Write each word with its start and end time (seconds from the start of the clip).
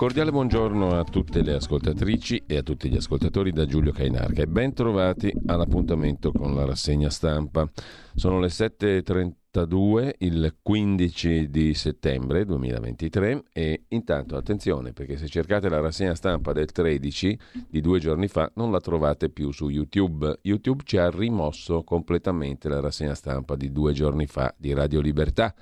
Cordiale 0.00 0.30
buongiorno 0.30 0.98
a 0.98 1.04
tutte 1.04 1.42
le 1.42 1.52
ascoltatrici 1.52 2.44
e 2.46 2.56
a 2.56 2.62
tutti 2.62 2.88
gli 2.88 2.96
ascoltatori 2.96 3.52
da 3.52 3.66
Giulio 3.66 3.92
Cainarca 3.92 4.40
e 4.40 4.46
ben 4.46 4.72
trovati 4.72 5.30
all'appuntamento 5.44 6.32
con 6.32 6.54
la 6.54 6.64
rassegna 6.64 7.10
stampa. 7.10 7.68
Sono 8.14 8.40
le 8.40 8.46
7.32, 8.46 10.12
il 10.20 10.56
15 10.62 11.50
di 11.50 11.74
settembre 11.74 12.46
2023 12.46 13.42
e 13.52 13.84
intanto 13.88 14.38
attenzione 14.38 14.94
perché 14.94 15.18
se 15.18 15.28
cercate 15.28 15.68
la 15.68 15.80
rassegna 15.80 16.14
stampa 16.14 16.54
del 16.54 16.72
13 16.72 17.38
di 17.68 17.82
due 17.82 17.98
giorni 17.98 18.26
fa 18.28 18.50
non 18.54 18.72
la 18.72 18.80
trovate 18.80 19.28
più 19.28 19.52
su 19.52 19.68
YouTube. 19.68 20.38
YouTube 20.40 20.80
ci 20.86 20.96
ha 20.96 21.10
rimosso 21.10 21.84
completamente 21.84 22.70
la 22.70 22.80
rassegna 22.80 23.14
stampa 23.14 23.54
di 23.54 23.70
due 23.70 23.92
giorni 23.92 24.26
fa 24.26 24.54
di 24.56 24.72
Radio 24.72 25.02
Libertà. 25.02 25.54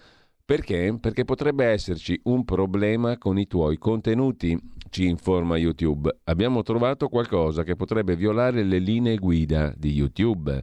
Perché? 0.49 0.97
Perché 0.99 1.27
potrebbe 1.27 1.67
esserci 1.67 2.19
un 2.23 2.43
problema 2.43 3.19
con 3.19 3.39
i 3.39 3.47
tuoi 3.47 3.77
contenuti, 3.77 4.59
ci 4.89 5.07
informa 5.07 5.59
YouTube. 5.59 6.21
Abbiamo 6.25 6.63
trovato 6.63 7.09
qualcosa 7.09 7.65
che 7.65 7.77
potrebbe 7.77 8.17
violare 8.17 8.63
le 8.63 8.79
linee 8.79 9.19
guida 9.19 9.75
di 9.77 9.93
YouTube. 9.93 10.63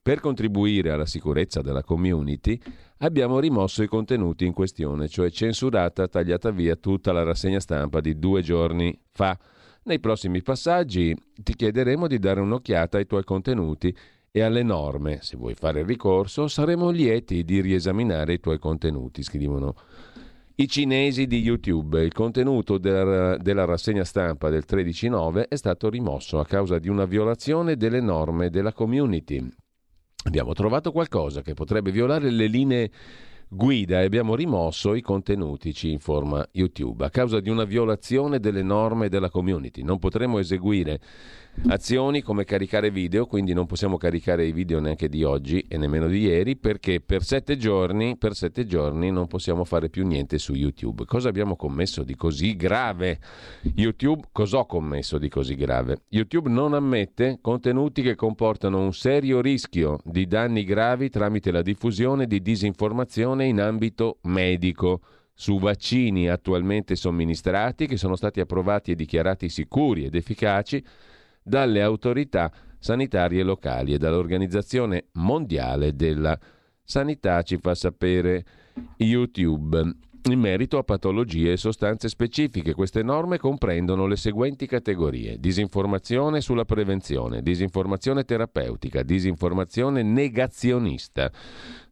Per 0.00 0.20
contribuire 0.20 0.92
alla 0.92 1.04
sicurezza 1.04 1.62
della 1.62 1.82
community 1.82 2.56
abbiamo 2.98 3.40
rimosso 3.40 3.82
i 3.82 3.88
contenuti 3.88 4.46
in 4.46 4.52
questione, 4.52 5.08
cioè 5.08 5.32
censurata, 5.32 6.06
tagliata 6.06 6.52
via 6.52 6.76
tutta 6.76 7.10
la 7.10 7.24
rassegna 7.24 7.58
stampa 7.58 8.00
di 8.00 8.16
due 8.16 8.40
giorni 8.40 8.96
fa. 9.10 9.36
Nei 9.82 9.98
prossimi 9.98 10.42
passaggi 10.42 11.12
ti 11.34 11.56
chiederemo 11.56 12.06
di 12.06 12.20
dare 12.20 12.38
un'occhiata 12.38 12.98
ai 12.98 13.06
tuoi 13.06 13.24
contenuti 13.24 13.92
e 14.36 14.42
alle 14.42 14.64
norme. 14.64 15.20
Se 15.22 15.36
vuoi 15.36 15.54
fare 15.54 15.84
ricorso, 15.84 16.48
saremo 16.48 16.90
lieti 16.90 17.44
di 17.44 17.60
riesaminare 17.60 18.32
i 18.32 18.40
tuoi 18.40 18.58
contenuti, 18.58 19.22
scrivono 19.22 19.76
i 20.56 20.66
cinesi 20.66 21.28
di 21.28 21.38
YouTube. 21.40 22.02
Il 22.02 22.12
contenuto 22.12 22.78
della, 22.78 23.36
della 23.36 23.64
rassegna 23.64 24.02
stampa 24.02 24.50
del 24.50 24.64
13.9 24.68 25.48
è 25.48 25.54
stato 25.54 25.88
rimosso 25.88 26.40
a 26.40 26.44
causa 26.44 26.80
di 26.80 26.88
una 26.88 27.04
violazione 27.04 27.76
delle 27.76 28.00
norme 28.00 28.50
della 28.50 28.72
community. 28.72 29.48
Abbiamo 30.24 30.52
trovato 30.52 30.90
qualcosa 30.90 31.40
che 31.42 31.54
potrebbe 31.54 31.92
violare 31.92 32.28
le 32.28 32.48
linee 32.48 32.90
guida 33.46 34.00
e 34.00 34.04
abbiamo 34.04 34.34
rimosso 34.34 34.94
i 34.94 35.00
contenuti, 35.00 35.72
ci 35.72 35.92
informa 35.92 36.44
YouTube, 36.50 37.04
a 37.04 37.10
causa 37.10 37.38
di 37.38 37.50
una 37.50 37.64
violazione 37.64 38.40
delle 38.40 38.62
norme 38.64 39.08
della 39.08 39.30
community. 39.30 39.84
Non 39.84 40.00
potremo 40.00 40.38
eseguire 40.38 40.98
azioni 41.68 42.22
come 42.22 42.44
caricare 42.44 42.90
video, 42.90 43.26
quindi 43.26 43.52
non 43.52 43.66
possiamo 43.66 43.96
caricare 43.96 44.46
i 44.46 44.52
video 44.52 44.80
neanche 44.80 45.08
di 45.08 45.24
oggi 45.24 45.64
e 45.68 45.76
nemmeno 45.76 46.06
di 46.06 46.20
ieri 46.20 46.56
perché 46.56 47.00
per 47.00 47.22
sette 47.22 47.56
giorni, 47.56 48.16
per 48.16 48.34
sette 48.34 48.66
giorni 48.66 49.10
non 49.10 49.26
possiamo 49.26 49.64
fare 49.64 49.88
più 49.88 50.06
niente 50.06 50.38
su 50.38 50.54
YouTube. 50.54 51.04
Cosa 51.04 51.28
abbiamo 51.28 51.56
commesso 51.56 52.02
di 52.02 52.14
così 52.16 52.56
grave? 52.56 53.20
YouTube, 53.74 54.28
cosa 54.32 54.58
ho 54.58 54.66
commesso 54.66 55.18
di 55.18 55.28
così 55.28 55.54
grave? 55.54 56.02
YouTube 56.08 56.50
non 56.50 56.74
ammette 56.74 57.38
contenuti 57.40 58.02
che 58.02 58.14
comportano 58.14 58.80
un 58.80 58.92
serio 58.92 59.40
rischio 59.40 60.00
di 60.04 60.26
danni 60.26 60.64
gravi 60.64 61.08
tramite 61.08 61.50
la 61.50 61.62
diffusione 61.62 62.26
di 62.26 62.42
disinformazione 62.42 63.46
in 63.46 63.60
ambito 63.60 64.18
medico 64.22 65.00
su 65.34 65.58
vaccini 65.58 66.28
attualmente 66.28 66.94
somministrati 66.94 67.86
che 67.86 67.96
sono 67.96 68.14
stati 68.14 68.38
approvati 68.38 68.92
e 68.92 68.94
dichiarati 68.94 69.48
sicuri 69.48 70.04
ed 70.04 70.14
efficaci 70.14 70.82
dalle 71.44 71.82
autorità 71.82 72.50
sanitarie 72.78 73.42
locali 73.42 73.92
e 73.92 73.98
dall'Organizzazione 73.98 75.08
Mondiale 75.12 75.94
della 75.94 76.38
Sanità, 76.82 77.42
ci 77.42 77.58
fa 77.58 77.74
sapere 77.74 78.44
YouTube. 78.96 79.96
In 80.26 80.40
merito 80.40 80.78
a 80.78 80.82
patologie 80.82 81.52
e 81.52 81.56
sostanze 81.58 82.08
specifiche, 82.08 82.72
queste 82.72 83.02
norme 83.02 83.36
comprendono 83.36 84.06
le 84.06 84.16
seguenti 84.16 84.66
categorie: 84.66 85.38
disinformazione 85.38 86.40
sulla 86.40 86.64
prevenzione, 86.64 87.42
disinformazione 87.42 88.24
terapeutica, 88.24 89.02
disinformazione 89.02 90.02
negazionista. 90.02 91.30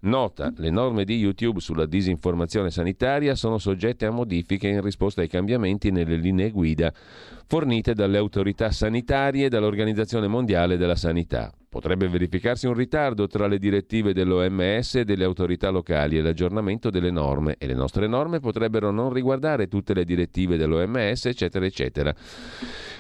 Nota, 0.04 0.52
le 0.56 0.70
norme 0.70 1.04
di 1.04 1.16
YouTube 1.16 1.60
sulla 1.60 1.86
disinformazione 1.86 2.70
sanitaria 2.70 3.36
sono 3.36 3.58
soggette 3.58 4.04
a 4.04 4.10
modifiche 4.10 4.66
in 4.66 4.80
risposta 4.80 5.20
ai 5.20 5.28
cambiamenti 5.28 5.92
nelle 5.92 6.16
linee 6.16 6.50
guida 6.50 6.92
fornite 7.46 7.92
dalle 7.94 8.16
autorità 8.18 8.70
sanitarie 8.70 9.46
e 9.46 9.48
dall'Organizzazione 9.48 10.26
Mondiale 10.26 10.76
della 10.76 10.96
Sanità. 10.96 11.52
Potrebbe 11.68 12.08
verificarsi 12.08 12.66
un 12.66 12.74
ritardo 12.74 13.26
tra 13.26 13.46
le 13.46 13.58
direttive 13.58 14.12
dell'OMS 14.12 14.96
e 14.96 15.04
delle 15.04 15.24
autorità 15.24 15.70
locali 15.70 16.18
e 16.18 16.22
l'aggiornamento 16.22 16.90
delle 16.90 17.10
norme 17.10 17.56
e 17.58 17.66
le 17.66 17.74
nostre 17.74 18.06
norme 18.06 18.40
potrebbero 18.40 18.90
non 18.90 19.12
riguardare 19.12 19.68
tutte 19.68 19.94
le 19.94 20.04
direttive 20.04 20.56
dell'OMS, 20.56 21.26
eccetera, 21.26 21.64
eccetera. 21.64 22.14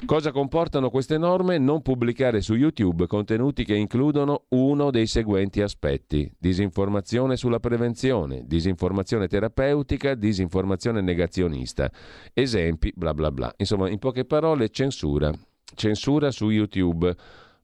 Cosa 0.04 0.32
comportano 0.32 0.90
queste 0.90 1.16
norme? 1.18 1.58
Non 1.58 1.80
pubblicare 1.80 2.40
su 2.40 2.54
YouTube 2.54 3.06
contenuti 3.06 3.64
che 3.64 3.74
includono 3.74 4.44
uno 4.50 4.90
dei 4.90 5.06
seguenti 5.06 5.60
aspetti: 5.60 6.30
disinformazione 6.38 6.91
sulla 7.36 7.60
prevenzione, 7.60 8.42
disinformazione 8.44 9.28
terapeutica, 9.28 10.14
disinformazione 10.14 11.00
negazionista. 11.00 11.90
Esempi, 12.34 12.92
bla 12.94 13.14
bla 13.14 13.30
bla. 13.30 13.52
Insomma, 13.56 13.88
in 13.88 13.98
poche 13.98 14.24
parole, 14.24 14.68
censura. 14.70 15.32
Censura 15.74 16.30
su 16.30 16.50
YouTube 16.50 17.14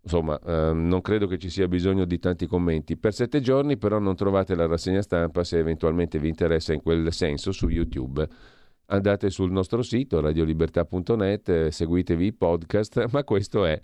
insomma, 0.00 0.41
ehm, 0.41 0.87
non 0.87 1.03
credo 1.03 1.27
che 1.27 1.37
ci 1.37 1.50
sia 1.50 1.69
bisogno 1.69 2.06
di 2.06 2.19
tanti 2.19 2.47
commenti. 2.47 2.97
Per 2.97 3.12
sette 3.12 3.41
giorni 3.41 3.77
però 3.77 3.99
non 3.99 4.17
trovate 4.17 4.55
la 4.55 4.67
rassegna 4.67 5.03
stampa 5.03 5.44
se 5.44 5.59
eventualmente 5.59 6.19
vi 6.19 6.28
interessa 6.28 6.72
in 6.72 6.81
quel 6.81 7.12
senso 7.12 7.53
su 7.53 7.69
YouTube. 7.69 8.27
Andate 8.91 9.28
sul 9.28 9.53
nostro 9.53 9.82
sito 9.82 10.19
radiolibertà.net, 10.19 11.49
eh, 11.50 11.71
seguitevi 11.71 12.25
i 12.25 12.32
podcast, 12.32 13.04
ma 13.12 13.22
questo 13.22 13.66
è 13.66 13.78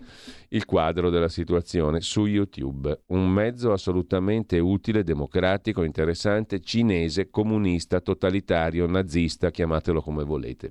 il 0.49 0.65
quadro 0.65 1.11
della 1.11 1.29
situazione 1.29 2.01
su 2.01 2.25
YouTube. 2.25 3.03
Un 3.07 3.29
mezzo 3.29 3.71
assolutamente 3.71 4.57
utile, 4.57 5.03
democratico, 5.03 5.83
interessante, 5.83 6.59
cinese, 6.59 7.29
comunista, 7.29 7.99
totalitario, 7.99 8.87
nazista, 8.87 9.51
chiamatelo 9.51 10.01
come 10.01 10.23
volete 10.23 10.69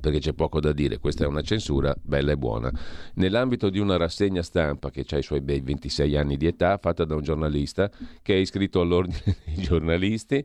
perché 0.00 0.18
c'è 0.18 0.32
poco 0.32 0.60
da 0.60 0.72
dire, 0.72 0.98
questa 0.98 1.24
è 1.24 1.26
una 1.26 1.42
censura 1.42 1.94
bella 2.00 2.32
e 2.32 2.36
buona. 2.36 2.70
Nell'ambito 3.14 3.68
di 3.68 3.78
una 3.78 3.96
rassegna 3.96 4.42
stampa 4.42 4.90
che 4.90 5.04
ha 5.08 5.18
i 5.18 5.22
suoi 5.22 5.40
bei 5.40 5.60
26 5.60 6.16
anni 6.16 6.36
di 6.36 6.46
età, 6.46 6.78
fatta 6.78 7.04
da 7.04 7.14
un 7.14 7.22
giornalista 7.22 7.90
che 8.22 8.34
è 8.34 8.36
iscritto 8.36 8.80
all'ordine 8.80 9.36
dei 9.44 9.56
giornalisti 9.56 10.44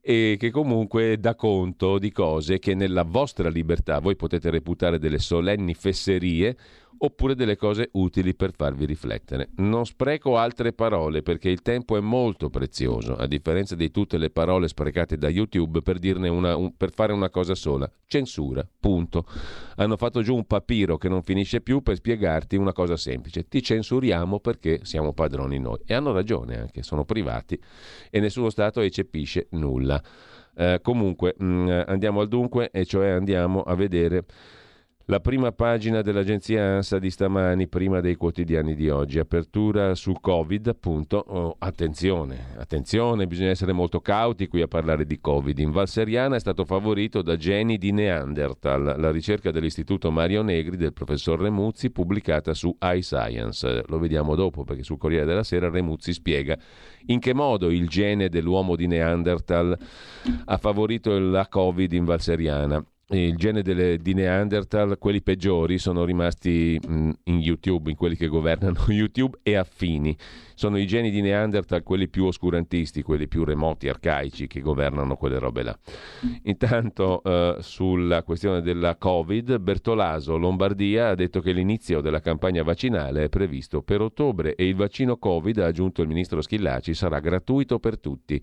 e 0.00 0.36
che 0.38 0.50
comunque 0.50 1.18
dà 1.18 1.34
conto 1.34 1.98
di 1.98 2.10
cose 2.10 2.58
che 2.58 2.74
nella 2.74 3.02
vostra 3.02 3.48
libertà 3.48 3.98
voi 3.98 4.16
potete 4.16 4.50
reputare 4.50 4.98
delle 4.98 5.18
solenni 5.18 5.74
fesserie 5.74 6.56
oppure 6.98 7.34
delle 7.34 7.56
cose 7.56 7.88
utili 7.92 8.34
per 8.34 8.52
farvi 8.54 8.84
riflettere. 8.84 9.50
Non 9.56 9.86
spreco 9.86 10.36
altre 10.36 10.72
parole 10.72 11.22
perché 11.22 11.48
il 11.48 11.62
tempo 11.62 11.96
è 11.96 12.00
molto 12.00 12.50
prezioso, 12.50 13.16
a 13.16 13.26
differenza 13.26 13.74
di 13.74 13.90
tutte 13.90 14.18
le 14.18 14.30
parole 14.30 14.68
sprecate 14.68 15.16
da 15.16 15.28
YouTube 15.28 15.82
per, 15.82 15.98
una, 16.02 16.56
un, 16.56 16.76
per 16.76 16.92
fare 16.92 17.12
una 17.12 17.30
cosa 17.30 17.54
sola, 17.54 17.90
censura, 18.06 18.66
punto. 18.78 19.24
Hanno 19.76 19.96
fatto 19.96 20.22
giù 20.22 20.34
un 20.34 20.46
papiro 20.46 20.98
che 20.98 21.08
non 21.08 21.22
finisce 21.22 21.60
più 21.60 21.80
per 21.82 21.96
spiegarti 21.96 22.56
una 22.56 22.72
cosa 22.72 22.96
semplice, 22.96 23.48
ti 23.48 23.62
censuriamo 23.62 24.40
perché 24.40 24.80
siamo 24.82 25.12
padroni 25.12 25.58
noi. 25.58 25.78
E 25.86 25.94
hanno 25.94 26.12
ragione 26.12 26.58
anche, 26.58 26.82
sono 26.82 27.04
privati 27.04 27.58
e 28.10 28.20
nessuno 28.20 28.50
Stato 28.50 28.80
eccepisce 28.80 29.46
nulla. 29.50 30.02
Eh, 30.54 30.80
comunque 30.82 31.34
mh, 31.38 31.44
mm, 31.44 31.68
andiamo 31.86 32.20
al 32.20 32.28
dunque 32.28 32.70
e 32.70 32.84
cioè 32.84 33.08
andiamo 33.10 33.62
a 33.62 33.74
vedere 33.74 34.24
la 35.06 35.18
prima 35.18 35.50
pagina 35.50 36.02
dell'agenzia 36.02 36.76
ANSA 36.76 37.00
di 37.00 37.10
stamani, 37.10 37.66
prima 37.66 38.00
dei 38.00 38.14
quotidiani 38.14 38.76
di 38.76 38.88
oggi, 38.88 39.18
apertura 39.18 39.96
su 39.96 40.12
Covid, 40.20 40.68
appunto. 40.68 41.16
Oh, 41.26 41.56
attenzione, 41.58 42.54
attenzione, 42.56 43.26
bisogna 43.26 43.50
essere 43.50 43.72
molto 43.72 44.00
cauti 44.00 44.46
qui 44.46 44.62
a 44.62 44.68
parlare 44.68 45.04
di 45.04 45.20
Covid. 45.20 45.58
In 45.58 45.72
Val 45.72 45.88
Seriana 45.88 46.36
è 46.36 46.40
stato 46.40 46.64
favorito 46.64 47.22
da 47.22 47.36
geni 47.36 47.76
di 47.76 47.90
Neanderthal, 47.90 48.94
la 48.98 49.10
ricerca 49.10 49.50
dell'Istituto 49.50 50.12
Mario 50.12 50.42
Negri 50.42 50.76
del 50.76 50.92
professor 50.92 51.40
Remuzzi, 51.40 51.90
pubblicata 51.90 52.54
su 52.54 52.76
iScience. 52.80 53.82
Lo 53.88 53.98
vediamo 53.98 54.36
dopo 54.36 54.62
perché 54.62 54.84
sul 54.84 54.98
Corriere 54.98 55.26
della 55.26 55.42
Sera 55.42 55.68
Remuzzi 55.68 56.12
spiega 56.12 56.56
in 57.06 57.18
che 57.18 57.34
modo 57.34 57.70
il 57.70 57.88
gene 57.88 58.28
dell'uomo 58.28 58.76
di 58.76 58.86
Neanderthal 58.86 59.76
ha 60.44 60.56
favorito 60.56 61.18
la 61.18 61.48
Covid 61.48 61.92
in 61.92 62.04
Val 62.04 62.20
Seriana. 62.20 62.84
Il 63.10 63.36
gene 63.36 63.62
delle, 63.62 63.98
di 63.98 64.14
Neanderthal, 64.14 64.96
quelli 64.98 65.20
peggiori, 65.22 65.78
sono 65.78 66.04
rimasti 66.04 66.78
mh, 66.80 67.10
in 67.24 67.40
YouTube, 67.40 67.90
in 67.90 67.96
quelli 67.96 68.16
che 68.16 68.28
governano 68.28 68.76
YouTube 68.88 69.38
e 69.42 69.56
affini. 69.56 70.16
Sono 70.54 70.78
i 70.78 70.86
geni 70.86 71.10
di 71.10 71.20
Neanderthal 71.20 71.82
quelli 71.82 72.08
più 72.08 72.26
oscurantisti, 72.26 73.02
quelli 73.02 73.26
più 73.26 73.44
remoti, 73.44 73.88
arcaici, 73.88 74.46
che 74.46 74.60
governano 74.60 75.16
quelle 75.16 75.38
robe 75.38 75.62
là. 75.62 75.78
Intanto 76.44 77.22
eh, 77.22 77.56
sulla 77.60 78.22
questione 78.22 78.60
della 78.60 78.96
Covid, 78.96 79.58
Bertolaso, 79.58 80.36
Lombardia, 80.36 81.08
ha 81.08 81.14
detto 81.14 81.40
che 81.40 81.52
l'inizio 81.52 82.00
della 82.00 82.20
campagna 82.20 82.62
vaccinale 82.62 83.24
è 83.24 83.28
previsto 83.28 83.82
per 83.82 84.02
ottobre 84.02 84.54
e 84.54 84.68
il 84.68 84.74
vaccino 84.76 85.16
Covid, 85.16 85.58
ha 85.58 85.66
aggiunto 85.66 86.02
il 86.02 86.08
ministro 86.08 86.40
Schillaci, 86.42 86.94
sarà 86.94 87.18
gratuito 87.20 87.78
per 87.78 87.98
tutti. 87.98 88.40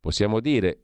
Possiamo 0.00 0.40
dire 0.40 0.78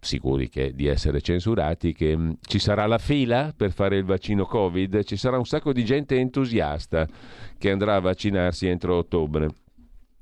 sicuri 0.00 0.48
che, 0.48 0.72
di 0.74 0.86
essere 0.86 1.20
censurati, 1.20 1.92
che 1.92 2.16
mm, 2.16 2.30
ci 2.40 2.58
sarà 2.58 2.86
la 2.86 2.98
fila 2.98 3.52
per 3.56 3.72
fare 3.72 3.96
il 3.96 4.04
vaccino 4.04 4.44
Covid, 4.44 5.02
ci 5.04 5.16
sarà 5.16 5.38
un 5.38 5.46
sacco 5.46 5.72
di 5.72 5.84
gente 5.84 6.16
entusiasta 6.16 7.06
che 7.58 7.70
andrà 7.70 7.96
a 7.96 8.00
vaccinarsi 8.00 8.66
entro 8.66 8.96
ottobre. 8.96 9.48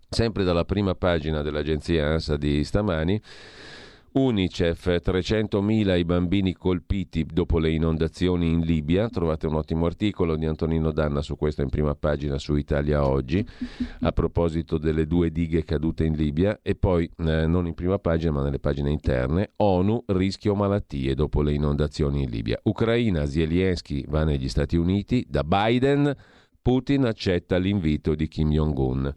Sempre 0.09 0.45
dalla 0.45 0.65
prima 0.65 0.95
pagina 0.95 1.43
dell'agenzia 1.43 2.07
ANSA 2.07 2.37
di 2.37 2.63
stamani, 2.63 3.21
Unicef, 4.19 4.87
300.000 4.87 5.99
i 5.99 6.05
bambini 6.07 6.55
colpiti 6.55 7.27
dopo 7.27 7.59
le 7.59 7.71
inondazioni 7.71 8.51
in 8.51 8.61
Libia. 8.61 9.11
Trovate 9.11 9.47
un 9.47 9.57
ottimo 9.57 9.85
articolo 9.85 10.37
di 10.37 10.47
Antonino 10.47 10.91
Danna 10.91 11.21
su 11.21 11.37
questo 11.37 11.61
in 11.61 11.69
prima 11.69 11.95
pagina 11.95 12.39
su 12.39 12.55
Italia 12.57 13.07
Oggi, 13.07 13.47
a 14.01 14.13
proposito 14.13 14.79
delle 14.79 15.07
due 15.07 15.31
dighe 15.31 15.65
cadute 15.65 16.05
in 16.05 16.15
Libia. 16.15 16.61
E 16.63 16.75
poi, 16.77 17.05
eh, 17.19 17.47
non 17.47 17.67
in 17.67 17.75
prima 17.75 17.99
pagina, 17.99 18.33
ma 18.33 18.43
nelle 18.43 18.59
pagine 18.59 18.91
interne, 18.91 19.53
ONU, 19.57 20.05
rischio 20.07 20.55
malattie 20.55 21.15
dopo 21.15 21.43
le 21.43 21.53
inondazioni 21.53 22.23
in 22.23 22.31
Libia. 22.31 22.59
Ucraina, 22.63 23.27
Zelensky 23.27 24.07
va 24.09 24.25
negli 24.25 24.49
Stati 24.49 24.77
Uniti, 24.77 25.27
da 25.29 25.45
Biden 25.45 26.17
Putin 26.67 27.05
accetta 27.05 27.59
l'invito 27.59 28.17
di 28.17 28.27
Kim 28.27 28.51
Jong-un. 28.51 29.15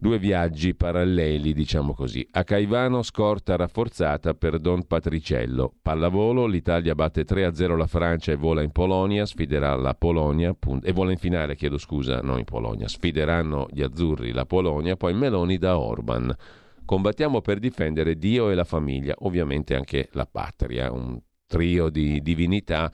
Due 0.00 0.18
viaggi 0.18 0.74
paralleli, 0.74 1.52
diciamo 1.52 1.92
così. 1.92 2.26
A 2.30 2.44
Caivano 2.44 3.02
scorta 3.02 3.56
rafforzata 3.56 4.32
per 4.32 4.58
Don 4.58 4.86
Patriciello. 4.86 5.74
Pallavolo, 5.82 6.46
l'Italia 6.46 6.94
batte 6.94 7.26
3-0 7.26 7.76
la 7.76 7.86
Francia 7.86 8.32
e 8.32 8.36
vola 8.36 8.62
in 8.62 8.70
Polonia, 8.72 9.26
sfiderà 9.26 9.74
la 9.74 9.92
Polonia, 9.92 10.56
e 10.82 10.92
vola 10.92 11.10
in 11.10 11.18
finale, 11.18 11.56
chiedo 11.56 11.76
scusa, 11.76 12.22
non 12.22 12.38
in 12.38 12.46
Polonia, 12.46 12.88
sfideranno 12.88 13.66
gli 13.70 13.82
azzurri 13.82 14.32
la 14.32 14.46
Polonia, 14.46 14.96
poi 14.96 15.12
Meloni 15.12 15.58
da 15.58 15.78
Orban. 15.78 16.34
Combattiamo 16.86 17.42
per 17.42 17.58
difendere 17.58 18.16
Dio 18.16 18.48
e 18.48 18.54
la 18.54 18.64
famiglia, 18.64 19.14
ovviamente 19.18 19.74
anche 19.74 20.08
la 20.12 20.24
patria, 20.24 20.90
un 20.90 21.20
trio 21.46 21.90
di 21.90 22.22
divinità 22.22 22.90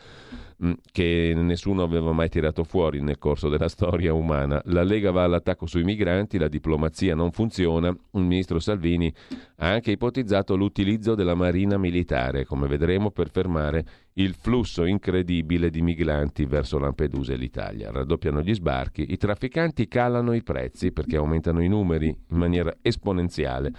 che 0.91 1.33
nessuno 1.35 1.83
aveva 1.83 2.12
mai 2.12 2.29
tirato 2.29 2.65
fuori 2.65 3.01
nel 3.01 3.19
corso 3.19 3.49
della 3.49 3.69
storia 3.69 4.12
umana. 4.12 4.61
La 4.67 4.83
Lega 4.83 5.11
va 5.11 5.25
all'attacco 5.25 5.67
sui 5.67 5.85
migranti, 5.85 6.39
la 6.39 6.49
diplomazia 6.49 7.15
non 7.15 7.33
funziona, 7.33 7.89
il 7.89 8.23
ministro 8.23 8.59
Salvini 8.59 9.12
ha 9.56 9.71
anche 9.71 9.93
ipotizzato 9.93 10.56
l'utilizzo 10.56 11.15
della 11.15 11.35
marina 11.35 11.79
militare, 11.79 12.45
come 12.45 12.67
vedremo, 12.67 13.11
per 13.11 13.31
fermare 13.31 13.85
il 14.15 14.35
flusso 14.35 14.85
incredibile 14.85 15.71
di 15.71 15.83
migranti 15.83 16.45
verso 16.45 16.79
Lampedusa 16.79 17.33
e 17.33 17.37
l'Italia. 17.37 17.91
Raddoppiano 17.91 18.43
gli 18.43 18.55
sbarchi, 18.55 19.06
i 19.12 19.17
trafficanti 19.17 19.89
calano 19.89 20.35
i 20.35 20.43
prezzi 20.43 20.93
perché 20.93 21.17
aumentano 21.17 21.62
i 21.62 21.69
numeri 21.69 22.06
in 22.06 22.37
maniera 22.37 22.77
esponenziale. 22.81 23.73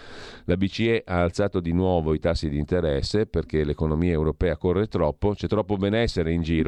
La 0.45 0.57
BCE 0.57 1.03
ha 1.05 1.21
alzato 1.21 1.59
di 1.59 1.71
nuovo 1.71 2.13
i 2.13 2.19
tassi 2.19 2.49
di 2.49 2.57
interesse 2.57 3.27
perché 3.27 3.63
l'economia 3.63 4.11
europea 4.11 4.57
corre 4.57 4.87
troppo, 4.87 5.33
c'è 5.33 5.47
troppo 5.47 5.77
benessere 5.77 6.31
in 6.33 6.41
giro, 6.41 6.64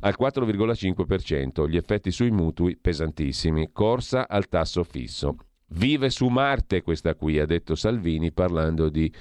al 0.00 0.14
4,5%, 0.18 1.68
gli 1.68 1.76
effetti 1.76 2.10
sui 2.10 2.30
mutui 2.30 2.76
pesantissimi, 2.76 3.70
corsa 3.72 4.28
al 4.28 4.48
tasso 4.48 4.84
fisso. 4.84 5.36
Vive 5.68 6.10
su 6.10 6.28
Marte 6.28 6.82
questa 6.82 7.14
qui, 7.14 7.38
ha 7.38 7.46
detto 7.46 7.74
Salvini 7.74 8.30
parlando 8.30 8.88
di 8.90 9.12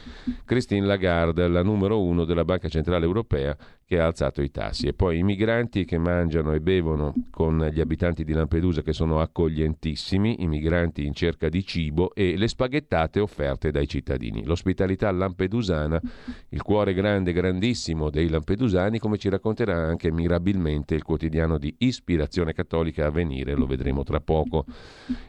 Christine 0.45 0.85
Lagarde, 0.85 1.47
la 1.47 1.63
numero 1.63 2.03
uno 2.03 2.25
della 2.25 2.43
Banca 2.43 2.67
Centrale 2.67 3.05
Europea, 3.05 3.57
che 3.85 3.99
ha 3.99 4.05
alzato 4.05 4.41
i 4.41 4.51
tassi. 4.51 4.87
E 4.87 4.93
poi 4.93 5.19
i 5.19 5.23
migranti 5.23 5.85
che 5.85 5.97
mangiano 5.97 6.53
e 6.53 6.61
bevono 6.61 7.13
con 7.29 7.69
gli 7.71 7.79
abitanti 7.79 8.23
di 8.23 8.33
Lampedusa 8.33 8.81
che 8.81 8.93
sono 8.93 9.19
accoglientissimi, 9.19 10.41
i 10.41 10.47
migranti 10.47 11.05
in 11.05 11.13
cerca 11.13 11.49
di 11.49 11.65
cibo 11.65 12.13
e 12.13 12.37
le 12.37 12.47
spaghettate 12.47 13.19
offerte 13.19 13.71
dai 13.71 13.87
cittadini. 13.87 14.43
L'ospitalità 14.45 15.11
lampedusana, 15.11 16.01
il 16.49 16.61
cuore 16.61 16.93
grande, 16.93 17.33
grandissimo 17.33 18.09
dei 18.09 18.29
lampedusani, 18.29 18.99
come 18.99 19.17
ci 19.17 19.29
racconterà 19.29 19.75
anche 19.75 20.11
mirabilmente 20.11 20.95
il 20.95 21.03
quotidiano 21.03 21.57
di 21.57 21.73
ispirazione 21.79 22.53
cattolica 22.53 23.05
a 23.05 23.11
venire, 23.11 23.55
lo 23.55 23.65
vedremo 23.65 24.03
tra 24.03 24.19
poco. 24.19 24.65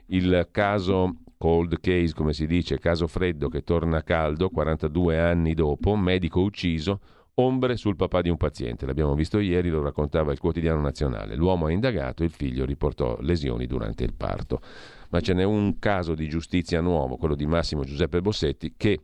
Il 0.07 0.49
caso 0.51 1.17
cold 1.37 1.79
case, 1.81 2.15
come 2.15 2.33
si 2.33 2.47
dice, 2.47 2.79
caso 2.79 3.07
freddo 3.07 3.49
che 3.49 3.63
torna 3.63 4.03
caldo 4.03 4.49
42 4.49 5.19
anni 5.19 5.53
dopo, 5.53 5.95
medico 5.95 6.41
ucciso, 6.41 7.01
Ombre 7.37 7.77
sul 7.77 7.97
papà 7.97 8.23
di 8.23 8.29
un 8.29 8.37
paziente, 8.37 8.87
l'abbiamo 8.87 9.17
visto 9.17 9.41
ieri, 9.41 9.69
lo 9.69 9.83
raccontava 9.83 10.31
il 10.31 10.39
quotidiano 10.39 10.81
nazionale. 10.81 11.35
L'uomo 11.35 11.67
ha 11.67 11.73
indagato, 11.73 12.23
il 12.23 12.31
figlio 12.31 12.65
riportò 12.65 13.17
lesioni 13.23 13.67
durante 13.67 14.05
il 14.05 14.15
parto. 14.15 14.61
Ma 15.09 15.19
ce 15.19 15.35
n'è 15.35 15.43
un 15.43 15.81
caso 15.81 16.15
di 16.15 16.29
giustizia 16.29 16.81
nuovo, 16.81 17.17
quello 17.17 17.35
di 17.35 17.45
Massimo 17.45 17.83
Giuseppe 17.83 18.21
Bossetti, 18.21 18.75
che 18.77 19.01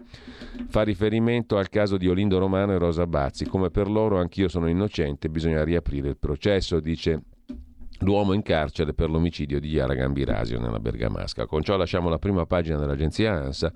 fa 0.69 0.83
riferimento 0.83 1.57
al 1.57 1.69
caso 1.71 1.97
di 1.97 2.09
Olindo 2.09 2.39
Romano 2.39 2.73
e 2.73 2.79
Rosa 2.79 3.05
Bazzi. 3.05 3.47
Come 3.47 3.71
per 3.71 3.91
loro 3.91 4.21
anch'io 4.21 4.47
sono 4.47 4.69
innocente, 4.69 5.29
bisogna 5.29 5.65
riaprire 5.65 6.09
il 6.11 6.17
processo, 6.17 6.79
dice 6.79 7.23
l'uomo 8.03 8.33
in 8.33 8.43
carcere 8.43 8.95
per 8.95 9.11
l'omicidio 9.11 9.59
di 9.59 9.71
Chiara 9.71 9.95
Gambirasio 9.95 10.61
nella 10.61 10.79
Bergamasca. 10.79 11.47
Con 11.47 11.63
ciò 11.63 11.77
lasciamo 11.77 12.09
la 12.09 12.19
prima 12.19 12.47
pagina 12.47 12.79
dell'agenzia 12.79 13.33
ANSA 13.33 13.73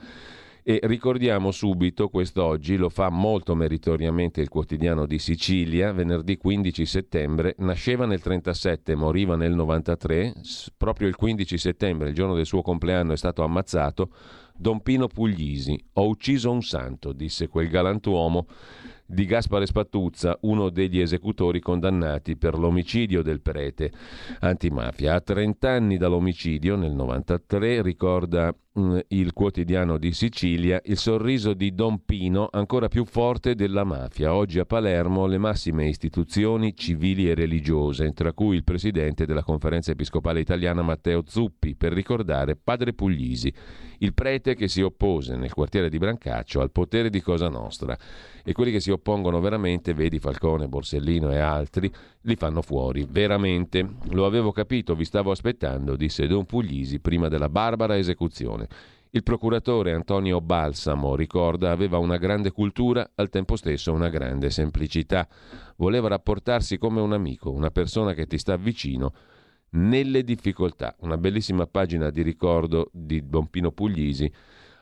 e 0.66 0.80
ricordiamo 0.84 1.50
subito, 1.50 2.08
quest'oggi 2.08 2.76
lo 2.76 2.88
fa 2.88 3.10
molto 3.10 3.54
meritoriamente 3.54 4.40
il 4.40 4.48
quotidiano 4.48 5.04
di 5.04 5.18
Sicilia, 5.18 5.92
venerdì 5.92 6.38
15 6.38 6.86
settembre, 6.86 7.54
nasceva 7.58 8.06
nel 8.06 8.22
37, 8.22 8.94
moriva 8.94 9.36
nel 9.36 9.52
93, 9.52 10.32
proprio 10.78 11.06
il 11.06 11.16
15 11.16 11.58
settembre, 11.58 12.08
il 12.08 12.14
giorno 12.14 12.34
del 12.34 12.46
suo 12.46 12.62
compleanno, 12.62 13.12
è 13.12 13.16
stato 13.18 13.44
ammazzato 13.44 14.08
Don 14.56 14.80
Pino 14.80 15.06
Puglisi. 15.06 15.78
Ho 15.94 16.08
ucciso 16.08 16.50
un 16.50 16.62
santo, 16.62 17.12
disse 17.12 17.46
quel 17.48 17.68
galantuomo 17.68 18.46
di 19.04 19.26
Gaspare 19.26 19.66
Spattuzza, 19.66 20.38
uno 20.42 20.70
degli 20.70 20.98
esecutori 20.98 21.60
condannati 21.60 22.38
per 22.38 22.58
l'omicidio 22.58 23.20
del 23.22 23.42
prete 23.42 23.92
antimafia. 24.40 25.16
A 25.16 25.20
30 25.20 25.68
anni 25.68 25.98
dall'omicidio, 25.98 26.74
nel 26.76 26.92
93, 26.92 27.82
ricorda 27.82 28.56
il 28.76 29.32
quotidiano 29.32 29.98
di 29.98 30.12
Sicilia, 30.12 30.80
il 30.86 30.96
sorriso 30.96 31.54
di 31.54 31.76
Don 31.76 32.04
Pino 32.04 32.48
ancora 32.50 32.88
più 32.88 33.04
forte 33.04 33.54
della 33.54 33.84
mafia. 33.84 34.34
Oggi 34.34 34.58
a 34.58 34.64
Palermo 34.64 35.26
le 35.26 35.38
massime 35.38 35.86
istituzioni 35.86 36.74
civili 36.74 37.30
e 37.30 37.34
religiose, 37.34 38.12
tra 38.12 38.32
cui 38.32 38.56
il 38.56 38.64
presidente 38.64 39.26
della 39.26 39.44
conferenza 39.44 39.92
episcopale 39.92 40.40
italiana 40.40 40.82
Matteo 40.82 41.22
Zuppi, 41.24 41.76
per 41.76 41.92
ricordare 41.92 42.56
padre 42.56 42.94
Puglisi, 42.94 43.52
il 43.98 44.12
prete 44.12 44.56
che 44.56 44.66
si 44.66 44.82
oppose 44.82 45.36
nel 45.36 45.52
quartiere 45.52 45.88
di 45.88 45.98
Brancaccio 45.98 46.60
al 46.60 46.72
potere 46.72 47.10
di 47.10 47.20
Cosa 47.20 47.48
Nostra 47.48 47.96
e 48.44 48.52
quelli 48.52 48.72
che 48.72 48.80
si 48.80 48.90
oppongono 48.90 49.38
veramente, 49.38 49.94
vedi 49.94 50.18
Falcone, 50.18 50.66
Borsellino 50.66 51.30
e 51.30 51.38
altri, 51.38 51.90
li 52.24 52.36
fanno 52.36 52.62
fuori, 52.62 53.06
veramente. 53.08 53.86
Lo 54.10 54.26
avevo 54.26 54.52
capito, 54.52 54.94
vi 54.94 55.04
stavo 55.04 55.30
aspettando, 55.30 55.96
disse 55.96 56.26
Don 56.26 56.44
Puglisi 56.44 57.00
prima 57.00 57.28
della 57.28 57.48
barbara 57.48 57.96
esecuzione. 57.96 58.68
Il 59.10 59.22
procuratore 59.22 59.92
Antonio 59.92 60.40
Balsamo, 60.40 61.14
ricorda, 61.14 61.70
aveva 61.70 61.98
una 61.98 62.16
grande 62.16 62.50
cultura, 62.50 63.08
al 63.14 63.28
tempo 63.28 63.54
stesso 63.54 63.92
una 63.92 64.08
grande 64.08 64.50
semplicità. 64.50 65.28
Voleva 65.76 66.08
rapportarsi 66.08 66.78
come 66.78 67.00
un 67.00 67.12
amico, 67.12 67.52
una 67.52 67.70
persona 67.70 68.12
che 68.12 68.26
ti 68.26 68.38
sta 68.38 68.56
vicino 68.56 69.12
nelle 69.70 70.24
difficoltà. 70.24 70.96
Una 71.00 71.16
bellissima 71.16 71.66
pagina 71.66 72.10
di 72.10 72.22
ricordo 72.22 72.90
di 72.92 73.28
Don 73.28 73.48
Pino 73.48 73.70
Puglisi 73.70 74.30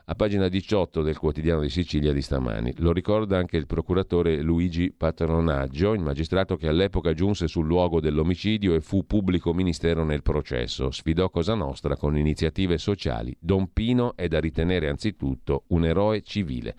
a 0.05 0.15
pagina 0.15 0.49
18 0.49 1.01
del 1.01 1.17
quotidiano 1.17 1.61
di 1.61 1.69
Sicilia 1.69 2.11
di 2.11 2.21
stamani. 2.21 2.73
Lo 2.79 2.91
ricorda 2.91 3.37
anche 3.37 3.55
il 3.55 3.67
procuratore 3.67 4.41
Luigi 4.41 4.91
Patronaggio, 4.91 5.93
il 5.93 6.01
magistrato 6.01 6.57
che 6.57 6.67
all'epoca 6.67 7.13
giunse 7.13 7.47
sul 7.47 7.65
luogo 7.65 8.01
dell'omicidio 8.01 8.75
e 8.75 8.81
fu 8.81 9.05
pubblico 9.05 9.53
ministero 9.53 10.03
nel 10.03 10.21
processo. 10.21 10.91
Sfidò 10.91 11.29
Cosa 11.29 11.53
Nostra 11.53 11.95
con 11.95 12.17
iniziative 12.17 12.77
sociali. 12.77 13.33
Don 13.39 13.71
Pino 13.71 14.15
è 14.17 14.27
da 14.27 14.41
ritenere 14.41 14.89
anzitutto 14.89 15.63
un 15.67 15.85
eroe 15.85 16.21
civile. 16.21 16.75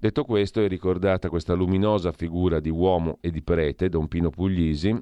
Detto 0.00 0.24
questo, 0.24 0.62
è 0.62 0.66
ricordata 0.66 1.28
questa 1.28 1.54
luminosa 1.54 2.10
figura 2.10 2.58
di 2.58 2.70
uomo 2.70 3.18
e 3.20 3.30
di 3.30 3.42
prete, 3.42 3.88
Don 3.88 4.08
Pino 4.08 4.30
Puglisi. 4.30 4.92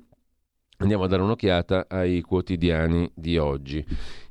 Andiamo 0.81 1.05
a 1.05 1.07
dare 1.07 1.23
un'occhiata 1.23 1.87
ai 1.89 2.21
quotidiani 2.21 3.11
di 3.15 3.39
oggi. 3.39 3.83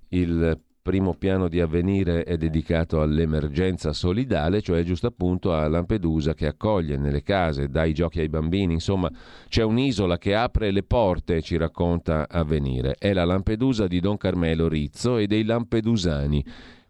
Il 0.10 0.62
primo 0.88 1.16
piano 1.16 1.50
di 1.50 1.60
avvenire 1.60 2.24
è 2.24 2.38
dedicato 2.38 3.02
all'emergenza 3.02 3.92
solidale, 3.92 4.62
cioè 4.62 4.84
giusto 4.84 5.08
appunto 5.08 5.52
a 5.52 5.68
Lampedusa 5.68 6.34
che 6.34 6.48
accoglie 6.48 6.96
nelle 6.96 7.24
case, 7.24 7.68
dai 7.68 7.94
giochi 7.94 8.22
ai 8.22 8.30
bambini, 8.30 8.72
insomma 8.72 9.12
c'è 9.50 9.64
un'isola 9.64 10.18
che 10.18 10.34
apre 10.34 10.72
le 10.72 10.84
porte, 10.84 11.42
ci 11.42 11.58
racconta 11.58 12.30
avvenire. 12.30 12.96
È 12.98 13.12
la 13.12 13.26
Lampedusa 13.26 13.86
di 13.86 14.00
Don 14.00 14.16
Carmelo 14.16 14.70
Rizzo 14.70 15.18
e 15.18 15.28
dei 15.28 15.44
Lampedusani 15.44 16.46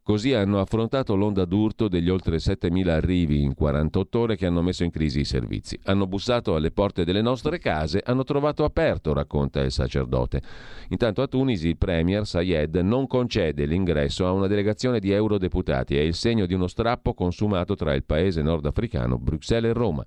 Così 0.08 0.34
hanno 0.34 0.62
affrontato 0.62 1.16
l'onda 1.18 1.44
d'urto 1.44 1.90
degli 1.90 2.08
oltre 2.10 2.38
7.000 2.38 2.88
arrivi 2.88 3.42
in 3.42 3.54
48 3.54 4.20
ore 4.20 4.38
che 4.38 4.46
hanno 4.46 4.62
messo 4.62 4.86
in 4.86 4.90
crisi 4.90 5.20
i 5.20 5.26
servizi. 5.26 5.78
Hanno 5.84 6.08
bussato 6.08 6.56
alle 6.56 6.72
porte 6.72 7.04
delle 7.04 7.22
nostre 7.22 7.60
case, 7.60 8.02
hanno 8.06 8.24
trovato 8.24 8.64
aperto, 8.64 9.12
racconta 9.12 9.60
il 9.60 9.70
sacerdote. 9.70 10.42
Intanto 10.92 11.22
a 11.22 11.28
Tunisi 11.28 11.68
il 11.68 11.78
premier 11.78 12.26
Sayed 12.26 12.74
non 12.78 13.06
concede 13.06 13.66
l'ingresso 13.66 14.26
a 14.26 14.32
una 14.32 14.48
delegazione 14.48 15.02
di 15.02 15.12
eurodeputati. 15.12 15.98
È 15.98 16.02
il 16.02 16.14
segno 16.14 16.46
di 16.46 16.54
uno 16.54 16.68
strappo 16.68 17.14
consumato 17.14 17.76
tra 17.76 17.94
il 17.94 18.06
paese 18.06 18.42
nordafricano, 18.42 19.18
Bruxelles 19.18 19.72
e 19.72 19.74
Roma. 19.74 20.06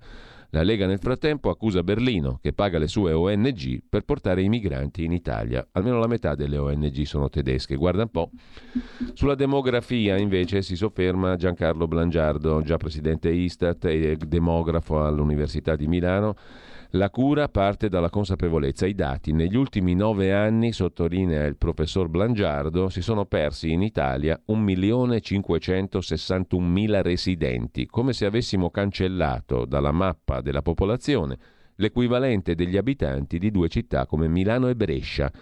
La 0.53 0.65
Lega 0.65 0.87
nel 0.87 0.99
frattempo 0.99 1.49
accusa 1.49 1.85
Berlino, 1.85 2.41
che 2.43 2.53
paga 2.53 2.79
le 2.79 2.89
sue 2.89 3.13
ONG 3.13 3.83
per 3.89 4.03
portare 4.03 4.43
i 4.43 4.49
migranti 4.49 5.05
in 5.05 5.13
Italia. 5.13 5.65
Almeno 5.73 6.01
la 6.01 6.09
metà 6.09 6.35
delle 6.35 6.59
ONG 6.59 7.03
sono 7.03 7.29
tedesche. 7.29 7.77
Guarda 7.77 8.03
un 8.03 8.11
po'. 8.11 8.31
Sulla 9.15 9.37
demografia 9.37 10.19
invece 10.19 10.63
si 10.63 10.75
sofferma 10.75 11.37
Giancarlo 11.37 11.87
Blangiardo, 11.87 12.63
già 12.63 12.79
presidente 12.79 13.31
Istat 13.31 13.85
e 13.85 14.17
demografo 14.17 15.05
all'Università 15.05 15.77
di 15.77 15.87
Milano. 15.87 16.35
La 16.95 17.09
cura 17.09 17.49
parte 17.49 17.89
dalla 17.89 18.11
consapevolezza. 18.11 18.85
I 18.85 18.97
dati 18.97 19.33
negli 19.33 19.55
ultimi 19.55 19.95
nove 19.95 20.33
anni, 20.33 20.73
sottolinea 20.73 21.45
il 21.45 21.57
professor 21.57 22.09
Blangiardo, 22.09 22.89
si 22.89 23.01
sono 23.01 23.27
persi 23.27 23.71
in 23.71 23.83
Italia 23.83 24.43
1.561.000 24.49 27.03
residenti, 27.03 27.87
come 27.87 28.13
se 28.13 28.27
avessimo 28.27 28.71
cancellato 28.71 29.67
dalla 29.67 29.93
mappa 29.93 30.41
della 30.41 30.63
popolazione 30.63 31.39
l'equivalente 31.81 32.55
degli 32.55 32.77
abitanti 32.77 33.39
di 33.39 33.51
due 33.51 33.69
città 33.69 34.07
come 34.07 34.29
Milano 34.29 34.69
e 34.69 34.77
Brescia. 34.77 35.33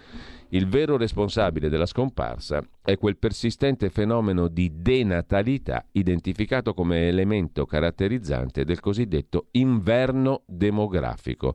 Il 0.50 0.66
vero 0.66 0.97
responsabile 0.97 1.68
della 1.68 1.85
scomparsa 1.85 2.62
è 2.83 2.97
quel 2.97 3.18
persistente 3.18 3.90
fenomeno 3.90 4.49
di 4.49 4.80
denatalità 4.80 5.85
identificato 5.92 6.73
come 6.73 7.09
elemento 7.09 7.66
caratterizzante 7.66 8.64
del 8.64 8.80
cosiddetto 8.80 9.49
inverno 9.52 10.45
demografico 10.47 11.54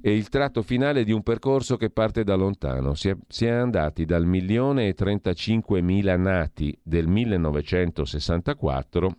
e 0.00 0.16
il 0.16 0.28
tratto 0.30 0.62
finale 0.62 1.04
di 1.04 1.12
un 1.12 1.22
percorso 1.22 1.76
che 1.76 1.90
parte 1.90 2.24
da 2.24 2.34
lontano. 2.34 2.94
Si 2.94 3.08
è, 3.08 3.16
si 3.28 3.46
è 3.46 3.50
andati 3.50 4.04
dal 4.04 4.26
milione 4.26 4.88
e 4.88 4.94
35 4.94 5.80
mila 5.80 6.16
nati 6.16 6.76
del 6.82 7.06
1964 7.06 9.16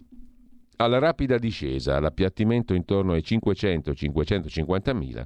alla 0.81 0.99
rapida 0.99 1.37
discesa, 1.37 1.97
all'appiattimento 1.97 2.73
intorno 2.73 3.11
ai 3.13 3.21
500-550 3.21 4.95
mila 4.95 5.25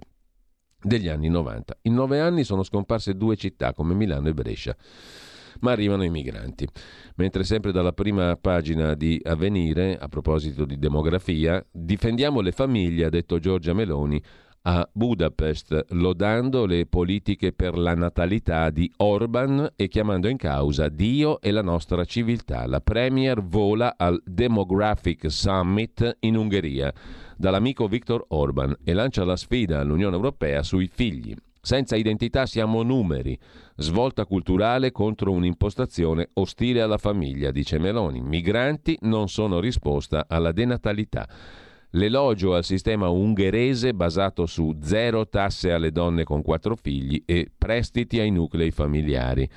degli 0.81 1.07
anni 1.07 1.29
90. 1.29 1.77
In 1.83 1.93
nove 1.93 2.19
anni 2.19 2.43
sono 2.43 2.63
scomparse 2.63 3.15
due 3.15 3.35
città 3.35 3.71
come 3.71 3.93
Milano 3.93 4.29
e 4.29 4.33
Brescia, 4.33 4.75
ma 5.59 5.71
arrivano 5.71 6.03
i 6.03 6.09
migranti. 6.09 6.67
Mentre 7.15 7.43
sempre 7.43 7.71
dalla 7.71 7.93
prima 7.93 8.35
pagina 8.35 8.95
di 8.95 9.21
Avvenire, 9.23 9.95
a 9.97 10.07
proposito 10.07 10.65
di 10.65 10.79
demografia, 10.79 11.63
difendiamo 11.71 12.41
le 12.41 12.51
famiglie, 12.51 13.05
ha 13.05 13.09
detto 13.09 13.37
Giorgia 13.37 13.73
Meloni 13.73 14.21
a 14.65 14.87
Budapest, 14.91 15.87
lodando 15.89 16.65
le 16.65 16.85
politiche 16.85 17.51
per 17.51 17.77
la 17.77 17.95
natalità 17.95 18.69
di 18.69 18.91
Orban 18.97 19.73
e 19.75 19.87
chiamando 19.87 20.29
in 20.29 20.37
causa 20.37 20.87
Dio 20.87 21.41
e 21.41 21.51
la 21.51 21.61
nostra 21.61 22.05
civiltà. 22.05 22.65
La 22.65 22.79
Premier 22.79 23.41
vola 23.41 23.95
al 23.97 24.21
Demographic 24.23 25.29
Summit 25.29 26.17
in 26.21 26.37
Ungheria 26.37 26.93
dall'amico 27.35 27.87
Viktor 27.87 28.23
Orban 28.29 28.77
e 28.83 28.93
lancia 28.93 29.25
la 29.25 29.35
sfida 29.35 29.79
all'Unione 29.79 30.15
Europea 30.15 30.63
sui 30.63 30.87
figli. 30.87 31.35
Senza 31.65 31.95
identità 31.95 32.45
siamo 32.45 32.83
numeri. 32.83 33.37
Svolta 33.77 34.25
culturale 34.25 34.91
contro 34.91 35.31
un'impostazione 35.31 36.29
ostile 36.33 36.81
alla 36.81 36.97
famiglia, 36.97 37.51
dice 37.51 37.79
Meloni. 37.79 38.21
Migranti 38.21 38.97
non 39.01 39.29
sono 39.29 39.61
risposta 39.61 40.25
alla 40.27 40.51
denatalità. 40.51 41.27
L'elogio 41.95 42.55
al 42.55 42.63
sistema 42.63 43.09
ungherese 43.09 43.93
basato 43.93 44.47
su 44.47 44.77
zero 44.81 45.27
tasse 45.27 45.71
alle 45.71 45.91
donne 45.91 46.23
con 46.23 46.41
quattro 46.41 46.75
figli 46.75 47.21
e 47.25 47.51
prestiti 47.55 48.19
ai 48.19 48.31
nuclei 48.31 48.71
familiari. 48.71 49.47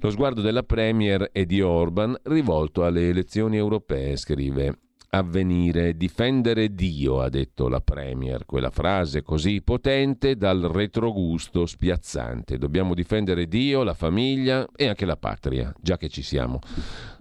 Lo 0.00 0.10
sguardo 0.10 0.40
della 0.40 0.64
Premier 0.64 1.30
e 1.32 1.46
di 1.46 1.60
Orban 1.60 2.16
rivolto 2.24 2.84
alle 2.84 3.08
elezioni 3.08 3.56
europee, 3.56 4.16
scrive 4.16 4.78
avvenire, 5.10 5.96
difendere 5.96 6.74
Dio, 6.74 7.20
ha 7.20 7.28
detto 7.28 7.68
la 7.68 7.80
Premier, 7.80 8.44
quella 8.44 8.70
frase 8.70 9.22
così 9.22 9.62
potente 9.62 10.36
dal 10.36 10.60
retrogusto 10.60 11.64
spiazzante. 11.64 12.58
Dobbiamo 12.58 12.94
difendere 12.94 13.46
Dio, 13.46 13.82
la 13.82 13.94
famiglia 13.94 14.66
e 14.76 14.88
anche 14.88 15.06
la 15.06 15.16
patria, 15.16 15.72
già 15.80 15.96
che 15.96 16.08
ci 16.08 16.22
siamo. 16.22 16.58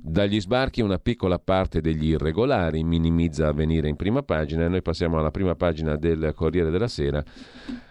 Dagli 0.09 0.39
sbarchi 0.39 0.81
una 0.81 0.99
piccola 0.99 1.37
parte 1.37 1.81
degli 1.81 2.11
irregolari 2.11 2.81
minimizza 2.81 3.49
avvenire 3.49 3.89
in 3.89 3.97
prima 3.97 4.23
pagina 4.23 4.63
e 4.63 4.69
noi 4.69 4.81
passiamo 4.81 5.19
alla 5.19 5.31
prima 5.31 5.53
pagina 5.55 5.97
del 5.97 6.31
Corriere 6.33 6.69
della 6.69 6.87
Sera 6.87 7.21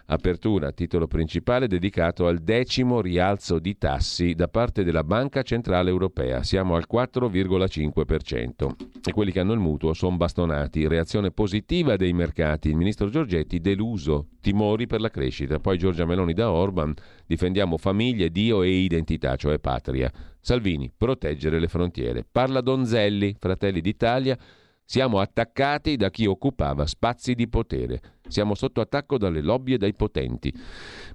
Apertura, 0.06 0.70
titolo 0.70 1.08
principale 1.08 1.66
dedicato 1.66 2.26
al 2.26 2.38
decimo 2.38 3.00
rialzo 3.00 3.58
di 3.58 3.76
tassi 3.76 4.34
da 4.34 4.46
parte 4.46 4.82
della 4.84 5.02
Banca 5.02 5.42
Centrale 5.42 5.90
Europea. 5.90 6.44
Siamo 6.44 6.76
al 6.76 6.86
4,5% 6.90 8.70
e 9.04 9.12
quelli 9.12 9.32
che 9.32 9.40
hanno 9.40 9.52
il 9.52 9.58
mutuo 9.58 9.92
sono 9.94 10.16
bastonati. 10.16 10.86
Reazione 10.86 11.32
positiva 11.32 11.96
dei 11.96 12.12
mercati. 12.12 12.68
Il 12.68 12.76
ministro 12.76 13.10
Giorgetti 13.10 13.60
deluso, 13.60 14.28
timori 14.40 14.86
per 14.86 15.00
la 15.00 15.10
crescita. 15.10 15.58
Poi 15.58 15.76
Giorgia 15.76 16.06
Meloni 16.06 16.34
da 16.34 16.52
Orban, 16.52 16.94
difendiamo 17.26 17.76
famiglie, 17.76 18.30
Dio 18.30 18.62
e 18.62 18.70
identità, 18.70 19.34
cioè 19.34 19.58
patria. 19.58 20.10
Salvini, 20.46 20.92
proteggere 20.96 21.58
le 21.58 21.66
frontiere. 21.66 22.24
Parla 22.30 22.60
Donzelli, 22.60 23.34
Fratelli 23.36 23.80
d'Italia 23.80 24.38
siamo 24.84 25.18
attaccati 25.18 25.96
da 25.96 26.08
chi 26.08 26.26
occupava 26.26 26.86
spazi 26.86 27.34
di 27.34 27.48
potere. 27.48 28.00
Siamo 28.28 28.54
sotto 28.54 28.80
attacco 28.80 29.18
dalle 29.18 29.40
lobby 29.40 29.72
e 29.72 29.76
dai 29.76 29.92
potenti. 29.92 30.54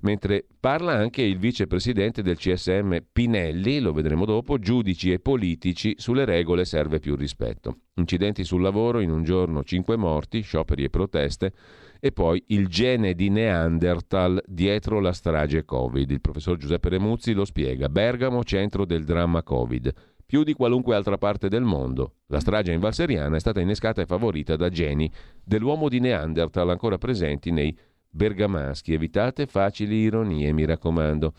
Mentre 0.01 0.45
parla 0.59 0.91
anche 0.91 1.21
il 1.21 1.37
vicepresidente 1.37 2.21
del 2.21 2.35
CSM 2.35 2.97
Pinelli, 3.09 3.79
lo 3.79 3.93
vedremo 3.93 4.25
dopo, 4.25 4.59
giudici 4.59 5.13
e 5.13 5.19
politici, 5.19 5.93
sulle 5.95 6.25
regole 6.25 6.65
serve 6.65 6.99
più 6.99 7.15
rispetto. 7.15 7.77
Incidenti 7.95 8.43
sul 8.43 8.61
lavoro, 8.61 8.99
in 8.99 9.11
un 9.11 9.23
giorno 9.23 9.63
5 9.63 9.95
morti, 9.95 10.41
scioperi 10.41 10.83
e 10.83 10.89
proteste, 10.89 11.53
e 12.03 12.11
poi 12.11 12.43
il 12.47 12.67
gene 12.67 13.13
di 13.13 13.29
Neanderthal 13.29 14.41
dietro 14.47 14.99
la 14.99 15.13
strage 15.13 15.63
Covid. 15.63 16.09
Il 16.09 16.19
professor 16.19 16.57
Giuseppe 16.57 16.89
Remuzzi 16.89 17.31
lo 17.33 17.45
spiega. 17.45 17.89
Bergamo, 17.89 18.43
centro 18.43 18.85
del 18.85 19.05
dramma 19.05 19.43
Covid 19.43 19.93
più 20.31 20.43
di 20.43 20.53
qualunque 20.53 20.95
altra 20.95 21.17
parte 21.17 21.49
del 21.49 21.63
mondo. 21.63 22.13
La 22.27 22.39
strage 22.39 22.71
in 22.71 22.79
Valseriana 22.79 23.35
è 23.35 23.39
stata 23.41 23.59
innescata 23.59 24.01
e 24.01 24.05
favorita 24.05 24.55
da 24.55 24.69
geni 24.69 25.11
dell'uomo 25.43 25.89
di 25.89 25.99
Neanderthal 25.99 26.69
ancora 26.69 26.97
presenti 26.97 27.51
nei 27.51 27.77
bergamaschi. 28.09 28.93
Evitate 28.93 29.45
facili 29.45 29.97
ironie, 29.97 30.53
mi 30.53 30.63
raccomando. 30.63 31.33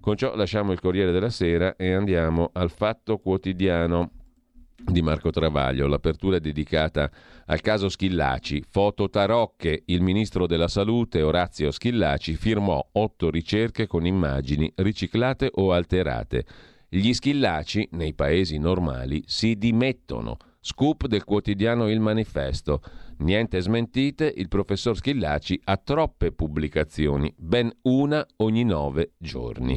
Con 0.00 0.16
ciò 0.16 0.36
lasciamo 0.36 0.70
il 0.70 0.78
Corriere 0.80 1.10
della 1.10 1.30
Sera 1.30 1.74
e 1.74 1.92
andiamo 1.92 2.50
al 2.52 2.70
Fatto 2.70 3.18
Quotidiano 3.18 4.12
di 4.78 5.02
Marco 5.02 5.30
Travaglio. 5.30 5.86
L'apertura 5.86 6.36
è 6.36 6.40
dedicata 6.40 7.10
al 7.46 7.60
caso 7.60 7.88
Schillaci. 7.88 8.62
Foto 8.68 9.10
tarocche. 9.10 9.82
Il 9.86 10.02
ministro 10.02 10.46
della 10.46 10.68
Salute, 10.68 11.22
Orazio 11.22 11.70
Schillaci, 11.70 12.36
firmò 12.36 12.86
otto 12.92 13.30
ricerche 13.30 13.86
con 13.86 14.06
immagini 14.06 14.72
riciclate 14.76 15.50
o 15.54 15.72
alterate. 15.72 16.44
Gli 16.88 17.12
schillaci, 17.12 17.88
nei 17.92 18.14
paesi 18.14 18.58
normali, 18.58 19.22
si 19.26 19.56
dimettono. 19.58 20.36
Scoop 20.60 21.06
del 21.06 21.24
quotidiano 21.24 21.88
Il 21.88 22.00
Manifesto. 22.00 22.80
Niente 23.20 23.60
smentite, 23.60 24.32
il 24.36 24.46
professor 24.46 24.96
Schillaci 24.96 25.60
ha 25.64 25.76
troppe 25.76 26.30
pubblicazioni, 26.30 27.34
ben 27.36 27.68
una 27.82 28.24
ogni 28.36 28.62
nove 28.62 29.14
giorni. 29.18 29.76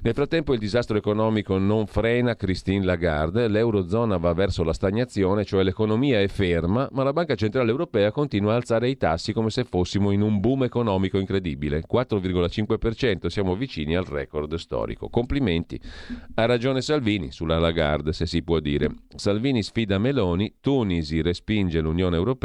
Nel 0.00 0.14
frattempo 0.14 0.54
il 0.54 0.58
disastro 0.58 0.96
economico 0.96 1.58
non 1.58 1.86
frena 1.86 2.36
Christine 2.36 2.86
Lagarde, 2.86 3.48
l'Eurozona 3.48 4.16
va 4.16 4.32
verso 4.32 4.62
la 4.62 4.72
stagnazione, 4.72 5.44
cioè 5.44 5.62
l'economia 5.62 6.22
è 6.22 6.28
ferma, 6.28 6.88
ma 6.92 7.02
la 7.02 7.12
Banca 7.12 7.34
Centrale 7.34 7.70
Europea 7.70 8.12
continua 8.12 8.54
a 8.54 8.56
alzare 8.56 8.88
i 8.88 8.96
tassi 8.96 9.34
come 9.34 9.50
se 9.50 9.64
fossimo 9.64 10.10
in 10.10 10.22
un 10.22 10.40
boom 10.40 10.64
economico 10.64 11.18
incredibile. 11.18 11.82
4,5%, 11.86 13.26
siamo 13.26 13.56
vicini 13.56 13.94
al 13.94 14.04
record 14.04 14.54
storico. 14.54 15.10
Complimenti. 15.10 15.78
Ha 16.34 16.46
ragione 16.46 16.80
Salvini 16.80 17.30
sulla 17.30 17.58
Lagarde, 17.58 18.14
se 18.14 18.24
si 18.24 18.42
può 18.42 18.58
dire. 18.58 18.88
Salvini 19.16 19.62
sfida 19.62 19.98
Meloni, 19.98 20.54
Tunisi 20.60 21.20
respinge 21.20 21.80
l'Unione 21.80 22.16
Europea 22.16 22.36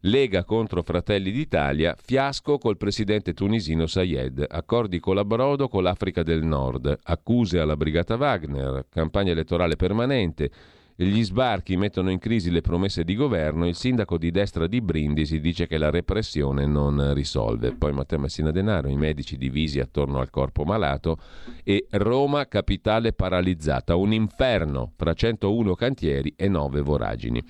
Lega 0.00 0.44
contro 0.44 0.82
Fratelli 0.82 1.32
d'Italia, 1.32 1.96
fiasco 2.00 2.58
col 2.58 2.76
presidente 2.76 3.32
tunisino 3.32 3.86
Sayed, 3.86 4.44
accordi 4.48 5.00
colabrodo 5.00 5.68
con 5.68 5.82
l'Africa 5.82 6.22
del 6.22 6.44
Nord, 6.44 6.98
accuse 7.02 7.58
alla 7.58 7.76
brigata 7.76 8.16
Wagner, 8.16 8.86
campagna 8.88 9.32
elettorale 9.32 9.74
permanente, 9.74 10.50
gli 10.98 11.22
sbarchi 11.22 11.76
mettono 11.76 12.10
in 12.10 12.18
crisi 12.18 12.50
le 12.50 12.62
promesse 12.62 13.04
di 13.04 13.14
governo, 13.14 13.66
il 13.66 13.74
sindaco 13.74 14.16
di 14.16 14.30
destra 14.30 14.66
di 14.66 14.80
Brindisi 14.80 15.40
dice 15.40 15.66
che 15.66 15.76
la 15.76 15.90
repressione 15.90 16.64
non 16.64 17.12
risolve. 17.12 17.72
Poi 17.72 17.92
Matteo 17.92 18.18
Messina 18.18 18.50
Denaro, 18.50 18.88
i 18.88 18.96
medici 18.96 19.36
divisi 19.36 19.78
attorno 19.78 20.20
al 20.20 20.30
corpo 20.30 20.64
malato 20.64 21.18
e 21.64 21.86
Roma 21.90 22.46
capitale 22.46 23.12
paralizzata, 23.12 23.94
un 23.94 24.14
inferno 24.14 24.92
fra 24.96 25.12
101 25.12 25.74
cantieri 25.74 26.32
e 26.34 26.48
9 26.48 26.80
voragini. 26.80 27.44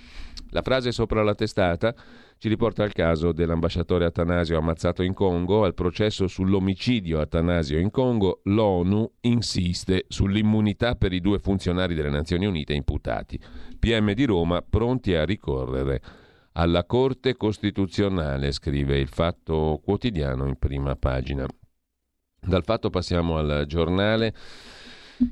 La 0.50 0.62
frase 0.62 0.92
sopra 0.92 1.22
la 1.22 1.34
testata 1.34 1.94
ci 2.38 2.48
riporta 2.48 2.82
al 2.82 2.92
caso 2.92 3.32
dell'ambasciatore 3.32 4.04
Atanasio 4.04 4.58
ammazzato 4.58 5.02
in 5.02 5.14
Congo, 5.14 5.64
al 5.64 5.74
processo 5.74 6.26
sull'omicidio 6.26 7.20
Atanasio 7.20 7.78
in 7.78 7.90
Congo, 7.90 8.40
l'ONU 8.44 9.10
insiste 9.22 10.04
sull'immunità 10.08 10.94
per 10.94 11.12
i 11.12 11.20
due 11.20 11.38
funzionari 11.38 11.94
delle 11.94 12.10
Nazioni 12.10 12.46
Unite 12.46 12.74
imputati. 12.74 13.40
PM 13.78 14.12
di 14.12 14.24
Roma 14.24 14.62
pronti 14.62 15.14
a 15.14 15.24
ricorrere 15.24 16.00
alla 16.52 16.84
Corte 16.84 17.36
Costituzionale, 17.36 18.52
scrive 18.52 18.98
il 18.98 19.08
Fatto 19.08 19.80
Quotidiano 19.82 20.46
in 20.46 20.56
prima 20.58 20.96
pagina. 20.96 21.46
Dal 22.40 22.64
fatto 22.64 22.90
passiamo 22.90 23.38
al 23.38 23.64
giornale. 23.66 24.32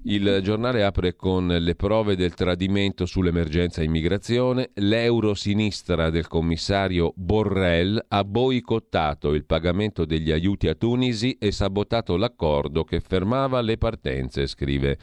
Il 0.05 0.41
giornale 0.43 0.83
apre 0.83 1.15
con 1.15 1.47
le 1.47 1.75
prove 1.75 2.17
del 2.17 2.33
tradimento 2.33 3.05
sull'emergenza 3.05 3.83
immigrazione. 3.83 4.71
L'eurosinistra 4.75 6.09
del 6.09 6.27
commissario 6.27 7.13
Borrell 7.17 8.03
ha 8.09 8.25
boicottato 8.25 9.35
il 9.35 9.45
pagamento 9.45 10.07
degli 10.07 10.31
aiuti 10.31 10.69
a 10.69 10.75
Tunisi 10.75 11.37
e 11.39 11.53
sabotato 11.53 12.17
l'accordo 12.17 12.85
che 12.85 13.01
fermava 13.01 13.61
le 13.61 13.77
partenze, 13.77 14.47
scrive 14.47 14.97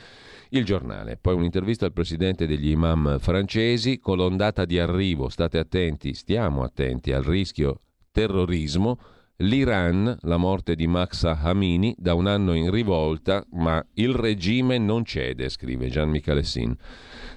il 0.49 0.65
giornale. 0.65 1.15
Poi 1.21 1.35
un'intervista 1.35 1.85
al 1.85 1.93
presidente 1.93 2.47
degli 2.47 2.69
imam 2.69 3.19
francesi 3.19 3.99
con 3.99 4.17
l'ondata 4.17 4.65
di 4.65 4.79
arrivo. 4.79 5.29
State 5.29 5.59
attenti, 5.59 6.15
stiamo 6.15 6.63
attenti 6.63 7.11
al 7.11 7.23
rischio 7.23 7.81
terrorismo 8.11 8.97
L'Iran, 9.41 10.17
la 10.21 10.37
morte 10.37 10.75
di 10.75 10.85
Maxa 10.85 11.39
Hamini, 11.41 11.95
da 11.97 12.13
un 12.13 12.27
anno 12.27 12.53
in 12.53 12.69
rivolta, 12.69 13.43
ma 13.53 13.83
il 13.93 14.13
regime 14.13 14.77
non 14.77 15.03
cede, 15.03 15.49
scrive 15.49 15.89
Gian 15.89 16.09
Michalessin. 16.09 16.75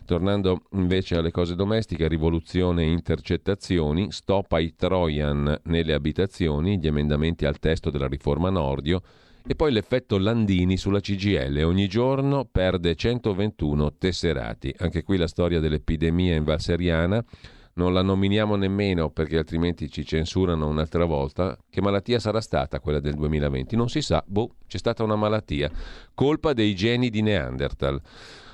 Tornando 0.05 0.65
invece 0.73 1.17
alle 1.17 1.31
cose 1.31 1.55
domestiche, 1.55 2.07
rivoluzione 2.07 2.83
e 2.83 2.91
intercettazioni, 2.91 4.13
stop 4.13 4.53
ai 4.53 4.75
Trojan 4.77 5.61
nelle 5.65 5.95
abitazioni, 5.95 6.79
gli 6.79 6.87
emendamenti 6.87 7.47
al 7.47 7.59
testo 7.59 7.89
della 7.89 8.09
riforma 8.09 8.51
Nordio 8.51 9.01
e 9.47 9.55
poi 9.55 9.73
l'effetto 9.73 10.19
Landini 10.19 10.77
sulla 10.77 11.01
CGL. 11.01 11.63
Ogni 11.65 11.89
giorno 11.89 12.45
perde 12.45 12.95
121 12.95 13.95
tesserati. 13.97 14.75
Anche 14.77 15.03
qui 15.03 15.17
la 15.17 15.27
storia 15.27 15.59
dell'epidemia 15.59 16.35
in 16.35 16.45
Valseriana 16.45 17.25
non 17.75 17.93
la 17.93 18.03
nominiamo 18.03 18.55
nemmeno 18.57 19.11
perché 19.11 19.37
altrimenti 19.37 19.91
ci 19.91 20.05
censurano 20.05 20.69
un'altra 20.69 21.05
volta. 21.05 21.57
Che 21.69 21.81
malattia 21.81 22.19
sarà 22.19 22.41
stata 22.41 22.79
quella 22.79 23.01
del 23.01 23.15
2020? 23.15 23.75
Non 23.75 23.89
si 23.89 24.01
sa, 24.01 24.23
boh, 24.25 24.57
c'è 24.67 24.79
stata 24.79 25.03
una 25.03 25.17
malattia. 25.17 25.71
Colpa 26.15 26.53
dei 26.53 26.75
geni 26.75 27.11
di 27.11 27.23
Neanderthal. 27.23 28.01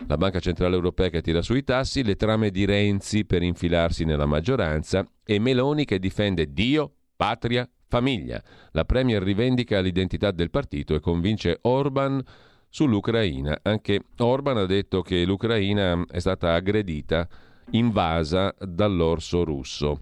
La 0.06 0.16
Banca 0.16 0.40
Centrale 0.40 0.74
Europea 0.74 1.10
che 1.10 1.20
tira 1.20 1.42
sui 1.42 1.64
tassi, 1.64 2.02
le 2.02 2.16
trame 2.16 2.50
di 2.50 2.64
Renzi 2.64 3.26
per 3.26 3.42
infilarsi 3.42 4.04
nella 4.04 4.26
maggioranza 4.26 5.06
e 5.24 5.38
Meloni 5.38 5.84
che 5.84 5.98
difende 5.98 6.52
Dio, 6.52 6.90
patria, 7.14 7.68
famiglia. 7.88 8.42
La 8.70 8.84
Premier 8.84 9.22
rivendica 9.22 9.80
l'identità 9.80 10.30
del 10.30 10.50
partito 10.50 10.94
e 10.94 11.00
convince 11.00 11.58
Orban 11.62 12.22
sull'Ucraina. 12.70 13.58
Anche 13.62 14.04
Orban 14.18 14.56
ha 14.56 14.66
detto 14.66 15.02
che 15.02 15.24
l'Ucraina 15.24 16.06
è 16.08 16.20
stata 16.20 16.54
aggredita 16.54 17.28
invasa 17.70 18.54
dall'orso 18.58 19.44
russo. 19.44 19.98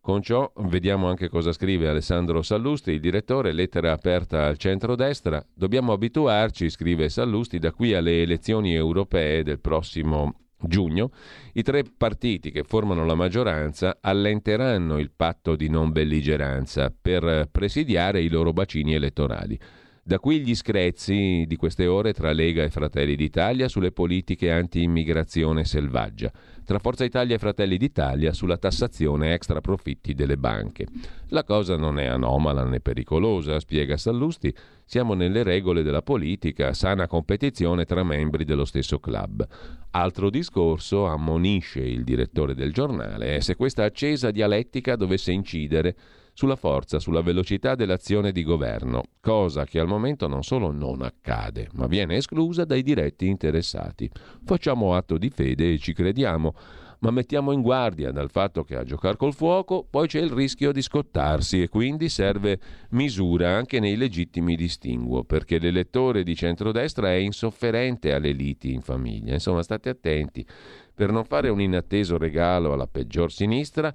Con 0.00 0.20
ciò 0.20 0.50
vediamo 0.56 1.08
anche 1.08 1.28
cosa 1.28 1.52
scrive 1.52 1.88
Alessandro 1.88 2.42
Sallusti, 2.42 2.90
il 2.90 3.00
direttore, 3.00 3.52
lettera 3.52 3.92
aperta 3.92 4.46
al 4.46 4.58
centrodestra. 4.58 5.44
Dobbiamo 5.54 5.92
abituarci, 5.92 6.68
scrive 6.70 7.08
Sallusti, 7.08 7.60
da 7.60 7.70
qui 7.70 7.94
alle 7.94 8.22
elezioni 8.22 8.74
europee 8.74 9.44
del 9.44 9.60
prossimo 9.60 10.34
giugno, 10.58 11.10
i 11.52 11.62
tre 11.62 11.84
partiti 11.84 12.50
che 12.50 12.64
formano 12.64 13.04
la 13.04 13.14
maggioranza 13.14 13.98
allenteranno 14.00 14.98
il 14.98 15.12
patto 15.14 15.54
di 15.54 15.68
non 15.68 15.92
belligeranza 15.92 16.92
per 17.00 17.48
presidiare 17.50 18.22
i 18.22 18.28
loro 18.28 18.52
bacini 18.52 18.94
elettorali. 18.94 19.58
Da 20.04 20.18
qui 20.18 20.40
gli 20.40 20.56
screzi 20.56 21.44
di 21.46 21.54
queste 21.54 21.86
ore 21.86 22.12
tra 22.12 22.32
Lega 22.32 22.64
e 22.64 22.70
Fratelli 22.70 23.14
d'Italia 23.14 23.68
sulle 23.68 23.92
politiche 23.92 24.50
anti-immigrazione 24.50 25.64
selvaggia 25.64 26.32
tra 26.64 26.78
Forza 26.78 27.04
Italia 27.04 27.36
e 27.36 27.38
Fratelli 27.38 27.76
d'Italia 27.76 28.32
sulla 28.32 28.56
tassazione 28.56 29.34
extra 29.34 29.60
profitti 29.60 30.14
delle 30.14 30.36
banche. 30.36 30.86
La 31.28 31.44
cosa 31.44 31.76
non 31.76 31.98
è 31.98 32.06
anomala 32.06 32.64
né 32.64 32.80
pericolosa, 32.80 33.60
spiega 33.60 33.96
Sallusti, 33.96 34.54
siamo 34.84 35.14
nelle 35.14 35.42
regole 35.42 35.82
della 35.82 36.02
politica, 36.02 36.72
sana 36.72 37.06
competizione 37.06 37.84
tra 37.84 38.02
membri 38.02 38.44
dello 38.44 38.64
stesso 38.64 38.98
club. 38.98 39.46
Altro 39.90 40.30
discorso, 40.30 41.06
ammonisce 41.06 41.80
il 41.80 42.04
direttore 42.04 42.54
del 42.54 42.72
giornale, 42.72 43.36
è 43.36 43.40
se 43.40 43.56
questa 43.56 43.84
accesa 43.84 44.30
dialettica 44.30 44.96
dovesse 44.96 45.32
incidere 45.32 45.96
sulla 46.32 46.56
forza, 46.56 46.98
sulla 46.98 47.22
velocità 47.22 47.74
dell'azione 47.74 48.32
di 48.32 48.42
governo, 48.42 49.02
cosa 49.20 49.64
che 49.64 49.78
al 49.78 49.86
momento 49.86 50.26
non 50.26 50.42
solo 50.42 50.70
non 50.70 51.02
accade, 51.02 51.68
ma 51.74 51.86
viene 51.86 52.16
esclusa 52.16 52.64
dai 52.64 52.82
diretti 52.82 53.26
interessati. 53.26 54.10
Facciamo 54.44 54.94
atto 54.94 55.18
di 55.18 55.30
fede 55.30 55.72
e 55.72 55.78
ci 55.78 55.92
crediamo, 55.92 56.54
ma 57.00 57.10
mettiamo 57.10 57.50
in 57.52 57.62
guardia 57.62 58.12
dal 58.12 58.30
fatto 58.30 58.62
che 58.62 58.76
a 58.76 58.84
giocare 58.84 59.16
col 59.16 59.34
fuoco 59.34 59.84
poi 59.88 60.06
c'è 60.06 60.20
il 60.20 60.30
rischio 60.30 60.70
di 60.70 60.82
scottarsi 60.82 61.60
e 61.60 61.68
quindi 61.68 62.08
serve 62.08 62.60
misura 62.90 63.50
anche 63.50 63.80
nei 63.80 63.96
legittimi 63.96 64.54
distinguo, 64.54 65.24
perché 65.24 65.58
l'elettore 65.58 66.22
di 66.22 66.34
centrodestra 66.36 67.08
è 67.10 67.16
insofferente 67.16 68.12
alle 68.14 68.30
liti 68.30 68.72
in 68.72 68.82
famiglia. 68.82 69.32
Insomma, 69.32 69.62
state 69.62 69.88
attenti 69.88 70.46
per 70.94 71.10
non 71.10 71.24
fare 71.24 71.48
un 71.48 71.60
inatteso 71.60 72.18
regalo 72.18 72.72
alla 72.72 72.86
peggior 72.86 73.32
sinistra 73.32 73.92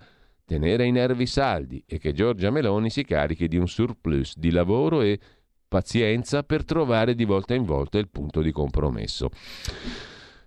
tenere 0.47 0.85
i 0.85 0.91
nervi 0.91 1.25
saldi 1.25 1.83
e 1.85 1.99
che 1.99 2.13
Giorgia 2.13 2.49
Meloni 2.51 2.89
si 2.89 3.03
carichi 3.03 3.49
di 3.49 3.57
un 3.57 3.67
surplus 3.67 4.37
di 4.37 4.49
lavoro 4.49 5.01
e 5.01 5.19
pazienza 5.67 6.43
per 6.43 6.63
trovare 6.63 7.15
di 7.15 7.25
volta 7.25 7.53
in 7.53 7.65
volta 7.65 7.97
il 7.97 8.07
punto 8.07 8.41
di 8.41 8.53
compromesso. 8.53 9.29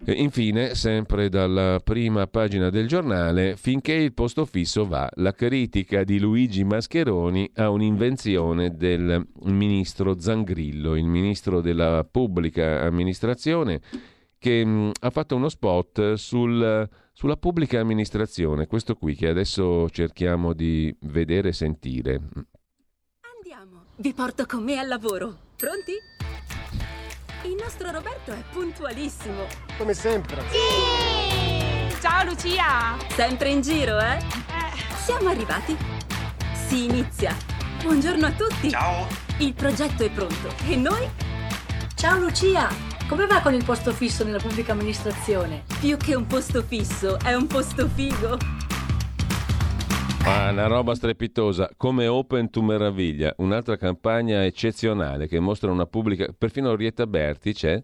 E 0.02 0.12
infine, 0.12 0.74
sempre 0.74 1.28
dalla 1.28 1.78
prima 1.84 2.26
pagina 2.26 2.70
del 2.70 2.88
giornale, 2.88 3.56
finché 3.58 3.92
il 3.92 4.14
posto 4.14 4.46
fisso 4.46 4.86
va, 4.86 5.06
la 5.16 5.34
critica 5.34 6.02
di 6.04 6.18
Luigi 6.18 6.64
Mascheroni 6.64 7.50
a 7.56 7.68
un'invenzione 7.68 8.74
del 8.74 9.22
ministro 9.42 10.18
Zangrillo, 10.18 10.96
il 10.96 11.04
ministro 11.04 11.60
della 11.60 12.08
pubblica 12.10 12.80
amministrazione, 12.80 13.82
che 14.40 14.64
mh, 14.64 14.92
ha 15.02 15.10
fatto 15.10 15.36
uno 15.36 15.50
spot 15.50 16.14
sul 16.14 16.88
sulla 17.12 17.36
pubblica 17.36 17.78
amministrazione, 17.78 18.66
questo 18.66 18.94
qui 18.94 19.14
che 19.14 19.28
adesso 19.28 19.90
cerchiamo 19.90 20.54
di 20.54 20.96
vedere 21.00 21.50
e 21.50 21.52
sentire. 21.52 22.14
Andiamo, 23.36 23.84
vi 23.96 24.14
porto 24.14 24.46
con 24.46 24.64
me 24.64 24.78
al 24.78 24.88
lavoro. 24.88 25.36
Pronti? 25.54 25.92
Il 27.44 27.56
nostro 27.60 27.90
Roberto 27.90 28.32
è 28.32 28.42
puntualissimo. 28.50 29.44
Come 29.76 29.92
sempre. 29.92 30.40
Sì! 30.48 32.00
Ciao 32.00 32.24
Lucia! 32.24 32.96
Sempre 33.10 33.50
in 33.50 33.60
giro, 33.60 33.98
eh? 33.98 34.16
Eh. 34.16 34.94
Siamo 34.94 35.28
arrivati. 35.28 35.76
Si 36.54 36.84
inizia. 36.84 37.36
Buongiorno 37.82 38.24
a 38.24 38.32
tutti. 38.32 38.70
Ciao. 38.70 39.06
Il 39.40 39.52
progetto 39.52 40.04
è 40.04 40.10
pronto 40.10 40.48
e 40.66 40.76
noi? 40.76 41.06
Ciao 41.96 42.18
Lucia! 42.18 42.89
Come 43.10 43.26
va 43.26 43.40
con 43.40 43.54
il 43.54 43.64
posto 43.64 43.90
fisso 43.90 44.22
nella 44.22 44.38
pubblica 44.38 44.70
amministrazione? 44.70 45.64
Più 45.80 45.96
che 45.96 46.14
un 46.14 46.28
posto 46.28 46.62
fisso, 46.62 47.18
è 47.18 47.34
un 47.34 47.48
posto 47.48 47.88
figo. 47.88 48.38
Ah, 50.26 50.50
una 50.50 50.68
roba 50.68 50.94
strepitosa, 50.94 51.72
come 51.76 52.06
Open 52.06 52.50
to 52.50 52.62
Meraviglia, 52.62 53.34
un'altra 53.38 53.76
campagna 53.76 54.44
eccezionale 54.44 55.26
che 55.26 55.40
mostra 55.40 55.72
una 55.72 55.86
pubblica, 55.86 56.32
perfino 56.32 56.70
Orietta 56.70 57.08
Berti 57.08 57.52
c'è, 57.52 57.82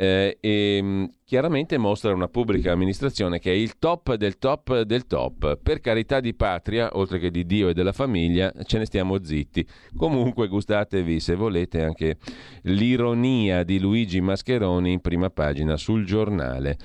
eh, 0.00 0.38
e 0.40 0.80
mm, 0.82 1.04
chiaramente 1.26 1.76
mostra 1.76 2.14
una 2.14 2.28
pubblica 2.28 2.72
amministrazione 2.72 3.38
che 3.38 3.52
è 3.52 3.54
il 3.54 3.78
top 3.78 4.14
del 4.14 4.38
top 4.38 4.80
del 4.80 5.06
top. 5.06 5.58
Per 5.62 5.80
carità 5.80 6.20
di 6.20 6.32
patria, 6.32 6.88
oltre 6.94 7.18
che 7.18 7.30
di 7.30 7.44
Dio 7.44 7.68
e 7.68 7.74
della 7.74 7.92
famiglia, 7.92 8.50
ce 8.64 8.78
ne 8.78 8.86
stiamo 8.86 9.22
zitti. 9.22 9.66
Comunque 9.94 10.48
gustatevi 10.48 11.20
se 11.20 11.34
volete 11.34 11.82
anche 11.82 12.16
l'ironia 12.62 13.62
di 13.62 13.78
Luigi 13.78 14.22
Mascheroni 14.22 14.90
in 14.90 15.00
prima 15.00 15.28
pagina 15.28 15.76
sul 15.76 16.06
giornale 16.06 16.78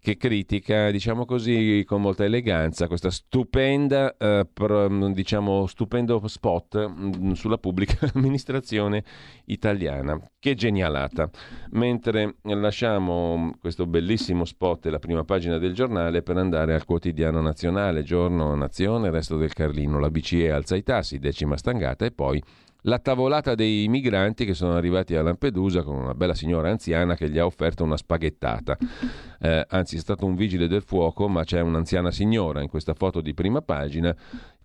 che 0.00 0.16
critica, 0.16 0.90
diciamo 0.90 1.26
così, 1.26 1.84
con 1.86 2.00
molta 2.00 2.24
eleganza 2.24 2.86
questa 2.86 3.10
stupenda, 3.10 4.16
eh, 4.16 4.46
pro, 4.50 4.88
diciamo, 5.12 5.66
stupendo 5.66 6.26
spot 6.26 6.88
mh, 6.88 7.16
mm, 7.18 7.32
sulla 7.32 7.58
pubblica 7.58 8.08
amministrazione 8.14 9.04
italiana. 9.46 10.18
Che 10.38 10.54
genialata! 10.54 11.28
Mentre 11.72 12.36
lasciamo 12.44 13.54
questo 13.60 13.86
bellissimo 13.86 14.46
spot 14.46 14.86
e 14.86 14.90
la 14.90 14.98
prima 14.98 15.24
pagina 15.24 15.58
del 15.58 15.74
giornale 15.74 16.22
per 16.22 16.38
andare 16.38 16.74
al 16.74 16.86
quotidiano 16.86 17.42
nazionale, 17.42 18.02
giorno 18.02 18.54
nazione, 18.54 19.10
resto 19.10 19.36
del 19.36 19.52
Carlino, 19.52 19.98
la 19.98 20.10
BCE 20.10 20.50
alza 20.50 20.76
i 20.76 20.82
tassi, 20.82 21.18
decima 21.18 21.58
stangata 21.58 22.06
e 22.06 22.10
poi 22.10 22.42
la 22.82 22.98
tavolata 22.98 23.54
dei 23.54 23.88
migranti 23.88 24.44
che 24.44 24.54
sono 24.54 24.74
arrivati 24.74 25.14
a 25.14 25.22
Lampedusa 25.22 25.82
con 25.82 25.96
una 25.96 26.14
bella 26.14 26.34
signora 26.34 26.70
anziana 26.70 27.14
che 27.14 27.28
gli 27.28 27.38
ha 27.38 27.44
offerto 27.44 27.84
una 27.84 27.96
spaghettata. 27.96 28.76
Eh, 29.42 29.64
anzi, 29.70 29.96
è 29.96 29.98
stato 30.00 30.26
un 30.26 30.34
vigile 30.34 30.68
del 30.68 30.82
fuoco, 30.82 31.26
ma 31.26 31.44
c'è 31.44 31.62
un'anziana 31.62 32.10
signora 32.10 32.60
in 32.60 32.68
questa 32.68 32.92
foto 32.92 33.22
di 33.22 33.32
prima 33.32 33.62
pagina 33.62 34.14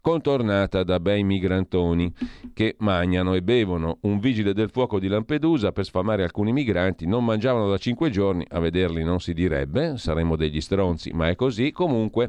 contornata 0.02 0.84
da 0.84 1.00
bei 1.00 1.24
migrantoni 1.24 2.14
che 2.54 2.76
mangiano 2.80 3.34
e 3.34 3.42
bevono. 3.42 4.00
Un 4.02 4.20
vigile 4.20 4.54
del 4.54 4.70
fuoco 4.70 5.00
di 5.00 5.08
Lampedusa 5.08 5.72
per 5.72 5.86
sfamare 5.86 6.24
alcuni 6.24 6.52
migranti 6.52 7.08
non 7.08 7.26
mangiavano 7.26 7.70
da 7.70 7.78
cinque 7.78 8.12
giorni, 8.12 8.46
a 8.50 8.60
vederli 8.60 9.04
non 9.04 9.20
si 9.20 9.34
direbbe, 9.34 9.98
saremmo 9.98 10.36
degli 10.36 10.60
stronzi, 10.60 11.12
ma 11.12 11.30
è 11.30 11.36
così. 11.36 11.72
Comunque 11.72 12.28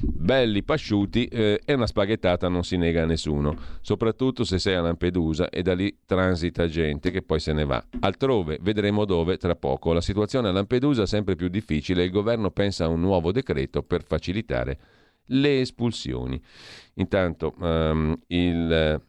belli 0.00 0.62
pasciuti 0.62 1.26
eh, 1.26 1.60
e 1.64 1.72
una 1.74 1.86
spaghettata 1.86 2.48
non 2.48 2.64
si 2.64 2.76
nega 2.76 3.02
a 3.02 3.06
nessuno, 3.06 3.56
soprattutto 3.80 4.44
se 4.44 4.58
sei 4.58 4.74
a 4.74 4.80
Lampedusa 4.80 5.48
e 5.48 5.62
da 5.62 5.74
lì 5.74 5.98
transita 6.04 6.66
gente 6.66 7.10
che 7.10 7.22
poi 7.22 7.40
se 7.40 7.52
ne 7.52 7.64
va. 7.64 7.84
Altrove 8.00 8.58
vedremo 8.60 9.04
dove 9.04 9.36
tra 9.36 9.56
poco. 9.56 9.92
La 9.92 10.00
situazione 10.00 10.48
a 10.48 10.52
Lampedusa 10.52 11.02
è 11.02 11.06
sempre 11.06 11.36
più 11.36 11.48
difficile 11.48 12.02
e 12.02 12.06
il 12.06 12.10
governo 12.10 12.50
pensa 12.50 12.84
a 12.84 12.88
un 12.88 13.00
nuovo 13.00 13.32
decreto 13.32 13.82
per 13.82 14.02
facilitare 14.04 14.78
le 15.26 15.60
espulsioni. 15.60 16.40
Intanto 16.94 17.54
um, 17.58 18.16
il 18.28 19.00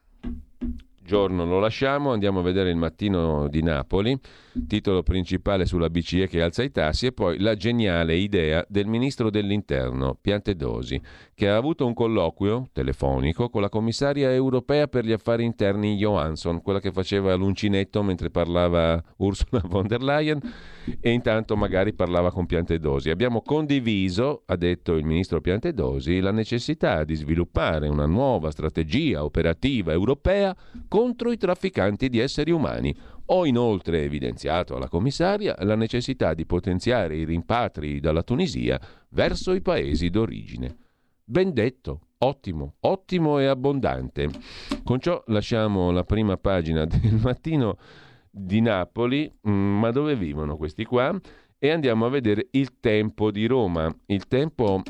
giorno 1.08 1.46
lo 1.46 1.60
lasciamo, 1.60 2.12
andiamo 2.12 2.41
a 2.41 2.43
vedere 2.43 2.70
il 2.70 2.76
mattino 2.76 3.48
di 3.48 3.63
Napoli, 3.63 4.20
titolo 4.67 5.04
principale 5.04 5.65
sulla 5.65 5.89
BCE 5.89 6.28
che 6.28 6.41
alza 6.41 6.63
i 6.63 6.72
tassi 6.72 7.06
e 7.06 7.13
poi 7.13 7.39
la 7.39 7.56
geniale 7.56 8.15
idea 8.15 8.63
del 8.67 8.88
ministro 8.88 9.30
dell'interno, 9.30 10.17
Piantedosi, 10.20 11.02
che 11.34 11.48
ha 11.48 11.56
avuto 11.56 11.86
un 11.86 11.93
colloquio 11.93 12.67
telefonico 12.74 13.50
con 13.50 13.62
la 13.62 13.70
commissaria 13.70 14.34
europea 14.34 14.88
per 14.88 15.06
gli 15.06 15.13
affari 15.13 15.46
interni 15.46 15.96
Johansson, 15.96 16.62
quella 16.62 16.82
che 16.82 16.91
faceva 16.91 17.34
l'uncinetto 17.36 18.04
mentre 18.04 18.30
parlava 18.30 19.02
Ursula 19.15 19.62
von 19.65 19.88
der 19.88 20.04
Leyen 20.04 20.41
e 21.00 21.12
intanto 21.12 21.56
magari 21.56 21.93
parlava 21.93 22.32
con 22.32 22.45
Piantedosi. 22.45 23.10
Abbiamo 23.10 23.41
condiviso, 23.41 24.43
ha 24.45 24.56
detto 24.56 24.95
il 24.95 25.06
ministro 25.06 25.41
Piantedosi, 25.41 26.19
la 26.19 26.32
necessità 26.32 27.04
di 27.04 27.15
sviluppare 27.15 27.88
una 27.88 28.06
nuova 28.06 28.52
strategia 28.52 29.23
operativa 29.23 29.91
europea 29.91 30.56
contro 30.88 31.32
i 31.32 31.38
trafficanti 31.38 32.10
di 32.10 32.19
esseri 32.19 32.52
umani. 32.52 32.95
Ho 33.30 33.45
inoltre 33.45 34.04
evidenziato 34.04 34.76
alla 34.76 34.88
commissaria 34.88 35.56
la 35.60 35.76
necessità 35.76 36.34
di 36.34 36.45
potenziare 36.45 37.17
i 37.17 37.26
rimpatri 37.26 38.00
dalla 38.00 38.23
Tunisia 38.23 38.80
verso 39.10 39.54
i 39.54 39.62
paesi 39.62 40.10
d'origine. 40.10 40.76
Ben 41.26 41.52
detto, 41.54 42.00
ottimo, 42.19 42.76
ottimo 42.82 43.39
e 43.39 43.47
abbondante. 43.47 44.30
Con 44.84 45.02
ciò 45.02 45.21
lasciamo 45.28 45.91
la 45.91 46.06
prima 46.06 46.38
pagina 46.38 46.86
del 46.86 47.19
mattino 47.21 47.78
di 48.38 48.62
Napoli, 48.62 49.32
mm, 49.47 49.80
ma 49.80 49.91
dove 49.91 50.15
vivono 50.15 50.58
questi 50.58 50.86
qua? 50.86 51.17
E 51.58 51.69
andiamo 51.69 52.06
a 52.06 52.10
vedere 52.10 52.47
il 52.52 52.80
tempo 52.80 53.32
di 53.32 53.47
Roma. 53.47 53.93
Il 54.06 54.28
tempo 54.28 54.82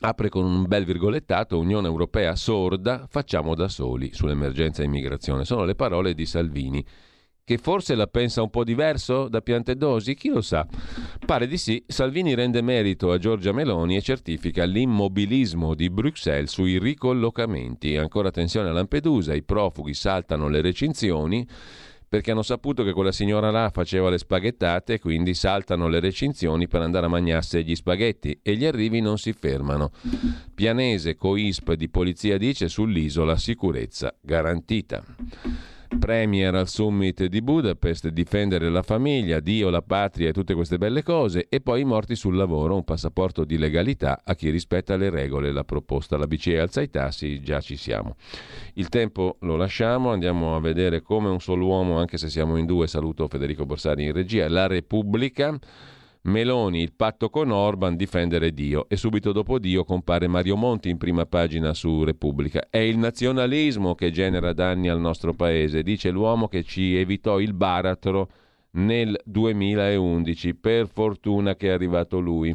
apre 0.00 0.28
con 0.28 0.44
un 0.44 0.66
bel 0.66 0.84
virgolettato, 0.84 1.58
Unione 1.58 1.88
Europea 1.88 2.36
sorda, 2.36 3.06
facciamo 3.08 3.54
da 3.54 3.68
soli 3.68 4.12
sull'emergenza 4.12 4.82
immigrazione. 4.82 5.44
Sono 5.44 5.64
le 5.64 5.74
parole 5.74 6.14
di 6.14 6.26
Salvini 6.26 6.84
che 7.46 7.58
forse 7.58 7.94
la 7.94 8.08
pensa 8.08 8.42
un 8.42 8.50
po' 8.50 8.64
diverso 8.64 9.28
da 9.28 9.40
Piantedosi? 9.40 10.16
Chi 10.16 10.30
lo 10.30 10.40
sa? 10.40 10.66
Pare 11.24 11.46
di 11.46 11.56
sì. 11.56 11.80
Salvini 11.86 12.34
rende 12.34 12.60
merito 12.60 13.12
a 13.12 13.18
Giorgia 13.18 13.52
Meloni 13.52 13.94
e 13.94 14.02
certifica 14.02 14.64
l'immobilismo 14.64 15.76
di 15.76 15.88
Bruxelles 15.88 16.50
sui 16.50 16.76
ricollocamenti. 16.80 17.96
Ancora 17.96 18.32
tensione 18.32 18.70
a 18.70 18.72
Lampedusa, 18.72 19.32
i 19.32 19.44
profughi 19.44 19.94
saltano 19.94 20.48
le 20.48 20.60
recinzioni 20.60 21.46
perché 22.08 22.30
hanno 22.30 22.42
saputo 22.42 22.84
che 22.84 22.92
quella 22.92 23.12
signora 23.12 23.50
là 23.50 23.70
faceva 23.72 24.10
le 24.10 24.18
spaghettate 24.18 24.94
e 24.94 25.00
quindi 25.00 25.34
saltano 25.34 25.88
le 25.88 26.00
recinzioni 26.00 26.68
per 26.68 26.82
andare 26.82 27.06
a 27.06 27.08
mangiarsi 27.08 27.64
gli 27.64 27.74
spaghetti 27.74 28.38
e 28.42 28.56
gli 28.56 28.64
arrivi 28.64 29.00
non 29.00 29.18
si 29.18 29.32
fermano. 29.32 29.90
Pianese, 30.54 31.16
Coisp 31.16 31.72
di 31.72 31.88
polizia 31.88 32.38
dice 32.38 32.68
sull'isola 32.68 33.36
sicurezza 33.36 34.14
garantita. 34.20 35.04
Premier 35.98 36.54
al 36.54 36.68
summit 36.68 37.24
di 37.26 37.42
Budapest, 37.42 38.08
difendere 38.08 38.68
la 38.68 38.82
famiglia, 38.82 39.40
Dio, 39.40 39.70
la 39.70 39.82
patria 39.82 40.28
e 40.28 40.32
tutte 40.32 40.54
queste 40.54 40.78
belle 40.78 41.02
cose, 41.02 41.46
e 41.48 41.60
poi 41.60 41.82
i 41.82 41.84
morti 41.84 42.16
sul 42.16 42.36
lavoro, 42.36 42.74
un 42.74 42.84
passaporto 42.84 43.44
di 43.44 43.58
legalità 43.58 44.20
a 44.24 44.34
chi 44.34 44.50
rispetta 44.50 44.96
le 44.96 45.10
regole, 45.10 45.52
la 45.52 45.64
proposta, 45.64 46.16
la 46.16 46.26
BCE 46.26 46.58
alza 46.58 46.80
i 46.80 46.90
tassi, 46.90 47.40
già 47.40 47.60
ci 47.60 47.76
siamo. 47.76 48.16
Il 48.74 48.88
tempo 48.88 49.36
lo 49.40 49.56
lasciamo, 49.56 50.10
andiamo 50.10 50.56
a 50.56 50.60
vedere 50.60 51.02
come 51.02 51.28
un 51.28 51.40
solo 51.40 51.66
uomo, 51.66 51.98
anche 51.98 52.18
se 52.18 52.28
siamo 52.28 52.56
in 52.56 52.66
due, 52.66 52.86
saluto 52.86 53.28
Federico 53.28 53.64
Borsari 53.64 54.04
in 54.04 54.12
regia, 54.12 54.48
la 54.48 54.66
Repubblica. 54.66 55.58
Meloni, 56.26 56.82
il 56.82 56.92
patto 56.92 57.30
con 57.30 57.50
Orban, 57.50 57.94
difendere 57.94 58.52
Dio. 58.52 58.88
E 58.88 58.96
subito 58.96 59.30
dopo 59.30 59.58
Dio 59.60 59.84
compare 59.84 60.26
Mario 60.26 60.56
Monti 60.56 60.88
in 60.88 60.98
prima 60.98 61.24
pagina 61.24 61.72
su 61.72 62.02
Repubblica. 62.02 62.66
È 62.68 62.78
il 62.78 62.98
nazionalismo 62.98 63.94
che 63.94 64.10
genera 64.10 64.52
danni 64.52 64.88
al 64.88 64.98
nostro 64.98 65.34
paese, 65.34 65.84
dice 65.84 66.10
l'uomo 66.10 66.48
che 66.48 66.64
ci 66.64 66.96
evitò 66.96 67.38
il 67.38 67.54
baratro 67.54 68.28
nel 68.72 69.16
2011. 69.24 70.54
Per 70.56 70.88
fortuna 70.88 71.54
che 71.54 71.68
è 71.68 71.72
arrivato 71.72 72.18
lui. 72.18 72.54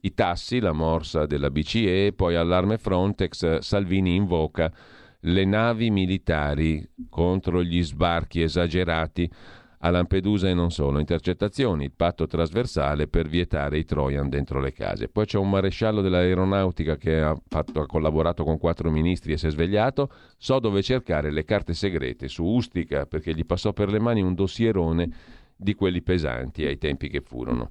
I 0.00 0.12
tassi, 0.12 0.58
la 0.58 0.72
morsa 0.72 1.24
della 1.24 1.50
BCE, 1.50 2.12
poi 2.14 2.34
allarme 2.34 2.78
Frontex, 2.78 3.58
Salvini 3.58 4.16
invoca 4.16 4.72
le 5.26 5.44
navi 5.44 5.90
militari 5.90 6.86
contro 7.08 7.62
gli 7.62 7.82
sbarchi 7.82 8.42
esagerati 8.42 9.30
a 9.84 9.90
Lampedusa 9.90 10.48
e 10.48 10.54
non 10.54 10.70
solo, 10.70 10.98
intercettazioni, 10.98 11.84
il 11.84 11.92
patto 11.92 12.26
trasversale 12.26 13.06
per 13.06 13.28
vietare 13.28 13.76
i 13.76 13.84
Trojan 13.84 14.30
dentro 14.30 14.58
le 14.58 14.72
case. 14.72 15.08
Poi 15.08 15.26
c'è 15.26 15.36
un 15.36 15.50
maresciallo 15.50 16.00
dell'aeronautica 16.00 16.96
che 16.96 17.20
ha, 17.20 17.36
fatto, 17.46 17.80
ha 17.80 17.86
collaborato 17.86 18.44
con 18.44 18.58
quattro 18.58 18.90
ministri 18.90 19.34
e 19.34 19.36
si 19.36 19.46
è 19.46 19.50
svegliato, 19.50 20.10
so 20.38 20.58
dove 20.58 20.82
cercare 20.82 21.30
le 21.30 21.44
carte 21.44 21.74
segrete 21.74 22.28
su 22.28 22.44
Ustica 22.44 23.04
perché 23.04 23.34
gli 23.34 23.44
passò 23.44 23.74
per 23.74 23.90
le 23.90 24.00
mani 24.00 24.22
un 24.22 24.34
dossierone 24.34 25.10
di 25.54 25.74
quelli 25.74 26.00
pesanti 26.00 26.64
ai 26.64 26.78
tempi 26.78 27.10
che 27.10 27.20
furono. 27.20 27.68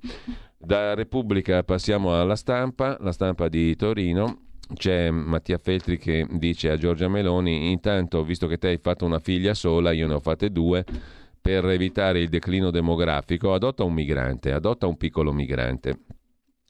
Da 0.56 0.94
Repubblica 0.94 1.64
passiamo 1.64 2.20
alla 2.20 2.36
stampa, 2.36 2.96
la 3.00 3.12
stampa 3.12 3.48
di 3.48 3.76
Torino. 3.76 4.42
C'è 4.74 5.10
Mattia 5.10 5.58
Feltri 5.58 5.98
che 5.98 6.26
dice 6.30 6.70
a 6.70 6.78
Giorgia 6.78 7.08
Meloni, 7.08 7.72
intanto 7.72 8.24
visto 8.24 8.48
che 8.48 8.58
te 8.58 8.68
hai 8.68 8.78
fatto 8.78 9.04
una 9.04 9.20
figlia 9.20 9.54
sola, 9.54 9.92
io 9.92 10.08
ne 10.08 10.14
ho 10.14 10.20
fatte 10.20 10.52
due, 10.52 10.86
per 11.44 11.66
evitare 11.66 12.22
il 12.22 12.30
declino 12.30 12.72
demografico, 12.72 13.54
adotta 13.54 13.84
un 13.84 13.92
migrante, 13.92 14.54
adotta 14.54 14.88
un 14.88 14.96
piccolo 14.96 15.34
migrante. 15.34 16.00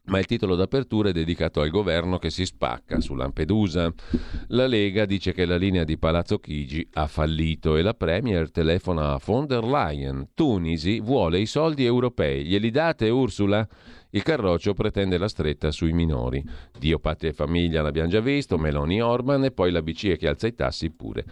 Ma 0.06 0.18
il 0.18 0.26
titolo 0.26 0.56
d'apertura 0.56 1.10
è 1.10 1.12
dedicato 1.12 1.62
al 1.62 1.70
governo 1.70 2.18
che 2.18 2.32
si 2.32 2.44
spacca 2.44 3.00
su 3.00 3.14
Lampedusa. 3.14 3.94
La 4.48 4.66
Lega 4.66 5.06
dice 5.06 5.32
che 5.32 5.46
la 5.46 5.58
linea 5.58 5.84
di 5.84 6.00
Palazzo 6.00 6.40
Chigi 6.40 6.86
ha 6.94 7.06
fallito 7.06 7.78
e 7.78 7.84
la 7.84 7.94
Premier 7.94 8.50
telefona 8.50 9.14
a 9.14 9.22
von 9.24 9.46
der 9.46 9.64
Leyen. 9.64 10.30
Tunisi 10.34 11.00
vuole 11.00 11.40
i 11.40 11.46
soldi 11.46 11.86
europei. 11.86 12.44
Glieli 12.44 12.72
date, 12.72 13.10
Ursula? 13.10 13.66
Il 14.10 14.24
Carroccio 14.24 14.74
pretende 14.74 15.20
la 15.20 15.28
stretta 15.28 15.70
sui 15.70 15.94
minori. 15.94 16.44
Dio, 16.80 16.98
patria 16.98 17.30
e 17.30 17.34
famiglia 17.34 17.84
l'abbiamo 17.84 18.10
già 18.10 18.22
visto, 18.22 18.58
Meloni 18.58 19.02
Orban 19.04 19.44
e 19.44 19.52
poi 19.52 19.72
la 19.72 19.84
BCE 19.84 20.18
che 20.18 20.28
alza 20.28 20.48
i 20.48 20.56
tassi 20.56 20.90
pure. 20.90 21.26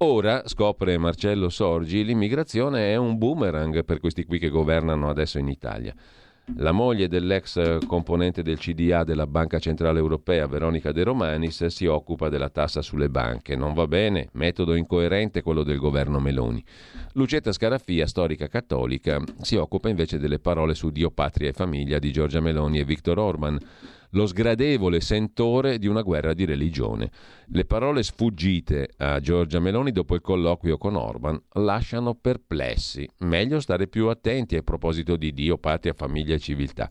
Ora, 0.00 0.42
scopre 0.44 0.98
Marcello 0.98 1.48
Sorgi, 1.48 2.04
l'immigrazione 2.04 2.92
è 2.92 2.96
un 2.96 3.16
boomerang 3.16 3.82
per 3.82 3.98
questi 3.98 4.26
qui 4.26 4.38
che 4.38 4.50
governano 4.50 5.08
adesso 5.08 5.38
in 5.38 5.48
Italia. 5.48 5.94
La 6.56 6.70
moglie 6.70 7.08
dell'ex 7.08 7.78
componente 7.86 8.42
del 8.42 8.58
CDA 8.58 9.04
della 9.04 9.26
Banca 9.26 9.58
Centrale 9.58 9.98
Europea, 9.98 10.46
Veronica 10.46 10.92
De 10.92 11.02
Romanis, 11.02 11.64
si 11.66 11.86
occupa 11.86 12.28
della 12.28 12.50
tassa 12.50 12.82
sulle 12.82 13.08
banche. 13.08 13.56
Non 13.56 13.72
va 13.72 13.86
bene, 13.86 14.28
metodo 14.32 14.74
incoerente 14.74 15.40
quello 15.40 15.62
del 15.62 15.78
governo 15.78 16.20
Meloni. 16.20 16.62
Lucetta 17.14 17.50
Scarafia, 17.50 18.06
storica 18.06 18.48
cattolica, 18.48 19.18
si 19.40 19.56
occupa 19.56 19.88
invece 19.88 20.18
delle 20.18 20.40
parole 20.40 20.74
su 20.74 20.90
Dio, 20.90 21.10
patria 21.10 21.48
e 21.48 21.54
famiglia 21.54 21.98
di 21.98 22.12
Giorgia 22.12 22.40
Meloni 22.40 22.78
e 22.80 22.84
Viktor 22.84 23.18
Orban. 23.18 23.58
lo 24.10 24.26
sgradevole 24.26 25.00
sentore 25.00 25.78
di 25.78 25.86
una 25.86 26.02
guerra 26.02 26.32
di 26.32 26.44
religione. 26.44 27.10
Le 27.50 27.64
parole 27.64 28.02
sfuggite 28.02 28.90
a 28.96 29.20
Giorgia 29.20 29.60
Meloni 29.60 29.92
dopo 29.92 30.16
il 30.16 30.20
colloquio 30.20 30.76
con 30.76 30.96
Orban 30.96 31.40
lasciano 31.52 32.14
perplessi. 32.14 33.08
Meglio 33.18 33.60
stare 33.60 33.86
più 33.86 34.08
attenti 34.08 34.56
a 34.56 34.62
proposito 34.62 35.14
di 35.14 35.32
Dio, 35.32 35.56
patria, 35.56 35.92
famiglia 35.92 36.34
e 36.34 36.40
civiltà. 36.40 36.90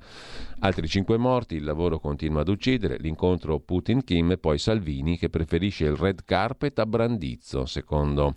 Altri 0.60 0.88
cinque 0.88 1.18
morti, 1.18 1.56
il 1.56 1.66
lavoro 1.66 2.00
continua 2.00 2.42
ad 2.42 2.48
uccidere, 2.48 2.98
l'incontro 2.98 3.60
Putin-Kim 3.60 4.32
e 4.32 4.38
poi 4.38 4.58
Salvini 4.58 5.18
che 5.18 5.30
preferisce 5.30 5.86
il 5.86 5.98
red 5.98 6.24
carpet 6.24 6.80
a 6.80 6.86
Brandizzo, 6.86 7.66
secondo 7.66 8.32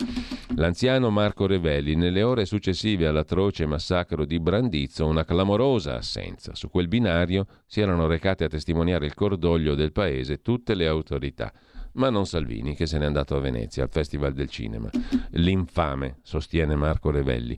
l'anziano 0.55 1.09
Marco 1.11 1.47
Revelli. 1.47 1.95
Nelle 1.95 2.21
ore 2.21 2.43
successive 2.43 3.07
all'atroce 3.07 3.65
massacro 3.65 4.25
di 4.25 4.41
Brandizzo 4.41 5.07
una 5.07 5.23
clamorosa 5.23 5.95
assenza. 5.95 6.53
Su 6.53 6.69
quel 6.69 6.89
binario 6.89 7.47
si 7.65 7.79
erano 7.79 8.07
recate 8.07 8.43
a 8.43 8.49
testimoniare 8.49 9.05
il 9.05 9.13
cordoglio 9.13 9.73
del 9.73 9.93
paese 9.93 10.41
tutte 10.41 10.75
le 10.75 10.85
autorità 10.85 11.53
ma 11.93 12.09
non 12.09 12.25
Salvini, 12.25 12.75
che 12.75 12.85
se 12.85 12.97
n'è 12.97 13.05
andato 13.05 13.35
a 13.35 13.39
Venezia 13.39 13.83
al 13.83 13.89
Festival 13.89 14.33
del 14.33 14.49
Cinema. 14.49 14.89
L'infame, 15.31 16.19
sostiene 16.23 16.75
Marco 16.75 17.11
Revelli. 17.11 17.57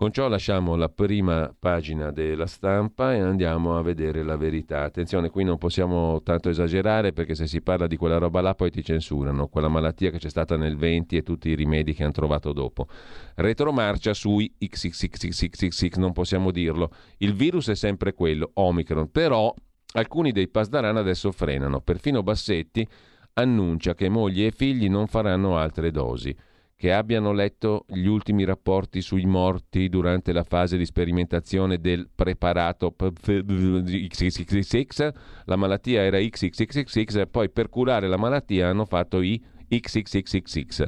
Con 0.00 0.12
ciò 0.12 0.28
lasciamo 0.28 0.76
la 0.76 0.88
prima 0.88 1.54
pagina 1.58 2.10
della 2.10 2.46
stampa 2.46 3.12
e 3.12 3.20
andiamo 3.20 3.76
a 3.76 3.82
vedere 3.82 4.22
la 4.22 4.38
verità. 4.38 4.82
Attenzione, 4.82 5.28
qui 5.28 5.44
non 5.44 5.58
possiamo 5.58 6.22
tanto 6.22 6.48
esagerare 6.48 7.12
perché 7.12 7.34
se 7.34 7.46
si 7.46 7.60
parla 7.60 7.86
di 7.86 7.98
quella 7.98 8.16
roba 8.16 8.40
là 8.40 8.54
poi 8.54 8.70
ti 8.70 8.82
censurano, 8.82 9.48
quella 9.48 9.68
malattia 9.68 10.10
che 10.10 10.16
c'è 10.16 10.30
stata 10.30 10.56
nel 10.56 10.78
20 10.78 11.18
e 11.18 11.22
tutti 11.22 11.50
i 11.50 11.54
rimedi 11.54 11.92
che 11.92 12.02
hanno 12.02 12.12
trovato 12.12 12.54
dopo. 12.54 12.86
Retromarcia 13.34 14.14
sui 14.14 14.50
XXXXXX, 14.56 15.96
non 15.96 16.12
possiamo 16.12 16.50
dirlo. 16.50 16.92
Il 17.18 17.34
virus 17.34 17.68
è 17.68 17.74
sempre 17.74 18.14
quello, 18.14 18.52
Omicron, 18.54 19.10
però 19.10 19.54
alcuni 19.92 20.32
dei 20.32 20.48
Pasdaran 20.48 20.96
adesso 20.96 21.30
frenano. 21.30 21.82
Perfino 21.82 22.22
Bassetti 22.22 22.88
annuncia 23.34 23.94
che 23.94 24.08
mogli 24.08 24.44
e 24.44 24.50
figli 24.50 24.88
non 24.88 25.06
faranno 25.06 25.56
altre 25.56 25.90
dosi 25.90 26.36
che 26.80 26.94
abbiano 26.94 27.32
letto 27.32 27.84
gli 27.88 28.06
ultimi 28.06 28.44
rapporti 28.44 29.02
sui 29.02 29.26
morti 29.26 29.90
durante 29.90 30.32
la 30.32 30.44
fase 30.44 30.78
di 30.78 30.86
sperimentazione 30.86 31.78
del 31.78 32.08
preparato 32.14 32.96
XXXX, 32.96 35.10
la 35.44 35.56
malattia 35.56 36.00
era 36.00 36.18
XXXX 36.18 37.16
e 37.16 37.26
poi 37.26 37.50
per 37.50 37.68
curare 37.68 38.08
la 38.08 38.16
malattia 38.16 38.68
hanno 38.68 38.86
fatto 38.86 39.20
i 39.20 39.38
XXXXX 39.68 40.84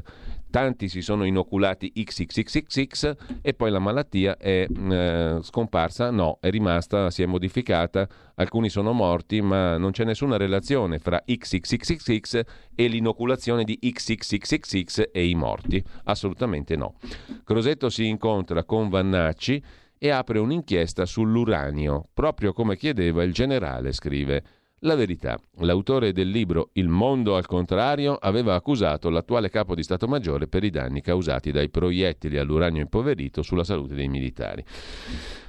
tanti 0.52 0.88
si 0.88 1.00
sono 1.00 1.24
inoculati 1.24 1.90
XXXXX 1.92 3.14
e 3.40 3.54
poi 3.54 3.70
la 3.70 3.78
malattia 3.78 4.36
è 4.36 4.66
eh, 4.68 5.38
scomparsa, 5.40 6.10
no, 6.10 6.36
è 6.40 6.50
rimasta, 6.50 7.10
si 7.10 7.22
è 7.22 7.26
modificata, 7.26 8.06
alcuni 8.34 8.68
sono 8.68 8.92
morti, 8.92 9.40
ma 9.40 9.78
non 9.78 9.92
c'è 9.92 10.04
nessuna 10.04 10.36
relazione 10.36 10.98
fra 10.98 11.22
XXXXX 11.24 12.40
e 12.74 12.86
l'inoculazione 12.86 13.64
di 13.64 13.78
XXXXX 13.80 15.04
e 15.10 15.26
i 15.26 15.34
morti, 15.34 15.82
assolutamente 16.04 16.76
no. 16.76 16.96
Crosetto 17.44 17.88
si 17.88 18.06
incontra 18.06 18.64
con 18.64 18.90
Vannacci 18.90 19.62
e 19.96 20.10
apre 20.10 20.38
un'inchiesta 20.38 21.06
sull'uranio, 21.06 22.08
proprio 22.12 22.52
come 22.52 22.76
chiedeva 22.76 23.22
il 23.22 23.32
generale, 23.32 23.92
scrive. 23.92 24.44
La 24.84 24.96
verità. 24.96 25.38
L'autore 25.58 26.12
del 26.12 26.28
libro 26.28 26.70
Il 26.72 26.88
mondo 26.88 27.36
al 27.36 27.46
contrario 27.46 28.14
aveva 28.14 28.56
accusato 28.56 29.10
l'attuale 29.10 29.48
capo 29.48 29.76
di 29.76 29.84
Stato 29.84 30.08
Maggiore 30.08 30.48
per 30.48 30.64
i 30.64 30.70
danni 30.70 31.00
causati 31.00 31.52
dai 31.52 31.70
proiettili 31.70 32.36
all'uranio 32.36 32.80
impoverito 32.80 33.42
sulla 33.42 33.62
salute 33.62 33.94
dei 33.94 34.08
militari. 34.08 34.64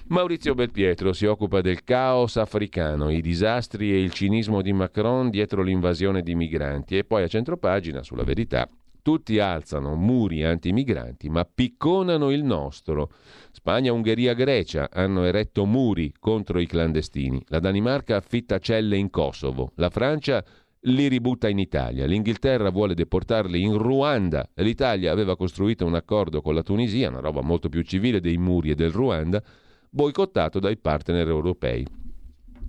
Maurizio 0.10 0.54
Belpietro 0.54 1.14
si 1.14 1.26
occupa 1.26 1.62
del 1.62 1.84
caos 1.84 2.38
africano, 2.38 3.10
i 3.10 3.22
disastri 3.22 3.92
e 3.92 4.04
il 4.04 4.14
cinismo 4.14 4.62
di 4.62 4.72
Macron 4.72 5.32
dietro 5.32 5.64
l'invasione 5.64 6.22
di 6.22 6.36
migranti 6.36 7.00
e 7.00 7.04
poi 7.04 7.24
a 7.24 7.28
centropagina, 7.28 8.04
sulla 8.04 8.24
verità, 8.24 8.70
tutti 9.04 9.38
alzano 9.38 9.94
muri 9.94 10.44
anti-migranti, 10.44 11.30
ma 11.30 11.46
picconano 11.46 12.32
il 12.32 12.44
nostro. 12.44 13.12
Spagna, 13.52 13.94
Ungheria, 13.94 14.34
Grecia 14.34 14.90
hanno 14.92 15.26
eretto 15.26 15.66
muri 15.66 16.12
contro 16.18 16.60
i 16.60 16.66
clandestini. 16.66 17.44
La 17.50 17.60
Danimarca 17.60 18.16
affitta 18.16 18.58
celle 18.58 18.98
in 18.98 19.12
Kosovo. 19.12 19.74
La 19.76 19.92
Francia 19.92 20.44
li 20.86 21.08
ributta 21.08 21.48
in 21.50 21.60
Italia. 21.60 22.06
L'Inghilterra 22.06 22.70
vuole 22.70 22.96
deportarli 22.96 23.62
in 23.62 23.78
Ruanda. 23.78 24.50
L'Italia 24.56 25.12
aveva 25.12 25.36
costruito 25.36 25.86
un 25.86 25.96
accordo 25.96 26.42
con 26.42 26.56
la 26.56 26.64
Tunisia, 26.64 27.10
una 27.10 27.20
roba 27.20 27.42
molto 27.42 27.70
più 27.70 27.84
civile 27.84 28.20
dei 28.20 28.38
muri 28.38 28.72
e 28.72 28.76
del 28.76 28.92
Ruanda, 28.92 29.44
boicottato 29.90 30.60
dai 30.60 30.78
partner 30.78 31.28
europei. 31.28 31.86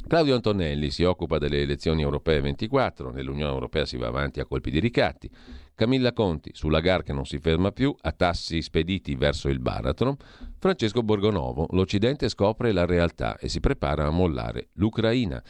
Claudio 0.07 0.35
Antonelli 0.35 0.91
si 0.91 1.03
occupa 1.03 1.39
delle 1.39 1.63
elezioni 1.63 2.03
europee 2.03 2.41
24, 2.43 3.11
nell'Unione 3.11 3.53
Europea 3.53 3.87
si 3.87 3.97
va 3.97 4.09
avanti 4.09 4.39
a 4.39 4.45
colpi 4.45 4.71
di 4.71 4.79
ricatti. 4.79 5.31
Camilla 5.75 6.13
Conti 6.13 6.51
sulla 6.53 6.81
GAR 6.81 7.03
che 7.03 7.15
non 7.15 7.25
si 7.25 7.39
ferma 7.39 7.73
più, 7.73 7.95
a 8.03 8.13
tassi 8.13 8.61
spediti 8.61 9.15
verso 9.15 9.49
il 9.49 9.61
baratro. 9.61 10.19
Francesco 10.59 11.03
Borgonovo, 11.03 11.69
l'Occidente 11.71 12.29
scopre 12.29 12.73
la 12.73 12.85
realtà 12.85 13.39
e 13.39 13.49
si 13.49 13.61
prepara 13.61 14.07
a 14.07 14.11
mollare 14.11 14.69
l'Ucraina. 14.75 15.43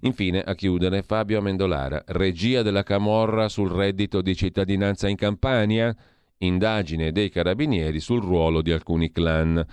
Infine, 0.00 0.40
a 0.40 0.54
chiudere, 0.54 1.02
Fabio 1.02 1.38
Amendolara, 1.38 2.02
regia 2.06 2.62
della 2.62 2.84
Camorra 2.84 3.48
sul 3.48 3.70
reddito 3.70 4.22
di 4.22 4.36
cittadinanza 4.36 5.08
in 5.08 5.16
Campania, 5.16 5.94
indagine 6.38 7.12
dei 7.12 7.30
carabinieri 7.30 8.00
sul 8.00 8.22
ruolo 8.22 8.62
di 8.62 8.72
alcuni 8.72 9.10
clan. 9.10 9.64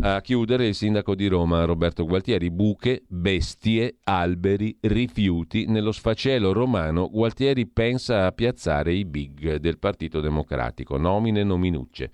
A 0.00 0.20
chiudere 0.20 0.68
il 0.68 0.74
sindaco 0.74 1.14
di 1.14 1.26
Roma 1.26 1.64
Roberto 1.64 2.04
Gualtieri, 2.04 2.50
buche, 2.50 3.02
bestie, 3.08 3.96
alberi, 4.04 4.76
rifiuti. 4.80 5.66
Nello 5.66 5.90
sfacelo 5.90 6.52
romano 6.52 7.10
Gualtieri 7.10 7.66
pensa 7.66 8.26
a 8.26 8.32
piazzare 8.32 8.92
i 8.92 9.04
big 9.04 9.56
del 9.56 9.78
Partito 9.78 10.20
Democratico, 10.20 10.96
nomine 10.98 11.42
nominucce. 11.42 12.12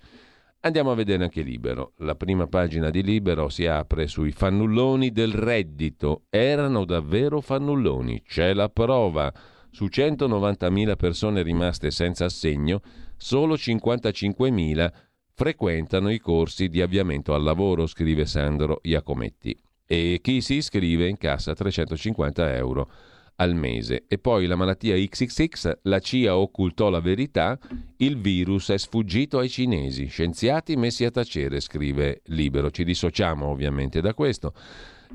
Andiamo 0.61 0.89
a 0.89 0.95
vedere 0.95 1.21
anche 1.21 1.43
Libero. 1.43 1.93
La 1.97 2.15
prima 2.15 2.47
pagina 2.47 2.89
di 2.89 3.03
Libero 3.03 3.49
si 3.49 3.67
apre 3.67 4.07
sui 4.07 4.31
fannulloni 4.31 5.11
del 5.11 5.31
reddito. 5.31 6.23
Erano 6.27 6.85
davvero 6.85 7.39
fannulloni, 7.39 8.23
c'è 8.23 8.51
la 8.51 8.67
prova. 8.69 9.31
Su 9.69 9.85
190.000 9.85 10.95
persone 10.95 11.43
rimaste 11.43 11.91
senza 11.91 12.25
assegno, 12.25 12.81
solo 13.17 13.55
55.000 13.55 14.91
frequentano 15.33 16.09
i 16.11 16.19
corsi 16.19 16.69
di 16.69 16.81
avviamento 16.81 17.33
al 17.33 17.43
lavoro, 17.43 17.87
scrive 17.87 18.25
Sandro 18.25 18.79
Iacometti. 18.83 19.55
E 19.85 20.19
chi 20.21 20.41
si 20.41 20.55
iscrive 20.55 21.07
incassa 21.07 21.53
350 21.53 22.55
euro 22.55 22.89
al 23.35 23.53
mese. 23.53 24.05
E 24.07 24.17
poi 24.17 24.45
la 24.45 24.55
malattia 24.55 24.95
XXX, 24.95 25.79
la 25.83 25.99
CIA 25.99 26.37
occultò 26.37 26.89
la 26.89 27.01
verità, 27.01 27.59
il 27.97 28.17
virus 28.17 28.69
è 28.69 28.77
sfuggito 28.77 29.39
ai 29.39 29.49
cinesi. 29.49 30.07
Scienziati 30.07 30.75
messi 30.75 31.05
a 31.05 31.11
tacere, 31.11 31.59
scrive 31.59 32.21
Libero. 32.25 32.71
Ci 32.71 32.83
dissociamo 32.83 33.47
ovviamente 33.47 34.01
da 34.01 34.13
questo. 34.13 34.53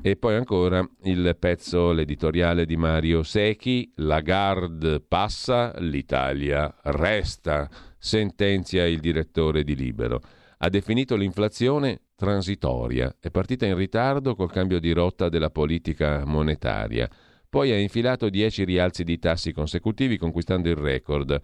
E 0.01 0.15
poi 0.15 0.35
ancora 0.35 0.87
il 1.03 1.35
pezzo, 1.37 1.91
l'editoriale 1.91 2.65
di 2.65 2.77
Mario 2.77 3.23
Secchi, 3.23 3.91
Lagarde 3.95 5.01
passa, 5.01 5.73
l'Italia 5.79 6.73
resta 6.83 7.69
sentenzia 8.01 8.87
il 8.87 8.99
direttore 8.99 9.63
di 9.63 9.75
Libero. 9.75 10.21
Ha 10.57 10.69
definito 10.69 11.15
l'inflazione 11.15 12.01
transitoria, 12.15 13.15
è 13.19 13.29
partita 13.29 13.67
in 13.67 13.75
ritardo 13.75 14.35
col 14.35 14.51
cambio 14.51 14.79
di 14.79 14.91
rotta 14.91 15.29
della 15.29 15.51
politica 15.51 16.25
monetaria. 16.25 17.07
Poi 17.47 17.71
ha 17.71 17.77
infilato 17.77 18.29
10 18.29 18.63
rialzi 18.63 19.03
di 19.03 19.19
tassi 19.19 19.51
consecutivi 19.51 20.17
conquistando 20.17 20.69
il 20.69 20.77
record. 20.77 21.37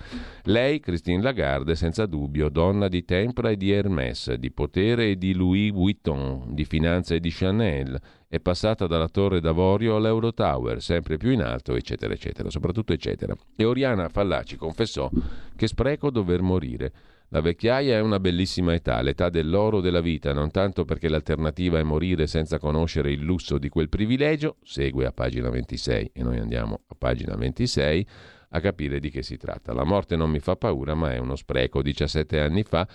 Lei, 0.43 0.79
Christine 0.79 1.21
Lagarde, 1.21 1.75
senza 1.75 2.05
dubbio, 2.05 2.49
donna 2.49 2.87
di 2.87 3.03
tempra 3.03 3.49
e 3.49 3.57
di 3.57 3.71
Hermès, 3.71 4.33
di 4.35 4.51
potere 4.51 5.09
e 5.09 5.17
di 5.17 5.33
Louis 5.33 5.71
Vuitton, 5.71 6.53
di 6.53 6.63
finanza 6.63 7.13
e 7.13 7.19
di 7.19 7.29
Chanel, 7.29 7.99
è 8.29 8.39
passata 8.41 8.87
dalla 8.87 9.07
torre 9.07 9.39
d'avorio 9.39 9.95
all'Eurotower, 9.95 10.81
sempre 10.81 11.17
più 11.17 11.31
in 11.31 11.41
alto, 11.41 11.75
eccetera, 11.75 12.13
eccetera, 12.13 12.49
soprattutto 12.49 12.91
eccetera. 12.91 13.33
E 13.55 13.63
Oriana 13.63 14.09
Fallaci 14.09 14.57
confessò 14.57 15.09
che 15.55 15.67
spreco 15.67 16.09
dover 16.09 16.41
morire. 16.41 16.91
La 17.29 17.41
vecchiaia 17.41 17.97
è 17.97 18.01
una 18.01 18.19
bellissima 18.19 18.73
età, 18.73 19.01
l'età 19.01 19.29
dell'oro 19.29 19.81
della 19.81 20.01
vita, 20.01 20.33
non 20.33 20.49
tanto 20.49 20.85
perché 20.85 21.09
l'alternativa 21.09 21.77
è 21.77 21.83
morire 21.83 22.27
senza 22.27 22.57
conoscere 22.57 23.11
il 23.11 23.21
lusso 23.21 23.57
di 23.57 23.69
quel 23.69 23.89
privilegio, 23.89 24.57
segue 24.63 25.05
a 25.05 25.11
pagina 25.11 25.49
26 25.49 26.11
e 26.13 26.23
noi 26.23 26.37
andiamo 26.37 26.81
a 26.87 26.95
pagina 26.97 27.35
26 27.35 28.07
a 28.49 28.59
capire 28.61 28.99
di 28.99 29.09
che 29.09 29.23
si 29.23 29.35
tratta. 29.35 29.73
La 29.73 29.83
morte 29.83 30.15
non 30.15 30.29
mi 30.29 30.39
fa 30.39 30.55
paura, 30.55 30.95
ma 30.95 31.13
è 31.13 31.17
uno 31.17 31.35
spreco. 31.35 31.81
17 31.81 32.39
anni 32.39 32.63
fa 32.63 32.87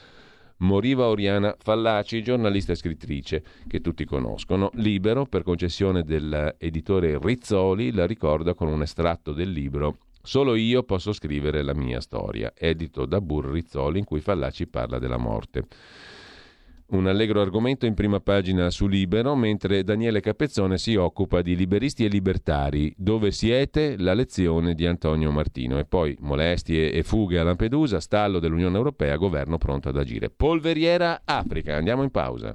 moriva 0.62 1.06
Oriana 1.06 1.54
Fallaci, 1.58 2.22
giornalista 2.22 2.72
e 2.72 2.76
scrittrice 2.76 3.44
che 3.68 3.80
tutti 3.80 4.04
conoscono. 4.04 4.70
Libero, 4.74 5.26
per 5.26 5.42
concessione 5.42 6.02
dell'editore 6.02 7.18
Rizzoli, 7.20 7.92
la 7.92 8.06
ricorda 8.06 8.54
con 8.54 8.68
un 8.68 8.82
estratto 8.82 9.32
del 9.32 9.50
libro 9.50 9.98
Solo 10.24 10.54
io 10.54 10.84
posso 10.84 11.12
scrivere 11.12 11.62
la 11.62 11.74
mia 11.74 12.00
storia, 12.00 12.52
edito 12.56 13.06
da 13.06 13.20
Burrizzoli 13.20 13.98
in 13.98 14.04
cui 14.04 14.20
Fallaci 14.20 14.68
parla 14.68 15.00
della 15.00 15.16
morte. 15.16 15.66
Un 16.92 17.06
allegro 17.06 17.40
argomento 17.40 17.86
in 17.86 17.94
prima 17.94 18.20
pagina 18.20 18.68
su 18.68 18.86
Libero, 18.86 19.34
mentre 19.34 19.82
Daniele 19.82 20.20
Capezzone 20.20 20.76
si 20.76 20.94
occupa 20.94 21.40
di 21.40 21.56
liberisti 21.56 22.04
e 22.04 22.08
libertari. 22.08 22.92
Dove 22.98 23.30
siete? 23.30 23.96
La 23.96 24.12
lezione 24.12 24.74
di 24.74 24.84
Antonio 24.84 25.30
Martino. 25.30 25.78
E 25.78 25.86
poi 25.86 26.14
molestie 26.20 26.92
e 26.92 27.02
fughe 27.02 27.38
a 27.38 27.44
Lampedusa, 27.44 27.98
stallo 27.98 28.38
dell'Unione 28.40 28.76
Europea, 28.76 29.16
governo 29.16 29.56
pronto 29.56 29.88
ad 29.88 29.96
agire. 29.96 30.28
Polveriera 30.28 31.22
Africa. 31.24 31.76
Andiamo 31.76 32.02
in 32.02 32.10
pausa. 32.10 32.54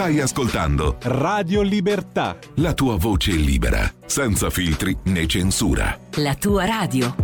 Stai 0.00 0.18
ascoltando 0.18 0.96
Radio 1.02 1.60
Libertà. 1.60 2.38
la 2.54 2.72
tua 2.72 2.96
voce 2.96 3.32
libera, 3.32 3.80
senza 4.06 4.48
filtri 4.48 4.96
né 5.04 5.26
censura. 5.26 5.94
La 6.22 6.34
tua 6.36 6.64
radio. 6.64 7.14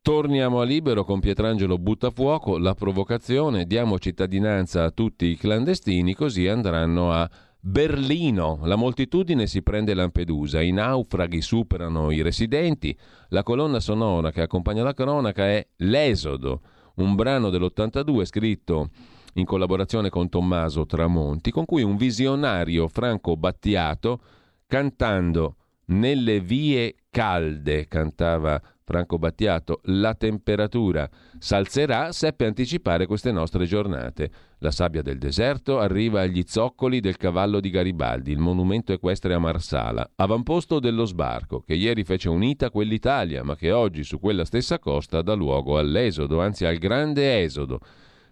Torniamo 0.00 0.60
a 0.60 0.64
libero 0.64 1.02
con 1.02 1.18
Pietrangelo 1.18 1.78
Buttafuoco, 1.78 2.58
la 2.58 2.74
provocazione, 2.74 3.64
diamo 3.64 3.98
cittadinanza 3.98 4.84
a 4.84 4.92
tutti 4.92 5.26
i 5.26 5.36
clandestini, 5.36 6.14
così 6.14 6.46
andranno 6.46 7.10
a 7.10 7.28
Berlino. 7.58 8.60
La 8.62 8.76
moltitudine 8.76 9.48
si 9.48 9.64
prende 9.64 9.94
Lampedusa, 9.94 10.62
i 10.62 10.70
naufraghi 10.70 11.40
superano 11.40 12.12
i 12.12 12.22
residenti, 12.22 12.96
la 13.30 13.42
colonna 13.42 13.80
sonora 13.80 14.30
che 14.30 14.42
accompagna 14.42 14.84
la 14.84 14.94
cronaca 14.94 15.44
è 15.48 15.66
L'esodo, 15.78 16.60
un 16.96 17.14
brano 17.14 17.50
dell'82 17.50 18.24
scritto 18.24 18.90
in 19.34 19.44
collaborazione 19.44 20.08
con 20.08 20.28
Tommaso 20.28 20.86
Tramonti, 20.86 21.50
con 21.50 21.64
cui 21.64 21.82
un 21.82 21.96
visionario 21.96 22.88
Franco 22.88 23.36
Battiato, 23.36 24.20
cantando 24.66 25.56
Nelle 25.88 26.40
vie 26.40 26.96
calde, 27.10 27.86
cantava 27.86 28.60
Franco 28.88 29.18
Battiato, 29.18 29.80
la 29.86 30.14
temperatura 30.14 31.10
s'alzerà, 31.40 32.12
seppe 32.12 32.46
anticipare 32.46 33.06
queste 33.06 33.32
nostre 33.32 33.64
giornate. 33.64 34.30
La 34.58 34.70
sabbia 34.70 35.02
del 35.02 35.18
deserto 35.18 35.80
arriva 35.80 36.20
agli 36.20 36.44
zoccoli 36.46 37.00
del 37.00 37.16
cavallo 37.16 37.58
di 37.58 37.70
Garibaldi, 37.70 38.30
il 38.30 38.38
monumento 38.38 38.92
equestre 38.92 39.34
a 39.34 39.40
Marsala, 39.40 40.08
avamposto 40.14 40.78
dello 40.78 41.04
sbarco, 41.04 41.62
che 41.62 41.74
ieri 41.74 42.04
fece 42.04 42.28
unita 42.28 42.70
quell'Italia, 42.70 43.42
ma 43.42 43.56
che 43.56 43.72
oggi 43.72 44.04
su 44.04 44.20
quella 44.20 44.44
stessa 44.44 44.78
costa 44.78 45.20
dà 45.20 45.34
luogo 45.34 45.78
all'esodo, 45.78 46.40
anzi 46.40 46.64
al 46.64 46.76
grande 46.76 47.42
esodo. 47.42 47.80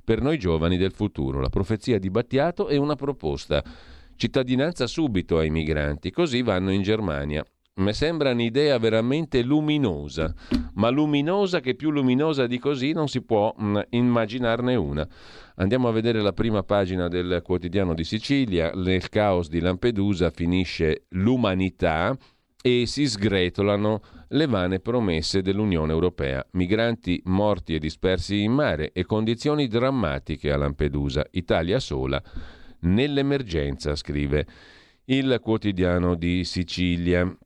Per 0.04 0.22
noi 0.22 0.38
giovani 0.38 0.76
del 0.76 0.92
futuro, 0.92 1.40
la 1.40 1.48
profezia 1.48 1.98
di 1.98 2.10
Battiato 2.10 2.68
è 2.68 2.76
una 2.76 2.94
proposta. 2.94 3.60
Cittadinanza 4.14 4.86
subito 4.86 5.36
ai 5.36 5.50
migranti, 5.50 6.12
così 6.12 6.42
vanno 6.42 6.70
in 6.70 6.82
Germania. 6.82 7.44
Mi 7.76 7.92
sembra 7.92 8.30
un'idea 8.30 8.78
veramente 8.78 9.42
luminosa, 9.42 10.32
ma 10.74 10.90
luminosa 10.90 11.58
che 11.58 11.74
più 11.74 11.90
luminosa 11.90 12.46
di 12.46 12.60
così 12.60 12.92
non 12.92 13.08
si 13.08 13.20
può 13.20 13.52
mh, 13.52 13.80
immaginarne 13.90 14.76
una. 14.76 15.04
Andiamo 15.56 15.88
a 15.88 15.90
vedere 15.90 16.20
la 16.20 16.32
prima 16.32 16.62
pagina 16.62 17.08
del 17.08 17.40
quotidiano 17.42 17.92
di 17.92 18.04
Sicilia. 18.04 18.70
Nel 18.70 19.08
caos 19.08 19.48
di 19.48 19.58
Lampedusa 19.58 20.30
finisce 20.30 21.06
l'umanità 21.08 22.16
e 22.62 22.86
si 22.86 23.08
sgretolano 23.08 24.02
le 24.28 24.46
vane 24.46 24.78
promesse 24.78 25.42
dell'Unione 25.42 25.90
Europea. 25.90 26.46
Migranti 26.52 27.20
morti 27.24 27.74
e 27.74 27.80
dispersi 27.80 28.42
in 28.42 28.52
mare 28.52 28.92
e 28.92 29.04
condizioni 29.04 29.66
drammatiche 29.66 30.52
a 30.52 30.56
Lampedusa. 30.56 31.26
Italia 31.32 31.80
sola 31.80 32.22
nell'emergenza, 32.82 33.96
scrive 33.96 34.46
il 35.06 35.40
quotidiano 35.42 36.14
di 36.14 36.44
Sicilia. 36.44 37.36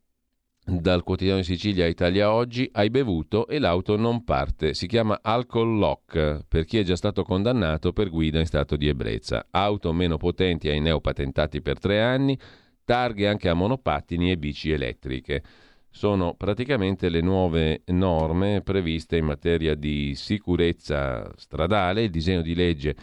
Dal 0.70 1.02
quotidiano 1.02 1.38
di 1.38 1.46
Sicilia 1.46 1.86
Italia 1.86 2.30
Oggi 2.30 2.68
hai 2.74 2.90
bevuto 2.90 3.46
e 3.46 3.58
l'auto 3.58 3.96
non 3.96 4.22
parte. 4.22 4.74
Si 4.74 4.86
chiama 4.86 5.20
alcol 5.22 5.78
lock 5.78 6.44
per 6.46 6.66
chi 6.66 6.76
è 6.76 6.82
già 6.82 6.94
stato 6.94 7.22
condannato 7.22 7.94
per 7.94 8.10
guida 8.10 8.38
in 8.38 8.44
stato 8.44 8.76
di 8.76 8.86
ebbrezza. 8.86 9.46
Auto 9.50 9.94
meno 9.94 10.18
potenti 10.18 10.68
ai 10.68 10.80
neopatentati 10.80 11.62
per 11.62 11.78
tre 11.78 12.02
anni, 12.02 12.38
targhe 12.84 13.26
anche 13.26 13.48
a 13.48 13.54
monopattini 13.54 14.30
e 14.30 14.36
bici 14.36 14.70
elettriche. 14.70 15.42
Sono 15.90 16.34
praticamente 16.34 17.08
le 17.08 17.20
nuove 17.20 17.82
norme 17.86 18.60
previste 18.62 19.16
in 19.16 19.24
materia 19.24 19.74
di 19.74 20.14
sicurezza 20.14 21.28
stradale. 21.36 22.04
Il 22.04 22.10
disegno 22.10 22.42
di 22.42 22.54
legge 22.54 22.94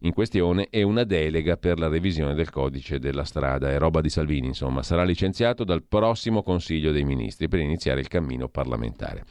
in 0.00 0.12
questione 0.12 0.68
è 0.68 0.82
una 0.82 1.04
delega 1.04 1.56
per 1.56 1.78
la 1.78 1.88
revisione 1.88 2.34
del 2.34 2.50
codice 2.50 2.98
della 2.98 3.24
strada. 3.24 3.70
È 3.70 3.78
roba 3.78 4.00
di 4.00 4.08
Salvini, 4.08 4.48
insomma. 4.48 4.82
Sarà 4.82 5.04
licenziato 5.04 5.62
dal 5.62 5.84
prossimo 5.84 6.42
Consiglio 6.42 6.92
dei 6.92 7.04
Ministri 7.04 7.46
per 7.46 7.60
iniziare 7.60 8.00
il 8.00 8.08
cammino 8.08 8.48
parlamentare. 8.48 9.24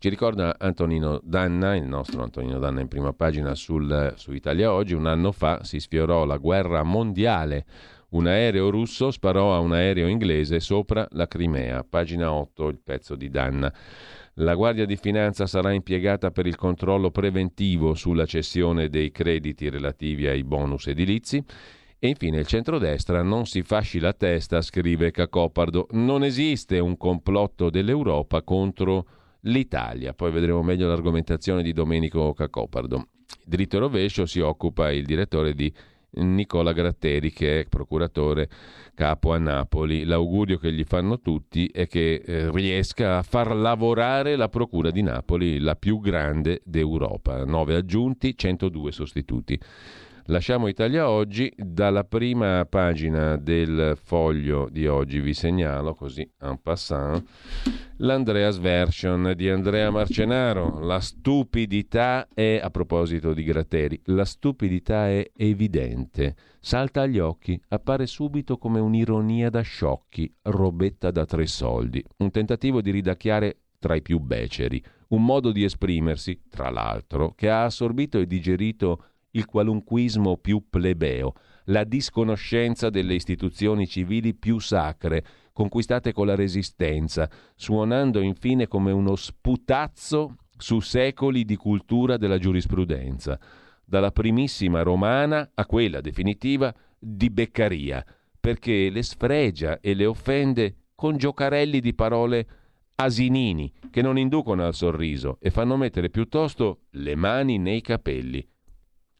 Ci 0.00 0.08
ricorda 0.08 0.56
Antonino 0.58 1.20
Danna, 1.24 1.74
il 1.74 1.82
nostro 1.82 2.22
Antonino 2.22 2.60
Danna 2.60 2.80
in 2.80 2.86
prima 2.86 3.12
pagina 3.12 3.56
sul, 3.56 4.12
su 4.16 4.32
Italia 4.32 4.72
Oggi, 4.72 4.94
un 4.94 5.06
anno 5.06 5.32
fa 5.32 5.64
si 5.64 5.80
sfiorò 5.80 6.24
la 6.24 6.36
guerra 6.36 6.84
mondiale 6.84 7.64
un 8.10 8.26
aereo 8.26 8.70
russo 8.70 9.10
sparò 9.10 9.54
a 9.54 9.58
un 9.58 9.72
aereo 9.72 10.06
inglese 10.06 10.60
sopra 10.60 11.06
la 11.10 11.26
Crimea. 11.26 11.84
Pagina 11.84 12.32
8, 12.32 12.68
il 12.68 12.78
pezzo 12.82 13.14
di 13.14 13.28
Danna. 13.28 13.72
La 14.34 14.54
Guardia 14.54 14.86
di 14.86 14.96
Finanza 14.96 15.46
sarà 15.46 15.72
impiegata 15.72 16.30
per 16.30 16.46
il 16.46 16.56
controllo 16.56 17.10
preventivo 17.10 17.94
sulla 17.94 18.24
cessione 18.24 18.88
dei 18.88 19.10
crediti 19.10 19.68
relativi 19.68 20.26
ai 20.26 20.42
bonus 20.42 20.86
edilizi. 20.86 21.44
E 21.98 22.08
infine 22.08 22.38
il 22.38 22.46
centrodestra 22.46 23.22
non 23.22 23.44
si 23.44 23.62
fasci 23.62 23.98
la 23.98 24.12
testa, 24.12 24.62
scrive 24.62 25.10
Cacopardo. 25.10 25.88
Non 25.90 26.22
esiste 26.22 26.78
un 26.78 26.96
complotto 26.96 27.68
dell'Europa 27.68 28.42
contro 28.42 29.06
l'Italia. 29.40 30.14
Poi 30.14 30.30
vedremo 30.30 30.62
meglio 30.62 30.88
l'argomentazione 30.88 31.62
di 31.62 31.72
Domenico 31.72 32.32
Cacopardo. 32.32 33.08
Dritto 33.44 33.76
e 33.76 33.80
rovescio 33.80 34.24
si 34.24 34.40
occupa 34.40 34.90
il 34.92 35.04
direttore 35.04 35.52
di 35.52 35.70
Nicola 36.10 36.72
Gratteri 36.72 37.32
che 37.32 37.60
è 37.60 37.66
procuratore 37.68 38.48
capo 38.94 39.32
a 39.32 39.38
Napoli. 39.38 40.04
L'augurio 40.04 40.58
che 40.58 40.72
gli 40.72 40.84
fanno 40.84 41.20
tutti 41.20 41.66
è 41.66 41.86
che 41.86 42.22
eh, 42.24 42.50
riesca 42.50 43.18
a 43.18 43.22
far 43.22 43.54
lavorare 43.54 44.36
la 44.36 44.48
Procura 44.48 44.90
di 44.90 45.02
Napoli, 45.02 45.58
la 45.58 45.76
più 45.76 46.00
grande 46.00 46.60
d'Europa. 46.64 47.44
9 47.44 47.74
aggiunti, 47.74 48.36
102 48.36 48.92
sostituti. 48.92 49.60
Lasciamo 50.30 50.68
Italia 50.68 51.08
oggi, 51.08 51.50
dalla 51.56 52.04
prima 52.04 52.66
pagina 52.68 53.38
del 53.38 53.96
foglio 53.96 54.68
di 54.70 54.86
oggi. 54.86 55.20
Vi 55.20 55.32
segnalo, 55.32 55.94
così 55.94 56.30
en 56.42 56.60
passant, 56.60 57.24
l'Andreas 57.96 58.58
Version 58.58 59.32
di 59.34 59.48
Andrea 59.48 59.90
Marcenaro. 59.90 60.80
La 60.80 61.00
stupidità 61.00 62.28
è, 62.34 62.60
a 62.62 62.68
proposito 62.68 63.32
di 63.32 63.42
Gratteri, 63.42 63.98
la 64.04 64.26
stupidità 64.26 65.08
è 65.08 65.30
evidente, 65.34 66.36
salta 66.60 67.00
agli 67.00 67.18
occhi, 67.18 67.58
appare 67.68 68.04
subito 68.04 68.58
come 68.58 68.80
un'ironia 68.80 69.48
da 69.48 69.62
sciocchi, 69.62 70.30
robetta 70.42 71.10
da 71.10 71.24
tre 71.24 71.46
soldi, 71.46 72.04
un 72.18 72.30
tentativo 72.30 72.82
di 72.82 72.90
ridacchiare 72.90 73.60
tra 73.78 73.94
i 73.94 74.02
più 74.02 74.18
beceri, 74.18 74.84
un 75.08 75.24
modo 75.24 75.52
di 75.52 75.64
esprimersi, 75.64 76.42
tra 76.50 76.68
l'altro, 76.68 77.32
che 77.34 77.48
ha 77.48 77.64
assorbito 77.64 78.18
e 78.18 78.26
digerito 78.26 79.04
il 79.32 79.44
qualunquismo 79.44 80.36
più 80.36 80.64
plebeo, 80.68 81.34
la 81.64 81.84
disconoscenza 81.84 82.90
delle 82.90 83.14
istituzioni 83.14 83.86
civili 83.86 84.34
più 84.34 84.58
sacre, 84.58 85.24
conquistate 85.52 86.12
con 86.12 86.26
la 86.26 86.34
resistenza, 86.34 87.28
suonando 87.54 88.20
infine 88.20 88.68
come 88.68 88.92
uno 88.92 89.16
sputazzo 89.16 90.36
su 90.56 90.80
secoli 90.80 91.44
di 91.44 91.56
cultura 91.56 92.16
della 92.16 92.38
giurisprudenza, 92.38 93.38
dalla 93.84 94.10
primissima 94.10 94.82
romana 94.82 95.50
a 95.54 95.66
quella 95.66 96.00
definitiva 96.00 96.74
di 96.98 97.30
Beccaria, 97.30 98.04
perché 98.40 98.90
le 98.90 99.02
sfregia 99.02 99.80
e 99.80 99.94
le 99.94 100.06
offende 100.06 100.76
con 100.94 101.16
giocarelli 101.16 101.80
di 101.80 101.94
parole 101.94 102.46
asinini 102.96 103.72
che 103.90 104.02
non 104.02 104.18
inducono 104.18 104.64
al 104.64 104.74
sorriso 104.74 105.38
e 105.40 105.50
fanno 105.50 105.76
mettere 105.76 106.10
piuttosto 106.10 106.80
le 106.90 107.14
mani 107.14 107.58
nei 107.58 107.80
capelli. 107.80 108.46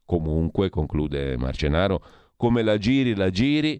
Comunque, 0.08 0.70
conclude 0.70 1.36
Marcenaro, 1.36 2.02
come 2.34 2.62
la 2.62 2.78
giri 2.78 3.14
la 3.14 3.28
giri, 3.28 3.78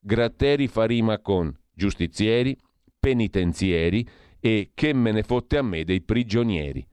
Gratteri 0.00 0.66
fa 0.66 0.86
rima 0.86 1.20
con 1.20 1.56
giustizieri, 1.72 2.56
penitenzieri 2.98 4.04
e 4.40 4.72
che 4.74 4.92
me 4.92 5.12
ne 5.12 5.22
fotte 5.22 5.56
a 5.56 5.62
me 5.62 5.84
dei 5.84 6.02
prigionieri. 6.02 6.84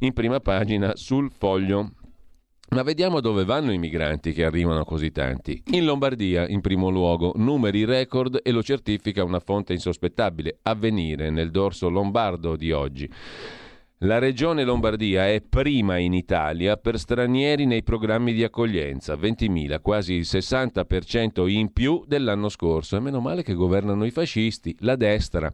In 0.00 0.12
prima 0.12 0.40
pagina 0.40 0.96
sul 0.96 1.30
foglio 1.30 1.92
Ma 2.70 2.82
vediamo 2.82 3.20
dove 3.20 3.44
vanno 3.44 3.70
i 3.70 3.78
migranti 3.78 4.32
che 4.32 4.44
arrivano 4.44 4.84
così 4.84 5.12
tanti. 5.12 5.62
In 5.70 5.84
Lombardia, 5.84 6.48
in 6.48 6.60
primo 6.60 6.88
luogo, 6.88 7.32
numeri 7.36 7.84
record 7.84 8.40
e 8.42 8.50
lo 8.50 8.64
certifica 8.64 9.22
una 9.22 9.38
fonte 9.38 9.72
insospettabile, 9.72 10.58
avvenire 10.62 11.30
nel 11.30 11.52
dorso 11.52 11.88
lombardo 11.88 12.56
di 12.56 12.72
oggi. 12.72 13.08
La 14.04 14.16
regione 14.18 14.64
Lombardia 14.64 15.28
è 15.28 15.42
prima 15.42 15.98
in 15.98 16.14
Italia 16.14 16.78
per 16.78 16.98
stranieri 16.98 17.66
nei 17.66 17.82
programmi 17.82 18.32
di 18.32 18.42
accoglienza, 18.42 19.12
20.000, 19.12 19.82
quasi 19.82 20.14
il 20.14 20.22
60% 20.22 21.46
in 21.46 21.70
più 21.70 22.04
dell'anno 22.06 22.48
scorso. 22.48 22.96
E 22.96 23.00
meno 23.00 23.20
male 23.20 23.42
che 23.42 23.52
governano 23.52 24.06
i 24.06 24.10
fascisti, 24.10 24.74
la 24.78 24.96
destra, 24.96 25.52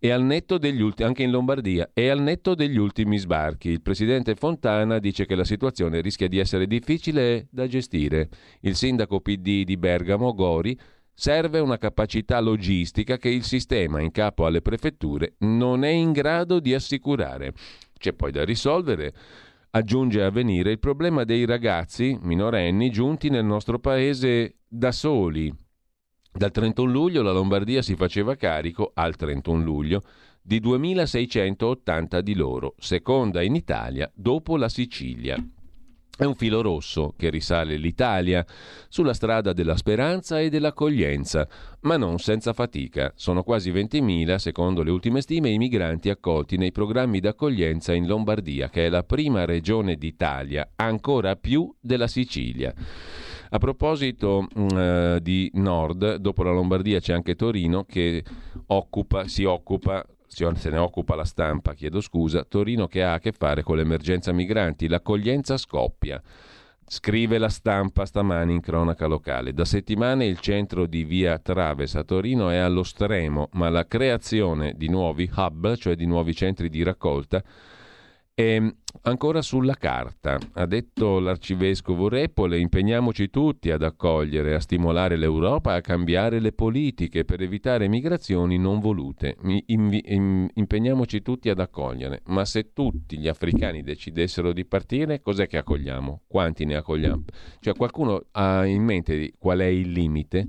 e 0.00 0.10
al 0.10 0.24
netto 0.24 0.58
degli 0.58 0.80
ultimi, 0.80 1.06
anche 1.06 1.22
in 1.22 1.30
Lombardia, 1.30 1.88
e 1.94 2.08
al 2.08 2.20
netto 2.20 2.56
degli 2.56 2.78
ultimi 2.78 3.16
sbarchi. 3.16 3.68
Il 3.68 3.80
presidente 3.80 4.34
Fontana 4.34 4.98
dice 4.98 5.24
che 5.24 5.36
la 5.36 5.44
situazione 5.44 6.00
rischia 6.00 6.26
di 6.26 6.38
essere 6.40 6.66
difficile 6.66 7.46
da 7.48 7.68
gestire. 7.68 8.28
Il 8.62 8.74
sindaco 8.74 9.20
PD 9.20 9.62
di 9.62 9.76
Bergamo, 9.76 10.34
Gori, 10.34 10.76
Serve 11.16 11.60
una 11.60 11.78
capacità 11.78 12.40
logistica 12.40 13.18
che 13.18 13.28
il 13.28 13.44
sistema 13.44 14.00
in 14.00 14.10
capo 14.10 14.46
alle 14.46 14.60
prefetture 14.60 15.34
non 15.38 15.84
è 15.84 15.90
in 15.90 16.10
grado 16.10 16.58
di 16.58 16.74
assicurare. 16.74 17.52
C'è 18.04 18.12
poi 18.12 18.32
da 18.32 18.44
risolvere, 18.44 19.14
aggiunge 19.70 20.22
a 20.22 20.28
venire, 20.28 20.72
il 20.72 20.78
problema 20.78 21.24
dei 21.24 21.46
ragazzi 21.46 22.18
minorenni 22.20 22.90
giunti 22.90 23.30
nel 23.30 23.46
nostro 23.46 23.78
paese 23.78 24.56
da 24.68 24.92
soli. 24.92 25.50
Dal 26.30 26.50
31 26.50 26.92
luglio 26.92 27.22
la 27.22 27.32
Lombardia 27.32 27.80
si 27.80 27.96
faceva 27.96 28.34
carico, 28.34 28.90
al 28.92 29.16
31 29.16 29.64
luglio, 29.64 30.02
di 30.42 30.60
2.680 30.60 32.18
di 32.18 32.34
loro, 32.34 32.74
seconda 32.76 33.40
in 33.40 33.54
Italia 33.54 34.12
dopo 34.14 34.58
la 34.58 34.68
Sicilia. 34.68 35.42
È 36.16 36.22
un 36.22 36.36
filo 36.36 36.62
rosso 36.62 37.12
che 37.16 37.28
risale 37.28 37.76
l'Italia 37.76 38.46
sulla 38.88 39.14
strada 39.14 39.52
della 39.52 39.76
speranza 39.76 40.38
e 40.38 40.48
dell'accoglienza, 40.48 41.48
ma 41.80 41.96
non 41.96 42.20
senza 42.20 42.52
fatica. 42.52 43.12
Sono 43.16 43.42
quasi 43.42 43.72
20.000, 43.72 44.36
secondo 44.36 44.84
le 44.84 44.92
ultime 44.92 45.22
stime, 45.22 45.50
i 45.50 45.58
migranti 45.58 46.10
accolti 46.10 46.56
nei 46.56 46.70
programmi 46.70 47.18
d'accoglienza 47.18 47.94
in 47.94 48.06
Lombardia, 48.06 48.70
che 48.70 48.86
è 48.86 48.88
la 48.90 49.02
prima 49.02 49.44
regione 49.44 49.96
d'Italia, 49.96 50.70
ancora 50.76 51.34
più 51.34 51.74
della 51.80 52.06
Sicilia. 52.06 52.72
A 53.50 53.58
proposito 53.58 54.46
uh, 54.54 55.18
di 55.18 55.50
nord, 55.54 56.16
dopo 56.16 56.44
la 56.44 56.52
Lombardia 56.52 57.00
c'è 57.00 57.12
anche 57.12 57.34
Torino 57.34 57.84
che 57.84 58.22
occupa, 58.66 59.26
si 59.26 59.42
occupa 59.42 60.04
se 60.34 60.70
ne 60.70 60.78
occupa 60.78 61.14
la 61.14 61.24
stampa, 61.24 61.74
chiedo 61.74 62.00
scusa, 62.00 62.44
Torino 62.44 62.86
che 62.86 63.02
ha 63.02 63.14
a 63.14 63.18
che 63.18 63.32
fare 63.32 63.62
con 63.62 63.76
l'emergenza 63.76 64.32
migranti, 64.32 64.88
l'accoglienza 64.88 65.56
scoppia. 65.56 66.20
Scrive 66.86 67.38
la 67.38 67.48
stampa 67.48 68.04
stamani 68.04 68.52
in 68.52 68.60
cronaca 68.60 69.06
locale. 69.06 69.54
Da 69.54 69.64
settimane 69.64 70.26
il 70.26 70.38
centro 70.40 70.84
di 70.84 71.04
via 71.04 71.38
Traves 71.38 71.94
a 71.94 72.04
Torino 72.04 72.50
è 72.50 72.56
allo 72.56 72.82
stremo, 72.82 73.48
ma 73.52 73.70
la 73.70 73.86
creazione 73.86 74.74
di 74.76 74.88
nuovi 74.88 75.30
hub, 75.34 75.76
cioè 75.76 75.94
di 75.94 76.04
nuovi 76.04 76.34
centri 76.34 76.68
di 76.68 76.82
raccolta, 76.82 77.42
è 78.34 78.60
ancora 79.02 79.42
sulla 79.42 79.74
carta. 79.74 80.38
Ha 80.54 80.66
detto 80.66 81.20
l'arcivescovo 81.20 82.08
Repole, 82.08 82.58
impegniamoci 82.58 83.30
tutti 83.30 83.70
ad 83.70 83.82
accogliere, 83.82 84.54
a 84.54 84.60
stimolare 84.60 85.16
l'Europa 85.16 85.74
a 85.74 85.80
cambiare 85.80 86.40
le 86.40 86.52
politiche 86.52 87.24
per 87.24 87.40
evitare 87.42 87.86
migrazioni 87.86 88.58
non 88.58 88.80
volute. 88.80 89.36
impegniamoci 89.66 91.22
tutti 91.22 91.48
ad 91.48 91.60
accogliere. 91.60 92.22
Ma 92.26 92.44
se 92.44 92.72
tutti 92.72 93.18
gli 93.18 93.28
africani 93.28 93.82
decidessero 93.82 94.52
di 94.52 94.64
partire, 94.64 95.20
cos'è 95.20 95.46
che 95.46 95.58
accogliamo? 95.58 96.22
Quanti 96.26 96.64
ne 96.64 96.74
accogliamo? 96.74 97.24
Cioè 97.60 97.74
qualcuno 97.74 98.26
ha 98.32 98.66
in 98.66 98.82
mente 98.82 99.32
qual 99.38 99.60
è 99.60 99.66
il 99.66 99.92
limite? 99.92 100.48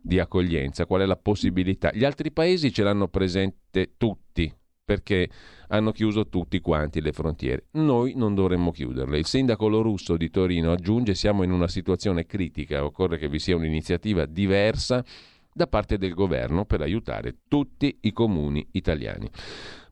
di 0.00 0.18
accoglienza, 0.18 0.86
qual 0.86 1.02
è 1.02 1.06
la 1.06 1.16
possibilità. 1.16 1.92
Gli 1.94 2.04
altri 2.04 2.32
paesi 2.32 2.72
ce 2.72 2.82
l'hanno 2.82 3.06
presente 3.06 3.92
tutti, 3.96 4.52
perché 4.88 5.28
hanno 5.68 5.92
chiuso 5.92 6.28
tutti 6.28 6.60
quanti 6.60 7.02
le 7.02 7.12
frontiere. 7.12 7.66
Noi 7.72 8.14
non 8.16 8.34
dovremmo 8.34 8.70
chiuderle. 8.70 9.18
Il 9.18 9.26
sindaco 9.26 9.68
Lorusso 9.68 10.16
di 10.16 10.30
Torino 10.30 10.72
aggiunge 10.72 11.14
siamo 11.14 11.42
in 11.42 11.50
una 11.50 11.68
situazione 11.68 12.24
critica, 12.24 12.82
occorre 12.82 13.18
che 13.18 13.28
vi 13.28 13.38
sia 13.38 13.54
un'iniziativa 13.54 14.24
diversa 14.24 15.04
da 15.52 15.66
parte 15.66 15.98
del 15.98 16.14
governo 16.14 16.64
per 16.64 16.80
aiutare 16.80 17.40
tutti 17.48 17.98
i 18.00 18.14
comuni 18.14 18.66
italiani. 18.70 19.28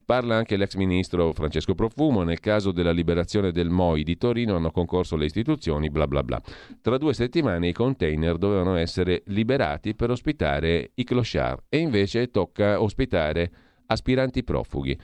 Parla 0.06 0.36
anche 0.36 0.56
l'ex 0.56 0.76
ministro 0.76 1.30
Francesco 1.32 1.74
Profumo, 1.74 2.22
nel 2.22 2.40
caso 2.40 2.72
della 2.72 2.92
liberazione 2.92 3.52
del 3.52 3.68
MOI 3.68 4.02
di 4.02 4.16
Torino 4.16 4.56
hanno 4.56 4.70
concorso 4.70 5.16
le 5.16 5.26
istituzioni, 5.26 5.90
bla 5.90 6.06
bla 6.06 6.22
bla. 6.22 6.40
Tra 6.80 6.96
due 6.96 7.12
settimane 7.12 7.68
i 7.68 7.72
container 7.74 8.38
dovevano 8.38 8.76
essere 8.76 9.24
liberati 9.26 9.94
per 9.94 10.08
ospitare 10.08 10.92
i 10.94 11.04
clochard 11.04 11.64
e 11.68 11.78
invece 11.78 12.30
tocca 12.30 12.80
ospitare 12.80 13.65
aspiranti 13.86 14.42
profughi. 14.44 14.98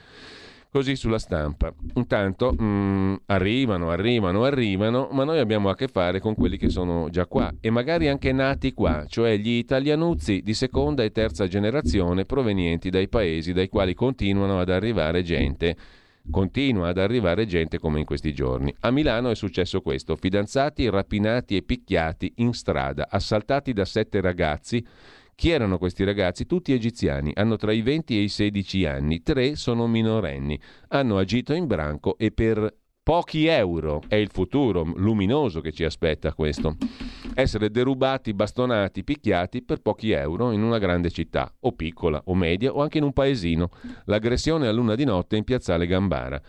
Così 0.71 0.97
sulla 0.97 1.19
stampa. 1.19 1.71
Intanto 1.97 2.53
mh, 2.53 2.65
mm, 2.65 3.15
arrivano, 3.27 3.91
arrivano, 3.91 4.45
arrivano, 4.45 5.09
ma 5.13 5.25
noi 5.25 5.39
abbiamo 5.39 5.69
a 5.69 5.75
che 5.75 5.87
fare 5.87 6.19
con 6.19 6.35
quelli 6.35 6.57
che 6.57 6.71
sono 6.71 7.11
già 7.11 7.27
qua 7.27 7.53
e 7.61 7.69
magari 7.69 8.09
anche 8.09 8.33
nati 8.33 8.73
qua, 8.73 9.05
cioè 9.07 9.37
gli 9.37 9.51
italianuzzi 9.51 10.41
di 10.43 10.55
seconda 10.55 11.03
e 11.03 11.13
terza 11.13 11.47
generazione 11.47 12.25
provenienti 12.25 12.89
dai 12.89 13.09
paesi 13.09 13.53
dai 13.53 13.69
quali 13.69 13.93
continuano 13.93 14.61
ad 14.61 14.71
arrivare 14.71 15.23
gente 15.23 15.77
continua 16.31 16.89
ad 16.89 16.99
arrivare 16.99 17.47
gente 17.47 17.79
come 17.79 18.01
in 18.01 18.05
questi 18.05 18.33
giorni. 18.33 18.75
A 18.81 18.91
Milano 18.91 19.31
è 19.31 19.35
successo 19.35 19.81
questo, 19.81 20.17
fidanzati 20.17 20.89
rapinati 20.89 21.57
e 21.57 21.63
picchiati 21.63 22.33
in 22.37 22.53
strada, 22.53 23.09
assaltati 23.11 23.73
da 23.73 23.85
sette 23.85 24.21
ragazzi 24.21 24.85
chi 25.43 25.51
erano 25.51 25.77
questi 25.77 26.05
ragazzi? 26.05 26.47
Tutti 26.47 26.73
egiziani, 26.73 27.33
hanno 27.35 27.57
tra 27.57 27.73
i 27.73 27.83
20 27.83 28.17
e 28.17 28.23
i 28.23 28.29
16 28.29 28.87
anni, 28.87 29.23
tre 29.23 29.57
sono 29.57 29.89
minorenni, 29.89 30.57
hanno 30.91 31.19
agito 31.19 31.53
in 31.53 31.67
branco 31.67 32.17
e 32.17 32.31
per 32.31 32.73
pochi 33.03 33.47
euro 33.47 34.03
è 34.07 34.15
il 34.15 34.31
futuro 34.31 34.85
luminoso 34.85 35.61
che 35.61 35.73
ci 35.73 35.83
aspetta 35.83 36.33
questo. 36.33 36.77
Essere 37.35 37.73
derubati, 37.73 38.35
bastonati, 38.35 39.03
picchiati 39.03 39.65
per 39.65 39.81
pochi 39.81 40.13
euro 40.13 40.53
in 40.53 40.63
una 40.63 40.79
grande 40.79 41.11
città, 41.11 41.53
o 41.59 41.73
piccola, 41.73 42.23
o 42.27 42.37
media, 42.37 42.73
o 42.73 42.81
anche 42.81 42.99
in 42.99 43.05
un 43.05 43.13
paesino. 43.13 43.71
L'aggressione 44.05 44.69
a 44.69 44.73
luna 44.73 44.95
di 44.95 45.05
notte 45.05 45.35
in 45.35 45.43
piazzale 45.43 45.89
Gambara. 45.89 46.41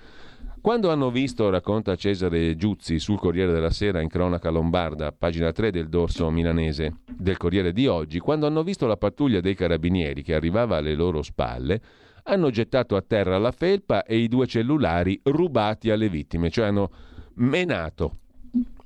Quando 0.64 0.90
hanno 0.90 1.12
visto, 1.12 1.50
racconta 1.50 1.98
Cesare 1.98 2.56
Giuzzi 2.56 2.98
sul 2.98 3.20
Corriere 3.20 3.52
della 3.52 3.70
Sera 3.70 4.00
in 4.00 4.08
cronaca 4.08 4.50
lombarda, 4.50 5.12
pagina 5.12 5.52
3 5.52 5.72
del 5.72 5.90
dorso 5.90 6.30
milanese 6.30 7.00
del 7.06 7.36
Corriere 7.36 7.74
di 7.74 7.86
oggi, 7.86 8.20
quando 8.20 8.48
hanno 8.48 8.64
visto 8.64 8.88
la 8.88 8.96
pattuglia 8.96 9.42
dei 9.42 9.56
carabinieri 9.56 10.24
che 10.24 10.34
arrivava 10.34 10.78
alle 10.78 10.96
loro 10.96 11.22
spalle, 11.22 11.82
hanno 12.24 12.50
gettato 12.50 12.96
a 12.96 13.04
terra 13.06 13.38
la 13.38 13.52
felpa 13.52 14.06
e 14.06 14.16
i 14.16 14.30
due 14.30 14.48
cellulari 14.48 15.20
rubati 15.24 15.90
alle 15.90 16.08
vittime, 16.08 16.50
cioè 16.50 16.68
hanno 16.68 16.92
menato. 17.34 18.20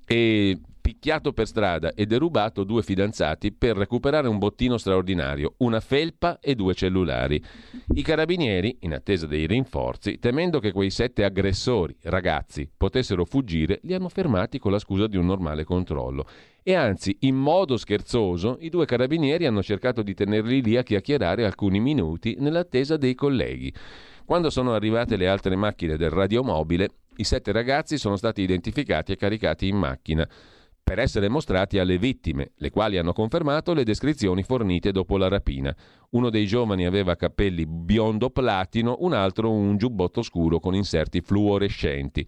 E 0.08 0.60
picchiato 0.88 1.34
per 1.34 1.48
strada 1.48 1.94
e 1.94 2.06
derubato 2.06 2.64
due 2.64 2.82
fidanzati 2.82 3.52
per 3.52 3.76
recuperare 3.76 4.30
un 4.30 4.38
bottino 4.38 4.78
straordinario, 4.78 5.56
una 5.58 5.82
felpa 5.82 6.40
e 6.40 6.56
due 6.56 6.74
cellulari. 6.74 7.44
I 7.96 8.02
carabinieri, 8.02 8.78
in 8.84 8.94
attesa 8.94 9.28
dei 9.28 9.48
rinforzi, 9.48 10.18
temendo 10.18 10.62
che 10.62 10.72
quei 10.72 10.90
sette 10.90 11.26
aggressori, 11.26 11.94
ragazzi, 12.04 12.72
potessero 12.78 13.26
fuggire, 13.26 13.82
li 13.84 13.94
hanno 13.94 14.08
fermati 14.08 14.60
con 14.60 14.72
la 14.72 14.80
scusa 14.80 15.08
di 15.08 15.18
un 15.18 15.26
normale 15.26 15.66
controllo. 15.66 16.26
E 16.64 16.74
anzi, 16.74 17.18
in 17.22 17.36
modo 17.36 17.76
scherzoso, 17.76 18.56
i 18.62 18.70
due 18.70 18.86
carabinieri 18.86 19.46
hanno 19.46 19.62
cercato 19.62 20.02
di 20.02 20.14
tenerli 20.14 20.62
lì 20.62 20.78
a 20.78 20.84
chiacchierare 20.84 21.44
alcuni 21.44 21.82
minuti 21.82 22.38
nell'attesa 22.40 22.96
dei 22.96 23.14
colleghi. 23.14 23.74
Quando 24.24 24.50
sono 24.50 24.74
arrivate 24.74 25.18
le 25.18 25.28
altre 25.28 25.58
macchine 25.58 25.98
del 25.98 26.12
radiomobile, 26.12 26.92
i 27.18 27.26
sette 27.26 27.52
ragazzi 27.52 27.98
sono 27.98 28.16
stati 28.16 28.42
identificati 28.42 29.12
e 29.12 29.18
caricati 29.18 29.68
in 29.68 29.76
macchina 29.76 30.26
per 30.88 31.00
essere 31.00 31.28
mostrati 31.28 31.80
alle 31.80 31.98
vittime, 31.98 32.54
le 32.56 32.70
quali 32.70 32.98
hanno 32.98 33.12
confermato 33.12 33.74
le 33.74 33.84
descrizioni 33.84 34.42
fornite 34.42 34.94
dopo 34.94 35.18
la 35.18 35.28
rapina. 35.28 35.76
Uno 36.12 36.30
dei 36.30 36.46
giovani 36.46 36.86
aveva 36.86 37.18
capelli 37.18 37.66
biondo 37.66 38.30
platino, 38.30 38.96
un 39.00 39.12
altro 39.12 39.52
un 39.52 39.76
giubbotto 39.76 40.22
scuro 40.22 40.62
con 40.62 40.74
inserti 40.74 41.20
fluorescenti. 41.20 42.26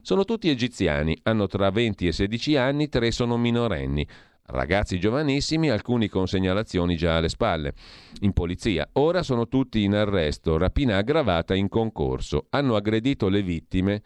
Sono 0.00 0.24
tutti 0.24 0.48
egiziani, 0.48 1.18
hanno 1.24 1.48
tra 1.48 1.68
20 1.68 2.06
e 2.06 2.12
16 2.12 2.56
anni, 2.56 2.88
tre 2.88 3.10
sono 3.10 3.36
minorenni. 3.36 4.08
Ragazzi 4.46 4.98
giovanissimi, 4.98 5.68
alcuni 5.68 6.08
con 6.08 6.26
segnalazioni 6.26 6.96
già 6.96 7.18
alle 7.18 7.28
spalle. 7.28 7.74
In 8.20 8.32
polizia. 8.32 8.88
Ora 8.92 9.22
sono 9.22 9.48
tutti 9.48 9.82
in 9.82 9.94
arresto, 9.94 10.56
rapina 10.56 10.96
aggravata 10.96 11.54
in 11.54 11.68
concorso. 11.68 12.46
Hanno 12.48 12.74
aggredito 12.74 13.28
le 13.28 13.42
vittime 13.42 14.02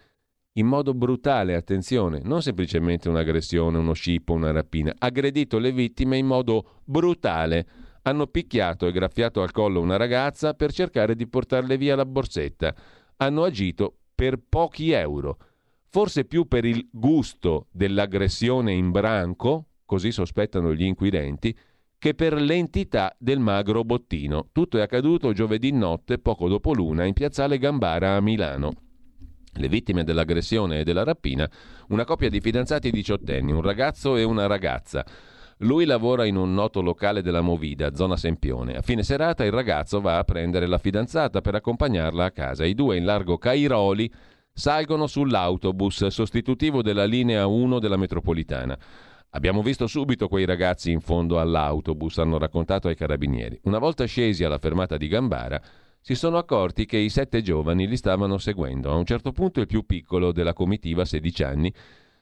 in 0.55 0.67
modo 0.67 0.93
brutale, 0.93 1.55
attenzione, 1.55 2.21
non 2.25 2.43
semplicemente 2.43 3.09
un'aggressione, 3.09 3.79
uno 3.79 3.95
scippo, 3.95 4.35
una 4.35 4.51
rapina, 4.51 4.93
aggredito 4.99 5.59
le 5.59 5.73
vittime 5.73 6.19
in 6.19 6.27
modo 6.27 6.81
brutale. 6.85 7.67
Hanno 8.03 8.27
picchiato 8.27 8.87
e 8.87 8.93
graffiato 8.93 9.41
al 9.43 9.53
collo 9.53 9.81
una 9.81 9.97
ragazza 9.97 10.55
per 10.55 10.73
cercare 10.73 11.15
di 11.15 11.27
portarle 11.27 11.79
via 11.79 11.97
la 11.97 12.05
borsetta. 12.05 12.75
Hanno 13.17 13.45
agito 13.45 13.97
per 14.15 14.39
pochi 14.47 14.91
euro. 14.91 15.39
forse 15.93 16.25
più 16.25 16.49
per 16.49 16.65
il 16.65 16.89
gusto 16.91 17.67
dell'aggressione 17.71 18.73
in 18.73 18.91
branco, 18.91 19.67
così 19.85 20.11
sospettano 20.11 20.73
gli 20.73 20.85
inquirenti, 20.85 21.55
che 21.99 22.15
per 22.15 22.33
l'entità 22.33 23.15
del 23.19 23.39
magro 23.39 23.85
bottino. 23.85 24.49
Tutto 24.53 24.79
è 24.79 24.81
accaduto 24.81 25.35
giovedì 25.35 25.71
notte, 25.71 26.19
poco 26.19 26.49
dopo 26.49 26.73
l'una, 26.73 27.05
in 27.05 27.13
piazzale 27.13 27.59
Gambara 27.59 28.17
a 28.17 28.21
Milano. 28.23 28.73
Le 29.55 29.69
vittime 29.69 30.03
dell'aggressione 30.03 30.81
e 30.81 30.85
della 30.85 31.05
rapina, 31.05 31.49
una 31.89 32.05
coppia 32.05 32.31
di 32.31 32.41
fidanzati 32.41 32.91
diciottenni, 32.91 33.53
un 33.53 33.61
ragazzo 33.61 34.17
e 34.17 34.23
una 34.23 34.47
ragazza. 34.47 35.05
Lui 35.59 35.85
lavora 35.85 36.25
in 36.25 36.37
un 36.37 36.55
noto 36.55 36.81
locale 36.81 37.23
della 37.23 37.43
Movida, 37.43 37.95
zona 37.95 38.17
Sempione. 38.17 38.75
A 38.75 38.83
fine 38.83 39.03
serata 39.03 39.45
il 39.45 39.53
ragazzo 39.53 40.01
va 40.01 40.19
a 40.19 40.25
prendere 40.25 40.67
la 40.67 40.79
fidanzata 40.79 41.41
per 41.41 41.55
accompagnarla 41.55 42.25
a 42.25 42.31
casa. 42.31 42.65
I 42.65 42.75
due 42.75 42.97
in 42.97 43.05
largo 43.05 43.39
Cairoli 43.39 44.11
salgono 44.53 45.07
sull'autobus 45.07 46.07
sostitutivo 46.07 46.83
della 46.83 47.05
linea 47.05 47.47
1 47.47 47.79
della 47.79 47.97
metropolitana. 47.97 48.77
Abbiamo 49.35 49.63
visto 49.63 49.87
subito 49.87 50.29
quei 50.29 50.45
ragazzi 50.45 50.91
in 50.91 51.01
fondo 51.01 51.39
all'autobus, 51.39 52.19
hanno 52.19 52.39
raccontato 52.39 52.89
ai 52.89 52.97
carabinieri. 52.97 53.61
Una 53.65 53.79
volta 53.79 54.05
scesi 54.05 54.45
alla 54.45 54.59
fermata 54.59 54.97
di 54.97 55.09
Gambara, 55.09 55.63
si 56.05 56.17
sono 56.17 56.37
accorti 56.37 56.85
che 56.85 56.97
i 56.97 57.09
sette 57.09 57.43
giovani 57.43 57.87
li 57.87 57.97
stavano 57.97 58.37
seguendo. 58.37 58.91
A 58.91 58.97
un 58.97 59.05
certo 59.05 59.31
punto 59.31 59.61
il 59.61 59.67
più 59.67 59.87
piccolo 59.87 60.33
della 60.33 60.53
comitiva, 60.53 61.05
16 61.05 61.43
anni, 61.45 61.73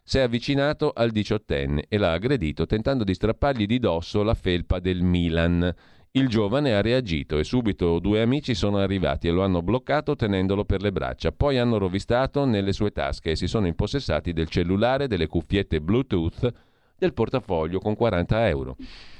si 0.02 0.18
è 0.18 0.20
avvicinato 0.20 0.92
al 0.94 1.10
diciottenne 1.10 1.86
e 1.88 1.96
l'ha 1.96 2.12
aggredito 2.12 2.66
tentando 2.66 3.04
di 3.04 3.14
strappargli 3.14 3.64
di 3.64 3.78
dosso 3.78 4.22
la 4.22 4.34
felpa 4.34 4.80
del 4.80 5.00
Milan. 5.02 5.74
Il 6.12 6.28
giovane 6.28 6.74
ha 6.74 6.82
reagito 6.82 7.38
e 7.38 7.44
subito 7.44 8.00
due 8.00 8.20
amici 8.20 8.54
sono 8.54 8.78
arrivati 8.78 9.28
e 9.28 9.30
lo 9.30 9.44
hanno 9.44 9.62
bloccato 9.62 10.14
tenendolo 10.14 10.64
per 10.64 10.82
le 10.82 10.92
braccia. 10.92 11.32
Poi 11.32 11.56
hanno 11.56 11.78
rovistato 11.78 12.44
nelle 12.44 12.72
sue 12.72 12.90
tasche 12.90 13.30
e 13.30 13.36
si 13.36 13.46
sono 13.46 13.66
impossessati 13.66 14.34
del 14.34 14.48
cellulare, 14.48 15.06
delle 15.06 15.26
cuffiette 15.26 15.80
Bluetooth, 15.80 16.52
del 16.98 17.14
portafoglio 17.14 17.78
con 17.78 17.94
40 17.94 18.48
euro. 18.48 18.76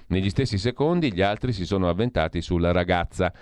Negli 0.09 0.29
stessi 0.29 0.59
secondi 0.59 1.13
gli 1.13 1.23
altri 1.23 1.53
si 1.53 1.65
sono 1.65 1.89
avventati 1.89 2.43
sulla 2.43 2.73
ragazza. 2.73 3.33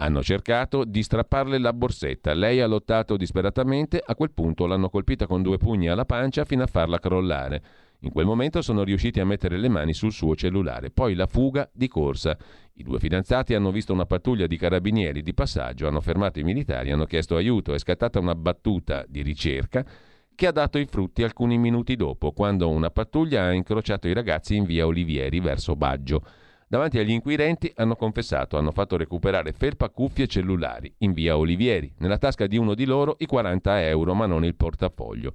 Hanno 0.00 0.22
cercato 0.22 0.84
di 0.84 1.02
strapparle 1.02 1.58
la 1.58 1.72
borsetta. 1.72 2.32
Lei 2.32 2.60
ha 2.60 2.68
lottato 2.68 3.16
disperatamente. 3.16 4.00
A 4.04 4.14
quel 4.14 4.30
punto 4.30 4.66
l'hanno 4.66 4.90
colpita 4.90 5.26
con 5.26 5.42
due 5.42 5.56
pugni 5.58 5.88
alla 5.88 6.04
pancia 6.04 6.44
fino 6.44 6.62
a 6.62 6.68
farla 6.68 7.00
crollare. 7.00 7.62
In 8.02 8.12
quel 8.12 8.24
momento 8.24 8.62
sono 8.62 8.84
riusciti 8.84 9.18
a 9.18 9.24
mettere 9.24 9.58
le 9.58 9.68
mani 9.68 9.92
sul 9.92 10.12
suo 10.12 10.36
cellulare. 10.36 10.92
Poi 10.92 11.14
la 11.14 11.26
fuga 11.26 11.68
di 11.72 11.88
corsa. 11.88 12.38
I 12.74 12.84
due 12.84 13.00
fidanzati 13.00 13.54
hanno 13.54 13.72
visto 13.72 13.92
una 13.92 14.06
pattuglia 14.06 14.46
di 14.46 14.56
carabinieri 14.56 15.20
di 15.20 15.34
passaggio, 15.34 15.88
hanno 15.88 16.00
fermato 16.00 16.38
i 16.38 16.44
militari, 16.44 16.92
hanno 16.92 17.06
chiesto 17.06 17.34
aiuto. 17.34 17.74
È 17.74 17.78
scattata 17.80 18.20
una 18.20 18.36
battuta 18.36 19.04
di 19.08 19.22
ricerca 19.22 19.84
che 20.32 20.46
ha 20.46 20.52
dato 20.52 20.78
i 20.78 20.86
frutti 20.86 21.24
alcuni 21.24 21.58
minuti 21.58 21.96
dopo, 21.96 22.30
quando 22.30 22.68
una 22.68 22.90
pattuglia 22.90 23.46
ha 23.46 23.52
incrociato 23.52 24.06
i 24.06 24.12
ragazzi 24.12 24.54
in 24.54 24.62
via 24.62 24.86
Olivieri 24.86 25.40
verso 25.40 25.74
Baggio. 25.74 26.22
Davanti 26.70 26.98
agli 26.98 27.12
inquirenti 27.12 27.72
hanno 27.76 27.96
confessato, 27.96 28.58
hanno 28.58 28.72
fatto 28.72 28.98
recuperare 28.98 29.52
felpa, 29.52 29.88
cuffie 29.88 30.24
e 30.24 30.28
cellulari 30.28 30.92
in 30.98 31.14
via 31.14 31.38
Olivieri. 31.38 31.90
Nella 31.96 32.18
tasca 32.18 32.46
di 32.46 32.58
uno 32.58 32.74
di 32.74 32.84
loro 32.84 33.16
i 33.20 33.26
40 33.26 33.86
euro, 33.86 34.12
ma 34.12 34.26
non 34.26 34.44
il 34.44 34.54
portafoglio. 34.54 35.32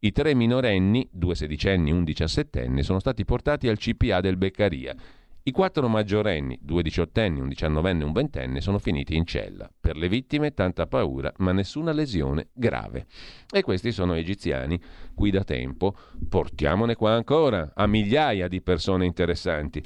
I 0.00 0.12
tre 0.12 0.34
minorenni, 0.34 1.08
due 1.10 1.34
sedicenni 1.34 1.88
e 1.88 1.94
un 1.94 2.04
diciassettenne, 2.04 2.82
sono 2.82 2.98
stati 2.98 3.24
portati 3.24 3.66
al 3.68 3.78
CPA 3.78 4.20
del 4.20 4.36
Beccaria. 4.36 4.94
I 5.46 5.50
quattro 5.50 5.88
maggiorenni, 5.88 6.58
due 6.62 6.82
diciottenni, 6.82 7.38
un 7.38 7.48
diciannovenne 7.48 8.00
e 8.02 8.06
un 8.06 8.12
ventenne, 8.12 8.62
sono 8.62 8.78
finiti 8.78 9.14
in 9.14 9.26
cella. 9.26 9.70
Per 9.78 9.94
le 9.94 10.08
vittime 10.08 10.54
tanta 10.54 10.86
paura, 10.86 11.30
ma 11.36 11.52
nessuna 11.52 11.92
lesione 11.92 12.48
grave. 12.54 13.04
E 13.52 13.60
questi 13.60 13.92
sono 13.92 14.14
egiziani, 14.14 14.80
qui 15.14 15.30
da 15.30 15.44
tempo. 15.44 15.94
Portiamone 16.30 16.94
qua 16.94 17.12
ancora, 17.12 17.72
a 17.74 17.86
migliaia 17.86 18.48
di 18.48 18.62
persone 18.62 19.04
interessanti. 19.04 19.82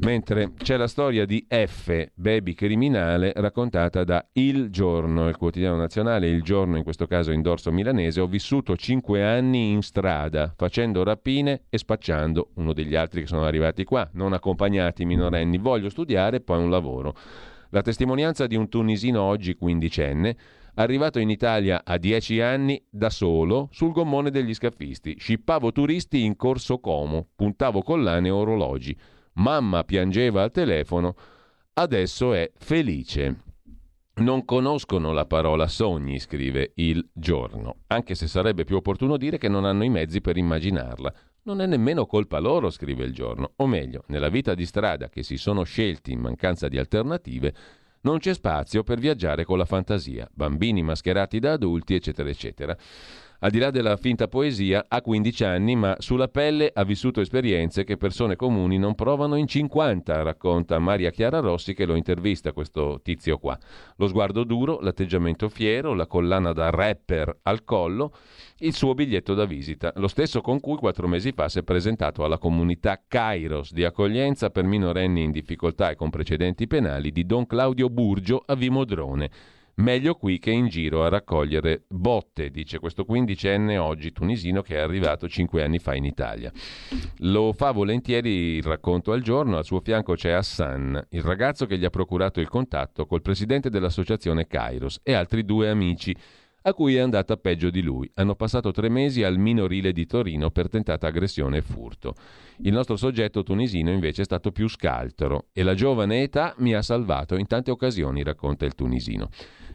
Mentre 0.00 0.52
c'è 0.52 0.76
la 0.76 0.86
storia 0.86 1.24
di 1.24 1.46
F, 1.48 2.10
baby 2.12 2.52
criminale, 2.52 3.32
raccontata 3.36 4.04
da 4.04 4.28
Il 4.32 4.68
Giorno, 4.68 5.28
il 5.28 5.36
quotidiano 5.38 5.76
nazionale, 5.76 6.28
Il 6.28 6.42
Giorno 6.42 6.76
in 6.76 6.84
questo 6.84 7.06
caso 7.06 7.32
in 7.32 7.40
dorso 7.40 7.72
milanese. 7.72 8.20
Ho 8.20 8.26
vissuto 8.26 8.76
cinque 8.76 9.24
anni 9.24 9.70
in 9.70 9.80
strada, 9.80 10.52
facendo 10.54 11.02
rapine 11.04 11.62
e 11.70 11.78
spacciando 11.78 12.50
uno 12.56 12.74
degli 12.74 12.94
altri 12.94 13.22
che 13.22 13.26
sono 13.26 13.44
arrivati 13.44 13.84
qua, 13.84 14.06
non 14.12 14.34
accompagnati 14.34 14.88
immigrati 14.90 15.04
minorenni, 15.04 15.58
voglio 15.58 15.88
studiare 15.88 16.38
e 16.38 16.40
poi 16.40 16.62
un 16.62 16.70
lavoro. 16.70 17.14
La 17.70 17.82
testimonianza 17.82 18.46
di 18.46 18.56
un 18.56 18.68
tunisino 18.68 19.22
oggi 19.22 19.54
quindicenne, 19.54 20.36
arrivato 20.74 21.18
in 21.18 21.30
Italia 21.30 21.82
a 21.84 21.98
dieci 21.98 22.40
anni 22.40 22.82
da 22.88 23.10
solo 23.10 23.68
sul 23.70 23.92
gommone 23.92 24.30
degli 24.30 24.54
scaffisti. 24.54 25.16
Scippavo 25.18 25.72
turisti 25.72 26.24
in 26.24 26.36
corso 26.36 26.78
Como, 26.78 27.28
puntavo 27.34 27.82
collane 27.82 28.28
e 28.28 28.32
orologi. 28.32 28.96
Mamma 29.34 29.84
piangeva 29.84 30.42
al 30.42 30.50
telefono, 30.50 31.14
adesso 31.74 32.32
è 32.32 32.50
felice. 32.56 33.42
Non 34.20 34.44
conoscono 34.44 35.12
la 35.12 35.24
parola 35.24 35.66
sogni, 35.66 36.18
scrive 36.18 36.72
il 36.74 37.08
giorno, 37.12 37.76
anche 37.86 38.14
se 38.14 38.26
sarebbe 38.26 38.64
più 38.64 38.76
opportuno 38.76 39.16
dire 39.16 39.38
che 39.38 39.48
non 39.48 39.64
hanno 39.64 39.84
i 39.84 39.88
mezzi 39.88 40.20
per 40.20 40.36
immaginarla. 40.36 41.14
Non 41.42 41.62
è 41.62 41.66
nemmeno 41.66 42.04
colpa 42.04 42.38
loro, 42.38 42.68
scrive 42.68 43.04
il 43.04 43.14
giorno, 43.14 43.52
o 43.56 43.66
meglio, 43.66 44.04
nella 44.08 44.28
vita 44.28 44.54
di 44.54 44.66
strada 44.66 45.08
che 45.08 45.22
si 45.22 45.38
sono 45.38 45.62
scelti 45.62 46.12
in 46.12 46.20
mancanza 46.20 46.68
di 46.68 46.76
alternative, 46.76 47.54
non 48.02 48.18
c'è 48.18 48.34
spazio 48.34 48.82
per 48.82 48.98
viaggiare 48.98 49.44
con 49.44 49.56
la 49.56 49.64
fantasia, 49.64 50.28
bambini 50.32 50.82
mascherati 50.82 51.38
da 51.38 51.52
adulti, 51.52 51.94
eccetera, 51.94 52.28
eccetera. 52.28 52.76
Al 53.42 53.50
di 53.50 53.58
là 53.58 53.70
della 53.70 53.96
finta 53.96 54.28
poesia, 54.28 54.84
ha 54.86 55.00
15 55.00 55.44
anni, 55.44 55.74
ma 55.74 55.96
sulla 55.98 56.28
pelle 56.28 56.70
ha 56.74 56.84
vissuto 56.84 57.22
esperienze 57.22 57.84
che 57.84 57.96
persone 57.96 58.36
comuni 58.36 58.76
non 58.76 58.94
provano 58.94 59.34
in 59.34 59.46
50, 59.46 60.20
racconta 60.20 60.78
Maria 60.78 61.08
Chiara 61.08 61.40
Rossi 61.40 61.72
che 61.72 61.86
lo 61.86 61.94
intervista 61.94 62.52
questo 62.52 63.00
tizio 63.02 63.38
qua. 63.38 63.58
Lo 63.96 64.08
sguardo 64.08 64.44
duro, 64.44 64.80
l'atteggiamento 64.80 65.48
fiero, 65.48 65.94
la 65.94 66.06
collana 66.06 66.52
da 66.52 66.68
rapper 66.68 67.38
al 67.44 67.64
collo, 67.64 68.12
il 68.58 68.74
suo 68.74 68.92
biglietto 68.92 69.32
da 69.32 69.46
visita, 69.46 69.90
lo 69.96 70.08
stesso 70.08 70.42
con 70.42 70.60
cui 70.60 70.76
quattro 70.76 71.08
mesi 71.08 71.32
fa 71.32 71.48
si 71.48 71.60
è 71.60 71.62
presentato 71.62 72.24
alla 72.24 72.36
comunità 72.36 73.00
Kairos 73.08 73.72
di 73.72 73.84
accoglienza 73.84 74.50
per 74.50 74.64
minorenni 74.64 75.22
in 75.22 75.30
difficoltà 75.30 75.88
e 75.88 75.96
con 75.96 76.10
precedenti 76.10 76.66
penali 76.66 77.10
di 77.10 77.24
Don 77.24 77.46
Claudio 77.46 77.88
Burgio 77.88 78.42
a 78.44 78.54
Vimodrone 78.54 79.30
Meglio 79.80 80.14
qui 80.14 80.38
che 80.38 80.50
in 80.50 80.68
giro 80.68 81.04
a 81.04 81.08
raccogliere 81.08 81.84
botte, 81.88 82.50
dice 82.50 82.78
questo 82.78 83.06
quindicenne 83.06 83.78
oggi 83.78 84.12
tunisino 84.12 84.60
che 84.60 84.76
è 84.76 84.78
arrivato 84.78 85.26
cinque 85.26 85.64
anni 85.64 85.78
fa 85.78 85.94
in 85.94 86.04
Italia. 86.04 86.52
Lo 87.20 87.54
fa 87.54 87.70
volentieri 87.70 88.56
il 88.56 88.62
racconto 88.62 89.10
al 89.12 89.22
giorno, 89.22 89.56
al 89.56 89.64
suo 89.64 89.80
fianco 89.80 90.12
c'è 90.12 90.32
Hassan, 90.32 91.06
il 91.08 91.22
ragazzo 91.22 91.64
che 91.64 91.78
gli 91.78 91.86
ha 91.86 91.90
procurato 91.90 92.40
il 92.40 92.48
contatto 92.48 93.06
col 93.06 93.22
presidente 93.22 93.70
dell'associazione 93.70 94.46
Kairos 94.46 95.00
e 95.02 95.14
altri 95.14 95.46
due 95.46 95.70
amici 95.70 96.14
a 96.62 96.74
cui 96.74 96.96
è 96.96 97.00
andata 97.00 97.38
peggio 97.38 97.70
di 97.70 97.80
lui. 97.80 98.10
Hanno 98.16 98.34
passato 98.34 98.70
tre 98.70 98.90
mesi 98.90 99.22
al 99.22 99.38
minorile 99.38 99.92
di 99.92 100.04
Torino 100.04 100.50
per 100.50 100.68
tentata 100.68 101.06
aggressione 101.06 101.58
e 101.58 101.62
furto. 101.62 102.14
Il 102.58 102.72
nostro 102.72 102.96
soggetto 102.96 103.42
tunisino 103.42 103.90
invece 103.90 104.22
è 104.22 104.24
stato 104.26 104.52
più 104.52 104.68
scaltro 104.68 105.46
e 105.52 105.62
la 105.62 105.74
giovane 105.74 106.22
età 106.22 106.54
mi 106.58 106.74
ha 106.74 106.82
salvato 106.82 107.36
in 107.36 107.46
tante 107.46 107.70
occasioni, 107.70 108.22
racconta 108.22 108.66
il 108.66 108.74
tunisino. 108.74 109.30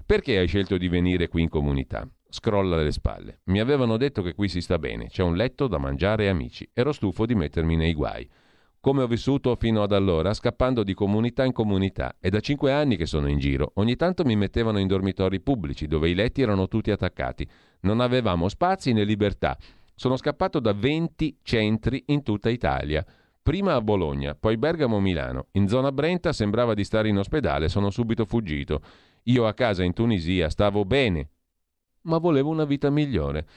Perché 0.08 0.38
hai 0.38 0.46
scelto 0.46 0.78
di 0.78 0.88
venire 0.88 1.28
qui 1.28 1.42
in 1.42 1.50
comunità? 1.50 2.08
Scrolla 2.30 2.76
le 2.78 2.92
spalle. 2.92 3.40
Mi 3.46 3.60
avevano 3.60 3.98
detto 3.98 4.22
che 4.22 4.36
qui 4.36 4.48
si 4.48 4.62
sta 4.62 4.78
bene, 4.78 5.08
c'è 5.08 5.24
un 5.24 5.36
letto 5.36 5.68
da 5.68 5.80
mangiare 5.80 6.26
e 6.26 6.28
amici. 6.28 6.70
Ero 6.74 6.92
stufo 6.92 7.26
di 7.26 7.34
mettermi 7.34 7.76
nei 7.76 7.96
guai. 7.96 8.30
Come 8.80 9.02
ho 9.02 9.08
vissuto 9.08 9.56
fino 9.56 9.82
ad 9.82 9.94
allora, 9.94 10.32
scappando 10.36 10.84
di 10.84 10.94
comunità 10.94 11.44
in 11.44 11.54
comunità. 11.54 12.18
È 12.20 12.30
da 12.30 12.40
cinque 12.40 12.72
anni 12.72 12.98
che 12.98 13.08
sono 13.08 13.28
in 13.28 13.40
giro. 13.40 13.72
Ogni 13.78 13.96
tanto 13.96 14.24
mi 14.24 14.36
mettevano 14.36 14.78
in 14.78 14.86
dormitori 14.86 15.40
pubblici, 15.40 15.88
dove 15.88 16.08
i 16.08 16.14
letti 16.14 16.44
erano 16.44 16.68
tutti 16.68 16.92
attaccati. 16.92 17.50
Non 17.80 18.00
avevamo 18.00 18.48
spazi 18.48 18.94
né 18.94 19.06
libertà. 19.06 19.58
Sono 19.96 20.18
scappato 20.18 20.60
da 20.60 20.74
20 20.74 21.40
centri 21.42 22.04
in 22.08 22.22
tutta 22.22 22.52
Italia. 22.52 23.04
Prima 23.42 23.74
a 23.74 23.82
Bologna, 23.82 24.36
poi 24.36 24.56
Bergamo-Milano. 24.58 25.48
In 25.54 25.68
zona 25.68 25.92
Brenta 25.92 26.32
sembrava 26.32 26.76
di 26.76 26.84
stare 26.84 27.10
in 27.10 27.18
ospedale, 27.18 27.70
sono 27.70 27.90
subito 27.90 28.26
fuggito. 28.26 28.82
Io 29.28 29.48
a 29.48 29.54
casa 29.54 29.84
in 29.84 29.94
Tunisia 29.94 30.50
stavo 30.50 30.86
bene, 30.86 31.30
ma 32.02 32.20
volevo 32.20 32.50
una 32.50 32.66
vita 32.66 32.92
migliore. 32.92 33.48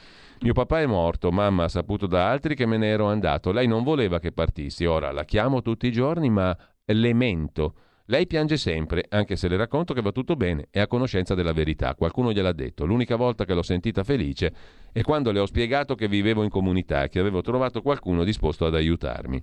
Mio 0.41 0.53
papà 0.53 0.81
è 0.81 0.87
morto, 0.87 1.31
mamma 1.31 1.65
ha 1.65 1.67
saputo 1.67 2.07
da 2.07 2.29
altri 2.29 2.55
che 2.55 2.65
me 2.65 2.77
ne 2.77 2.87
ero 2.87 3.05
andato. 3.05 3.51
Lei 3.51 3.67
non 3.67 3.83
voleva 3.83 4.19
che 4.19 4.31
partissi. 4.31 4.85
Ora 4.85 5.11
la 5.11 5.25
chiamo 5.25 5.61
tutti 5.61 5.85
i 5.85 5.91
giorni, 5.91 6.29
ma 6.29 6.57
le 6.85 7.13
mento. 7.13 7.75
Lei 8.05 8.25
piange 8.25 8.57
sempre, 8.57 9.05
anche 9.09 9.35
se 9.35 9.47
le 9.47 9.57
racconto 9.57 9.93
che 9.93 10.01
va 10.01 10.11
tutto 10.11 10.35
bene, 10.35 10.69
è 10.71 10.79
a 10.79 10.87
conoscenza 10.87 11.35
della 11.35 11.53
verità. 11.53 11.93
Qualcuno 11.93 12.31
gliel'ha 12.31 12.53
detto. 12.53 12.85
L'unica 12.85 13.15
volta 13.15 13.45
che 13.45 13.53
l'ho 13.53 13.61
sentita 13.61 14.03
felice 14.03 14.51
è 14.91 15.01
quando 15.01 15.31
le 15.31 15.39
ho 15.39 15.45
spiegato 15.45 15.93
che 15.93 16.07
vivevo 16.07 16.41
in 16.41 16.49
comunità 16.49 17.03
e 17.03 17.09
che 17.09 17.19
avevo 17.19 17.41
trovato 17.41 17.83
qualcuno 17.83 18.23
disposto 18.23 18.65
ad 18.65 18.73
aiutarmi. 18.73 19.39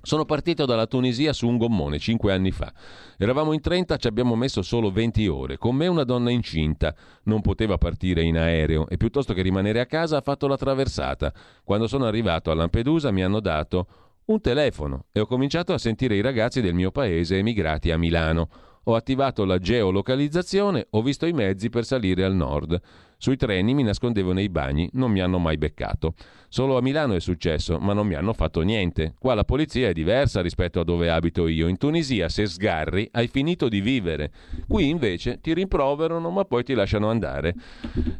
Sono 0.00 0.24
partito 0.24 0.64
dalla 0.64 0.86
Tunisia 0.86 1.32
su 1.32 1.48
un 1.48 1.58
gommone 1.58 1.98
cinque 1.98 2.32
anni 2.32 2.50
fa. 2.50 2.72
Eravamo 3.18 3.52
in 3.52 3.60
30, 3.60 3.96
ci 3.96 4.06
abbiamo 4.06 4.36
messo 4.36 4.62
solo 4.62 4.90
20 4.90 5.26
ore. 5.26 5.58
Con 5.58 5.74
me 5.74 5.86
una 5.86 6.04
donna 6.04 6.30
incinta. 6.30 6.94
Non 7.24 7.40
poteva 7.40 7.78
partire 7.78 8.22
in 8.22 8.38
aereo 8.38 8.88
e 8.88 8.96
piuttosto 8.96 9.34
che 9.34 9.42
rimanere 9.42 9.80
a 9.80 9.86
casa 9.86 10.18
ha 10.18 10.22
fatto 10.22 10.46
la 10.46 10.56
traversata. 10.56 11.32
Quando 11.64 11.86
sono 11.88 12.06
arrivato 12.06 12.50
a 12.50 12.54
Lampedusa 12.54 13.10
mi 13.10 13.22
hanno 13.22 13.40
dato 13.40 13.86
un 14.26 14.40
telefono 14.40 15.06
e 15.12 15.20
ho 15.20 15.26
cominciato 15.26 15.72
a 15.72 15.78
sentire 15.78 16.14
i 16.14 16.20
ragazzi 16.20 16.60
del 16.60 16.74
mio 16.74 16.90
paese 16.90 17.38
emigrati 17.38 17.90
a 17.90 17.98
Milano. 17.98 18.48
Ho 18.88 18.94
attivato 18.94 19.44
la 19.44 19.58
geolocalizzazione, 19.58 20.86
ho 20.88 21.02
visto 21.02 21.26
i 21.26 21.34
mezzi 21.34 21.68
per 21.68 21.84
salire 21.84 22.24
al 22.24 22.34
nord. 22.34 22.80
Sui 23.18 23.36
treni 23.36 23.74
mi 23.74 23.82
nascondevo 23.82 24.32
nei 24.32 24.48
bagni, 24.48 24.88
non 24.94 25.10
mi 25.10 25.20
hanno 25.20 25.38
mai 25.38 25.58
beccato. 25.58 26.14
Solo 26.48 26.78
a 26.78 26.80
Milano 26.80 27.12
è 27.12 27.20
successo, 27.20 27.78
ma 27.78 27.92
non 27.92 28.06
mi 28.06 28.14
hanno 28.14 28.32
fatto 28.32 28.62
niente. 28.62 29.12
Qua 29.18 29.34
la 29.34 29.44
polizia 29.44 29.88
è 29.88 29.92
diversa 29.92 30.40
rispetto 30.40 30.80
a 30.80 30.84
dove 30.84 31.10
abito 31.10 31.48
io. 31.48 31.68
In 31.68 31.76
Tunisia, 31.76 32.30
se 32.30 32.46
sgarri, 32.46 33.06
hai 33.12 33.26
finito 33.26 33.68
di 33.68 33.82
vivere. 33.82 34.30
Qui 34.66 34.88
invece 34.88 35.38
ti 35.42 35.52
rimproverano, 35.52 36.30
ma 36.30 36.46
poi 36.46 36.64
ti 36.64 36.72
lasciano 36.72 37.10
andare. 37.10 37.56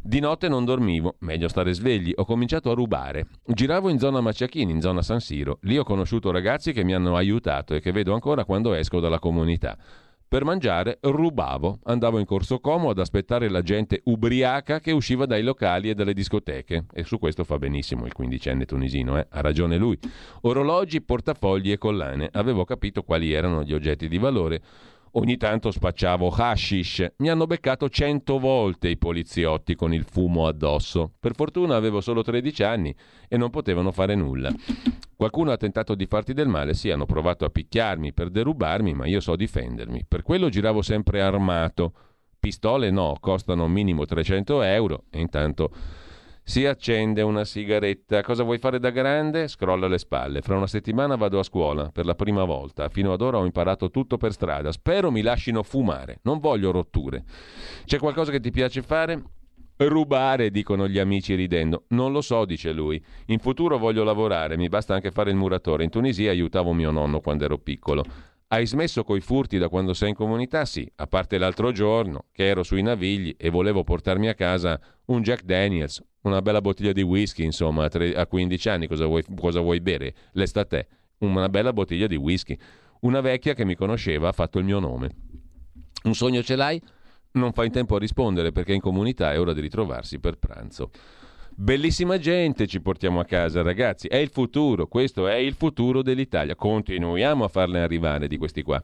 Di 0.03 0.19
notte 0.19 0.49
non 0.49 0.65
dormivo, 0.65 1.15
meglio 1.21 1.47
stare 1.47 1.73
svegli. 1.73 2.11
Ho 2.13 2.25
cominciato 2.25 2.69
a 2.69 2.75
rubare. 2.75 3.25
Giravo 3.43 3.89
in 3.89 3.97
zona 3.97 4.21
Maciachini, 4.21 4.71
in 4.71 4.81
zona 4.81 5.01
San 5.01 5.19
Siro. 5.19 5.57
Lì 5.61 5.79
ho 5.79 5.83
conosciuto 5.83 6.29
ragazzi 6.29 6.73
che 6.73 6.83
mi 6.83 6.93
hanno 6.93 7.15
aiutato 7.15 7.73
e 7.73 7.79
che 7.79 7.91
vedo 7.91 8.13
ancora 8.13 8.45
quando 8.45 8.73
esco 8.73 8.99
dalla 8.99 9.17
comunità. 9.17 9.75
Per 10.29 10.43
mangiare 10.43 10.99
rubavo, 11.01 11.79
andavo 11.85 12.19
in 12.19 12.25
Corso 12.27 12.59
Como 12.59 12.91
ad 12.91 12.99
aspettare 12.99 13.49
la 13.49 13.63
gente 13.63 14.01
ubriaca 14.03 14.79
che 14.79 14.91
usciva 14.91 15.25
dai 15.25 15.41
locali 15.41 15.89
e 15.89 15.95
dalle 15.95 16.13
discoteche. 16.13 16.85
E 16.93 17.03
su 17.03 17.17
questo 17.17 17.43
fa 17.43 17.57
benissimo 17.57 18.05
il 18.05 18.13
quindicenne 18.13 18.65
tunisino, 18.65 19.17
eh? 19.17 19.25
ha 19.27 19.41
ragione 19.41 19.77
lui. 19.77 19.97
Orologi, 20.41 21.01
portafogli 21.01 21.71
e 21.71 21.79
collane. 21.79 22.29
Avevo 22.31 22.63
capito 22.63 23.01
quali 23.01 23.33
erano 23.33 23.63
gli 23.63 23.73
oggetti 23.73 24.07
di 24.07 24.19
valore. 24.19 24.61
Ogni 25.13 25.37
tanto 25.37 25.71
spacciavo 25.71 26.29
hashish. 26.29 27.13
Mi 27.17 27.29
hanno 27.29 27.47
beccato 27.47 27.89
cento 27.89 28.37
volte 28.37 28.89
i 28.89 28.97
poliziotti 28.97 29.73
con 29.73 29.93
il 29.93 30.03
fumo 30.03 30.45
addosso. 30.45 31.13
Per 31.19 31.33
fortuna 31.33 31.75
avevo 31.75 31.99
solo 31.99 32.21
13 32.21 32.63
anni 32.63 32.95
e 33.27 33.37
non 33.37 33.49
potevano 33.49 33.91
fare 33.91 34.13
nulla. 34.13 34.53
Qualcuno 35.15 35.51
ha 35.51 35.57
tentato 35.57 35.95
di 35.95 36.05
farti 36.05 36.33
del 36.33 36.47
male, 36.47 36.73
sì, 36.73 36.91
hanno 36.91 37.05
provato 37.05 37.43
a 37.43 37.49
picchiarmi 37.49 38.13
per 38.13 38.29
derubarmi, 38.29 38.93
ma 38.93 39.07
io 39.07 39.19
so 39.19 39.35
difendermi. 39.35 40.05
Per 40.07 40.21
quello 40.21 40.49
giravo 40.49 40.81
sempre 40.81 41.21
armato. 41.21 41.93
Pistole 42.39 42.89
no, 42.89 43.17
costano 43.19 43.67
minimo 43.67 44.05
300 44.05 44.61
euro 44.61 45.03
e 45.09 45.19
intanto 45.19 45.71
si 46.49 46.65
accende 46.65 47.21
una 47.21 47.45
sigaretta. 47.45 48.23
Cosa 48.23 48.41
vuoi 48.41 48.57
fare 48.57 48.79
da 48.79 48.89
grande? 48.89 49.47
Scrolla 49.47 49.87
le 49.87 49.99
spalle. 49.99 50.41
Fra 50.41 50.55
una 50.55 50.65
settimana 50.65 51.15
vado 51.15 51.37
a 51.37 51.43
scuola 51.43 51.91
per 51.91 52.05
la 52.05 52.15
prima 52.15 52.43
volta. 52.43 52.89
Fino 52.89 53.13
ad 53.13 53.21
ora 53.21 53.37
ho 53.37 53.45
imparato 53.45 53.91
tutto 53.91 54.17
per 54.17 54.33
strada. 54.33 54.71
Spero 54.71 55.11
mi 55.11 55.21
lasciino 55.21 55.61
fumare. 55.61 56.21
Non 56.23 56.39
voglio 56.39 56.71
rotture. 56.71 57.23
C'è 57.85 57.99
qualcosa 57.99 58.31
che 58.31 58.39
ti 58.39 58.49
piace 58.49 58.81
fare? 58.81 59.21
Rubare, 59.77 60.49
dicono 60.49 60.87
gli 60.87 60.97
amici 60.97 61.35
ridendo. 61.35 61.83
Non 61.89 62.11
lo 62.11 62.21
so, 62.21 62.45
dice 62.45 62.71
lui. 62.71 62.99
In 63.27 63.37
futuro 63.37 63.77
voglio 63.77 64.03
lavorare, 64.03 64.57
mi 64.57 64.69
basta 64.69 64.95
anche 64.95 65.11
fare 65.11 65.29
il 65.29 65.35
muratore. 65.35 65.83
In 65.83 65.91
Tunisia 65.91 66.31
aiutavo 66.31 66.73
mio 66.73 66.89
nonno 66.89 67.19
quando 67.19 67.45
ero 67.45 67.59
piccolo. 67.59 68.03
Hai 68.47 68.65
smesso 68.65 69.03
coi 69.03 69.21
furti 69.21 69.59
da 69.59 69.69
quando 69.69 69.93
sei 69.93 70.09
in 70.09 70.15
comunità? 70.15 70.65
Sì, 70.65 70.91
a 70.95 71.05
parte 71.05 71.37
l'altro 71.37 71.71
giorno 71.71 72.25
che 72.31 72.47
ero 72.47 72.63
sui 72.63 72.81
navigli 72.81 73.35
e 73.37 73.51
volevo 73.51 73.83
portarmi 73.83 74.27
a 74.27 74.33
casa 74.33 74.81
un 75.05 75.21
Jack 75.21 75.43
Daniels, 75.43 76.03
una 76.21 76.41
bella 76.41 76.61
bottiglia 76.61 76.91
di 76.91 77.01
whisky, 77.01 77.43
insomma, 77.43 77.85
a, 77.85 77.89
tre, 77.89 78.13
a 78.13 78.25
15 78.25 78.69
anni 78.69 78.87
cosa 78.87 79.05
vuoi, 79.05 79.23
cosa 79.35 79.61
vuoi 79.61 79.79
bere? 79.79 80.13
L'estate, 80.33 80.87
una 81.19 81.49
bella 81.49 81.73
bottiglia 81.73 82.07
di 82.07 82.15
whisky. 82.15 82.57
Una 83.01 83.21
vecchia 83.21 83.53
che 83.53 83.63
mi 83.63 83.75
conosceva 83.75 84.29
ha 84.29 84.33
fatto 84.33 84.59
il 84.59 84.65
mio 84.65 84.79
nome. 84.79 85.09
Un 86.03 86.13
sogno 86.13 86.43
ce 86.43 86.55
l'hai? 86.55 86.81
Non 87.31 87.53
fa 87.53 87.63
in 87.63 87.71
tempo 87.71 87.95
a 87.95 87.99
rispondere 87.99 88.51
perché 88.51 88.73
in 88.73 88.81
comunità 88.81 89.31
è 89.31 89.39
ora 89.39 89.53
di 89.53 89.61
ritrovarsi 89.61 90.19
per 90.19 90.37
pranzo. 90.37 90.89
Bellissima 91.61 92.17
gente 92.17 92.67
ci 92.67 92.79
portiamo 92.79 93.19
a 93.19 93.25
casa, 93.25 93.61
ragazzi. 93.61 94.07
È 94.07 94.15
il 94.15 94.29
futuro, 94.29 94.87
questo 94.87 95.27
è 95.27 95.35
il 95.35 95.55
futuro 95.55 96.01
dell'Italia. 96.01 96.55
Continuiamo 96.55 97.43
a 97.43 97.49
farle 97.49 97.81
arrivare 97.81 98.29
di 98.29 98.37
questi 98.37 98.61
qua. 98.61 98.81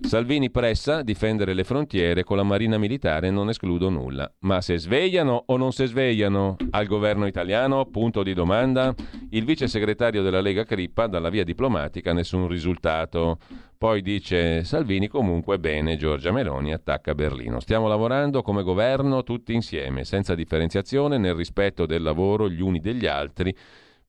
Salvini 0.00 0.50
pressa 0.50 1.02
difendere 1.02 1.52
le 1.52 1.62
frontiere 1.62 2.24
con 2.24 2.38
la 2.38 2.42
Marina 2.42 2.78
Militare, 2.78 3.28
non 3.28 3.50
escludo 3.50 3.90
nulla. 3.90 4.32
Ma 4.40 4.62
se 4.62 4.78
svegliano 4.78 5.42
o 5.44 5.58
non 5.58 5.72
si 5.72 5.84
svegliano 5.84 6.56
al 6.70 6.86
governo 6.86 7.26
italiano? 7.26 7.84
Punto 7.84 8.22
di 8.22 8.32
domanda. 8.32 8.94
Il 9.28 9.44
vice 9.44 9.68
segretario 9.68 10.22
della 10.22 10.40
Lega 10.40 10.64
Crippa, 10.64 11.08
dalla 11.08 11.28
via 11.28 11.44
diplomatica, 11.44 12.14
nessun 12.14 12.48
risultato. 12.48 13.36
Poi 13.78 14.00
dice 14.00 14.64
Salvini 14.64 15.06
comunque 15.06 15.58
bene, 15.58 15.98
Giorgia 15.98 16.32
Meloni 16.32 16.72
attacca 16.72 17.14
Berlino. 17.14 17.60
Stiamo 17.60 17.88
lavorando 17.88 18.40
come 18.40 18.62
governo 18.62 19.22
tutti 19.22 19.52
insieme, 19.52 20.04
senza 20.04 20.34
differenziazione, 20.34 21.18
nel 21.18 21.34
rispetto 21.34 21.84
del 21.84 22.00
lavoro 22.00 22.48
gli 22.48 22.62
uni 22.62 22.80
degli 22.80 23.04
altri, 23.04 23.54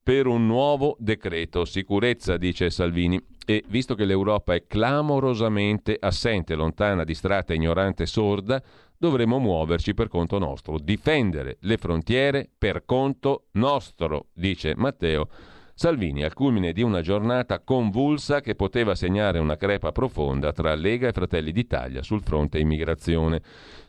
per 0.02 0.26
un 0.26 0.46
nuovo 0.46 0.96
decreto 0.98 1.66
sicurezza, 1.66 2.38
dice 2.38 2.70
Salvini. 2.70 3.22
E 3.44 3.62
visto 3.68 3.94
che 3.94 4.06
l'Europa 4.06 4.54
è 4.54 4.66
clamorosamente 4.66 5.96
assente, 6.00 6.54
lontana, 6.54 7.04
distratta, 7.04 7.52
ignorante, 7.52 8.06
sorda, 8.06 8.62
dovremo 8.96 9.38
muoverci 9.38 9.92
per 9.92 10.08
conto 10.08 10.38
nostro, 10.38 10.78
difendere 10.78 11.58
le 11.60 11.76
frontiere 11.76 12.48
per 12.56 12.84
conto 12.86 13.48
nostro, 13.52 14.28
dice 14.32 14.74
Matteo 14.76 15.28
Salvini 15.80 16.24
al 16.24 16.32
culmine 16.32 16.72
di 16.72 16.82
una 16.82 17.02
giornata 17.02 17.60
convulsa 17.60 18.40
che 18.40 18.56
poteva 18.56 18.96
segnare 18.96 19.38
una 19.38 19.54
crepa 19.54 19.92
profonda 19.92 20.50
tra 20.50 20.74
Lega 20.74 21.06
e 21.06 21.12
Fratelli 21.12 21.52
d'Italia 21.52 22.02
sul 22.02 22.20
fronte 22.20 22.58
immigrazione. 22.58 23.40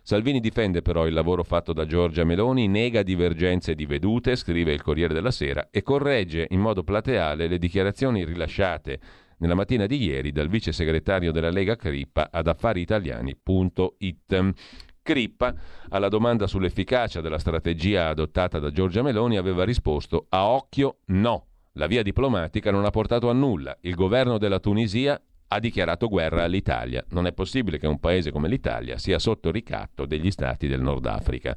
Salvini 0.04 0.40
difende 0.40 0.84
però 0.84 1.08
il 1.08 1.16
lavoro 1.16 1.44
fatto 1.44 1.74
da 1.74 1.88
Giorgia 1.88 2.24
Meloni, 2.24 2.68
nega 2.68 3.02
divergenze 3.02 3.74
di 3.74 3.88
vedute, 3.88 4.36
scrive 4.36 4.72
il 4.72 4.84
Corriere 4.84 5.16
della 5.16 5.32
Sera, 5.32 5.70
e 5.72 5.82
corregge 5.82 6.46
in 6.52 6.60
modo 6.60 6.84
plateale 6.84 7.48
le 7.48 7.58
dichiarazioni 7.58 8.24
rilasciate 8.24 9.00
nella 9.40 9.56
mattina 9.56 9.88
di 9.88 9.98
ieri 9.98 10.32
dal 10.32 10.48
vice 10.48 10.72
segretario 10.72 11.32
della 11.32 11.50
Lega 11.50 11.76
Crippa 11.76 12.30
ad 12.32 12.46
affariitaliani.it. 12.46 14.54
Crippa, 15.02 15.56
alla 15.90 16.08
domanda 16.08 16.46
sull'efficacia 16.46 17.20
della 17.20 17.40
strategia 17.40 18.10
adottata 18.10 18.60
da 18.60 18.70
Giorgia 18.70 19.02
Meloni, 19.02 19.38
aveva 19.38 19.64
risposto 19.64 20.28
a 20.30 20.50
occhio 20.50 20.98
no. 21.06 21.46
La 21.80 21.88
via 21.88 22.04
diplomatica 22.04 22.72
non 22.72 22.84
ha 22.84 22.90
portato 22.90 23.30
a 23.30 23.34
nulla. 23.34 23.78
Il 23.84 23.96
governo 23.96 24.38
della 24.38 24.60
Tunisia 24.60 25.20
ha 25.48 25.60
dichiarato 25.60 26.10
guerra 26.10 26.44
all'Italia. 26.44 27.02
Non 27.12 27.26
è 27.26 27.32
possibile 27.32 27.80
che 27.80 27.88
un 27.88 28.02
paese 28.02 28.32
come 28.32 28.50
l'Italia 28.50 28.98
sia 28.98 29.18
sotto 29.18 29.50
ricatto 29.50 30.06
degli 30.06 30.30
stati 30.30 30.68
del 30.68 30.82
Nord 30.82 31.06
Africa. 31.06 31.56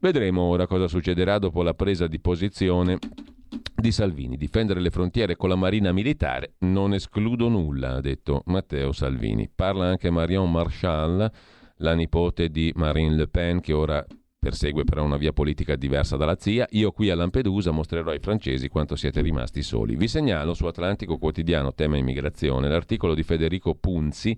Vedremo 0.00 0.42
ora 0.42 0.66
cosa 0.66 0.86
succederà 0.86 1.38
dopo 1.38 1.62
la 1.62 1.72
presa 1.72 2.08
di 2.08 2.20
posizione 2.20 2.98
di 3.74 3.90
Salvini. 3.90 4.36
Difendere 4.36 4.80
le 4.80 4.90
frontiere 4.90 5.34
con 5.34 5.48
la 5.48 5.56
marina 5.56 5.92
militare 5.92 6.56
non 6.58 6.92
escludo 6.92 7.48
nulla, 7.48 7.94
ha 7.94 8.00
detto 8.02 8.42
Matteo 8.48 8.92
Salvini. 8.92 9.48
Parla 9.48 9.86
anche 9.86 10.10
Marion 10.10 10.50
Marshall, 10.50 11.32
la 11.76 11.94
nipote 11.94 12.50
di 12.50 12.70
Marine 12.76 13.14
Le 13.14 13.28
Pen, 13.28 13.60
che 13.60 13.72
ora 13.72 14.04
Persegue 14.42 14.82
però 14.82 15.04
una 15.04 15.18
via 15.18 15.32
politica 15.32 15.76
diversa 15.76 16.16
dalla 16.16 16.34
zia. 16.36 16.66
Io 16.70 16.90
qui 16.90 17.10
a 17.10 17.14
Lampedusa 17.14 17.70
mostrerò 17.70 18.10
ai 18.10 18.18
francesi 18.18 18.66
quanto 18.66 18.96
siete 18.96 19.20
rimasti 19.20 19.62
soli. 19.62 19.94
Vi 19.94 20.08
segnalo 20.08 20.52
su 20.52 20.66
Atlantico 20.66 21.16
Quotidiano, 21.16 21.72
tema 21.74 21.96
immigrazione, 21.96 22.68
l'articolo 22.68 23.14
di 23.14 23.22
Federico 23.22 23.76
Punzi. 23.76 24.36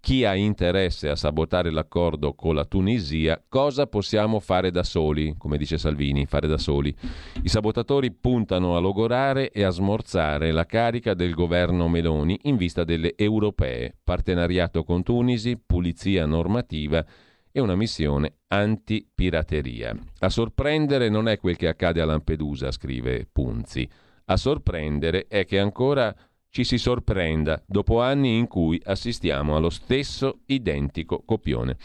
Chi 0.00 0.24
ha 0.24 0.34
interesse 0.34 1.10
a 1.10 1.16
sabotare 1.16 1.70
l'accordo 1.70 2.32
con 2.32 2.54
la 2.54 2.64
Tunisia, 2.64 3.44
cosa 3.46 3.86
possiamo 3.86 4.40
fare 4.40 4.70
da 4.70 4.82
soli? 4.82 5.34
Come 5.36 5.58
dice 5.58 5.76
Salvini, 5.76 6.24
fare 6.24 6.48
da 6.48 6.56
soli. 6.56 6.96
I 7.42 7.48
sabotatori 7.50 8.10
puntano 8.10 8.74
a 8.74 8.80
logorare 8.80 9.50
e 9.50 9.64
a 9.64 9.70
smorzare 9.70 10.50
la 10.50 10.64
carica 10.64 11.12
del 11.12 11.34
governo 11.34 11.88
Meloni 11.88 12.38
in 12.44 12.56
vista 12.56 12.84
delle 12.84 13.12
europee. 13.16 13.94
Partenariato 14.02 14.82
con 14.82 15.02
Tunisi, 15.02 15.58
pulizia 15.58 16.24
normativa 16.24 17.04
e 17.52 17.60
una 17.60 17.76
missione 17.76 18.38
anti-pirateria. 18.48 19.94
A 20.20 20.28
sorprendere 20.30 21.08
non 21.08 21.28
è 21.28 21.38
quel 21.38 21.56
che 21.56 21.68
accade 21.68 22.00
a 22.00 22.06
Lampedusa, 22.06 22.72
scrive 22.72 23.28
Punzi. 23.30 23.88
A 24.26 24.36
sorprendere 24.36 25.26
è 25.28 25.44
che 25.44 25.58
ancora 25.58 26.14
ci 26.48 26.64
si 26.64 26.78
sorprenda 26.78 27.62
dopo 27.66 28.00
anni 28.00 28.36
in 28.36 28.46
cui 28.46 28.80
assistiamo 28.82 29.56
allo 29.56 29.70
stesso 29.70 30.40
identico 30.46 31.22
copione. 31.24 31.76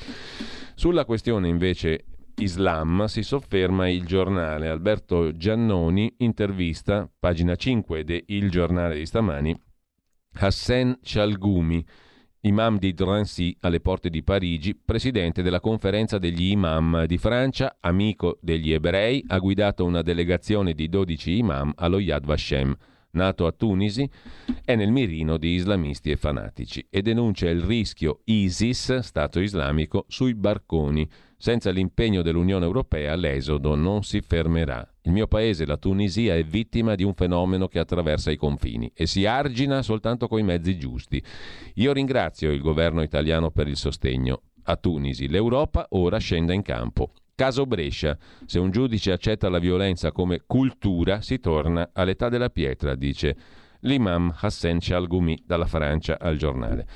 Sulla 0.76 1.06
questione 1.06 1.48
invece 1.48 2.06
Islam 2.40 3.06
si 3.06 3.24
sofferma 3.24 3.90
il 3.90 4.06
giornale. 4.06 4.68
Alberto 4.68 5.36
Giannoni 5.36 6.16
intervista, 6.18 7.10
pagina 7.18 7.56
5 7.56 8.04
de 8.04 8.24
Il 8.28 8.52
giornale 8.52 8.98
di 8.98 9.06
stamani, 9.06 9.60
Hassan 10.34 11.00
Chalgumi, 11.02 11.84
imam 12.42 12.78
di 12.78 12.94
Drancy 12.94 13.56
alle 13.62 13.80
porte 13.80 14.10
di 14.10 14.24
Parigi, 14.24 14.76
presidente 14.76 15.42
della 15.42 15.60
conferenza 15.60 16.18
degli 16.18 16.52
imam 16.52 17.06
di 17.06 17.18
Francia, 17.18 17.78
amico 17.80 18.38
degli 18.42 18.72
ebrei, 18.72 19.24
ha 19.28 19.40
guidato 19.40 19.86
una 19.86 20.02
delegazione 20.02 20.74
di 20.74 20.90
12 20.90 21.38
imam 21.38 21.74
allo 21.76 22.00
Yad 22.00 22.26
Vashem. 22.26 22.76
nato 23.12 23.48
a 23.48 23.52
Tunisi, 23.52 24.08
è 24.64 24.76
nel 24.76 24.92
mirino 24.92 25.38
di 25.38 25.56
islamisti 25.56 26.12
e 26.12 26.18
fanatici 26.18 26.86
e 26.88 27.02
denuncia 27.02 27.50
il 27.50 27.62
rischio 27.62 28.22
ISIS, 28.26 29.00
Stato 29.00 29.40
islamico, 29.40 30.06
sui 30.08 30.36
barconi. 30.36 31.10
Senza 31.40 31.70
l'impegno 31.70 32.24
dell'Unione 32.24 32.66
Europea 32.66 33.16
l'esodo 33.16 33.76
non 33.76 34.04
si 34.04 34.22
fermerà. 34.22 34.86
Il 35.04 35.12
mio 35.12 35.28
paese, 35.28 35.68
la 35.68 35.78
Tunisia, 35.78 36.36
è 36.36 36.44
vittima 36.44 36.96
di 36.96 37.04
un 37.04 37.14
fenomeno 37.14 37.68
che 37.68 37.78
attraversa 37.78 38.32
i 38.32 38.38
confini 38.38 38.92
e 38.96 39.06
si 39.06 39.26
argina 39.28 39.84
soltanto 39.84 40.28
coi 40.28 40.42
mezzi 40.42 40.80
giusti. 40.80 41.24
Io 41.76 41.94
ringrazio 41.94 42.52
il 42.52 42.60
governo 42.60 43.04
italiano 43.04 43.52
per 43.52 43.68
il 43.68 43.78
sostegno 43.78 44.42
a 44.64 44.76
Tunisi. 44.78 45.30
L'Europa 45.30 45.86
ora 45.92 46.18
scenda 46.18 46.54
in 46.54 46.64
campo. 46.64 47.12
Caso 47.36 47.68
Brescia. 47.68 48.18
Se 48.46 48.58
un 48.58 48.72
giudice 48.72 49.12
accetta 49.12 49.48
la 49.48 49.60
violenza 49.60 50.12
come 50.12 50.42
cultura, 50.48 51.22
si 51.22 51.40
torna 51.40 51.92
all'età 51.94 52.30
della 52.30 52.50
pietra, 52.50 52.96
dice 52.96 53.38
l'imam 53.82 54.36
Hassan 54.40 54.80
Chalgoumi 54.82 55.44
dalla 55.46 55.68
Francia 55.68 56.18
al 56.20 56.36
giornale. 56.36 56.88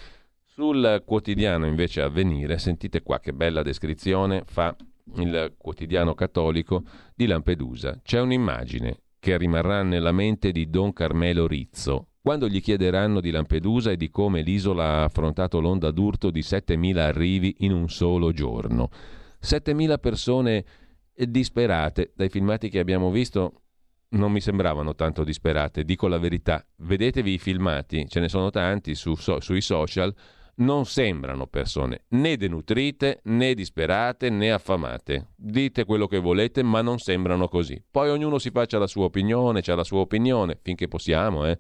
Sul 0.62 1.02
quotidiano 1.08 1.66
invece 1.66 2.02
Avvenire, 2.02 2.60
sentite 2.60 3.02
qua 3.02 3.20
che 3.20 3.34
bella 3.34 3.64
descrizione 3.64 4.44
fa 4.46 4.76
il 5.16 5.56
quotidiano 5.58 6.14
cattolico 6.14 6.84
di 7.16 7.26
Lampedusa. 7.26 8.00
C'è 8.04 8.20
un'immagine 8.20 9.00
che 9.18 9.40
rimarrà 9.40 9.82
nella 9.82 10.12
mente 10.12 10.52
di 10.52 10.70
Don 10.70 10.94
Carmelo 10.94 11.48
Rizzo, 11.48 12.10
quando 12.22 12.48
gli 12.48 12.62
chiederanno 12.62 13.22
di 13.22 13.32
Lampedusa 13.32 13.90
e 13.90 13.98
di 13.98 14.12
come 14.12 14.44
l'isola 14.44 14.84
ha 14.84 15.04
affrontato 15.06 15.60
l'onda 15.60 15.90
d'urto 15.90 16.30
di 16.30 16.42
7.000 16.42 16.96
arrivi 17.00 17.56
in 17.62 17.72
un 17.72 17.90
solo 17.90 18.32
giorno. 18.32 18.92
7.000 19.42 20.00
persone 20.00 20.64
disperate, 21.16 22.12
dai 22.16 22.30
filmati 22.30 22.70
che 22.70 22.78
abbiamo 22.78 23.10
visto 23.10 23.62
non 24.10 24.32
mi 24.32 24.42
sembravano 24.42 24.94
tanto 24.94 25.24
disperate, 25.24 25.84
dico 25.86 26.08
la 26.08 26.20
verità. 26.20 26.64
Vedetevi 26.76 27.34
i 27.34 27.40
filmati, 27.40 28.08
ce 28.08 28.20
ne 28.20 28.30
sono 28.30 28.52
tanti 28.52 28.94
su, 28.94 29.16
so, 29.16 29.40
sui 29.40 29.62
social, 29.62 30.14
non 30.56 30.86
sembrano 30.86 31.48
persone 31.48 32.04
né 32.10 32.38
denutrite, 32.38 33.22
né 33.24 33.54
disperate, 33.54 34.30
né 34.30 34.52
affamate. 34.52 35.30
Dite 35.36 35.86
quello 35.86 36.08
che 36.08 36.20
volete, 36.20 36.64
ma 36.64 36.82
non 36.82 37.00
sembrano 37.00 37.48
così. 37.48 37.82
Poi 37.90 38.10
ognuno 38.10 38.38
si 38.38 38.52
faccia 38.52 38.78
la 38.78 38.88
sua 38.88 39.06
opinione, 39.06 39.62
c'ha 39.62 39.76
la 39.76 39.84
sua 39.84 40.00
opinione, 40.00 40.60
finché 40.62 40.88
possiamo, 40.88 41.46
eh? 41.46 41.58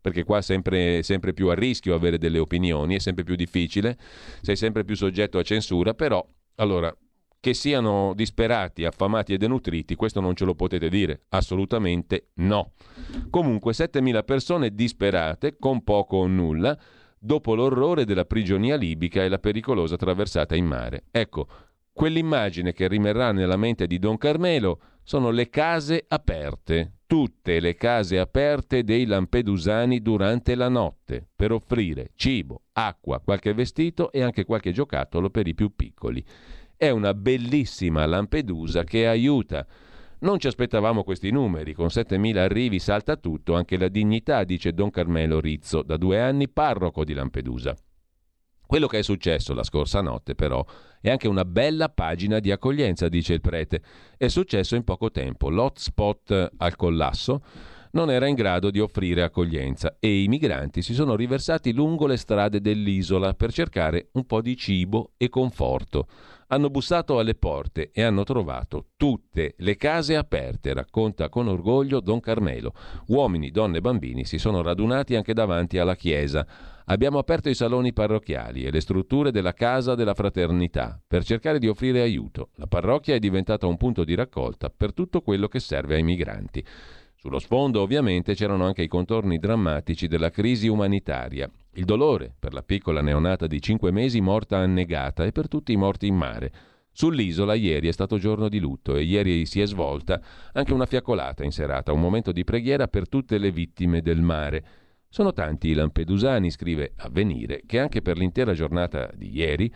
perché 0.00 0.24
qua 0.24 0.38
è 0.38 0.42
sempre, 0.42 1.02
sempre 1.02 1.32
più 1.34 1.48
a 1.48 1.54
rischio 1.54 1.94
avere 1.94 2.18
delle 2.18 2.38
opinioni, 2.38 2.96
è 2.96 2.98
sempre 2.98 3.24
più 3.24 3.36
difficile, 3.36 3.98
sei 4.40 4.56
sempre 4.56 4.84
più 4.84 4.96
soggetto 4.96 5.38
a 5.38 5.42
censura, 5.42 5.94
però 5.94 6.26
allora 6.56 6.94
che 7.38 7.54
siano 7.54 8.12
disperati, 8.14 8.84
affamati 8.84 9.32
e 9.32 9.38
denutriti, 9.38 9.94
questo 9.94 10.20
non 10.20 10.34
ce 10.34 10.44
lo 10.44 10.54
potete 10.54 10.90
dire, 10.90 11.22
assolutamente 11.30 12.28
no. 12.34 12.72
Comunque 13.30 13.72
7.000 13.72 14.24
persone 14.24 14.74
disperate, 14.74 15.56
con 15.58 15.82
poco 15.82 16.18
o 16.18 16.26
nulla, 16.26 16.78
dopo 17.22 17.54
l'orrore 17.54 18.06
della 18.06 18.24
prigionia 18.24 18.76
libica 18.76 19.22
e 19.22 19.28
la 19.28 19.38
pericolosa 19.38 19.96
traversata 19.96 20.56
in 20.56 20.64
mare. 20.64 21.04
Ecco, 21.10 21.46
quell'immagine 21.92 22.72
che 22.72 22.88
rimarrà 22.88 23.30
nella 23.30 23.58
mente 23.58 23.86
di 23.86 23.98
Don 23.98 24.16
Carmelo 24.16 24.80
sono 25.02 25.30
le 25.30 25.50
case 25.50 26.04
aperte, 26.08 27.00
tutte 27.06 27.60
le 27.60 27.74
case 27.74 28.18
aperte 28.18 28.84
dei 28.84 29.04
lampedusani 29.04 30.00
durante 30.00 30.54
la 30.54 30.68
notte, 30.68 31.28
per 31.34 31.52
offrire 31.52 32.12
cibo, 32.14 32.62
acqua, 32.72 33.20
qualche 33.20 33.52
vestito 33.52 34.10
e 34.12 34.22
anche 34.22 34.44
qualche 34.44 34.72
giocattolo 34.72 35.28
per 35.28 35.46
i 35.46 35.54
più 35.54 35.74
piccoli. 35.74 36.24
È 36.76 36.88
una 36.88 37.12
bellissima 37.12 38.06
Lampedusa 38.06 38.84
che 38.84 39.06
aiuta. 39.06 39.66
Non 40.22 40.38
ci 40.38 40.48
aspettavamo 40.48 41.02
questi 41.02 41.30
numeri, 41.30 41.72
con 41.72 41.86
7.000 41.86 42.36
arrivi 42.36 42.78
salta 42.78 43.16
tutto, 43.16 43.54
anche 43.54 43.78
la 43.78 43.88
dignità, 43.88 44.44
dice 44.44 44.74
Don 44.74 44.90
Carmelo 44.90 45.40
Rizzo, 45.40 45.82
da 45.82 45.96
due 45.96 46.20
anni 46.20 46.46
parroco 46.46 47.04
di 47.04 47.14
Lampedusa. 47.14 47.74
Quello 48.66 48.86
che 48.86 48.98
è 48.98 49.02
successo 49.02 49.54
la 49.54 49.62
scorsa 49.62 50.02
notte, 50.02 50.34
però, 50.34 50.62
è 51.00 51.08
anche 51.08 51.26
una 51.26 51.46
bella 51.46 51.88
pagina 51.88 52.38
di 52.38 52.52
accoglienza, 52.52 53.08
dice 53.08 53.32
il 53.32 53.40
prete. 53.40 53.82
È 54.18 54.28
successo 54.28 54.76
in 54.76 54.84
poco 54.84 55.10
tempo. 55.10 55.48
L'hotspot 55.48 56.50
al 56.58 56.76
collasso 56.76 57.42
non 57.92 58.10
era 58.10 58.26
in 58.26 58.34
grado 58.34 58.70
di 58.70 58.78
offrire 58.78 59.22
accoglienza 59.22 59.96
e 59.98 60.22
i 60.22 60.28
migranti 60.28 60.82
si 60.82 60.94
sono 60.94 61.16
riversati 61.16 61.72
lungo 61.72 62.06
le 62.06 62.16
strade 62.16 62.60
dell'isola 62.60 63.34
per 63.34 63.52
cercare 63.52 64.08
un 64.12 64.26
po' 64.26 64.40
di 64.40 64.56
cibo 64.56 65.12
e 65.16 65.28
conforto. 65.28 66.06
Hanno 66.52 66.68
bussato 66.68 67.18
alle 67.20 67.36
porte 67.36 67.90
e 67.92 68.02
hanno 68.02 68.24
trovato 68.24 68.88
tutte 68.96 69.54
le 69.58 69.76
case 69.76 70.16
aperte, 70.16 70.74
racconta 70.74 71.28
con 71.28 71.46
orgoglio 71.46 72.00
Don 72.00 72.18
Carmelo. 72.18 72.72
Uomini, 73.06 73.52
donne 73.52 73.78
e 73.78 73.80
bambini 73.80 74.24
si 74.24 74.36
sono 74.36 74.60
radunati 74.60 75.14
anche 75.14 75.32
davanti 75.32 75.78
alla 75.78 75.94
chiesa. 75.94 76.44
Abbiamo 76.86 77.18
aperto 77.18 77.48
i 77.48 77.54
saloni 77.54 77.92
parrocchiali 77.92 78.64
e 78.64 78.72
le 78.72 78.80
strutture 78.80 79.30
della 79.30 79.52
Casa 79.52 79.94
della 79.94 80.14
Fraternità 80.14 81.00
per 81.06 81.24
cercare 81.24 81.60
di 81.60 81.68
offrire 81.68 82.00
aiuto. 82.00 82.48
La 82.56 82.66
parrocchia 82.66 83.14
è 83.14 83.20
diventata 83.20 83.68
un 83.68 83.76
punto 83.76 84.02
di 84.02 84.16
raccolta 84.16 84.70
per 84.70 84.92
tutto 84.92 85.20
quello 85.20 85.46
che 85.46 85.60
serve 85.60 85.94
ai 85.94 86.02
migranti. 86.02 86.64
Sullo 87.20 87.38
sfondo 87.38 87.82
ovviamente 87.82 88.32
c'erano 88.32 88.64
anche 88.64 88.80
i 88.80 88.88
contorni 88.88 89.36
drammatici 89.36 90.06
della 90.06 90.30
crisi 90.30 90.68
umanitaria 90.68 91.50
il 91.74 91.84
dolore 91.84 92.34
per 92.38 92.54
la 92.54 92.62
piccola 92.62 93.02
neonata 93.02 93.46
di 93.46 93.60
cinque 93.60 93.90
mesi 93.90 94.22
morta 94.22 94.56
annegata 94.56 95.26
e 95.26 95.30
per 95.30 95.46
tutti 95.46 95.72
i 95.72 95.76
morti 95.76 96.06
in 96.06 96.14
mare. 96.14 96.50
Sull'isola 96.90 97.52
ieri 97.52 97.88
è 97.88 97.92
stato 97.92 98.16
giorno 98.16 98.48
di 98.48 98.58
lutto 98.58 98.96
e 98.96 99.02
ieri 99.02 99.44
si 99.44 99.60
è 99.60 99.66
svolta 99.66 100.18
anche 100.54 100.72
una 100.72 100.86
fiaccolata 100.86 101.44
in 101.44 101.52
serata, 101.52 101.92
un 101.92 102.00
momento 102.00 102.32
di 102.32 102.42
preghiera 102.42 102.88
per 102.88 103.06
tutte 103.06 103.36
le 103.36 103.50
vittime 103.50 104.00
del 104.00 104.22
mare. 104.22 104.64
Sono 105.10 105.34
tanti 105.34 105.68
i 105.68 105.74
lampedusani, 105.74 106.50
scrive 106.50 106.94
Avvenire, 106.96 107.64
che 107.66 107.80
anche 107.80 108.00
per 108.00 108.16
l'intera 108.16 108.54
giornata 108.54 109.10
di 109.14 109.30
ieri 109.30 109.70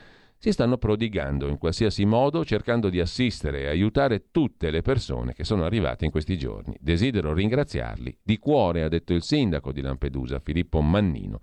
si 0.44 0.52
stanno 0.52 0.76
prodigando 0.76 1.48
in 1.48 1.56
qualsiasi 1.56 2.04
modo 2.04 2.44
cercando 2.44 2.90
di 2.90 3.00
assistere 3.00 3.62
e 3.62 3.66
aiutare 3.68 4.26
tutte 4.30 4.70
le 4.70 4.82
persone 4.82 5.32
che 5.32 5.42
sono 5.42 5.64
arrivate 5.64 6.04
in 6.04 6.10
questi 6.10 6.36
giorni. 6.36 6.76
Desidero 6.78 7.32
ringraziarli 7.32 8.18
di 8.22 8.36
cuore, 8.36 8.82
ha 8.82 8.88
detto 8.88 9.14
il 9.14 9.22
sindaco 9.22 9.72
di 9.72 9.80
Lampedusa, 9.80 10.40
Filippo 10.40 10.82
Mannino. 10.82 11.40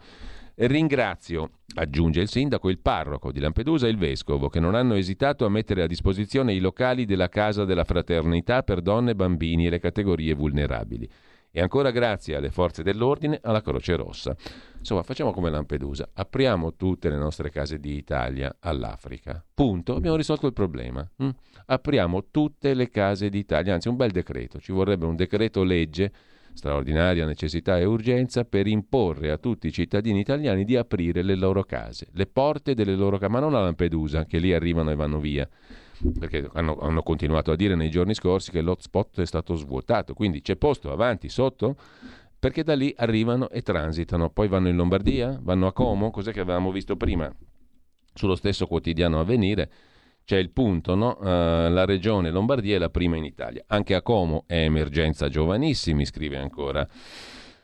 Ringrazio, 0.53 1.49
aggiunge 1.73 2.21
il 2.21 2.29
sindaco, 2.29 2.69
il 2.69 2.77
parroco 2.77 3.31
di 3.31 3.39
Lampedusa 3.39 3.87
e 3.87 3.89
il 3.89 3.97
vescovo 3.97 4.49
che 4.49 4.59
non 4.59 4.75
hanno 4.75 4.93
esitato 4.93 5.45
a 5.45 5.49
mettere 5.49 5.81
a 5.81 5.87
disposizione 5.87 6.53
i 6.53 6.59
locali 6.59 7.05
della 7.05 7.27
Casa 7.27 7.65
della 7.65 7.85
Fraternità 7.85 8.61
per 8.61 8.81
donne, 8.81 9.15
bambini 9.15 9.65
e 9.65 9.71
le 9.71 9.79
categorie 9.79 10.35
vulnerabili. 10.35 11.09
E 11.51 11.61
ancora 11.61 11.91
grazie 11.91 12.35
alle 12.37 12.49
forze 12.49 12.81
dell'ordine, 12.81 13.39
alla 13.43 13.61
Croce 13.61 13.95
Rossa. 13.95 14.35
Insomma, 14.79 15.03
facciamo 15.03 15.31
come 15.31 15.49
Lampedusa, 15.49 16.09
apriamo 16.13 16.75
tutte 16.75 17.09
le 17.09 17.17
nostre 17.17 17.49
case 17.49 17.77
di 17.77 17.95
Italia 17.95 18.55
all'Africa. 18.59 19.43
Punto, 19.53 19.95
abbiamo 19.95 20.15
risolto 20.15 20.47
il 20.47 20.53
problema. 20.53 21.07
Mm? 21.21 21.29
Apriamo 21.65 22.29
tutte 22.31 22.73
le 22.73 22.89
case 22.89 23.29
d'Italia, 23.29 23.73
anzi 23.73 23.89
un 23.89 23.97
bel 23.97 24.11
decreto, 24.11 24.59
ci 24.59 24.71
vorrebbe 24.71 25.05
un 25.05 25.15
decreto 25.15 25.63
legge 25.63 26.11
straordinaria 26.53 27.25
necessità 27.25 27.77
e 27.77 27.85
urgenza 27.85 28.43
per 28.43 28.67
imporre 28.67 29.31
a 29.31 29.37
tutti 29.37 29.67
i 29.67 29.71
cittadini 29.71 30.19
italiani 30.19 30.63
di 30.63 30.75
aprire 30.75 31.21
le 31.21 31.35
loro 31.35 31.63
case, 31.63 32.07
le 32.13 32.27
porte 32.27 32.73
delle 32.73 32.95
loro 32.95 33.17
case, 33.17 33.31
ma 33.31 33.39
non 33.39 33.55
a 33.55 33.61
Lampedusa, 33.61 34.25
che 34.25 34.37
lì 34.37 34.53
arrivano 34.53 34.91
e 34.91 34.95
vanno 34.95 35.19
via, 35.19 35.47
perché 36.17 36.49
hanno, 36.53 36.77
hanno 36.79 37.03
continuato 37.03 37.51
a 37.51 37.55
dire 37.55 37.75
nei 37.75 37.89
giorni 37.89 38.13
scorsi 38.13 38.51
che 38.51 38.61
l'hotspot 38.61 39.21
è 39.21 39.25
stato 39.25 39.55
svuotato, 39.55 40.13
quindi 40.13 40.41
c'è 40.41 40.55
posto 40.55 40.91
avanti, 40.91 41.29
sotto, 41.29 41.75
perché 42.39 42.63
da 42.63 42.75
lì 42.75 42.93
arrivano 42.97 43.49
e 43.49 43.61
transitano, 43.61 44.29
poi 44.29 44.47
vanno 44.47 44.69
in 44.69 44.75
Lombardia, 44.75 45.39
vanno 45.41 45.67
a 45.67 45.73
Como, 45.73 46.11
cos'è 46.11 46.31
che 46.31 46.39
avevamo 46.39 46.71
visto 46.71 46.95
prima 46.95 47.31
sullo 48.13 48.35
stesso 48.35 48.67
quotidiano 48.67 49.19
avvenire 49.19 49.71
c'è 50.23 50.37
il 50.37 50.51
punto, 50.51 50.95
no? 50.95 51.17
uh, 51.19 51.23
la 51.69 51.85
regione 51.85 52.29
Lombardia 52.29 52.75
è 52.75 52.79
la 52.79 52.89
prima 52.89 53.17
in 53.17 53.25
Italia. 53.25 53.63
Anche 53.67 53.95
a 53.95 54.01
Como 54.01 54.43
è 54.47 54.63
emergenza 54.63 55.29
giovanissimi, 55.29 56.05
scrive 56.05 56.37
ancora. 56.37 56.87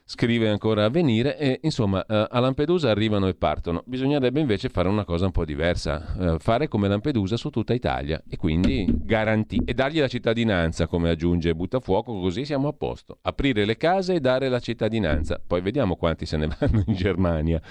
Scrive 0.09 0.47
ancora 0.47 0.85
a 0.85 0.89
venire 0.89 1.37
e 1.37 1.59
insomma 1.63 1.99
uh, 1.99 2.27
a 2.29 2.39
Lampedusa 2.39 2.89
arrivano 2.89 3.27
e 3.27 3.33
partono. 3.33 3.83
Bisognerebbe 3.85 4.39
invece 4.39 4.69
fare 4.69 4.87
una 4.87 5.03
cosa 5.03 5.25
un 5.25 5.31
po' 5.31 5.43
diversa, 5.43 6.15
uh, 6.17 6.39
fare 6.39 6.69
come 6.69 6.87
Lampedusa 6.87 7.35
su 7.35 7.49
tutta 7.49 7.73
Italia 7.73 8.23
e 8.25 8.37
quindi 8.37 8.85
garantire 8.89 9.65
e 9.65 9.73
dargli 9.73 9.99
la 9.99 10.07
cittadinanza, 10.07 10.87
come 10.87 11.09
aggiunge 11.09 11.53
Buttafuoco, 11.53 12.21
così 12.21 12.45
siamo 12.45 12.69
a 12.69 12.73
posto. 12.73 13.17
Aprire 13.23 13.65
le 13.65 13.75
case 13.75 14.13
e 14.13 14.19
dare 14.21 14.47
la 14.47 14.59
cittadinanza. 14.59 15.41
Poi 15.45 15.59
vediamo 15.59 15.97
quanti 15.97 16.25
se 16.25 16.37
ne 16.37 16.47
vanno 16.57 16.83
in 16.85 16.93
Germania, 16.93 17.61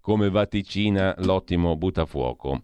come 0.00 0.30
vaticina 0.30 1.14
l'ottimo 1.18 1.76
Buttafuoco. 1.76 2.60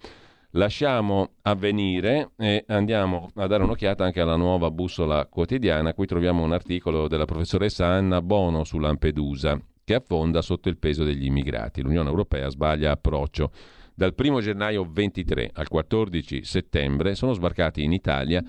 Lasciamo 0.55 1.35
avvenire 1.43 2.33
e 2.37 2.65
andiamo 2.67 3.31
a 3.37 3.47
dare 3.47 3.63
un'occhiata 3.63 4.03
anche 4.03 4.21
alla 4.21 4.35
nuova 4.35 4.69
bussola 4.73 5.27
quotidiana. 5.27 5.95
Qui 5.95 6.07
troviamo 6.07 6.43
un 6.43 6.53
articolo 6.53 7.07
della 7.07 7.25
professoressa 7.25 7.87
Anna 7.87 8.21
Bono 8.21 8.65
su 8.65 8.79
Lampedusa 8.79 9.61
che 9.85 9.95
affonda 9.95 10.43
sotto 10.43 10.69
il 10.69 10.77
peso 10.77 11.05
degli 11.05 11.27
immigrati. 11.27 11.83
L'Unione 11.83 12.09
Europea 12.09 12.49
sbaglia 12.49 12.91
approccio. 12.91 13.53
Dal 13.95 14.13
1 14.17 14.41
gennaio 14.41 14.85
23 14.91 15.51
al 15.53 15.69
14 15.69 16.43
settembre 16.43 17.15
sono 17.15 17.33
sbarcati 17.33 17.85
in 17.85 17.93
Italia 17.93 18.43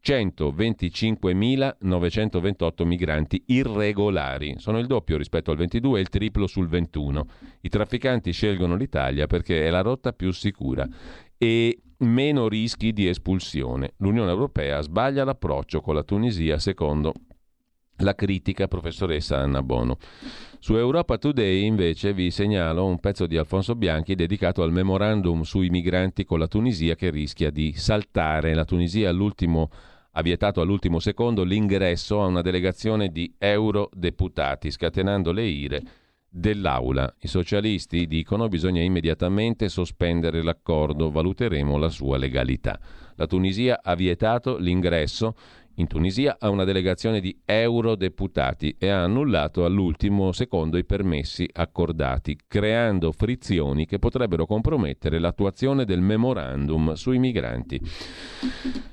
125.928 0.00 2.84
migranti 2.84 3.42
irregolari. 3.46 4.54
Sono 4.58 4.78
il 4.78 4.86
doppio 4.86 5.16
rispetto 5.16 5.50
al 5.50 5.56
22 5.56 5.98
e 5.98 6.02
il 6.02 6.08
triplo 6.08 6.46
sul 6.46 6.68
21. 6.68 7.26
I 7.62 7.68
trafficanti 7.68 8.30
scelgono 8.30 8.76
l'Italia 8.76 9.26
perché 9.26 9.66
è 9.66 9.70
la 9.70 9.80
rotta 9.80 10.12
più 10.12 10.30
sicura 10.30 10.88
e 11.38 11.80
meno 11.98 12.48
rischi 12.48 12.92
di 12.92 13.08
espulsione. 13.08 13.92
L'Unione 13.98 14.30
Europea 14.30 14.80
sbaglia 14.80 15.24
l'approccio 15.24 15.80
con 15.80 15.94
la 15.94 16.02
Tunisia 16.02 16.58
secondo 16.58 17.14
la 17.98 18.14
critica 18.14 18.68
professoressa 18.68 19.38
Anna 19.38 19.62
Bono. 19.62 19.96
Su 20.60 20.76
Europa 20.76 21.18
Today 21.18 21.64
invece 21.64 22.12
vi 22.12 22.30
segnalo 22.30 22.84
un 22.84 22.98
pezzo 22.98 23.26
di 23.26 23.36
Alfonso 23.36 23.74
Bianchi 23.74 24.14
dedicato 24.14 24.62
al 24.62 24.72
memorandum 24.72 25.42
sui 25.42 25.70
migranti 25.70 26.24
con 26.24 26.38
la 26.38 26.48
Tunisia 26.48 26.94
che 26.94 27.10
rischia 27.10 27.50
di 27.50 27.72
saltare. 27.72 28.54
La 28.54 28.64
Tunisia 28.64 29.10
ha 29.10 30.22
vietato 30.22 30.60
all'ultimo 30.60 30.98
secondo 30.98 31.44
l'ingresso 31.44 32.22
a 32.22 32.26
una 32.26 32.42
delegazione 32.42 33.08
di 33.08 33.32
eurodeputati, 33.38 34.70
scatenando 34.70 35.32
le 35.32 35.44
ire 35.44 35.82
dell'Aula. 36.28 37.14
I 37.20 37.28
socialisti 37.28 38.06
dicono 38.06 38.44
che 38.44 38.50
bisogna 38.50 38.82
immediatamente 38.82 39.68
sospendere 39.68 40.42
l'accordo, 40.42 41.10
valuteremo 41.10 41.76
la 41.76 41.88
sua 41.88 42.18
legalità. 42.18 42.78
La 43.16 43.26
Tunisia 43.26 43.80
ha 43.82 43.94
vietato 43.94 44.58
l'ingresso 44.58 45.34
in 45.78 45.86
Tunisia 45.86 46.36
a 46.40 46.48
una 46.48 46.64
delegazione 46.64 47.20
di 47.20 47.36
eurodeputati 47.44 48.76
e 48.78 48.88
ha 48.88 49.04
annullato 49.04 49.64
all'ultimo 49.64 50.32
secondo 50.32 50.76
i 50.76 50.84
permessi 50.84 51.48
accordati, 51.52 52.36
creando 52.46 53.12
frizioni 53.12 53.86
che 53.86 53.98
potrebbero 53.98 54.44
compromettere 54.44 55.18
l'attuazione 55.18 55.84
del 55.84 56.00
memorandum 56.00 56.94
sui 56.94 57.18
migranti. 57.18 57.80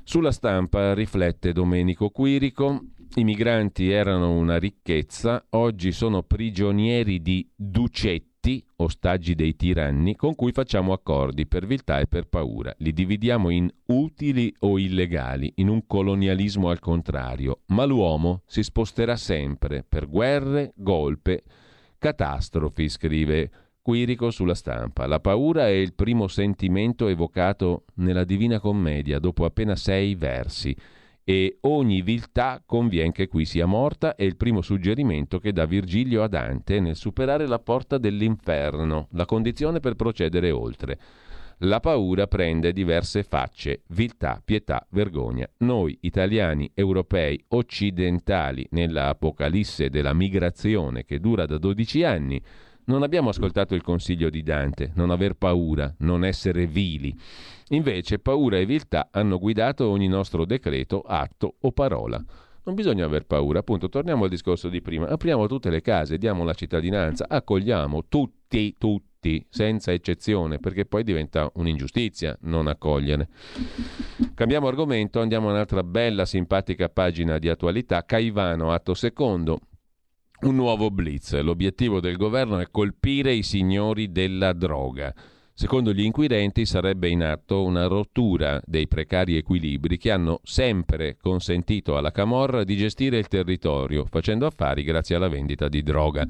Sulla 0.03 0.31
stampa 0.31 0.93
riflette 0.93 1.53
Domenico 1.53 2.09
Quirico. 2.09 2.83
I 3.17 3.23
migranti 3.23 3.89
erano 3.91 4.33
una 4.33 4.57
ricchezza, 4.57 5.45
oggi 5.51 5.93
sono 5.93 6.21
prigionieri 6.21 7.21
di 7.21 7.49
ducetti 7.55 8.61
ostaggi 8.75 9.35
dei 9.35 9.55
tiranni 9.55 10.17
con 10.17 10.35
cui 10.35 10.51
facciamo 10.51 10.91
accordi 10.91 11.47
per 11.47 11.65
viltà 11.65 11.99
e 11.99 12.07
per 12.07 12.27
paura. 12.27 12.75
Li 12.79 12.91
dividiamo 12.91 13.49
in 13.51 13.69
utili 13.85 14.53
o 14.59 14.77
illegali, 14.77 15.49
in 15.55 15.69
un 15.69 15.87
colonialismo 15.87 16.69
al 16.69 16.79
contrario, 16.79 17.61
ma 17.67 17.85
l'uomo 17.85 18.41
si 18.45 18.61
sposterà 18.63 19.15
sempre 19.15 19.85
per 19.87 20.09
guerre, 20.09 20.73
golpe, 20.75 21.43
catastrofi, 21.97 22.89
scrive 22.89 23.49
Quirico 23.81 24.29
sulla 24.29 24.55
stampa. 24.55 25.07
La 25.07 25.21
paura 25.21 25.67
è 25.67 25.71
il 25.71 25.93
primo 25.93 26.27
sentimento 26.27 27.07
evocato 27.07 27.85
nella 27.95 28.25
Divina 28.25 28.59
Commedia 28.59 29.19
dopo 29.19 29.45
appena 29.45 29.77
sei 29.77 30.15
versi 30.15 30.75
e 31.27 31.57
ogni 31.61 32.03
viltà 32.03 32.61
convien 32.63 33.11
che 33.11 33.27
qui 33.27 33.45
sia 33.45 33.65
morta 33.65 34.15
è 34.15 34.21
il 34.21 34.37
primo 34.37 34.61
suggerimento 34.61 35.39
che 35.39 35.51
dà 35.51 35.65
Virgilio 35.65 36.21
a 36.21 36.27
Dante 36.27 36.79
nel 36.79 36.95
superare 36.95 37.47
la 37.47 37.57
porta 37.57 37.97
dell'inferno, 37.97 39.07
la 39.13 39.25
condizione 39.25 39.79
per 39.79 39.95
procedere 39.95 40.51
oltre. 40.51 40.99
La 41.59 41.79
paura 41.79 42.27
prende 42.27 42.71
diverse 42.73 43.23
facce, 43.23 43.81
viltà, 43.87 44.39
pietà, 44.43 44.85
vergogna. 44.91 45.49
Noi, 45.59 45.97
italiani, 46.01 46.69
europei, 46.75 47.43
occidentali, 47.49 48.67
nella 48.71 49.07
apocalisse 49.07 49.89
della 49.89 50.13
migrazione 50.13 51.05
che 51.05 51.19
dura 51.19 51.47
da 51.47 51.57
12 51.57 52.03
anni, 52.03 52.39
non 52.85 53.03
abbiamo 53.03 53.29
ascoltato 53.29 53.75
il 53.75 53.81
consiglio 53.81 54.29
di 54.29 54.43
Dante, 54.43 54.91
non 54.95 55.09
aver 55.09 55.33
paura, 55.33 55.93
non 55.99 56.23
essere 56.23 56.67
vili. 56.67 57.17
Invece 57.69 58.19
paura 58.19 58.57
e 58.57 58.65
viltà 58.65 59.09
hanno 59.11 59.39
guidato 59.39 59.87
ogni 59.89 60.07
nostro 60.07 60.45
decreto, 60.45 61.01
atto 61.01 61.55
o 61.61 61.71
parola. 61.71 62.23
Non 62.63 62.73
bisogna 62.73 63.05
aver 63.05 63.25
paura, 63.25 63.59
appunto, 63.59 63.89
torniamo 63.89 64.23
al 64.23 64.29
discorso 64.29 64.69
di 64.69 64.81
prima. 64.81 65.07
Apriamo 65.07 65.47
tutte 65.47 65.69
le 65.69 65.81
case, 65.81 66.17
diamo 66.17 66.43
la 66.43 66.53
cittadinanza, 66.53 67.25
accogliamo 67.27 68.05
tutti, 68.07 68.75
tutti, 68.77 69.45
senza 69.49 69.91
eccezione, 69.91 70.59
perché 70.59 70.85
poi 70.85 71.03
diventa 71.03 71.49
un'ingiustizia 71.55 72.35
non 72.41 72.67
accogliere. 72.67 73.29
Cambiamo 74.33 74.67
argomento, 74.67 75.19
andiamo 75.19 75.49
a 75.49 75.51
un'altra 75.51 75.83
bella, 75.83 76.25
simpatica 76.25 76.89
pagina 76.89 77.37
di 77.37 77.49
attualità. 77.49 78.03
Caivano, 78.03 78.71
atto 78.71 78.95
secondo. 78.95 79.59
Un 80.41 80.55
nuovo 80.55 80.91
blitz. 80.91 81.39
L'obiettivo 81.39 82.01
del 82.01 82.17
governo 82.17 82.59
è 82.59 82.67
colpire 82.69 83.33
i 83.33 83.41
signori 83.41 84.11
della 84.11 84.51
droga. 84.51 85.13
Secondo 85.53 85.93
gli 85.93 86.03
inquirenti 86.03 86.65
sarebbe 86.65 87.07
in 87.07 87.23
atto 87.23 87.63
una 87.63 87.87
rottura 87.87 88.61
dei 88.65 88.89
precari 88.89 89.37
equilibri 89.37 89.97
che 89.97 90.11
hanno 90.11 90.41
sempre 90.43 91.15
consentito 91.15 91.95
alla 91.95 92.11
Camorra 92.11 92.65
di 92.65 92.75
gestire 92.75 93.17
il 93.17 93.29
territorio, 93.29 94.05
facendo 94.09 94.45
affari 94.45 94.83
grazie 94.83 95.15
alla 95.15 95.29
vendita 95.29 95.69
di 95.69 95.81
droga. 95.81 96.27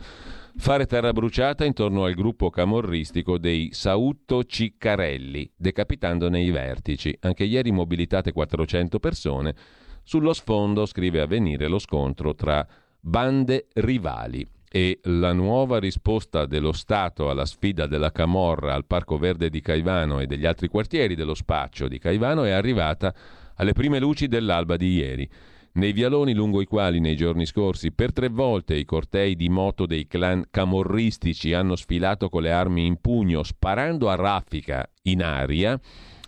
Fare 0.56 0.86
terra 0.86 1.12
bruciata 1.12 1.66
intorno 1.66 2.04
al 2.04 2.14
gruppo 2.14 2.52
camorristico 2.52 3.40
dei 3.40 3.70
Sautto 3.72 4.44
Ciccarelli, 4.44 5.52
decapitandone 5.56 6.40
i 6.40 6.52
vertici. 6.52 7.18
Anche 7.22 7.46
ieri 7.46 7.72
mobilitate 7.72 8.32
400 8.32 9.00
persone. 9.00 9.56
Sullo 10.04 10.34
sfondo, 10.34 10.86
scrive 10.86 11.22
Avvenire, 11.22 11.68
lo 11.68 11.80
scontro 11.80 12.36
tra 12.36 12.66
bande 13.08 13.68
rivali 13.74 14.46
e 14.68 15.00
la 15.04 15.32
nuova 15.32 15.78
risposta 15.78 16.48
dello 16.48 16.72
Stato 16.72 17.30
alla 17.30 17.46
sfida 17.46 17.86
della 17.86 18.12
Camorra 18.12 18.74
al 18.74 18.86
Parco 18.86 19.20
Verde 19.20 19.52
di 19.52 19.62
Caivano 19.62 20.20
e 20.20 20.26
degli 20.26 20.48
altri 20.48 20.70
quartieri 20.70 21.14
dello 21.14 21.36
spaccio 21.36 21.88
di 21.88 22.00
Caivano 22.00 22.46
è 22.46 22.50
arrivata 22.50 23.14
alle 23.58 23.74
prime 23.74 24.00
luci 24.00 24.28
dell'alba 24.28 24.76
di 24.76 24.96
ieri. 24.96 25.30
Nei 25.74 25.92
vialoni 25.92 26.34
lungo 26.34 26.62
i 26.62 26.66
quali 26.66 27.00
nei 27.00 27.16
giorni 27.16 27.46
scorsi 27.46 27.92
per 27.92 28.12
tre 28.12 28.28
volte 28.28 28.74
i 28.74 28.86
cortei 28.86 29.36
di 29.36 29.50
moto 29.50 29.86
dei 29.86 30.08
clan 30.08 30.46
camorristici 30.50 31.54
hanno 31.54 31.76
sfilato 31.76 32.28
con 32.30 32.42
le 32.42 32.52
armi 32.52 32.88
in 32.88 33.00
pugno 33.00 33.44
sparando 33.44 34.10
a 34.10 34.16
raffica 34.16 34.90
in 35.04 35.22
aria, 35.22 35.80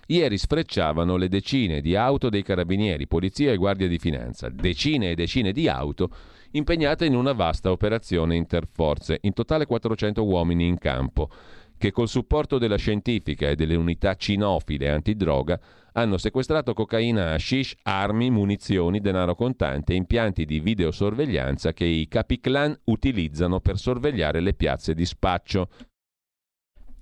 ieri 0.06 0.38
sfrecciavano 0.38 1.16
le 1.16 1.28
decine 1.28 1.82
di 1.82 1.96
auto 1.96 2.30
dei 2.30 2.44
carabinieri, 2.44 3.08
polizia 3.08 3.52
e 3.52 3.58
guardia 3.58 3.88
di 3.88 3.98
finanza, 3.98 4.48
decine 4.50 5.12
e 5.12 5.16
decine 5.16 5.52
di 5.52 5.68
auto 5.68 6.10
impegnata 6.52 7.06
in 7.06 7.16
una 7.16 7.34
vasta 7.34 7.72
operazione 7.72 8.36
interforze, 8.36 9.20
in 9.22 9.34
totale 9.34 9.66
400 9.66 10.24
uomini 10.24 10.68
in 10.68 10.78
campo, 10.78 11.30
che 11.78 11.92
col 11.92 12.08
supporto 12.08 12.58
della 12.58 12.78
scientifica 12.78 13.50
e 13.50 13.56
delle 13.56 13.76
unità 13.76 14.16
cinofile 14.16 14.90
antidroga 14.90 15.60
hanno 15.94 16.18
sequestrato 16.18 16.74
cocaina, 16.74 17.34
hashish, 17.34 17.76
armi, 17.84 18.30
munizioni, 18.30 19.00
denaro 19.00 19.36
contante 19.36 19.94
e 19.94 19.96
impianti 19.96 20.46
di 20.46 20.60
videosorveglianza 20.60 21.74
che 21.74 21.86
i 21.86 22.08
capiclan 22.08 22.78
utilizzano 22.86 23.60
per 23.60 23.78
sorvegliare 23.78 24.40
le 24.40 24.54
piazze 24.54 24.94
di 24.94 25.06
spaccio. 25.06 25.70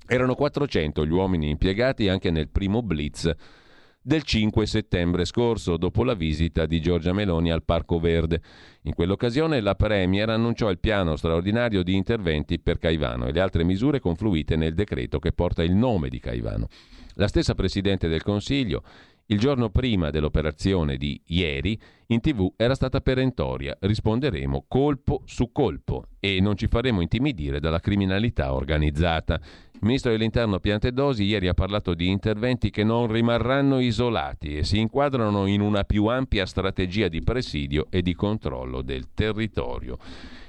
Erano 0.07 0.35
400 0.35 1.05
gli 1.05 1.11
uomini 1.11 1.49
impiegati 1.49 2.07
anche 2.07 2.31
nel 2.31 2.49
primo 2.49 2.81
blitz 2.81 3.33
del 4.07 4.21
5 4.21 4.67
settembre 4.67 5.25
scorso, 5.25 5.77
dopo 5.77 6.03
la 6.03 6.13
visita 6.13 6.67
di 6.67 6.79
Giorgia 6.79 7.11
Meloni 7.11 7.49
al 7.49 7.63
Parco 7.63 7.99
Verde. 7.99 8.39
In 8.83 8.93
quell'occasione 8.93 9.61
la 9.61 9.73
Premier 9.73 10.29
annunciò 10.29 10.69
il 10.69 10.77
piano 10.77 11.15
straordinario 11.15 11.81
di 11.81 11.95
interventi 11.95 12.59
per 12.59 12.77
Caivano 12.77 13.25
e 13.25 13.31
le 13.31 13.39
altre 13.39 13.63
misure 13.63 13.99
confluite 13.99 14.55
nel 14.57 14.75
decreto 14.75 15.17
che 15.17 15.31
porta 15.31 15.63
il 15.63 15.73
nome 15.73 16.09
di 16.09 16.19
Caivano. 16.19 16.67
La 17.15 17.27
stessa 17.27 17.55
Presidente 17.55 18.07
del 18.07 18.21
Consiglio, 18.21 18.83
il 19.27 19.39
giorno 19.39 19.69
prima 19.69 20.11
dell'operazione 20.11 20.97
di 20.97 21.19
ieri, 21.27 21.79
in 22.07 22.19
tv 22.19 22.53
era 22.55 22.75
stata 22.75 23.01
perentoria. 23.01 23.75
Risponderemo 23.79 24.65
colpo 24.67 25.21
su 25.25 25.51
colpo 25.51 26.09
e 26.19 26.39
non 26.41 26.55
ci 26.55 26.67
faremo 26.67 27.01
intimidire 27.01 27.59
dalla 27.59 27.79
criminalità 27.79 28.53
organizzata. 28.53 29.39
Il 29.73 29.81
ministro 29.81 30.11
dell'Interno 30.11 30.59
Piantedosi 30.59 31.23
ieri 31.23 31.47
ha 31.47 31.53
parlato 31.53 31.95
di 31.95 32.09
interventi 32.09 32.69
che 32.69 32.83
non 32.83 33.11
rimarranno 33.11 33.79
isolati 33.79 34.57
e 34.57 34.63
si 34.63 34.79
inquadrano 34.79 35.47
in 35.47 35.61
una 35.61 35.83
più 35.83 36.05
ampia 36.05 36.45
strategia 36.45 37.07
di 37.07 37.21
presidio 37.21 37.87
e 37.89 38.01
di 38.01 38.13
controllo 38.13 38.81
del 38.81 39.07
territorio. 39.13 39.97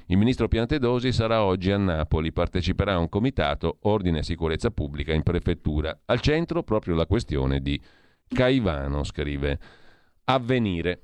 Il 0.08 0.18
ministro 0.18 0.46
Piantedosi 0.46 1.10
sarà 1.10 1.42
oggi 1.42 1.72
a 1.72 1.78
Napoli, 1.78 2.30
parteciperà 2.30 2.94
a 2.94 2.98
un 2.98 3.08
comitato 3.08 3.78
Ordine 3.82 4.20
e 4.20 4.22
Sicurezza 4.22 4.70
Pubblica 4.70 5.12
in 5.12 5.22
prefettura. 5.22 5.98
Al 6.04 6.20
centro 6.20 6.62
proprio 6.62 6.94
la 6.94 7.06
questione 7.06 7.60
di 7.60 7.80
Caivano, 8.28 9.04
scrive 9.04 9.58
Avvenire. 10.24 11.02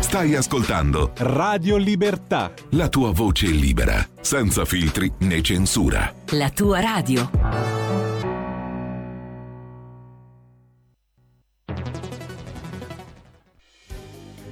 Stai 0.00 0.34
ascoltando 0.34 1.12
Radio 1.16 1.78
Libertà. 1.78 2.52
La 2.70 2.88
tua 2.88 3.10
voce 3.10 3.46
libera, 3.46 4.06
senza 4.20 4.64
filtri 4.66 5.10
né 5.20 5.40
censura. 5.40 6.12
La 6.32 6.50
tua 6.50 6.80
radio. 6.80 7.30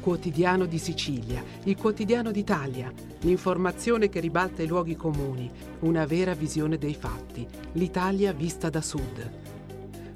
Quotidiano 0.00 0.64
di 0.64 0.78
Sicilia, 0.78 1.42
il 1.64 1.76
quotidiano 1.76 2.30
d'Italia, 2.30 2.90
l'informazione 3.20 4.08
che 4.08 4.20
ribalta 4.20 4.62
i 4.62 4.66
luoghi 4.66 4.96
comuni, 4.96 5.50
una 5.80 6.06
vera 6.06 6.32
visione 6.32 6.78
dei 6.78 6.94
fatti, 6.94 7.46
l'Italia 7.72 8.32
vista 8.32 8.70
da 8.70 8.80
sud 8.80 9.48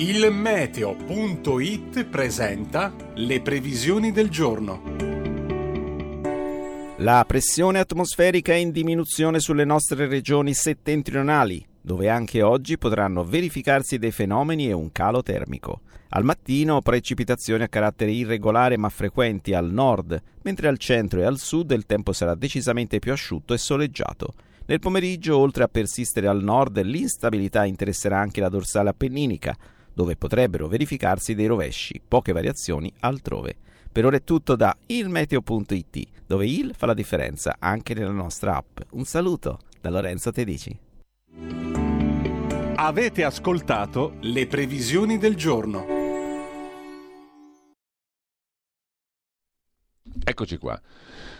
Il 0.00 0.30
meteo.it 0.30 2.04
presenta 2.04 2.94
le 3.14 3.40
previsioni 3.40 4.12
del 4.12 4.28
giorno. 4.28 4.80
La 6.98 7.24
pressione 7.26 7.80
atmosferica 7.80 8.52
è 8.52 8.56
in 8.58 8.70
diminuzione 8.70 9.40
sulle 9.40 9.64
nostre 9.64 10.06
regioni 10.06 10.54
settentrionali, 10.54 11.66
dove 11.80 12.08
anche 12.08 12.42
oggi 12.42 12.78
potranno 12.78 13.24
verificarsi 13.24 13.98
dei 13.98 14.12
fenomeni 14.12 14.68
e 14.68 14.72
un 14.72 14.92
calo 14.92 15.24
termico. 15.24 15.80
Al 16.10 16.22
mattino 16.22 16.80
precipitazioni 16.80 17.64
a 17.64 17.68
carattere 17.68 18.12
irregolare 18.12 18.76
ma 18.76 18.90
frequenti 18.90 19.52
al 19.52 19.72
nord, 19.72 20.22
mentre 20.42 20.68
al 20.68 20.78
centro 20.78 21.18
e 21.18 21.24
al 21.24 21.40
sud 21.40 21.72
il 21.72 21.86
tempo 21.86 22.12
sarà 22.12 22.36
decisamente 22.36 23.00
più 23.00 23.10
asciutto 23.10 23.52
e 23.52 23.58
soleggiato. 23.58 24.34
Nel 24.66 24.78
pomeriggio, 24.78 25.36
oltre 25.38 25.64
a 25.64 25.68
persistere 25.68 26.28
al 26.28 26.40
nord, 26.40 26.80
l'instabilità 26.82 27.64
interesserà 27.64 28.20
anche 28.20 28.40
la 28.40 28.48
dorsale 28.48 28.90
appenninica, 28.90 29.56
dove 29.98 30.14
potrebbero 30.14 30.68
verificarsi 30.68 31.34
dei 31.34 31.46
rovesci, 31.46 32.00
poche 32.06 32.30
variazioni 32.30 32.92
altrove. 33.00 33.56
Per 33.90 34.04
ora 34.04 34.14
è 34.14 34.22
tutto 34.22 34.54
da 34.54 34.76
ilmeteo.it, 34.86 36.08
dove 36.24 36.46
il 36.46 36.72
fa 36.76 36.86
la 36.86 36.94
differenza 36.94 37.56
anche 37.58 37.94
nella 37.94 38.12
nostra 38.12 38.54
app. 38.54 38.78
Un 38.90 39.04
saluto 39.04 39.58
da 39.80 39.90
Lorenzo 39.90 40.30
Tedici. 40.30 40.78
Avete 42.76 43.24
ascoltato 43.24 44.14
le 44.20 44.46
previsioni 44.46 45.18
del 45.18 45.34
giorno. 45.34 45.84
Eccoci 50.22 50.58
qua. 50.58 50.80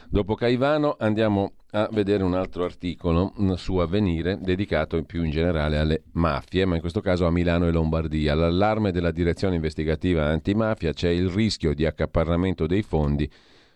Dopo 0.08 0.34
Caivano 0.34 0.96
andiamo 0.98 1.52
a 1.72 1.88
vedere 1.92 2.22
un 2.22 2.34
altro 2.34 2.64
articolo 2.64 3.34
su 3.56 3.76
Avvenire 3.76 4.38
dedicato 4.40 5.02
più 5.02 5.22
in 5.22 5.30
generale 5.30 5.78
alle 5.78 6.02
mafie, 6.12 6.64
ma 6.64 6.76
in 6.76 6.80
questo 6.80 7.00
caso 7.00 7.26
a 7.26 7.30
Milano 7.30 7.66
e 7.66 7.70
Lombardia. 7.70 8.34
L'allarme 8.34 8.90
della 8.90 9.10
direzione 9.10 9.56
investigativa 9.56 10.24
antimafia 10.26 10.92
c'è 10.92 11.10
il 11.10 11.28
rischio 11.28 11.74
di 11.74 11.84
accaparramento 11.84 12.66
dei 12.66 12.82
fondi 12.82 13.30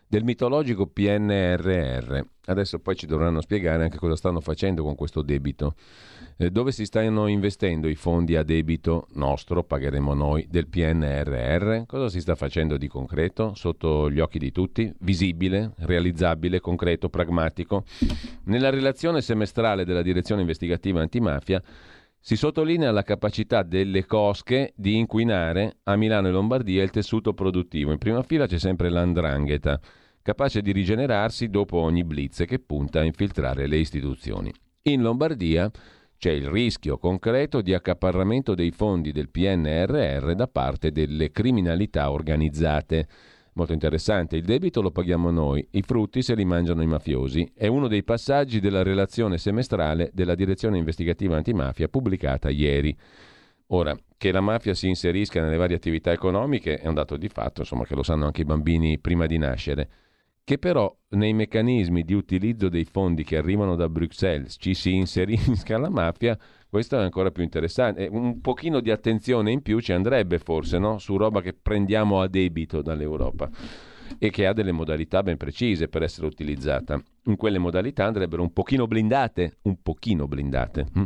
del 0.07 0.25
mitologico 0.25 0.87
PNRR. 0.87 2.21
Adesso 2.47 2.79
poi 2.81 2.97
ci 2.97 3.07
dovranno 3.07 3.41
spiegare 3.41 3.85
anche 3.85 3.99
cosa 3.99 4.17
stanno 4.17 4.41
facendo 4.41 4.83
con 4.83 4.95
questo 4.95 5.23
debito. 5.23 5.75
Eh, 6.37 6.51
dove 6.51 6.73
si 6.73 6.85
stanno 6.85 7.27
investendo 7.27 7.89
i 7.89 7.95
fondi 7.95 8.37
a 8.37 8.43
debito 8.43 9.07
nostro, 9.15 9.63
pagheremo 9.63 10.15
noi, 10.15 10.47
del 10.49 10.67
PNRR? 10.67 11.85
Cosa 11.87 12.09
si 12.09 12.21
sta 12.21 12.35
facendo 12.35 12.77
di 12.77 12.89
concreto 12.89 13.55
sotto 13.55 14.11
gli 14.11 14.19
occhi 14.19 14.39
di 14.39 14.51
tutti? 14.51 14.93
Visibile, 15.01 15.73
realizzabile, 15.79 16.61
concreto, 16.61 17.09
pragmatico? 17.09 17.85
Nella 18.45 18.71
relazione 18.71 19.21
semestrale 19.21 19.85
della 19.85 20.03
direzione 20.03 20.41
investigativa 20.41 21.01
antimafia 21.01 21.63
si 22.19 22.37
sottolinea 22.37 22.93
la 22.93 23.03
capacità 23.03 23.63
delle 23.63 24.07
cosche 24.07 24.73
di 24.77 24.97
inquinare 24.97 25.79
a 25.83 25.97
Milano 25.97 26.29
e 26.29 26.31
Lombardia 26.31 26.83
il 26.83 26.91
tessuto 26.91 27.35
produttivo. 27.35 27.91
In 27.91 27.99
prima 27.99 28.23
fila 28.23 28.47
c'è 28.47 28.59
sempre 28.59 28.91
l'andrangheta 28.91 29.81
capace 30.23 30.63
di 30.63 30.71
rigenerarsi 30.71 31.49
dopo 31.49 31.79
ogni 31.79 32.05
blitz 32.05 32.45
che 32.47 32.61
punta 32.61 33.01
a 33.01 33.05
infiltrare 33.05 33.67
le 33.67 33.77
istituzioni. 33.77 34.53
In 34.83 35.03
Lombardia 35.03 35.69
c'è 36.23 36.31
il 36.31 36.47
rischio 36.47 36.99
concreto 36.99 37.61
di 37.63 37.75
accaparramento 37.75 38.55
dei 38.55 38.71
fondi 38.71 39.11
del 39.11 39.29
PNRR 39.29 40.35
da 40.35 40.47
parte 40.47 40.93
delle 40.93 41.33
criminalità 41.33 42.13
organizzate. 42.13 43.09
Molto 43.55 43.73
interessante, 43.73 44.37
il 44.37 44.45
debito 44.45 44.81
lo 44.81 44.93
paghiamo 44.93 45.33
noi, 45.33 45.67
i 45.73 45.83
frutti 45.83 46.23
se 46.23 46.37
li 46.37 46.45
mangiano 46.45 46.81
i 46.81 46.87
mafiosi. 46.87 47.51
È 47.53 47.67
uno 47.67 47.89
dei 47.89 48.05
passaggi 48.05 48.61
della 48.61 48.85
relazione 48.85 49.37
semestrale 49.37 50.11
della 50.15 50.37
Direzione 50.37 50.79
Investigativa 50.79 51.35
Antimafia 51.35 51.89
pubblicata 51.89 52.51
ieri. 52.51 52.97
Ora, 53.71 53.99
che 54.17 54.31
la 54.31 54.41
mafia 54.41 54.75
si 54.75 54.87
inserisca 54.87 55.43
nelle 55.43 55.57
varie 55.57 55.75
attività 55.75 56.13
economiche 56.13 56.79
è 56.79 56.87
un 56.87 56.95
dato 56.95 57.17
di 57.17 57.29
fatto, 57.29 57.63
insomma, 57.63 57.85
che 57.85 57.97
lo 57.97 58.05
sanno 58.05 58.27
anche 58.27 58.43
i 58.43 58.45
bambini 58.45 59.01
prima 59.01 59.27
di 59.27 59.39
nascere 59.39 59.89
che 60.45 60.59
però 60.59 60.95
nei 61.11 61.33
meccanismi 61.33 62.03
di 62.03 62.15
utilizzo 62.15 62.69
dei 62.69 62.85
fondi 62.85 63.23
che 63.25 63.37
arrivano 63.37 63.77
da 63.77 63.89
Bruxelles 63.89 64.57
ci 64.59 64.75
si 64.75 64.95
inserisca 64.95 65.79
la 65.79 65.91
mafia, 65.91 66.39
questo 66.69 66.99
è 66.99 67.03
ancora 67.03 67.31
più 67.31 67.43
interessante. 67.43 68.09
Un 68.11 68.41
pochino 68.41 68.81
di 68.81 68.91
attenzione 68.91 69.53
in 69.53 69.63
più 69.63 69.79
ci 69.81 69.93
andrebbe 69.93 70.39
forse, 70.39 70.79
no? 70.79 70.99
Su 70.99 71.17
roba 71.17 71.43
che 71.43 71.53
prendiamo 71.53 72.21
a 72.21 72.29
debito 72.29 72.81
dall'Europa 72.81 73.51
e 74.19 74.31
che 74.31 74.47
ha 74.47 74.53
delle 74.53 74.73
modalità 74.73 75.23
ben 75.23 75.37
precise 75.37 75.89
per 75.89 76.03
essere 76.03 76.27
utilizzata. 76.27 77.01
In 77.25 77.37
quelle 77.37 77.59
modalità 77.59 78.07
andrebbero 78.07 78.43
un 78.43 78.53
pochino 78.53 78.87
blindate, 78.87 79.59
un 79.63 79.83
pochino 79.83 80.27
blindate. 80.27 80.87
Hm? 80.95 81.03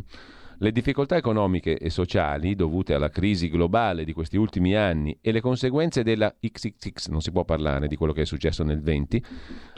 Le 0.58 0.72
difficoltà 0.72 1.16
economiche 1.16 1.76
e 1.76 1.90
sociali 1.90 2.54
dovute 2.54 2.94
alla 2.94 3.10
crisi 3.10 3.50
globale 3.50 4.04
di 4.04 4.14
questi 4.14 4.38
ultimi 4.38 4.74
anni 4.74 5.18
e 5.20 5.30
le 5.30 5.42
conseguenze 5.42 6.02
della 6.02 6.34
XXX, 6.40 7.08
non 7.08 7.20
si 7.20 7.30
può 7.30 7.44
parlare 7.44 7.88
di 7.88 7.96
quello 7.96 8.14
che 8.14 8.22
è 8.22 8.24
successo 8.24 8.64
nel 8.64 8.80
20, 8.80 9.22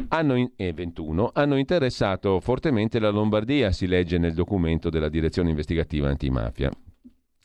hanno 0.08 0.36
in, 0.36 0.52
e 0.54 0.72
21, 0.72 1.32
hanno 1.34 1.56
interessato 1.56 2.38
fortemente 2.38 3.00
la 3.00 3.10
Lombardia, 3.10 3.72
si 3.72 3.88
legge 3.88 4.18
nel 4.18 4.34
documento 4.34 4.88
della 4.88 5.08
Direzione 5.08 5.50
Investigativa 5.50 6.08
Antimafia. 6.08 6.70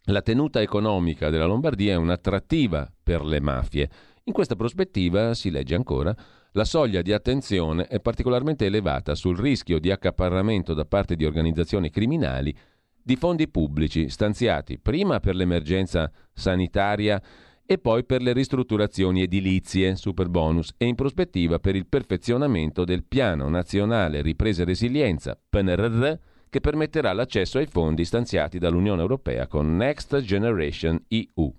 La 0.07 0.21
tenuta 0.21 0.61
economica 0.61 1.31
della 1.31 1.45
Lombardia 1.45 1.93
è 1.93 1.97
un'attrattiva 1.97 2.91
per 3.01 3.23
le 3.23 3.39
mafie. 3.39 3.89
In 4.25 4.34
questa 4.34 4.55
prospettiva, 4.55 5.34
si 5.34 5.49
legge 5.49 5.73
ancora, 5.73 6.15
la 6.51 6.65
soglia 6.65 7.01
di 7.01 7.11
attenzione 7.11 7.88
è 7.88 7.99
particolarmente 7.99 8.67
elevata 8.67 9.15
sul 9.15 9.39
rischio 9.39 9.79
di 9.79 9.89
accaparramento 9.89 10.75
da 10.75 10.86
parte 10.86 11.15
di 11.15 11.25
organizzazioni 11.25 11.89
criminali 11.89 12.55
di 13.03 13.15
fondi 13.17 13.49
pubblici 13.49 14.07
stanziati 14.07 14.79
prima 14.79 15.19
per 15.19 15.35
l'emergenza 15.35 16.09
sanitaria 16.31 17.21
e 17.65 17.77
poi 17.77 18.03
per 18.03 18.21
le 18.21 18.33
ristrutturazioni 18.33 19.21
edilizie, 19.21 19.95
super 19.95 20.29
bonus, 20.29 20.73
e 20.77 20.85
in 20.85 20.95
prospettiva 20.95 21.59
per 21.59 21.75
il 21.75 21.87
perfezionamento 21.87 22.83
del 22.83 23.03
Piano 23.03 23.47
Nazionale 23.49 24.21
Ripresa 24.21 24.63
e 24.63 24.65
Resilienza, 24.65 25.39
PNRR, 25.49 26.13
che 26.49 26.61
permetterà 26.61 27.13
l'accesso 27.13 27.57
ai 27.57 27.65
fondi 27.65 28.05
stanziati 28.05 28.59
dall'Unione 28.59 29.01
Europea 29.01 29.47
con 29.47 29.75
Next 29.75 30.19
Generation 30.21 31.03
EU 31.07 31.51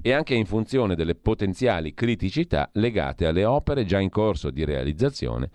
e 0.00 0.12
anche 0.12 0.34
in 0.34 0.46
funzione 0.46 0.94
delle 0.94 1.14
potenziali 1.14 1.92
criticità 1.92 2.70
legate 2.74 3.26
alle 3.26 3.44
opere 3.44 3.84
già 3.84 3.98
in 3.98 4.08
corso 4.08 4.50
di 4.50 4.64
realizzazione 4.64 5.50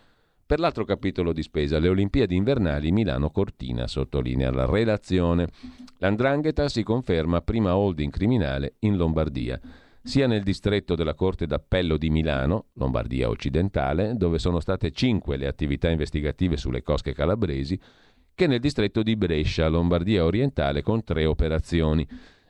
per 0.45 0.59
l'altro 0.59 0.85
capitolo 0.85 1.33
di 1.33 1.41
spesa, 1.41 1.79
le 1.79 1.89
Olimpiadi 1.89 2.35
invernali 2.35 2.91
Milano-Cortina, 2.91 3.87
sottolinea 3.87 4.51
la 4.51 4.67
relazione. 4.67 5.47
L'Andrangheta 5.97 6.69
si 6.69 6.83
conferma 6.83 7.41
prima 7.41 7.75
holding 7.75 8.11
criminale 8.11 8.75
in 8.79 8.95
Lombardia, 8.95 9.59
sia 10.03 10.27
nel 10.27 10.43
distretto 10.43 10.93
della 10.93 11.15
Corte 11.15 11.47
d'Appello 11.47 11.97
di 11.97 12.11
Milano, 12.11 12.65
Lombardia 12.73 13.27
occidentale, 13.27 14.13
dove 14.15 14.37
sono 14.37 14.59
state 14.59 14.91
cinque 14.91 15.35
le 15.35 15.47
attività 15.47 15.89
investigative 15.89 16.57
sulle 16.57 16.83
cosche 16.83 17.13
calabresi, 17.13 17.79
che 18.35 18.45
nel 18.45 18.59
distretto 18.59 19.01
di 19.01 19.15
Brescia, 19.15 19.67
Lombardia 19.67 20.25
orientale, 20.25 20.83
con 20.83 21.03
tre 21.03 21.25
operazioni. 21.25 22.07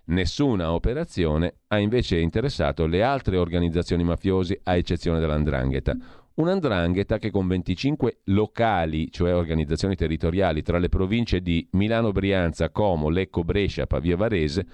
Nessuna 0.07 0.73
operazione 0.73 1.59
ha 1.67 1.79
invece 1.79 2.19
interessato 2.19 2.87
le 2.87 3.03
altre 3.03 3.37
organizzazioni 3.37 4.03
mafiosi, 4.03 4.59
a 4.63 4.75
eccezione 4.75 5.19
dell'Andrangheta. 5.19 5.95
Un'andrangheta 6.35 7.17
che 7.17 7.31
con 7.31 7.47
25 7.47 8.19
locali, 8.25 9.09
cioè 9.09 9.33
organizzazioni 9.33 9.95
territoriali, 9.95 10.63
tra 10.63 10.79
le 10.79 10.89
province 10.89 11.39
di 11.39 11.65
Milano, 11.71 12.11
Brianza, 12.11 12.71
Como, 12.71 13.07
Lecco, 13.07 13.45
Brescia, 13.45 13.87
Pavia 13.87 14.17
Varese, 14.17 14.65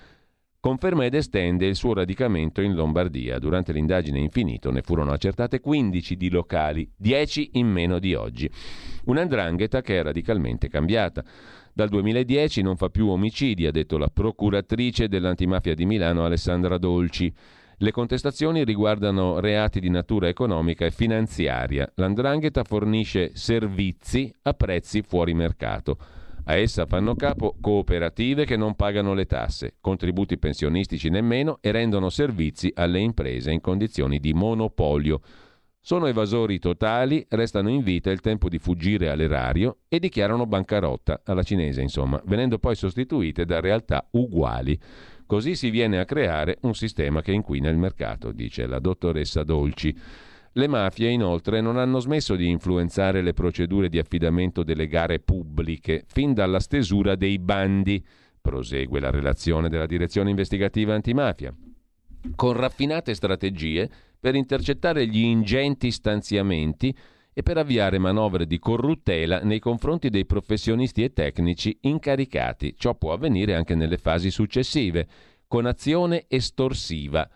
conferma 0.60 1.06
ed 1.06 1.14
estende 1.14 1.68
il 1.68 1.76
suo 1.76 1.94
radicamento 1.94 2.62
in 2.62 2.74
Lombardia. 2.74 3.38
Durante 3.38 3.74
l'indagine 3.74 4.20
infinito 4.20 4.72
ne 4.72 4.82
furono 4.82 5.12
accertate 5.12 5.60
15 5.60 6.18
di 6.18 6.32
locali, 6.32 6.92
10 6.96 7.52
in 7.54 7.68
meno 7.68 8.00
di 8.00 8.16
oggi. 8.16 8.50
Un'andrangheta 9.06 9.82
che 9.82 10.00
è 10.00 10.02
radicalmente 10.02 10.68
cambiata. 10.68 11.24
Dal 11.74 11.90
2010 11.90 12.64
non 12.64 12.76
fa 12.76 12.90
più 12.90 13.08
omicidi, 13.08 13.68
ha 13.68 13.72
detto 13.72 14.00
la 14.00 14.10
procuratrice 14.12 15.08
dell'antimafia 15.08 15.76
di 15.76 15.86
Milano 15.86 16.26
Alessandra 16.26 16.80
Dolci. 16.80 17.32
Le 17.84 17.90
contestazioni 17.90 18.64
riguardano 18.64 19.40
reati 19.40 19.80
di 19.80 19.90
natura 19.90 20.28
economica 20.28 20.86
e 20.86 20.92
finanziaria. 20.92 21.92
L'andrangheta 21.96 22.64
fornisce 22.64 23.32
servizi 23.34 24.32
a 24.44 24.54
prezzi 24.54 25.02
fuori 25.02 25.34
mercato. 25.34 25.98
A 26.44 26.54
essa 26.54 26.86
fanno 26.86 27.16
capo 27.16 27.56
cooperative 27.60 28.46
che 28.46 28.56
non 28.56 28.76
pagano 28.76 29.16
le 29.16 29.26
tasse, 29.26 29.78
contributi 29.82 30.38
pensionistici 30.38 31.10
nemmeno 31.10 31.58
e 31.60 31.72
rendono 31.72 32.10
servizi 32.10 32.72
alle 32.76 33.00
imprese 33.00 33.50
in 33.50 33.62
condizioni 33.62 34.20
di 34.20 34.34
monopolio. 34.34 35.20
Sono 35.80 36.06
evasori 36.06 36.60
totali, 36.60 37.26
restano 37.30 37.70
in 37.70 37.82
vita 37.82 38.12
il 38.12 38.22
tempo 38.22 38.48
di 38.48 38.60
fuggire 38.60 39.10
all'erario 39.10 39.78
e 39.88 39.98
dichiarano 39.98 40.46
bancarotta, 40.46 41.22
alla 41.26 41.42
cinese 41.42 41.82
insomma, 41.82 42.22
venendo 42.26 42.60
poi 42.60 42.76
sostituite 42.76 43.44
da 43.44 43.60
realtà 43.60 44.08
uguali. 44.12 44.80
Così 45.32 45.56
si 45.56 45.70
viene 45.70 45.98
a 45.98 46.04
creare 46.04 46.58
un 46.64 46.76
sistema 46.76 47.22
che 47.22 47.32
inquina 47.32 47.70
il 47.70 47.78
mercato, 47.78 48.34
dice 48.34 48.68
la 48.68 48.80
dottoressa 48.80 49.46
Dolci. 49.46 49.98
Le 50.52 50.68
mafie 50.68 51.08
inoltre 51.08 51.62
non 51.62 51.78
hanno 51.78 52.00
smesso 52.00 52.36
di 52.36 52.50
influenzare 52.50 53.22
le 53.22 53.32
procedure 53.32 53.88
di 53.88 53.98
affidamento 53.98 54.62
delle 54.62 54.88
gare 54.88 55.22
pubbliche, 55.22 56.04
fin 56.06 56.34
dalla 56.34 56.60
stesura 56.60 57.16
dei 57.16 57.40
bandi, 57.40 58.06
prosegue 58.42 59.00
la 59.00 59.10
relazione 59.10 59.70
della 59.70 59.86
direzione 59.86 60.32
investigativa 60.32 60.96
antimafia, 60.96 61.56
con 62.36 62.52
raffinate 62.52 63.14
strategie 63.14 63.90
per 64.20 64.36
intercettare 64.36 65.08
gli 65.08 65.22
ingenti 65.22 65.92
stanziamenti 65.92 66.94
e 67.34 67.44
per 67.44 67.58
avviare 67.58 67.98
manovre 67.98 68.46
di 68.46 68.60
corruttela 68.60 69.40
nei 69.42 69.60
confronti 69.60 70.10
dei 70.10 70.26
professionisti 70.26 71.04
e 71.04 71.14
tecnici 71.14 71.78
incaricati. 71.82 72.76
Ciò 72.78 72.96
può 72.96 73.14
avvenire 73.14 73.56
anche 73.56 73.76
nelle 73.76 73.98
fasi 73.98 74.32
successive, 74.32 75.08
con 75.48 75.66
azione 75.66 76.26
estorsiva 76.28 77.30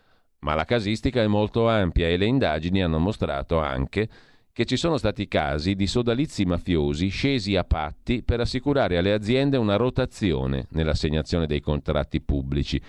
ma 0.45 0.53
la 0.53 0.63
casistica 0.63 1.23
è 1.23 1.27
molto 1.27 1.67
ampia 1.67 2.07
e 2.07 2.17
le 2.17 2.27
indagini 2.27 2.83
hanno 2.83 2.99
mostrato 2.99 3.57
anche 3.57 4.07
che 4.53 4.65
ci 4.65 4.77
sono 4.77 4.97
stati 4.97 5.27
casi 5.27 5.73
di 5.73 5.87
sodalizi 5.87 6.45
mafiosi 6.45 7.07
scesi 7.07 7.55
a 7.55 7.63
patti 7.63 8.21
per 8.21 8.39
assicurare 8.39 8.97
alle 8.97 9.11
aziende 9.11 9.57
una 9.57 9.75
rotazione 9.75 10.67
nell'assegnazione 10.69 11.47
dei 11.47 11.59
contratti 11.59 12.21
pubblici, 12.21 12.79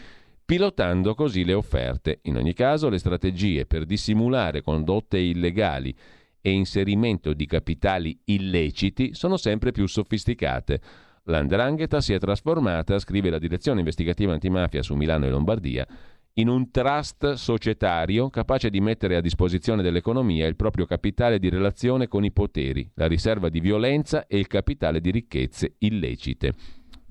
pilotando 0.44 1.14
così 1.14 1.44
le 1.44 1.54
offerte. 1.54 2.20
In 2.24 2.36
ogni 2.36 2.52
caso 2.52 2.90
le 2.90 2.98
strategie 2.98 3.64
per 3.64 3.86
dissimulare 3.86 4.60
condotte 4.60 5.18
illegali 5.18 5.92
e 6.46 6.52
inserimento 6.52 7.32
di 7.32 7.44
capitali 7.44 8.16
illeciti 8.26 9.14
sono 9.14 9.36
sempre 9.36 9.72
più 9.72 9.88
sofisticate. 9.88 10.80
L'andrangheta 11.24 12.00
si 12.00 12.12
è 12.12 12.20
trasformata, 12.20 13.00
scrive 13.00 13.30
la 13.30 13.40
direzione 13.40 13.80
investigativa 13.80 14.32
antimafia 14.32 14.80
su 14.80 14.94
Milano 14.94 15.26
e 15.26 15.30
Lombardia, 15.30 15.84
in 16.34 16.46
un 16.46 16.70
trust 16.70 17.32
societario 17.32 18.30
capace 18.30 18.70
di 18.70 18.80
mettere 18.80 19.16
a 19.16 19.20
disposizione 19.20 19.82
dell'economia 19.82 20.46
il 20.46 20.54
proprio 20.54 20.86
capitale 20.86 21.40
di 21.40 21.48
relazione 21.48 22.06
con 22.06 22.24
i 22.24 22.30
poteri, 22.30 22.88
la 22.94 23.08
riserva 23.08 23.48
di 23.48 23.58
violenza 23.58 24.28
e 24.28 24.38
il 24.38 24.46
capitale 24.46 25.00
di 25.00 25.10
ricchezze 25.10 25.74
illecite. 25.78 26.54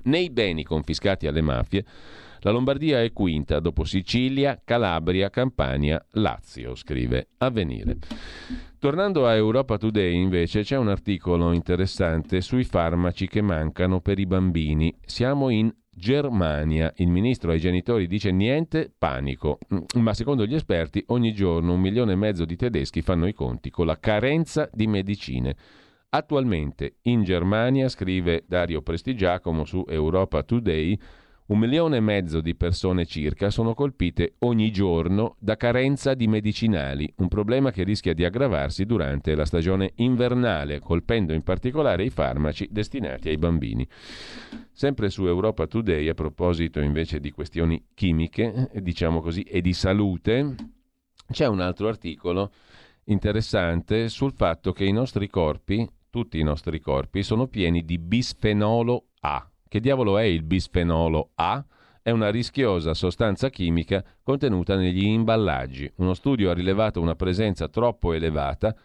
Nei 0.04 0.30
beni 0.30 0.64
confiscati 0.64 1.28
alle 1.28 1.42
mafie, 1.42 1.84
la 2.46 2.52
Lombardia 2.52 3.02
è 3.02 3.12
quinta 3.12 3.60
dopo 3.60 3.86
Sicilia, 3.86 4.62
Calabria, 4.64 5.32
Campania, 5.32 6.04
Lazio, 6.12 6.76
scrive 6.76 7.30
Avvenire. 7.39 7.98
Tornando 8.78 9.26
a 9.26 9.34
Europa 9.34 9.80
Today, 9.80 10.14
invece, 10.14 10.62
c'è 10.62 10.78
un 10.78 10.89
articolo 10.89 11.54
interessante 11.54 12.41
sui 12.41 12.64
farmaci 12.64 13.28
che 13.28 13.41
mancano 13.41 14.00
per 14.00 14.20
i 14.20 14.28
bambini. 14.28 14.96
Siamo 15.04 15.50
in 15.50 15.74
Germania. 15.89 16.93
Il 16.98 17.10
ministro 17.10 17.50
ai 17.50 17.60
genitori 17.60 18.06
dice 18.06 18.30
niente, 18.30 18.93
panico. 18.96 19.58
Ma 19.96 20.14
secondo 20.14 20.46
gli 20.46 20.54
esperti 20.54 21.04
ogni 21.08 21.34
giorno 21.34 21.74
un 21.74 21.82
milione 21.82 22.12
e 22.12 22.16
mezzo 22.16 22.46
di 22.46 22.56
tedeschi 22.56 23.02
fanno 23.02 23.26
i 23.26 23.34
conti 23.34 23.72
con 23.72 23.88
la 23.88 23.98
carenza 23.98 24.70
di 24.72 24.86
medicine. 24.86 25.56
Attualmente 26.10 26.98
in 27.06 27.24
Germania, 27.24 27.89
scrive 27.89 28.43
Dario 28.48 28.84
Prestigiacomo 28.84 29.66
su 29.66 29.84
Europa 29.88 30.43
Today, 30.43 30.96
un 31.48 31.60
milione 31.60 31.98
e 31.98 32.00
mezzo 32.00 32.41
di 32.41 32.56
persone 32.56 33.06
circa 33.06 33.52
sono 33.52 33.76
colpite 33.76 34.36
ogni 34.39 34.72
giorno 34.72 35.36
da 35.39 35.56
carenza 35.56 36.16
di 36.16 36.28
medicinali, 36.28 37.12
un 37.18 37.28
problema 37.28 37.72
che 37.72 37.84
rischia 37.84 38.16
di 38.16 38.26
aggravarsi 38.26 38.86
durante 38.86 39.36
la 39.36 39.46
stagione 39.46 39.91
invernale, 39.98 40.80
colpendo 40.80 41.34
in 41.34 41.43
particolare 41.43 42.04
i 42.04 42.10
farmaci 42.10 42.68
destinati 42.72 43.30
ai 43.30 43.38
bambini. 43.38 43.88
Sempre 44.72 45.10
su 45.10 45.28
Europa 45.28 45.68
Today, 45.68 46.08
a 46.08 46.16
proposito 46.16 46.80
invece 46.80 47.20
di 47.20 47.30
questioni 47.30 47.89
chimiche, 47.93 48.72
diciamo 48.82 49.22
così, 49.22 49.43
e 49.43 49.62
di 49.62 49.74
salute, 49.74 50.56
c'è 51.32 51.46
un 51.46 51.60
altro 51.60 51.88
articolo 51.88 52.52
interessante 53.06 54.10
sul 54.10 54.34
fatto 54.34 54.72
che 54.72 54.84
i 54.84 54.91
nostri 54.91 55.30
corpi, 55.30 55.88
tutti 56.10 56.39
i 56.39 56.43
nostri 56.43 56.80
corpi, 56.80 57.22
sono 57.22 57.46
pieni 57.46 57.86
di 57.86 58.00
bisfenolo 58.00 59.10
A 59.20 59.48
che 59.68 59.80
diavolo 59.80 60.18
è 60.18 60.24
il 60.24 60.43
bisfenolo 60.43 61.32
A? 61.36 61.63
È 62.01 62.11
una 62.11 62.30
rischiosa 62.30 62.93
sostanza 62.93 63.49
chimica 63.49 64.03
contenuta 64.22 64.76
negli 64.76 65.05
imballaggi. 65.05 65.91
Uno 65.97 66.13
studio 66.13 66.51
ha 66.51 66.53
rilevato 66.53 67.01
una 67.01 67.16
presenza 67.16 67.68
troppo 67.68 68.13
elevata 68.13 68.76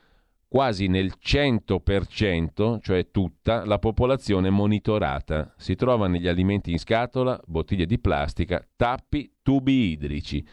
quasi 0.50 0.88
nel 0.88 1.12
100%, 1.22 2.80
cioè 2.80 3.10
tutta, 3.12 3.64
la 3.64 3.78
popolazione 3.78 4.50
monitorata. 4.50 5.54
Si 5.56 5.76
trova 5.76 6.08
negli 6.08 6.26
alimenti 6.26 6.72
in 6.72 6.80
scatola, 6.80 7.40
bottiglie 7.46 7.86
di 7.86 8.00
plastica, 8.00 8.66
tappi, 8.74 9.32
tubi 9.42 9.92
idrici. 9.92 10.44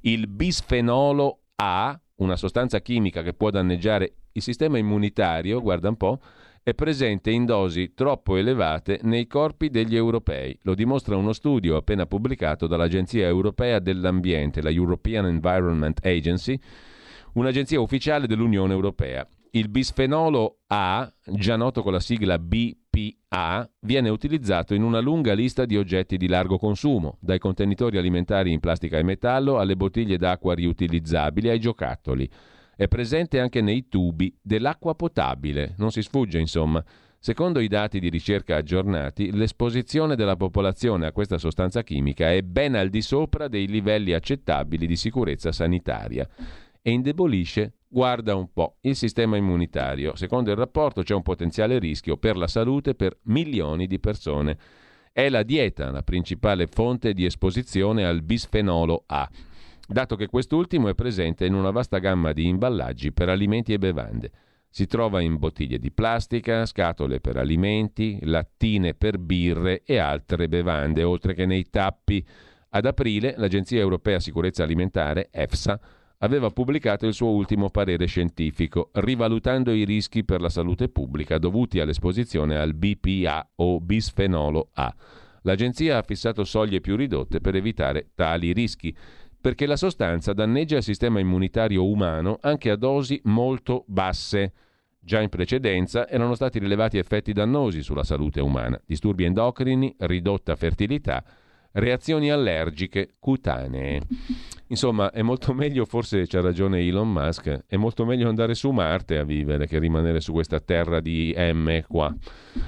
Il 0.00 0.26
bisfenolo 0.26 1.42
A, 1.54 1.96
una 2.16 2.34
sostanza 2.34 2.80
chimica 2.80 3.22
che 3.22 3.32
può 3.32 3.50
danneggiare 3.50 4.14
il 4.32 4.42
sistema 4.42 4.76
immunitario, 4.76 5.60
guarda 5.60 5.88
un 5.88 5.96
po', 5.96 6.20
è 6.64 6.72
presente 6.72 7.30
in 7.30 7.44
dosi 7.44 7.92
troppo 7.92 8.36
elevate 8.36 8.98
nei 9.02 9.26
corpi 9.26 9.68
degli 9.68 9.94
europei. 9.94 10.58
Lo 10.62 10.74
dimostra 10.74 11.14
uno 11.14 11.34
studio 11.34 11.76
appena 11.76 12.06
pubblicato 12.06 12.66
dall'Agenzia 12.66 13.26
europea 13.26 13.80
dell'ambiente, 13.80 14.62
la 14.62 14.70
European 14.70 15.26
Environment 15.26 16.00
Agency, 16.02 16.58
un'agenzia 17.34 17.78
ufficiale 17.78 18.26
dell'Unione 18.26 18.72
europea. 18.72 19.28
Il 19.50 19.68
bisfenolo 19.68 20.60
A, 20.68 21.06
già 21.26 21.56
noto 21.56 21.82
con 21.82 21.92
la 21.92 22.00
sigla 22.00 22.38
BPA, 22.38 23.70
viene 23.80 24.08
utilizzato 24.08 24.72
in 24.72 24.82
una 24.82 25.00
lunga 25.00 25.34
lista 25.34 25.66
di 25.66 25.76
oggetti 25.76 26.16
di 26.16 26.28
largo 26.28 26.56
consumo, 26.56 27.18
dai 27.20 27.38
contenitori 27.38 27.98
alimentari 27.98 28.52
in 28.52 28.60
plastica 28.60 28.96
e 28.96 29.02
metallo 29.02 29.58
alle 29.58 29.76
bottiglie 29.76 30.16
d'acqua 30.16 30.54
riutilizzabili 30.54 31.50
ai 31.50 31.60
giocattoli. 31.60 32.28
È 32.76 32.88
presente 32.88 33.38
anche 33.38 33.60
nei 33.60 33.88
tubi 33.88 34.36
dell'acqua 34.40 34.94
potabile, 34.94 35.74
non 35.78 35.90
si 35.90 36.02
sfugge 36.02 36.38
insomma. 36.38 36.84
Secondo 37.18 37.60
i 37.60 37.68
dati 37.68 38.00
di 38.00 38.10
ricerca 38.10 38.56
aggiornati, 38.56 39.32
l'esposizione 39.32 40.14
della 40.14 40.36
popolazione 40.36 41.06
a 41.06 41.12
questa 41.12 41.38
sostanza 41.38 41.82
chimica 41.82 42.30
è 42.30 42.42
ben 42.42 42.74
al 42.74 42.90
di 42.90 43.00
sopra 43.00 43.48
dei 43.48 43.66
livelli 43.66 44.12
accettabili 44.12 44.86
di 44.86 44.96
sicurezza 44.96 45.50
sanitaria 45.50 46.28
e 46.82 46.90
indebolisce, 46.90 47.76
guarda 47.88 48.34
un 48.34 48.52
po', 48.52 48.76
il 48.82 48.94
sistema 48.94 49.38
immunitario. 49.38 50.14
Secondo 50.16 50.50
il 50.50 50.56
rapporto 50.58 51.02
c'è 51.02 51.14
un 51.14 51.22
potenziale 51.22 51.78
rischio 51.78 52.18
per 52.18 52.36
la 52.36 52.46
salute 52.46 52.94
per 52.94 53.16
milioni 53.22 53.86
di 53.86 53.98
persone. 53.98 54.58
È 55.10 55.26
la 55.30 55.44
dieta 55.44 55.90
la 55.90 56.02
principale 56.02 56.66
fonte 56.66 57.14
di 57.14 57.24
esposizione 57.24 58.04
al 58.04 58.20
bisfenolo 58.20 59.04
A 59.06 59.26
dato 59.86 60.16
che 60.16 60.26
quest'ultimo 60.26 60.88
è 60.88 60.94
presente 60.94 61.44
in 61.46 61.54
una 61.54 61.70
vasta 61.70 61.98
gamma 61.98 62.32
di 62.32 62.46
imballaggi 62.46 63.12
per 63.12 63.28
alimenti 63.28 63.72
e 63.72 63.78
bevande. 63.78 64.30
Si 64.68 64.86
trova 64.86 65.20
in 65.20 65.36
bottiglie 65.38 65.78
di 65.78 65.92
plastica, 65.92 66.66
scatole 66.66 67.20
per 67.20 67.36
alimenti, 67.36 68.18
lattine 68.22 68.94
per 68.94 69.18
birre 69.18 69.82
e 69.84 69.98
altre 69.98 70.48
bevande, 70.48 71.04
oltre 71.04 71.32
che 71.34 71.46
nei 71.46 71.70
tappi. 71.70 72.26
Ad 72.70 72.86
aprile 72.86 73.34
l'Agenzia 73.36 73.78
Europea 73.78 74.18
Sicurezza 74.18 74.64
Alimentare, 74.64 75.28
EFSA, 75.30 75.80
aveva 76.18 76.50
pubblicato 76.50 77.06
il 77.06 77.14
suo 77.14 77.30
ultimo 77.30 77.70
parere 77.70 78.06
scientifico, 78.06 78.90
rivalutando 78.94 79.70
i 79.70 79.84
rischi 79.84 80.24
per 80.24 80.40
la 80.40 80.48
salute 80.48 80.88
pubblica 80.88 81.38
dovuti 81.38 81.78
all'esposizione 81.78 82.56
al 82.56 82.74
BPA 82.74 83.50
o 83.56 83.78
bisfenolo 83.78 84.70
A. 84.72 84.92
L'agenzia 85.42 85.98
ha 85.98 86.02
fissato 86.02 86.42
soglie 86.42 86.80
più 86.80 86.96
ridotte 86.96 87.40
per 87.40 87.54
evitare 87.54 88.08
tali 88.14 88.52
rischi, 88.52 88.96
perché 89.44 89.66
la 89.66 89.76
sostanza 89.76 90.32
danneggia 90.32 90.78
il 90.78 90.82
sistema 90.82 91.20
immunitario 91.20 91.86
umano 91.86 92.38
anche 92.40 92.70
a 92.70 92.76
dosi 92.76 93.20
molto 93.24 93.84
basse. 93.86 94.52
Già 94.98 95.20
in 95.20 95.28
precedenza 95.28 96.08
erano 96.08 96.34
stati 96.34 96.58
rilevati 96.58 96.96
effetti 96.96 97.34
dannosi 97.34 97.82
sulla 97.82 98.04
salute 98.04 98.40
umana, 98.40 98.80
disturbi 98.86 99.24
endocrini, 99.24 99.96
ridotta 99.98 100.56
fertilità, 100.56 101.22
reazioni 101.72 102.30
allergiche 102.30 103.16
cutanee. 103.18 104.00
Insomma, 104.68 105.10
è 105.10 105.20
molto 105.20 105.52
meglio, 105.52 105.84
forse 105.84 106.26
c'ha 106.26 106.40
ragione 106.40 106.80
Elon 106.80 107.12
Musk, 107.12 107.64
è 107.66 107.76
molto 107.76 108.06
meglio 108.06 108.30
andare 108.30 108.54
su 108.54 108.70
Marte 108.70 109.18
a 109.18 109.24
vivere 109.24 109.66
che 109.66 109.78
rimanere 109.78 110.22
su 110.22 110.32
questa 110.32 110.58
terra 110.58 111.00
di 111.00 111.34
M 111.36 111.82
qua. 111.86 112.10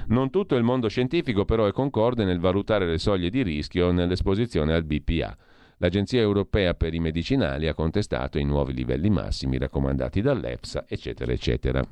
Non 0.09 0.29
tutto 0.29 0.55
il 0.55 0.63
mondo 0.63 0.89
scientifico 0.89 1.43
però 1.43 1.65
è 1.65 1.71
concorde 1.71 2.23
nel 2.23 2.39
valutare 2.39 2.85
le 2.85 2.99
soglie 2.99 3.31
di 3.31 3.41
rischio 3.41 3.91
nell'esposizione 3.91 4.75
al 4.75 4.83
BPA. 4.83 5.35
L'Agenzia 5.79 6.21
europea 6.21 6.73
per 6.73 6.95
i 6.95 6.99
medicinali 6.99 7.67
ha 7.67 7.75
contestato 7.75 8.39
i 8.39 8.43
nuovi 8.43 8.73
livelli 8.73 9.11
massimi 9.11 9.59
raccomandati 9.59 10.21
dall'EFSA, 10.21 10.85
eccetera, 10.87 11.31
eccetera. 11.31 11.87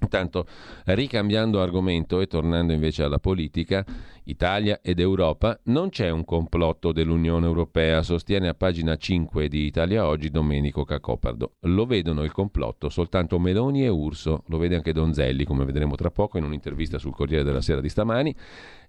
Intanto, 0.00 0.46
ricambiando 0.86 1.60
argomento 1.60 2.20
e 2.20 2.26
tornando 2.26 2.72
invece 2.72 3.02
alla 3.02 3.18
politica, 3.18 3.84
Italia 4.24 4.80
ed 4.82 5.00
Europa, 5.00 5.58
non 5.64 5.88
c'è 5.88 6.10
un 6.10 6.24
complotto 6.24 6.92
dell'Unione 6.92 7.46
Europea, 7.46 8.02
sostiene 8.02 8.48
a 8.48 8.54
pagina 8.54 8.96
5 8.96 9.48
di 9.48 9.64
Italia 9.64 10.06
Oggi 10.06 10.30
Domenico 10.30 10.84
Cacopardo. 10.84 11.54
Lo 11.60 11.86
vedono 11.86 12.22
il 12.24 12.32
complotto 12.32 12.88
soltanto 12.90 13.38
Meloni 13.38 13.84
e 13.84 13.88
Urso, 13.88 14.44
lo 14.48 14.58
vede 14.58 14.76
anche 14.76 14.92
Donzelli, 14.92 15.44
come 15.44 15.64
vedremo 15.64 15.94
tra 15.94 16.10
poco 16.10 16.38
in 16.38 16.44
un'intervista 16.44 16.98
sul 16.98 17.14
Corriere 17.14 17.44
della 17.44 17.62
Sera 17.62 17.80
di 17.80 17.88
stamani. 17.88 18.34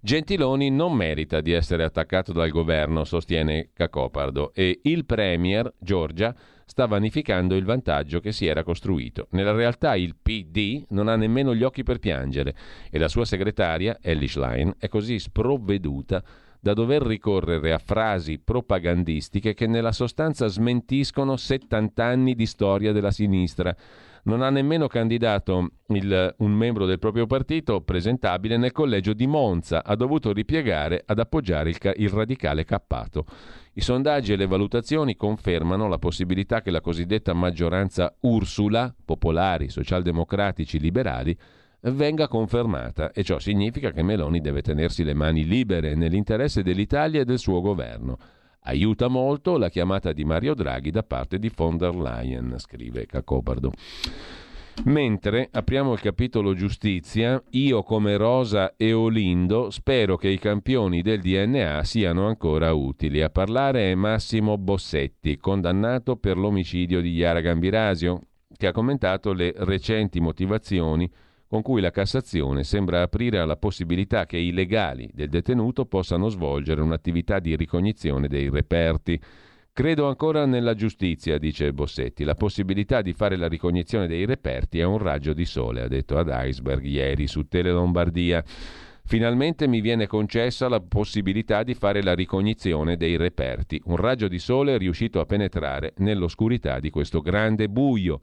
Gentiloni 0.02 0.70
non 0.70 0.94
merita 0.94 1.42
di 1.42 1.52
essere 1.52 1.84
attaccato 1.84 2.34
dal 2.34 2.50
governo, 2.50 3.04
sostiene 3.04 3.70
Cacopardo, 3.74 4.52
e 4.54 4.80
il 4.84 5.06
Premier 5.06 5.74
Giorgia 5.80 6.36
sta 6.70 6.86
vanificando 6.86 7.56
il 7.56 7.66
vantaggio 7.66 8.20
che 8.20 8.32
si 8.32 8.46
era 8.46 8.62
costruito. 8.62 9.26
Nella 9.32 9.54
realtà 9.54 9.96
il 9.96 10.16
PD 10.16 10.86
non 10.90 11.08
ha 11.08 11.16
nemmeno 11.16 11.56
gli 11.56 11.64
occhi 11.64 11.82
per 11.82 11.98
piangere 11.98 12.56
e 12.92 13.00
la 13.00 13.08
sua 13.08 13.26
segretaria, 13.26 13.98
Ellie 14.00 14.28
Schlein, 14.28 14.76
è 14.78 14.88
così 14.88 15.18
sprovveduta 15.18 16.24
da 16.60 16.74
dover 16.74 17.02
ricorrere 17.02 17.74
a 17.74 17.80
frasi 17.80 18.38
propagandistiche 18.38 19.56
che 19.56 19.66
nella 19.66 19.92
sostanza 19.92 20.46
smentiscono 20.46 21.38
70 21.38 22.06
anni 22.06 22.36
di 22.36 22.46
storia 22.46 22.92
della 22.92 23.12
sinistra. 23.12 23.76
Non 24.30 24.44
ha 24.44 24.52
nemmeno 24.52 24.86
candidato 24.86 25.72
il, 25.88 26.36
un 26.38 26.52
membro 26.52 26.86
del 26.86 27.00
proprio 27.00 27.26
partito 27.26 27.82
presentabile 27.82 28.58
nel 28.58 28.72
collegio 28.72 29.14
di 29.14 29.26
Monza, 29.26 29.84
ha 29.84 29.96
dovuto 29.96 30.32
ripiegare 30.32 31.02
ad 31.04 31.18
appoggiare 31.18 31.72
il, 31.72 31.78
il 31.96 32.10
radicale 32.10 32.64
cappato. 32.64 33.26
I 33.74 33.82
sondaggi 33.82 34.34
e 34.34 34.36
le 34.36 34.46
valutazioni 34.46 35.16
confermano 35.16 35.88
la 35.88 35.98
possibilità 35.98 36.62
che 36.62 36.70
la 36.70 36.80
cosiddetta 36.80 37.34
maggioranza 37.34 38.16
Ursula, 38.20 38.94
popolari, 39.04 39.70
socialdemocratici, 39.70 40.80
liberali, 40.80 41.36
venga 41.82 42.28
confermata 42.28 43.12
e 43.12 43.24
ciò 43.24 43.40
significa 43.40 43.90
che 43.90 44.04
Meloni 44.04 44.42
deve 44.42 44.62
tenersi 44.62 45.04
le 45.04 45.16
mani 45.16 45.44
libere 45.44 45.96
nell'interesse 45.96 46.62
dell'Italia 46.62 47.22
e 47.22 47.26
del 47.26 47.40
suo 47.40 47.62
governo. 47.62 48.18
Aiuta 48.62 49.08
molto 49.08 49.58
la 49.58 49.70
chiamata 49.70 50.12
di 50.12 50.26
Mario 50.26 50.54
Draghi 50.54 50.92
da 50.92 51.04
parte 51.04 51.40
di 51.40 51.52
von 51.56 51.78
der 51.78 51.96
Leyen, 51.96 52.56
scrive 52.58 53.06
Cacobardo. 53.06 53.72
Mentre 54.86 55.50
apriamo 55.52 55.92
il 55.94 56.00
capitolo 56.00 56.54
giustizia, 56.54 57.42
io 57.52 57.84
come 57.84 58.16
Rosa 58.16 58.76
e 58.78 58.94
Olindo 58.94 59.70
spero 59.72 60.16
che 60.16 60.30
i 60.30 60.40
campioni 60.40 61.02
del 61.02 61.20
DNA 61.20 61.84
siano 61.84 62.28
ancora 62.28 62.74
utili. 62.74 63.22
A 63.22 63.30
parlare 63.30 63.92
è 63.92 63.96
Massimo 63.96 64.58
Bossetti, 64.58 65.38
condannato 65.38 66.16
per 66.16 66.38
l'omicidio 66.38 67.02
di 67.02 67.14
Chiara 67.14 67.42
Gambirasio, 67.42 68.22
che 68.56 68.68
ha 68.68 68.72
commentato 68.72 69.34
le 69.34 69.54
recenti 69.58 70.22
motivazioni 70.22 71.10
con 71.50 71.64
cui 71.64 71.82
la 71.82 71.90
Cassazione 71.90 72.64
sembra 72.64 73.02
aprire 73.02 73.40
alla 73.40 73.58
possibilità 73.58 74.28
che 74.28 74.38
i 74.38 74.54
legali 74.54 75.10
del 75.12 75.30
detenuto 75.30 75.86
possano 75.86 76.30
svolgere 76.30 76.80
un'attività 76.80 77.40
di 77.40 77.56
ricognizione 77.56 78.28
dei 78.28 78.52
reperti. 78.52 79.20
Credo 79.74 80.08
ancora 80.08 80.46
nella 80.46 80.76
giustizia, 80.76 81.40
dice 81.40 81.74
Bossetti. 81.74 82.24
La 82.24 82.36
possibilità 82.36 83.02
di 83.02 83.14
fare 83.14 83.36
la 83.36 83.48
ricognizione 83.48 84.06
dei 84.06 84.26
reperti 84.26 84.78
è 84.78 84.84
un 84.84 85.00
raggio 85.00 85.34
di 85.34 85.46
sole, 85.46 85.82
ha 85.82 85.88
detto 85.88 86.20
ad 86.20 86.30
Iceberg 86.32 86.86
ieri 86.86 87.26
su 87.26 87.48
Tele 87.48 87.72
Lombardia. 87.72 88.44
Finalmente 89.06 89.68
mi 89.68 89.82
viene 89.82 90.06
concessa 90.06 90.70
la 90.70 90.82
possibilità 90.82 91.64
di 91.64 91.74
fare 91.74 92.04
la 92.04 92.14
ricognizione 92.14 92.96
dei 92.96 93.18
reperti. 93.18 93.82
Un 93.86 93.96
raggio 93.96 94.28
di 94.28 94.38
sole 94.38 94.76
è 94.76 94.78
riuscito 94.78 95.20
a 95.20 95.26
penetrare 95.26 95.94
nell'oscurità 95.98 96.80
di 96.80 96.92
questo 96.92 97.22
grande 97.22 97.70
buio. 97.70 98.22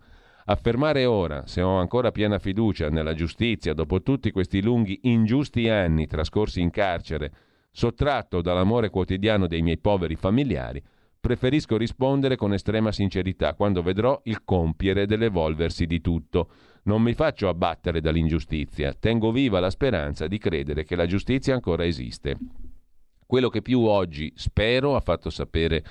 Affermare 0.48 1.06
ora, 1.06 1.44
se 1.46 1.60
ho 1.60 1.76
ancora 1.78 2.12
piena 2.12 2.38
fiducia 2.38 2.88
nella 2.88 3.14
giustizia 3.14 3.74
dopo 3.74 4.00
tutti 4.02 4.30
questi 4.30 4.62
lunghi, 4.62 5.00
ingiusti 5.02 5.68
anni 5.68 6.06
trascorsi 6.06 6.60
in 6.60 6.70
carcere, 6.70 7.32
sottratto 7.72 8.40
dall'amore 8.42 8.88
quotidiano 8.88 9.48
dei 9.48 9.60
miei 9.62 9.78
poveri 9.78 10.14
familiari, 10.14 10.80
preferisco 11.18 11.76
rispondere 11.76 12.36
con 12.36 12.52
estrema 12.52 12.92
sincerità 12.92 13.54
quando 13.54 13.82
vedrò 13.82 14.20
il 14.24 14.44
compiere 14.44 15.04
dell'evolversi 15.06 15.84
di 15.84 16.00
tutto. 16.00 16.50
Non 16.84 17.02
mi 17.02 17.14
faccio 17.14 17.48
abbattere 17.48 18.00
dall'ingiustizia, 18.00 18.94
tengo 18.94 19.32
viva 19.32 19.58
la 19.58 19.70
speranza 19.70 20.28
di 20.28 20.38
credere 20.38 20.84
che 20.84 20.94
la 20.94 21.06
giustizia 21.06 21.54
ancora 21.54 21.84
esiste. 21.84 22.36
Quello 23.26 23.48
che 23.48 23.62
più 23.62 23.80
oggi 23.80 24.32
spero, 24.36 24.94
ha 24.94 25.00
fatto 25.00 25.28
sapere 25.28 25.82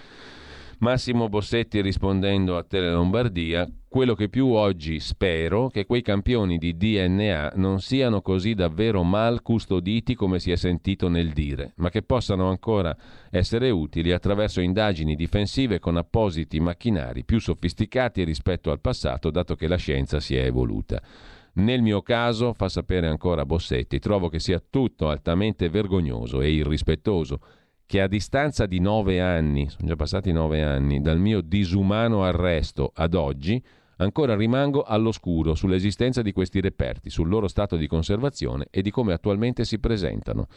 Massimo 0.79 1.29
Bossetti 1.29 1.81
rispondendo 1.81 2.57
a 2.57 2.63
Tele 2.63 2.91
Lombardia, 2.91 3.65
quello 3.87 4.13
che 4.13 4.27
più 4.27 4.47
oggi 4.47 4.99
spero 4.99 5.69
che 5.69 5.85
quei 5.85 6.01
campioni 6.01 6.57
di 6.57 6.75
DNA 6.75 7.53
non 7.55 7.79
siano 7.79 8.21
così 8.21 8.53
davvero 8.55 9.01
mal 9.03 9.41
custoditi 9.41 10.15
come 10.15 10.37
si 10.39 10.51
è 10.51 10.57
sentito 10.57 11.07
nel 11.07 11.31
dire, 11.31 11.71
ma 11.77 11.89
che 11.89 12.01
possano 12.01 12.49
ancora 12.49 12.95
essere 13.31 13.69
utili 13.69 14.11
attraverso 14.11 14.59
indagini 14.59 15.15
difensive 15.15 15.79
con 15.79 15.95
appositi 15.95 16.59
macchinari 16.59 17.23
più 17.23 17.39
sofisticati 17.39 18.25
rispetto 18.25 18.69
al 18.69 18.81
passato, 18.81 19.31
dato 19.31 19.55
che 19.55 19.67
la 19.67 19.77
scienza 19.77 20.19
si 20.19 20.35
è 20.35 20.43
evoluta. 20.43 21.01
Nel 21.53 21.81
mio 21.81 22.01
caso, 22.01 22.51
fa 22.51 22.67
sapere 22.67 23.07
ancora 23.07 23.45
Bossetti, 23.45 23.97
trovo 23.99 24.27
che 24.27 24.39
sia 24.39 24.61
tutto 24.69 25.07
altamente 25.07 25.69
vergognoso 25.69 26.41
e 26.41 26.51
irrispettoso 26.51 27.39
che 27.85 28.01
a 28.01 28.07
distanza 28.07 28.65
di 28.65 28.79
nove 28.79 29.21
anni, 29.21 29.69
sono 29.69 29.87
già 29.87 29.95
passati 29.95 30.31
nove 30.31 30.63
anni, 30.63 31.01
dal 31.01 31.19
mio 31.19 31.41
disumano 31.41 32.23
arresto 32.23 32.91
ad 32.93 33.13
oggi, 33.13 33.63
ancora 33.97 34.35
rimango 34.35 34.83
all'oscuro 34.83 35.53
sull'esistenza 35.53 36.21
di 36.21 36.31
questi 36.31 36.61
reperti, 36.61 37.09
sul 37.09 37.29
loro 37.29 37.47
stato 37.47 37.75
di 37.75 37.87
conservazione 37.87 38.67
e 38.71 38.81
di 38.81 38.91
come 38.91 39.13
attualmente 39.13 39.65
si 39.65 39.79
presentano. 39.79 40.47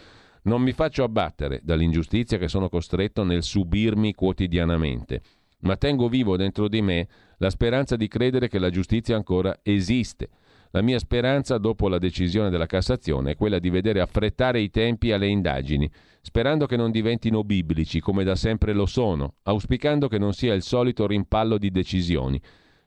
Non 0.42 0.62
mi 0.62 0.72
faccio 0.72 1.04
abbattere 1.04 1.60
dall'ingiustizia 1.62 2.38
che 2.38 2.48
sono 2.48 2.68
costretto 2.68 3.24
nel 3.24 3.42
subirmi 3.42 4.14
quotidianamente, 4.14 5.20
ma 5.60 5.76
tengo 5.76 6.08
vivo 6.08 6.36
dentro 6.36 6.68
di 6.68 6.80
me 6.80 7.08
la 7.38 7.50
speranza 7.50 7.96
di 7.96 8.08
credere 8.08 8.48
che 8.48 8.58
la 8.58 8.70
giustizia 8.70 9.16
ancora 9.16 9.58
esiste 9.62 10.30
la 10.70 10.82
mia 10.82 10.98
speranza 10.98 11.56
dopo 11.58 11.88
la 11.88 11.98
decisione 11.98 12.50
della 12.50 12.66
Cassazione 12.66 13.32
è 13.32 13.36
quella 13.36 13.58
di 13.58 13.70
vedere 13.70 14.00
affrettare 14.00 14.60
i 14.60 14.70
tempi 14.70 15.12
alle 15.12 15.28
indagini, 15.28 15.90
sperando 16.20 16.66
che 16.66 16.76
non 16.76 16.90
diventino 16.90 17.42
biblici 17.42 18.00
come 18.00 18.24
da 18.24 18.34
sempre 18.34 18.72
lo 18.72 18.86
sono, 18.86 19.36
auspicando 19.44 20.08
che 20.08 20.18
non 20.18 20.34
sia 20.34 20.52
il 20.54 20.62
solito 20.62 21.06
rimpallo 21.06 21.56
di 21.56 21.70
decisioni. 21.70 22.40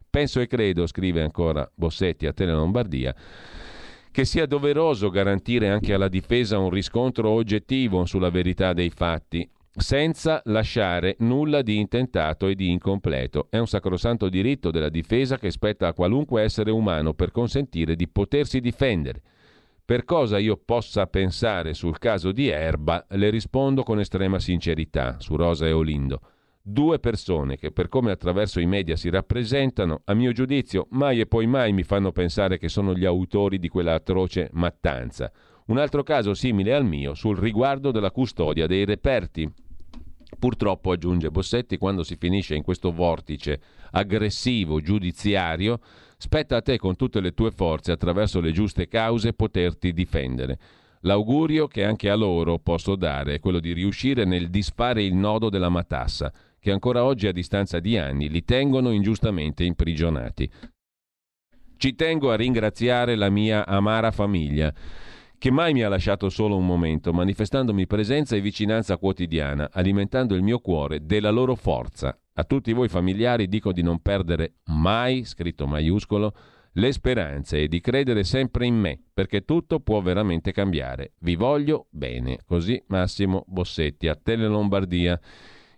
Penso 0.09 0.41
e 0.41 0.47
credo, 0.47 0.85
scrive 0.85 1.21
ancora 1.21 1.69
Bossetti 1.73 2.27
a 2.27 2.33
Tele 2.33 2.51
Lombardia, 2.51 3.15
che 4.11 4.25
sia 4.25 4.45
doveroso 4.45 5.09
garantire 5.09 5.69
anche 5.69 5.93
alla 5.93 6.09
difesa 6.09 6.59
un 6.59 6.69
riscontro 6.69 7.29
oggettivo 7.29 8.05
sulla 8.05 8.29
verità 8.29 8.73
dei 8.73 8.89
fatti, 8.89 9.49
senza 9.75 10.41
lasciare 10.45 11.15
nulla 11.19 11.61
di 11.61 11.77
intentato 11.77 12.47
e 12.47 12.55
di 12.55 12.69
incompleto. 12.69 13.47
È 13.49 13.57
un 13.57 13.67
sacrosanto 13.67 14.27
diritto 14.29 14.71
della 14.71 14.89
difesa 14.89 15.37
che 15.37 15.51
spetta 15.51 15.87
a 15.87 15.93
qualunque 15.93 16.43
essere 16.43 16.71
umano 16.71 17.13
per 17.13 17.31
consentire 17.31 17.95
di 17.95 18.07
potersi 18.07 18.59
difendere. 18.59 19.21
Per 19.83 20.05
cosa 20.05 20.37
io 20.37 20.57
possa 20.57 21.07
pensare 21.07 21.73
sul 21.73 21.97
caso 21.97 22.31
di 22.31 22.47
Erba, 22.47 23.05
le 23.09 23.29
rispondo 23.29 23.83
con 23.83 23.99
estrema 23.99 24.39
sincerità 24.39 25.17
su 25.19 25.35
Rosa 25.35 25.65
e 25.65 25.71
Olindo. 25.71 26.21
Due 26.63 26.99
persone 26.99 27.57
che 27.57 27.71
per 27.71 27.89
come 27.89 28.11
attraverso 28.11 28.59
i 28.59 28.67
media 28.67 28.95
si 28.95 29.09
rappresentano, 29.09 30.01
a 30.05 30.13
mio 30.13 30.31
giudizio, 30.31 30.85
mai 30.91 31.19
e 31.19 31.25
poi 31.25 31.47
mai 31.47 31.73
mi 31.73 31.83
fanno 31.83 32.11
pensare 32.11 32.59
che 32.59 32.69
sono 32.69 32.93
gli 32.93 33.03
autori 33.03 33.57
di 33.57 33.67
quella 33.67 33.95
atroce 33.95 34.49
mattanza. 34.53 35.31
Un 35.71 35.77
altro 35.77 36.03
caso 36.03 36.33
simile 36.33 36.73
al 36.73 36.83
mio 36.83 37.13
sul 37.13 37.37
riguardo 37.37 37.91
della 37.91 38.11
custodia 38.11 38.67
dei 38.67 38.83
reperti. 38.83 39.49
Purtroppo, 40.37 40.91
aggiunge 40.91 41.31
Bossetti, 41.31 41.77
quando 41.77 42.03
si 42.03 42.17
finisce 42.17 42.55
in 42.55 42.61
questo 42.61 42.91
vortice 42.91 43.61
aggressivo 43.91 44.81
giudiziario, 44.81 45.79
spetta 46.17 46.57
a 46.57 46.61
te 46.61 46.77
con 46.77 46.97
tutte 46.97 47.21
le 47.21 47.33
tue 47.33 47.51
forze, 47.51 47.93
attraverso 47.93 48.41
le 48.41 48.51
giuste 48.51 48.89
cause, 48.89 49.31
poterti 49.31 49.93
difendere. 49.93 50.59
L'augurio 51.03 51.67
che 51.67 51.85
anche 51.85 52.09
a 52.09 52.15
loro 52.15 52.59
posso 52.59 52.97
dare 52.97 53.35
è 53.35 53.39
quello 53.39 53.61
di 53.61 53.71
riuscire 53.71 54.25
nel 54.25 54.49
disfare 54.49 55.01
il 55.01 55.15
nodo 55.15 55.47
della 55.47 55.69
matassa, 55.69 56.33
che 56.59 56.71
ancora 56.71 57.05
oggi 57.05 57.27
a 57.27 57.31
distanza 57.31 57.79
di 57.79 57.97
anni 57.97 58.27
li 58.27 58.43
tengono 58.43 58.91
ingiustamente 58.91 59.63
imprigionati. 59.63 60.51
Ci 61.77 61.95
tengo 61.95 62.29
a 62.29 62.35
ringraziare 62.35 63.15
la 63.15 63.29
mia 63.29 63.65
amara 63.65 64.11
famiglia, 64.11 64.73
che 65.41 65.49
mai 65.49 65.73
mi 65.73 65.81
ha 65.81 65.89
lasciato 65.89 66.29
solo 66.29 66.55
un 66.55 66.67
momento, 66.67 67.11
manifestandomi 67.13 67.87
presenza 67.87 68.35
e 68.35 68.41
vicinanza 68.41 68.97
quotidiana, 68.97 69.71
alimentando 69.73 70.35
il 70.35 70.43
mio 70.43 70.59
cuore 70.59 71.03
della 71.03 71.31
loro 71.31 71.55
forza. 71.55 72.15
A 72.33 72.43
tutti 72.43 72.71
voi 72.73 72.87
familiari 72.87 73.47
dico 73.47 73.71
di 73.71 73.81
non 73.81 74.03
perdere 74.03 74.57
mai, 74.65 75.23
scritto 75.25 75.65
maiuscolo, 75.65 76.35
le 76.73 76.91
speranze 76.91 77.57
e 77.57 77.67
di 77.67 77.81
credere 77.81 78.23
sempre 78.23 78.67
in 78.67 78.75
me, 78.75 79.01
perché 79.11 79.43
tutto 79.43 79.79
può 79.79 79.99
veramente 79.99 80.51
cambiare. 80.51 81.13
Vi 81.21 81.35
voglio 81.35 81.87
bene. 81.89 82.37
Così 82.45 82.79
Massimo 82.89 83.43
Bossetti 83.47 84.07
a 84.09 84.15
Tele 84.15 84.45
Lombardia 84.45 85.19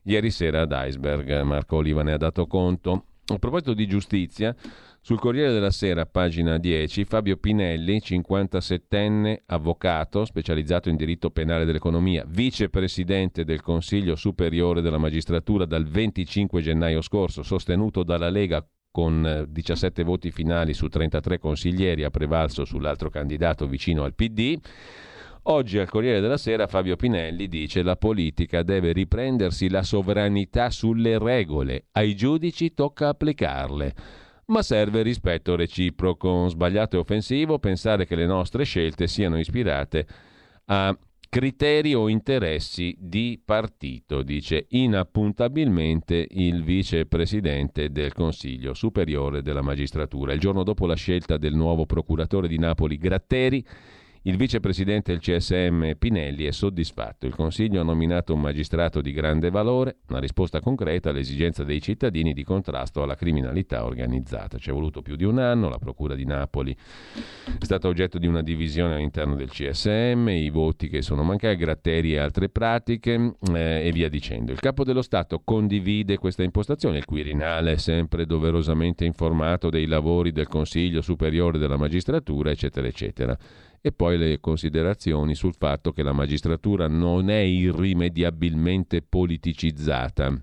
ieri 0.01 0.29
sera 0.29 0.63
ad 0.63 0.73
Iceberg. 0.75 1.41
Marco 1.43 1.77
Oliva 1.77 2.03
ne 2.03 2.11
ha 2.11 2.17
dato 2.17 2.47
conto. 2.47 3.05
A 3.27 3.39
proposito 3.39 3.73
di 3.73 3.87
giustizia, 3.87 4.53
sul 5.05 5.19
Corriere 5.19 5.51
della 5.51 5.69
Sera, 5.69 6.05
pagina 6.05 6.57
10, 6.57 7.03
Fabio 7.03 7.35
Pinelli, 7.35 7.97
57enne 7.97 9.39
avvocato, 9.47 10.23
specializzato 10.23 10.87
in 10.87 10.95
diritto 10.95 11.29
penale 11.29 11.65
dell'economia, 11.65 12.23
vicepresidente 12.25 13.43
del 13.43 13.61
Consiglio 13.61 14.15
Superiore 14.15 14.79
della 14.79 14.97
Magistratura 14.97 15.65
dal 15.65 15.85
25 15.85 16.61
gennaio 16.61 17.01
scorso, 17.01 17.43
sostenuto 17.43 18.03
dalla 18.03 18.29
Lega 18.29 18.65
con 18.89 19.45
17 19.49 19.99
eh, 19.99 20.03
voti 20.05 20.31
finali 20.31 20.73
su 20.73 20.87
33 20.87 21.37
consiglieri, 21.37 22.05
ha 22.05 22.09
prevalso 22.09 22.63
sull'altro 22.63 23.09
candidato 23.09 23.67
vicino 23.67 24.05
al 24.05 24.15
PD. 24.15 24.57
Oggi 25.47 25.79
al 25.79 25.89
Corriere 25.89 26.21
della 26.21 26.37
Sera 26.37 26.65
Fabio 26.67 26.95
Pinelli 26.95 27.49
dice 27.49 27.83
la 27.83 27.97
politica 27.97 28.63
deve 28.63 28.93
riprendersi 28.93 29.67
la 29.67 29.83
sovranità 29.83 30.69
sulle 30.69 31.19
regole, 31.19 31.87
ai 31.91 32.15
giudici 32.15 32.73
tocca 32.73 33.09
applicarle, 33.09 34.21
ma 34.47 34.61
serve 34.61 35.01
rispetto 35.01 35.55
reciproco. 35.55 36.47
Sbagliato 36.47 36.95
e 36.95 36.99
offensivo 36.99 37.59
pensare 37.59 38.05
che 38.05 38.15
le 38.15 38.25
nostre 38.25 38.63
scelte 38.63 39.07
siano 39.07 39.39
ispirate 39.39 40.07
a 40.65 40.97
criteri 41.33 41.95
o 41.95 42.09
interessi 42.09 42.95
di 42.99 43.41
partito, 43.43 44.21
dice 44.21 44.67
inappuntabilmente 44.69 46.27
il 46.29 46.63
vicepresidente 46.63 47.89
del 47.89 48.13
Consiglio 48.13 48.75
Superiore 48.75 49.41
della 49.41 49.63
Magistratura. 49.63 50.33
Il 50.33 50.39
giorno 50.39 50.61
dopo 50.61 50.85
la 50.85 50.95
scelta 50.95 51.37
del 51.37 51.55
nuovo 51.55 51.87
procuratore 51.87 52.47
di 52.47 52.59
Napoli 52.59 52.97
Gratteri, 52.97 53.65
il 54.25 54.37
vicepresidente 54.37 55.11
del 55.11 55.19
CSM 55.19 55.95
Pinelli 55.97 56.45
è 56.45 56.51
soddisfatto. 56.51 57.25
Il 57.25 57.35
Consiglio 57.35 57.81
ha 57.81 57.83
nominato 57.83 58.33
un 58.33 58.39
magistrato 58.39 59.01
di 59.01 59.11
grande 59.11 59.49
valore, 59.49 59.97
una 60.07 60.19
risposta 60.19 60.61
concreta 60.61 61.09
all'esigenza 61.09 61.65
dei 61.65 61.81
cittadini 61.81 62.31
di 62.31 62.43
contrasto 62.43 63.03
alla 63.03 63.15
criminalità 63.15 63.83
organizzata. 63.83 64.57
Ci 64.57 64.69
è 64.69 64.73
voluto 64.73 65.01
più 65.01 65.17
di 65.17 65.25
un 65.25 65.39
anno, 65.39 65.67
la 65.67 65.77
Procura 65.77 66.15
di 66.15 66.23
Napoli 66.25 66.73
è 66.73 67.65
stata 67.65 67.89
oggetto 67.89 68.17
di 68.17 68.27
una 68.27 68.41
divisione 68.41 68.95
all'interno 68.95 69.35
del 69.35 69.49
CSM, 69.49 70.29
i 70.29 70.49
voti 70.49 70.87
che 70.87 71.01
sono 71.01 71.23
mancati, 71.23 71.57
Gratteri 71.57 72.13
e 72.13 72.19
altre 72.19 72.47
pratiche 72.47 73.35
eh, 73.53 73.87
e 73.87 73.91
via 73.91 74.07
dicendo. 74.07 74.53
Il 74.53 74.59
Capo 74.59 74.85
dello 74.85 75.01
Stato 75.01 75.41
condivide 75.43 76.17
questa 76.17 76.43
impostazione, 76.43 76.97
il 76.97 77.05
Quirinale 77.05 77.73
è 77.73 77.77
sempre 77.77 78.25
doverosamente 78.25 79.03
informato 79.03 79.69
dei 79.69 79.85
lavori 79.85 80.31
del 80.31 80.47
Consiglio 80.47 81.01
Superiore 81.01 81.57
della 81.57 81.77
Magistratura, 81.77 82.51
eccetera, 82.51 82.87
eccetera 82.87 83.37
e 83.85 83.91
poi 83.91 84.17
le 84.17 84.39
considerazioni 84.39 85.35
sul 85.35 85.55
fatto 85.57 85.91
che 85.91 86.03
la 86.03 86.13
magistratura 86.13 86.87
non 86.87 87.29
è 87.29 87.39
irrimediabilmente 87.39 89.01
politicizzata. 89.01 90.41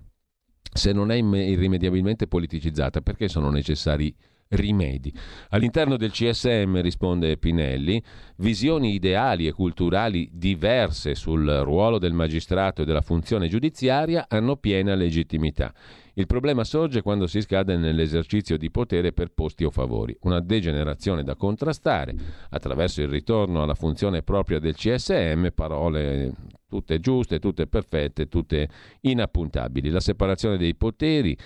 Se 0.70 0.92
non 0.92 1.10
è 1.10 1.14
irrimediabilmente 1.14 2.26
politicizzata, 2.26 3.00
perché 3.00 3.28
sono 3.28 3.48
necessari 3.48 4.14
rimedi. 4.50 5.12
All'interno 5.50 5.96
del 5.96 6.10
CSM, 6.10 6.80
risponde 6.80 7.36
Pinelli, 7.36 8.02
visioni 8.36 8.94
ideali 8.94 9.46
e 9.46 9.52
culturali 9.52 10.28
diverse 10.32 11.14
sul 11.14 11.46
ruolo 11.62 11.98
del 11.98 12.12
magistrato 12.12 12.82
e 12.82 12.84
della 12.84 13.00
funzione 13.00 13.48
giudiziaria 13.48 14.26
hanno 14.28 14.56
piena 14.56 14.94
legittimità. 14.94 15.72
Il 16.14 16.26
problema 16.26 16.64
sorge 16.64 17.02
quando 17.02 17.26
si 17.28 17.40
scade 17.40 17.76
nell'esercizio 17.76 18.58
di 18.58 18.70
potere 18.70 19.12
per 19.12 19.28
posti 19.32 19.64
o 19.64 19.70
favori, 19.70 20.16
una 20.22 20.40
degenerazione 20.40 21.22
da 21.22 21.36
contrastare 21.36 22.14
attraverso 22.50 23.00
il 23.00 23.08
ritorno 23.08 23.62
alla 23.62 23.74
funzione 23.74 24.22
propria 24.22 24.58
del 24.58 24.74
CSM, 24.74 25.48
parole 25.54 26.32
tutte 26.68 27.00
giuste, 27.00 27.38
tutte 27.38 27.66
perfette, 27.66 28.28
tutte 28.28 28.68
inappuntabili. 29.00 29.90
La 29.90 30.00
separazione 30.00 30.56
dei 30.56 30.74
poteri 30.74 31.36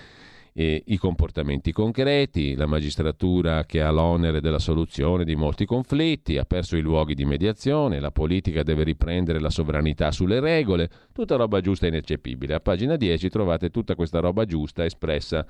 eh, 0.57 0.83
i 0.87 0.97
comportamenti 0.97 1.73
concreti, 1.73 2.55
la 2.55 2.65
magistratura 2.65 3.65
che 3.65 3.81
ha 3.81 3.91
l'onere 3.91 4.39
della 4.39 4.59
soluzione 4.59 5.25
di 5.25 5.35
molti 5.35 5.65
conflitti, 5.65 6.37
ha 6.37 6.45
perso 6.45 6.77
i 6.77 6.81
luoghi 6.81 7.13
di 7.13 7.25
mediazione, 7.25 7.99
la 7.99 8.11
politica 8.11 8.63
deve 8.63 8.83
riprendere 8.83 9.41
la 9.41 9.49
sovranità 9.49 10.11
sulle 10.11 10.39
regole, 10.39 10.89
tutta 11.11 11.35
roba 11.35 11.59
giusta 11.59 11.87
e 11.87 11.89
ineccepibile. 11.89 12.53
A 12.53 12.61
pagina 12.61 12.95
10 12.95 13.27
trovate 13.29 13.69
tutta 13.69 13.95
questa 13.95 14.19
roba 14.19 14.45
giusta 14.45 14.85
espressa 14.85 15.45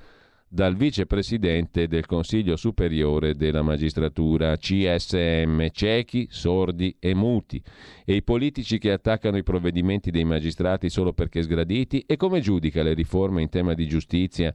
dal 0.48 0.76
vicepresidente 0.76 1.88
del 1.88 2.06
Consiglio 2.06 2.56
Superiore 2.56 3.34
della 3.34 3.62
Magistratura, 3.62 4.56
CSM, 4.56 5.66
ciechi, 5.72 6.28
sordi 6.30 6.96
e 7.00 7.14
muti, 7.14 7.62
e 8.04 8.14
i 8.14 8.22
politici 8.22 8.78
che 8.78 8.92
attaccano 8.92 9.36
i 9.36 9.42
provvedimenti 9.42 10.10
dei 10.10 10.24
magistrati 10.24 10.88
solo 10.88 11.12
perché 11.12 11.42
sgraditi, 11.42 12.04
e 12.06 12.16
come 12.16 12.40
giudica 12.40 12.82
le 12.82 12.94
riforme 12.94 13.42
in 13.42 13.48
tema 13.48 13.74
di 13.74 13.88
giustizia 13.88 14.54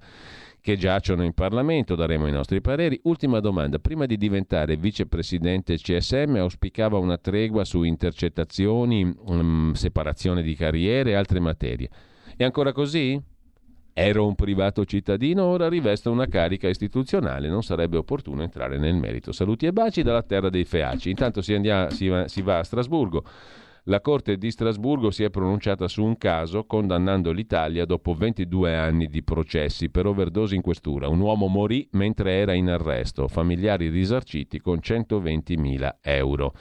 che 0.61 0.77
giacciono 0.77 1.23
in 1.23 1.33
Parlamento, 1.33 1.95
daremo 1.95 2.27
i 2.27 2.31
nostri 2.31 2.61
pareri. 2.61 2.99
Ultima 3.03 3.39
domanda, 3.39 3.79
prima 3.79 4.05
di 4.05 4.15
diventare 4.15 4.77
vicepresidente 4.77 5.75
CSM 5.75 6.35
auspicava 6.37 6.99
una 6.99 7.17
tregua 7.17 7.65
su 7.65 7.81
intercettazioni, 7.83 9.11
um, 9.25 9.73
separazione 9.73 10.43
di 10.43 10.55
carriere 10.55 11.11
e 11.11 11.15
altre 11.15 11.39
materie. 11.39 11.89
È 12.37 12.43
ancora 12.43 12.71
così? 12.71 13.19
Ero 13.93 14.25
un 14.25 14.35
privato 14.35 14.85
cittadino, 14.85 15.43
ora 15.43 15.67
rivesto 15.67 16.11
una 16.11 16.27
carica 16.27 16.67
istituzionale, 16.67 17.49
non 17.49 17.63
sarebbe 17.63 17.97
opportuno 17.97 18.41
entrare 18.41 18.77
nel 18.77 18.95
merito. 18.95 19.31
Saluti 19.31 19.65
e 19.65 19.73
baci 19.73 20.01
dalla 20.01 20.23
terra 20.23 20.49
dei 20.49 20.65
Feaci. 20.65 21.09
Intanto 21.09 21.41
si, 21.41 21.53
andia, 21.53 21.89
si, 21.89 22.07
va, 22.07 22.27
si 22.27 22.41
va 22.41 22.59
a 22.59 22.63
Strasburgo 22.63 23.23
la 23.85 23.99
Corte 23.99 24.37
di 24.37 24.51
Strasburgo 24.51 25.09
si 25.09 25.23
è 25.23 25.31
pronunciata 25.31 25.87
su 25.87 26.03
un 26.03 26.15
caso 26.15 26.65
condannando 26.65 27.31
l'Italia 27.31 27.83
dopo 27.85 28.13
22 28.13 28.75
anni 28.75 29.07
di 29.07 29.23
processi 29.23 29.89
per 29.89 30.05
overdose 30.05 30.53
in 30.53 30.61
questura. 30.61 31.07
Un 31.07 31.19
uomo 31.19 31.47
morì 31.47 31.87
mentre 31.93 32.33
era 32.33 32.53
in 32.53 32.69
arresto, 32.69 33.27
familiari 33.27 33.89
risarciti 33.89 34.59
con 34.61 34.77
120.000 34.83 35.95
euro. 36.01 36.53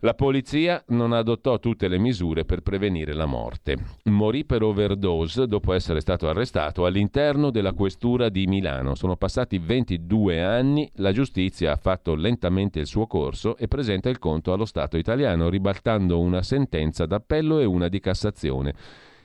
La 0.00 0.14
polizia 0.14 0.82
non 0.88 1.12
adottò 1.12 1.58
tutte 1.58 1.88
le 1.88 1.98
misure 1.98 2.44
per 2.44 2.60
prevenire 2.60 3.12
la 3.12 3.26
morte. 3.26 3.76
Morì 4.04 4.44
per 4.44 4.62
overdose 4.62 5.46
dopo 5.46 5.72
essere 5.72 6.00
stato 6.00 6.28
arrestato 6.28 6.86
all'interno 6.86 7.50
della 7.50 7.72
questura 7.72 8.28
di 8.28 8.46
Milano. 8.46 8.94
Sono 8.94 9.16
passati 9.16 9.58
22 9.58 10.42
anni, 10.42 10.90
la 10.96 11.12
giustizia 11.12 11.72
ha 11.72 11.76
fatto 11.76 12.14
lentamente 12.14 12.78
il 12.78 12.86
suo 12.86 13.06
corso 13.06 13.56
e 13.56 13.66
presenta 13.66 14.08
il 14.08 14.18
conto 14.18 14.52
allo 14.52 14.64
Stato 14.64 14.96
italiano, 14.96 15.48
ribaltando 15.48 16.20
una 16.20 16.42
sentenza 16.42 17.06
d'appello 17.06 17.58
e 17.58 17.64
una 17.64 17.88
di 17.88 18.00
Cassazione 18.00 18.74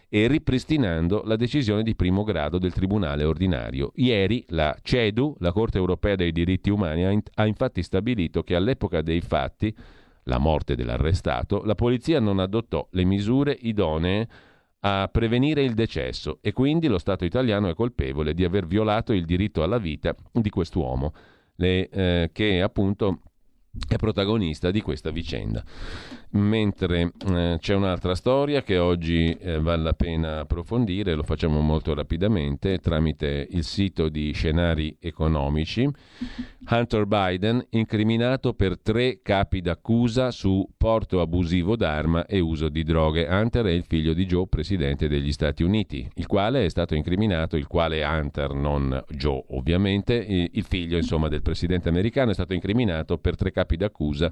e 0.10 0.28
ripristinando 0.28 1.24
la 1.26 1.36
decisione 1.36 1.82
di 1.82 1.96
primo 1.96 2.24
grado 2.24 2.60
del 2.60 2.72
Tribunale 2.72 3.24
ordinario. 3.24 3.92
Ieri 3.96 4.46
la 4.50 4.78
CEDU, 4.80 5.38
la 5.40 5.52
Corte 5.52 5.80
europea 5.80 6.16
dei 6.16 6.32
diritti 6.32 6.70
umani, 6.70 7.20
ha 7.34 7.46
infatti 7.48 7.82
stabilito 7.82 8.44
che 8.44 8.54
all'epoca 8.54 9.02
dei 9.02 9.22
fatti 9.22 9.76
la 10.24 10.38
morte 10.38 10.76
dell'arrestato, 10.76 11.64
la 11.64 11.76
polizia 11.76 12.20
non 12.20 12.40
adottò 12.40 12.88
le 12.92 13.04
misure 13.04 13.58
idonee 13.62 14.28
a 14.86 15.10
prevenire 15.12 15.64
il 15.64 15.74
decesso 15.74 16.40
e 16.42 16.52
quindi 16.52 16.88
lo 16.88 16.98
Stato 16.98 17.24
italiano 17.26 17.70
è 17.70 17.74
colpevole 17.74 18.34
di 18.34 18.44
aver 18.44 18.66
violato 18.66 19.14
il 19.14 19.26
diritto 19.26 19.64
alla 19.64 19.78
vita 19.78 20.16
di 20.32 20.50
quest'uomo, 20.50 21.14
le, 21.56 21.90
eh, 21.90 22.30
che 22.34 22.62
appunto 22.62 23.22
è 23.88 23.96
protagonista 23.96 24.72
di 24.72 24.82
questa 24.82 25.10
vicenda. 25.10 25.64
Mentre 26.34 27.12
eh, 27.28 27.58
c'è 27.60 27.76
un'altra 27.76 28.16
storia 28.16 28.64
che 28.64 28.78
oggi 28.78 29.36
eh, 29.40 29.60
vale 29.60 29.84
la 29.84 29.94
pena 29.94 30.40
approfondire, 30.40 31.14
lo 31.14 31.24
facciamo 31.24 31.60
molto 31.60 31.94
rapidamente 31.94 32.80
tramite 32.80 33.48
il 33.52 33.64
sito 33.64 34.10
di 34.10 34.32
scenari 34.32 34.96
economici. 35.00 35.90
Hunter 36.70 37.06
Biden 37.06 37.66
incriminato 37.72 38.54
per 38.54 38.80
tre 38.80 39.20
capi 39.22 39.62
d'accusa 39.62 40.32
su 40.32 40.68
porto 40.78 41.22
abusivo 41.22 41.76
d'arma 41.76 42.26
e 42.26 42.40
uso 42.40 42.70
di 42.70 42.84
droghe. 42.84 43.28
Hunter 43.30 43.66
è 43.66 43.72
il 43.72 43.84
figlio 43.84 44.14
di 44.14 44.26
Joe, 44.26 44.48
presidente 44.48 45.08
degli 45.08 45.32
Stati 45.32 45.64
Uniti, 45.64 46.10
il 46.16 46.26
quale 46.26 46.66
è 46.66 46.70
stato 46.70 46.96
incriminato, 46.96 47.58
il 47.58 47.68
quale 47.68 48.04
Hunter, 48.04 48.54
non 48.54 49.04
Joe 49.10 49.44
ovviamente, 49.50 50.14
il 50.14 50.64
figlio 50.64 50.98
insomma 50.98 51.28
del 51.28 51.42
presidente 51.42 51.90
americano 51.90 52.32
è 52.32 52.34
stato 52.34 52.54
incriminato 52.54 53.18
per 53.18 53.36
tre 53.36 53.52
capi 53.52 53.78
d'accusa 53.78 54.32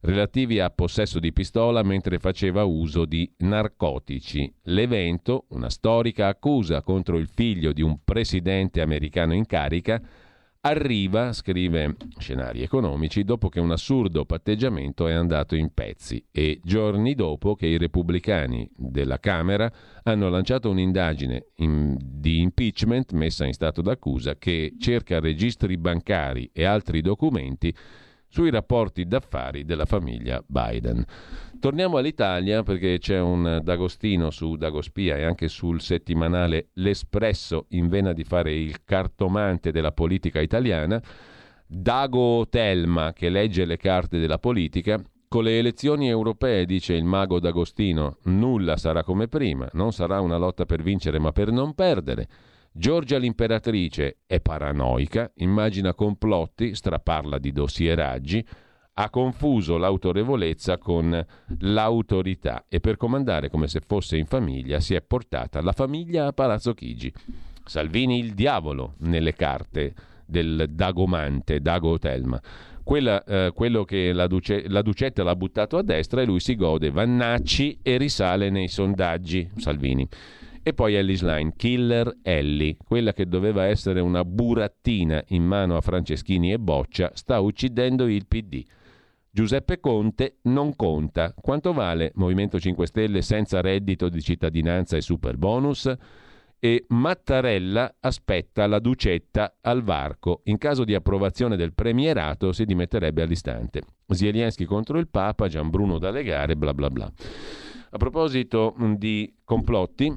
relativi 0.00 0.60
a 0.60 0.70
possesso 0.70 1.18
di 1.18 1.32
pistola 1.32 1.82
mentre 1.82 2.18
faceva 2.18 2.64
uso 2.64 3.04
di 3.04 3.30
narcotici. 3.38 4.52
L'evento, 4.64 5.46
una 5.50 5.70
storica 5.70 6.28
accusa 6.28 6.82
contro 6.82 7.18
il 7.18 7.28
figlio 7.28 7.72
di 7.72 7.82
un 7.82 7.98
presidente 8.04 8.80
americano 8.80 9.34
in 9.34 9.46
carica, 9.46 10.00
arriva, 10.62 11.32
scrive 11.32 11.96
Scenari 12.18 12.62
economici, 12.62 13.24
dopo 13.24 13.48
che 13.48 13.60
un 13.60 13.70
assurdo 13.70 14.26
patteggiamento 14.26 15.06
è 15.06 15.12
andato 15.12 15.54
in 15.54 15.72
pezzi 15.72 16.22
e 16.30 16.60
giorni 16.62 17.14
dopo 17.14 17.54
che 17.54 17.66
i 17.66 17.78
repubblicani 17.78 18.70
della 18.76 19.18
Camera 19.18 19.70
hanno 20.02 20.28
lanciato 20.28 20.68
un'indagine 20.68 21.46
in, 21.56 21.96
di 21.98 22.40
impeachment 22.40 23.12
messa 23.12 23.46
in 23.46 23.54
stato 23.54 23.80
d'accusa 23.80 24.36
che 24.36 24.74
cerca 24.78 25.18
registri 25.18 25.78
bancari 25.78 26.50
e 26.52 26.64
altri 26.64 27.00
documenti 27.00 27.74
sui 28.30 28.50
rapporti 28.50 29.06
d'affari 29.06 29.64
della 29.64 29.84
famiglia 29.84 30.42
Biden. 30.46 31.04
Torniamo 31.58 31.98
all'Italia 31.98 32.62
perché 32.62 32.98
c'è 32.98 33.18
un 33.18 33.60
D'Agostino 33.62 34.30
su 34.30 34.56
Dagospia 34.56 35.16
e 35.16 35.24
anche 35.24 35.48
sul 35.48 35.80
settimanale 35.80 36.68
L'Espresso 36.74 37.66
in 37.70 37.88
vena 37.88 38.14
di 38.14 38.24
fare 38.24 38.54
il 38.54 38.82
cartomante 38.84 39.72
della 39.72 39.92
politica 39.92 40.40
italiana. 40.40 41.02
Dago 41.66 42.48
Telma 42.48 43.12
che 43.12 43.28
legge 43.28 43.66
le 43.66 43.76
carte 43.76 44.18
della 44.18 44.38
politica. 44.38 45.02
Con 45.28 45.44
le 45.44 45.58
elezioni 45.58 46.08
europee, 46.08 46.64
dice 46.64 46.94
il 46.94 47.04
mago 47.04 47.38
D'Agostino, 47.38 48.16
nulla 48.24 48.76
sarà 48.76 49.04
come 49.04 49.28
prima, 49.28 49.68
non 49.74 49.92
sarà 49.92 50.20
una 50.20 50.36
lotta 50.38 50.64
per 50.64 50.82
vincere 50.82 51.18
ma 51.18 51.30
per 51.30 51.52
non 51.52 51.74
perdere. 51.74 52.28
Giorgia 52.72 53.18
l'imperatrice 53.18 54.18
è 54.26 54.40
paranoica, 54.40 55.32
immagina 55.36 55.92
complotti, 55.92 56.76
straparla 56.76 57.38
di 57.38 57.50
dossieraggi, 57.50 58.46
ha 58.94 59.10
confuso 59.10 59.76
l'autorevolezza 59.76 60.78
con 60.78 61.24
l'autorità 61.58 62.66
e 62.68 62.78
per 62.78 62.96
comandare 62.96 63.50
come 63.50 63.66
se 63.66 63.80
fosse 63.80 64.16
in 64.16 64.26
famiglia 64.26 64.78
si 64.78 64.94
è 64.94 65.02
portata 65.02 65.60
la 65.62 65.72
famiglia 65.72 66.26
a 66.26 66.32
Palazzo 66.32 66.72
Chigi. 66.72 67.12
Salvini 67.64 68.20
il 68.20 68.34
diavolo 68.34 68.94
nelle 68.98 69.32
carte 69.32 69.94
del 70.24 70.66
Dagomante, 70.70 71.60
Dago 71.60 71.98
Telma. 71.98 72.40
Quella, 72.84 73.22
eh, 73.24 73.52
quello 73.52 73.84
che 73.84 74.12
la, 74.12 74.26
duce, 74.26 74.68
la 74.68 74.82
Ducetta 74.82 75.24
l'ha 75.24 75.36
buttato 75.36 75.76
a 75.76 75.82
destra 75.82 76.22
e 76.22 76.24
lui 76.24 76.40
si 76.40 76.54
gode 76.54 76.90
Vannacci 76.90 77.78
e 77.82 77.96
risale 77.96 78.48
nei 78.48 78.68
sondaggi 78.68 79.50
Salvini. 79.56 80.08
E 80.62 80.74
poi 80.74 80.94
Ellis 80.94 81.22
Line, 81.22 81.54
Killer 81.56 82.18
Ellie, 82.22 82.76
quella 82.84 83.14
che 83.14 83.26
doveva 83.26 83.64
essere 83.64 84.00
una 84.00 84.26
burattina 84.26 85.22
in 85.28 85.42
mano 85.42 85.74
a 85.74 85.80
Franceschini 85.80 86.52
e 86.52 86.58
Boccia, 86.58 87.12
sta 87.14 87.40
uccidendo 87.40 88.06
il 88.06 88.26
PD. 88.26 88.62
Giuseppe 89.30 89.80
Conte 89.80 90.36
non 90.42 90.76
conta. 90.76 91.32
Quanto 91.40 91.72
vale 91.72 92.12
Movimento 92.16 92.60
5 92.60 92.86
Stelle 92.86 93.22
senza 93.22 93.62
reddito 93.62 94.10
di 94.10 94.20
cittadinanza 94.20 94.98
e 94.98 95.00
super 95.00 95.38
bonus? 95.38 95.90
E 96.58 96.84
Mattarella 96.88 97.96
aspetta 98.00 98.66
la 98.66 98.80
ducetta 98.80 99.56
al 99.62 99.82
varco. 99.82 100.42
In 100.44 100.58
caso 100.58 100.84
di 100.84 100.94
approvazione 100.94 101.56
del 101.56 101.72
premierato 101.72 102.52
si 102.52 102.66
dimetterebbe 102.66 103.22
all'istante. 103.22 103.80
Zelensky 104.06 104.66
contro 104.66 104.98
il 104.98 105.08
Papa, 105.08 105.48
Gianbruno 105.48 105.98
da 105.98 106.10
legare, 106.10 106.54
bla 106.54 106.74
bla 106.74 106.90
bla. 106.90 107.10
A 107.92 107.96
proposito 107.96 108.74
di 108.98 109.32
complotti, 109.42 110.14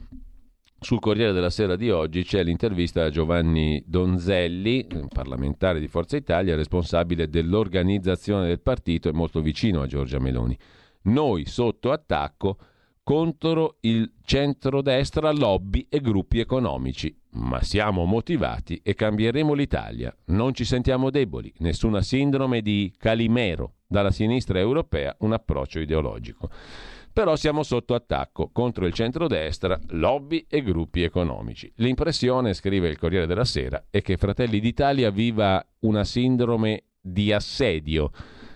sul 0.83 0.99
Corriere 0.99 1.31
della 1.31 1.49
Sera 1.49 1.75
di 1.75 1.89
oggi 1.89 2.23
c'è 2.23 2.43
l'intervista 2.43 3.05
a 3.05 3.09
Giovanni 3.09 3.81
Donzelli, 3.87 4.85
parlamentare 5.11 5.79
di 5.79 5.87
Forza 5.87 6.17
Italia, 6.17 6.55
responsabile 6.55 7.29
dell'organizzazione 7.29 8.47
del 8.47 8.59
partito 8.59 9.07
e 9.07 9.13
molto 9.13 9.41
vicino 9.41 9.81
a 9.81 9.87
Giorgia 9.87 10.19
Meloni. 10.19 10.57
Noi 11.03 11.45
sotto 11.45 11.91
attacco 11.91 12.57
contro 13.01 13.77
il 13.81 14.11
centrodestra, 14.23 15.31
lobby 15.31 15.87
e 15.89 15.99
gruppi 15.99 16.39
economici. 16.39 17.15
Ma 17.31 17.61
siamo 17.63 18.05
motivati 18.05 18.79
e 18.83 18.93
cambieremo 18.93 19.53
l'Italia. 19.53 20.15
Non 20.25 20.53
ci 20.53 20.65
sentiamo 20.65 21.09
deboli, 21.09 21.51
nessuna 21.59 22.01
sindrome 22.01 22.61
di 22.61 22.93
Calimero. 22.97 23.75
Dalla 23.87 24.11
sinistra 24.11 24.59
europea 24.59 25.15
un 25.19 25.33
approccio 25.33 25.79
ideologico. 25.79 26.49
Però 27.13 27.35
siamo 27.35 27.61
sotto 27.61 27.93
attacco 27.93 28.49
contro 28.51 28.87
il 28.87 28.93
centrodestra, 28.93 29.79
lobby 29.89 30.47
e 30.49 30.63
gruppi 30.63 31.03
economici. 31.03 31.71
L'impressione, 31.75 32.55
scrive 32.55 32.89
il 32.89 32.97
Corriere 32.97 33.27
della 33.27 33.45
Sera, 33.45 33.85
è 33.91 34.01
che 34.01 34.17
Fratelli 34.17 34.59
d'Italia 34.59 35.11
viva 35.11 35.63
una 35.81 36.03
sindrome 36.03 36.85
di 36.99 37.31
assedio. 37.31 38.09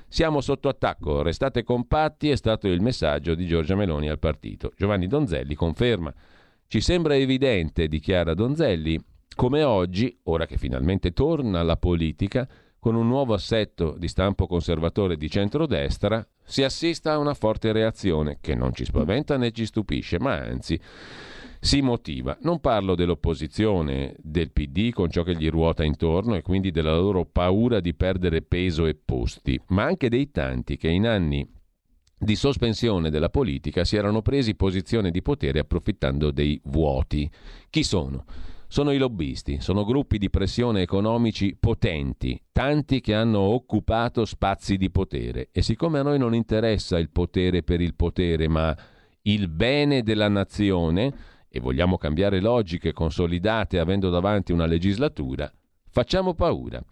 Siamo 0.08 0.42
sotto 0.42 0.70
attacco, 0.70 1.22
restate 1.22 1.62
compatti, 1.64 2.32
è 2.32 2.36
stato 2.36 2.68
il 2.68 2.82
messaggio 2.82 3.36
di 3.36 3.46
Giorgia 3.46 3.76
Meloni 3.76 4.10
al 4.10 4.18
partito. 4.18 4.72
Giovanni 4.76 5.06
Donzelli 5.06 5.54
conferma. 5.54 6.12
Ci 6.66 6.82
sembra 6.82 7.16
evidente, 7.16 7.88
dichiara 7.88 8.34
Donzelli, 8.34 9.00
come 9.36 9.62
oggi, 9.62 10.18
ora 10.24 10.48
che 10.48 10.58
finalmente 10.58 11.12
torna 11.12 11.62
la 11.62 11.78
politica, 11.78 12.50
con 12.88 12.96
un 12.96 13.10
nuovo 13.10 13.34
assetto 13.34 13.98
di 13.98 14.08
stampo 14.08 14.48
conservatore 14.48 15.18
di 15.18 15.30
centrodestra, 15.30 16.26
si 16.42 16.64
assista 16.64 17.12
a 17.12 17.18
una 17.18 17.34
forte 17.34 17.74
reazione 17.74 18.38
che 18.40 18.56
non 18.56 18.74
ci 18.74 18.86
spaventa 18.86 19.36
né 19.36 19.52
ci 19.52 19.66
stupisce, 19.66 20.18
ma 20.22 20.36
anzi 20.36 20.80
si 21.60 21.82
motiva. 21.82 22.38
Non 22.44 22.62
parlo 22.62 22.96
dell'opposizione 22.96 24.16
del 24.20 24.54
PD 24.54 24.92
con 24.92 25.10
ciò 25.10 25.24
che 25.24 25.36
gli 25.36 25.50
ruota 25.50 25.84
intorno 25.84 26.36
e 26.36 26.42
quindi 26.42 26.72
della 26.72 26.96
loro 26.96 27.26
paura 27.26 27.82
di 27.82 27.94
perdere 27.94 28.42
peso 28.42 28.86
e 28.86 28.96
posti, 28.96 29.60
ma 29.68 29.84
anche 29.84 30.08
dei 30.08 30.32
tanti 30.32 30.78
che 30.78 30.88
in 30.88 31.08
anni 31.08 31.46
di 32.18 32.36
sospensione 32.38 33.10
della 33.10 33.28
politica 33.28 33.84
si 33.84 33.98
erano 33.98 34.22
presi 34.22 34.56
posizione 34.56 35.12
di 35.12 35.22
potere 35.22 35.60
approfittando 35.60 36.32
dei 36.32 36.58
vuoti. 36.64 37.30
Chi 37.70 37.84
sono? 37.84 38.24
Sono 38.68 38.92
i 38.92 38.98
lobbisti, 38.98 39.62
sono 39.62 39.86
gruppi 39.86 40.18
di 40.18 40.30
pressione 40.30 40.82
economici 40.82 41.56
potenti, 41.58 42.40
tanti 42.52 43.00
che 43.00 43.14
hanno 43.14 43.40
occupato 43.40 44.26
spazi 44.26 44.78
di 44.78 44.90
potere 44.92 45.50
e 45.52 45.62
siccome 45.62 46.00
a 46.00 46.04
noi 46.04 46.20
non 46.20 46.36
interessa 46.36 47.00
il 47.00 47.10
potere 47.10 47.64
per 47.64 47.80
il 47.80 47.96
potere, 47.96 48.48
ma 48.48 48.76
il 49.24 49.48
bene 49.48 50.04
della 50.04 50.28
nazione 50.28 51.14
e 51.50 51.60
vogliamo 51.60 51.98
cambiare 51.98 52.42
logiche 52.42 52.92
consolidate 52.92 53.80
avendo 53.80 54.10
davanti 54.10 54.52
una 54.52 54.66
legislatura, 54.66 55.52
facciamo 55.90 56.34
paura. 56.34 56.84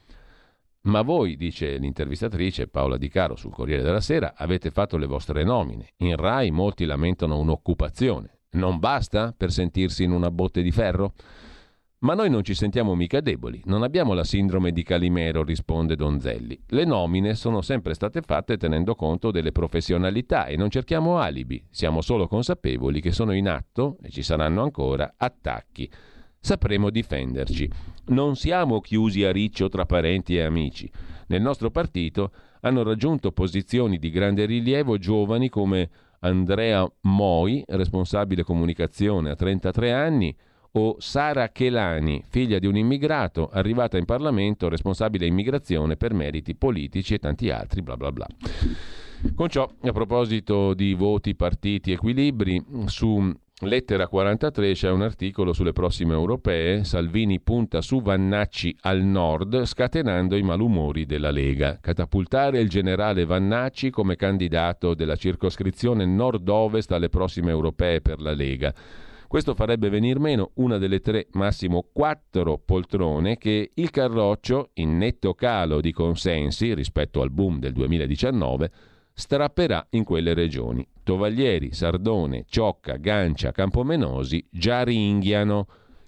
Ma 0.86 1.02
voi, 1.02 1.36
dice 1.36 1.78
l'intervistatrice 1.78 2.68
Paola 2.68 2.98
Di 2.98 3.10
Caro 3.10 3.36
sul 3.36 3.52
Corriere 3.52 3.82
della 3.82 4.02
Sera, 4.02 4.36
avete 4.38 4.70
fatto 4.70 4.98
le 4.98 5.08
vostre 5.08 5.44
nomine. 5.44 5.94
In 5.98 6.16
Rai 6.16 6.52
molti 6.52 6.86
lamentano 6.86 7.40
un'occupazione. 7.40 8.42
Non 8.52 8.78
basta 8.78 9.34
per 9.36 9.52
sentirsi 9.52 10.04
in 10.04 10.12
una 10.12 10.30
botte 10.30 10.62
di 10.62 10.72
ferro? 10.72 11.14
Ma 12.06 12.14
noi 12.14 12.30
non 12.30 12.44
ci 12.44 12.54
sentiamo 12.54 12.94
mica 12.94 13.20
deboli, 13.20 13.60
non 13.66 13.82
abbiamo 13.82 14.14
la 14.14 14.24
sindrome 14.24 14.72
di 14.72 14.84
Calimero, 14.84 15.44
risponde 15.44 15.96
Donzelli. 15.96 16.62
Le 16.68 16.86
nomine 16.86 17.34
sono 17.34 17.64
sempre 17.64 17.96
state 17.96 18.22
fatte 18.22 18.58
tenendo 18.58 18.94
conto 18.94 19.32
delle 19.32 19.52
professionalità 19.52 20.46
e 20.46 20.56
non 20.56 20.70
cerchiamo 20.70 21.18
alibi, 21.18 21.66
siamo 21.72 22.02
solo 22.02 22.28
consapevoli 22.28 23.02
che 23.02 23.12
sono 23.12 23.34
in 23.34 23.50
atto, 23.50 23.98
e 24.04 24.12
ci 24.12 24.22
saranno 24.22 24.62
ancora, 24.62 25.16
attacchi. 25.18 25.90
Sapremo 26.40 26.92
difenderci. 26.92 27.68
Non 28.10 28.36
siamo 28.36 28.82
chiusi 28.82 29.24
a 29.24 29.32
riccio 29.32 29.68
tra 29.68 29.88
parenti 29.88 30.38
e 30.38 30.44
amici. 30.44 30.88
Nel 31.30 31.42
nostro 31.42 31.72
partito 31.72 32.34
hanno 32.62 32.84
raggiunto 32.84 33.32
posizioni 33.32 33.98
di 33.98 34.12
grande 34.12 34.46
rilievo 34.46 35.00
giovani 35.00 35.50
come 35.50 35.90
Andrea 36.20 36.88
Moi, 37.02 37.64
responsabile 37.66 38.44
comunicazione 38.44 39.32
a 39.32 39.36
33 39.36 39.92
anni, 39.92 40.38
o 40.78 40.96
Sara 41.00 41.50
Chelani, 41.52 42.24
figlia 42.28 42.60
di 42.60 42.68
un 42.68 42.78
immigrato, 42.78 43.50
arrivata 43.52 43.98
in 43.98 44.06
Parlamento, 44.06 44.70
responsabile 44.70 45.26
immigrazione 45.26 45.96
per 45.96 46.14
meriti 46.14 46.56
politici 46.56 47.14
e 47.14 47.20
tanti 47.20 47.50
altri, 47.50 47.82
bla 47.82 47.96
bla 47.96 48.12
bla. 48.12 48.28
Con 49.34 49.50
ciò, 49.50 49.70
a 49.82 49.92
proposito 49.92 50.74
di 50.74 50.94
voti, 50.94 51.36
partiti, 51.36 51.92
equilibri, 51.92 52.64
su 52.86 53.34
Lettera 53.62 54.10
43 54.10 54.74
c'è 54.74 54.92
un 54.92 55.02
articolo 55.02 55.54
sulle 55.54 55.72
prossime 55.72 56.12
europee. 56.12 56.84
Salvini 56.84 57.40
punta 57.40 57.80
su 57.80 58.02
Vannacci 58.02 58.76
al 58.82 59.02
nord, 59.02 59.64
scatenando 59.64 60.36
i 60.36 60.42
malumori 60.42 61.06
della 61.06 61.32
Lega. 61.32 61.80
Catapultare 61.80 62.60
il 62.60 62.68
generale 62.68 63.24
Vannacci 63.24 63.92
come 63.92 64.18
candidato 64.18 64.94
della 64.94 65.16
circoscrizione 65.16 66.06
nord-ovest 66.06 66.92
alle 66.92 67.08
prossime 67.08 67.52
europee 67.52 68.02
per 68.02 68.20
la 68.20 68.34
Lega. 68.34 68.74
Questo 69.28 69.56
farebbe 69.56 69.90
venir 69.90 70.20
meno 70.20 70.52
una 70.56 70.78
delle 70.78 71.00
tre, 71.00 71.28
massimo 71.32 71.88
quattro 71.92 72.58
poltrone 72.58 73.38
che 73.38 73.72
il 73.74 73.90
Carroccio, 73.90 74.70
in 74.76 74.98
netto 74.98 75.34
calo 75.34 75.82
di 75.82 75.92
consensi 75.92 76.74
rispetto 76.74 77.22
al 77.22 77.32
boom 77.32 77.60
del 77.60 77.74
2019, 77.74 78.72
strapperà 79.14 79.88
in 79.92 80.04
quelle 80.04 80.34
regioni. 80.34 80.86
Tovaglieri, 81.04 81.72
Sardone, 81.74 82.46
Ciocca, 82.48 82.98
Gancia, 82.98 83.52
Campomenosi 83.52 84.46
già 84.50 84.84
ringhiano. 84.84 85.68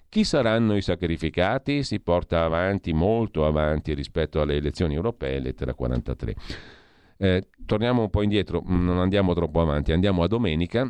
Chi 0.09 0.23
saranno 0.23 0.75
i 0.75 0.81
sacrificati? 0.81 1.83
Si 1.83 1.99
porta 1.99 2.43
avanti, 2.43 2.93
molto 2.93 3.45
avanti 3.45 3.93
rispetto 3.93 4.41
alle 4.41 4.55
elezioni 4.55 4.95
europee, 4.95 5.39
lettera 5.39 5.73
43. 5.73 6.35
Eh, 7.17 7.47
torniamo 7.65 8.03
un 8.03 8.09
po' 8.09 8.21
indietro, 8.21 8.61
non 8.65 8.99
andiamo 8.99 9.33
troppo 9.33 9.59
avanti, 9.61 9.91
andiamo 9.91 10.23
a 10.23 10.27
domenica. 10.27 10.89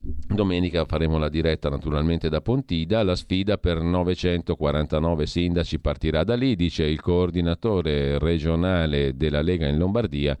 Domenica 0.00 0.84
faremo 0.84 1.18
la 1.18 1.28
diretta 1.28 1.68
naturalmente 1.68 2.28
da 2.28 2.40
Pontida, 2.40 3.02
la 3.02 3.16
sfida 3.16 3.58
per 3.58 3.80
949 3.80 5.26
sindaci 5.26 5.80
partirà 5.80 6.22
da 6.22 6.36
lì, 6.36 6.54
dice 6.54 6.84
il 6.84 7.00
coordinatore 7.00 8.18
regionale 8.18 9.16
della 9.16 9.42
Lega 9.42 9.66
in 9.66 9.76
Lombardia, 9.76 10.36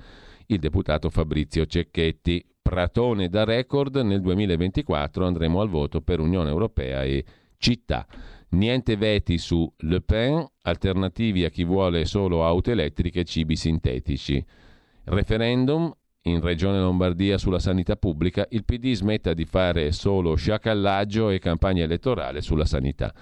il 0.46 0.58
deputato 0.58 1.10
Fabrizio 1.10 1.66
Cecchetti. 1.66 2.44
Pratone 2.62 3.28
da 3.28 3.44
record, 3.44 3.96
nel 3.96 4.20
2024 4.20 5.26
andremo 5.26 5.60
al 5.60 5.68
voto 5.68 6.02
per 6.02 6.20
Unione 6.20 6.50
Europea 6.50 7.02
e 7.02 7.24
città. 7.56 8.06
Niente 8.50 8.96
veti 8.96 9.38
su 9.38 9.70
Le 9.78 10.02
Pen, 10.02 10.46
alternativi 10.62 11.44
a 11.44 11.48
chi 11.48 11.64
vuole 11.64 12.04
solo 12.04 12.44
auto 12.44 12.70
elettriche 12.70 13.20
e 13.20 13.24
cibi 13.24 13.56
sintetici. 13.56 14.44
Referendum 15.04 15.90
in 16.28 16.40
Regione 16.40 16.78
Lombardia 16.78 17.38
sulla 17.38 17.58
sanità 17.58 17.96
pubblica, 17.96 18.46
il 18.50 18.64
PD 18.64 18.92
smetta 18.92 19.34
di 19.34 19.44
fare 19.44 19.92
solo 19.92 20.34
sciacallaggio 20.34 21.30
e 21.30 21.38
campagna 21.38 21.84
elettorale 21.84 22.40
sulla 22.40 22.64
sanità. 22.64 23.12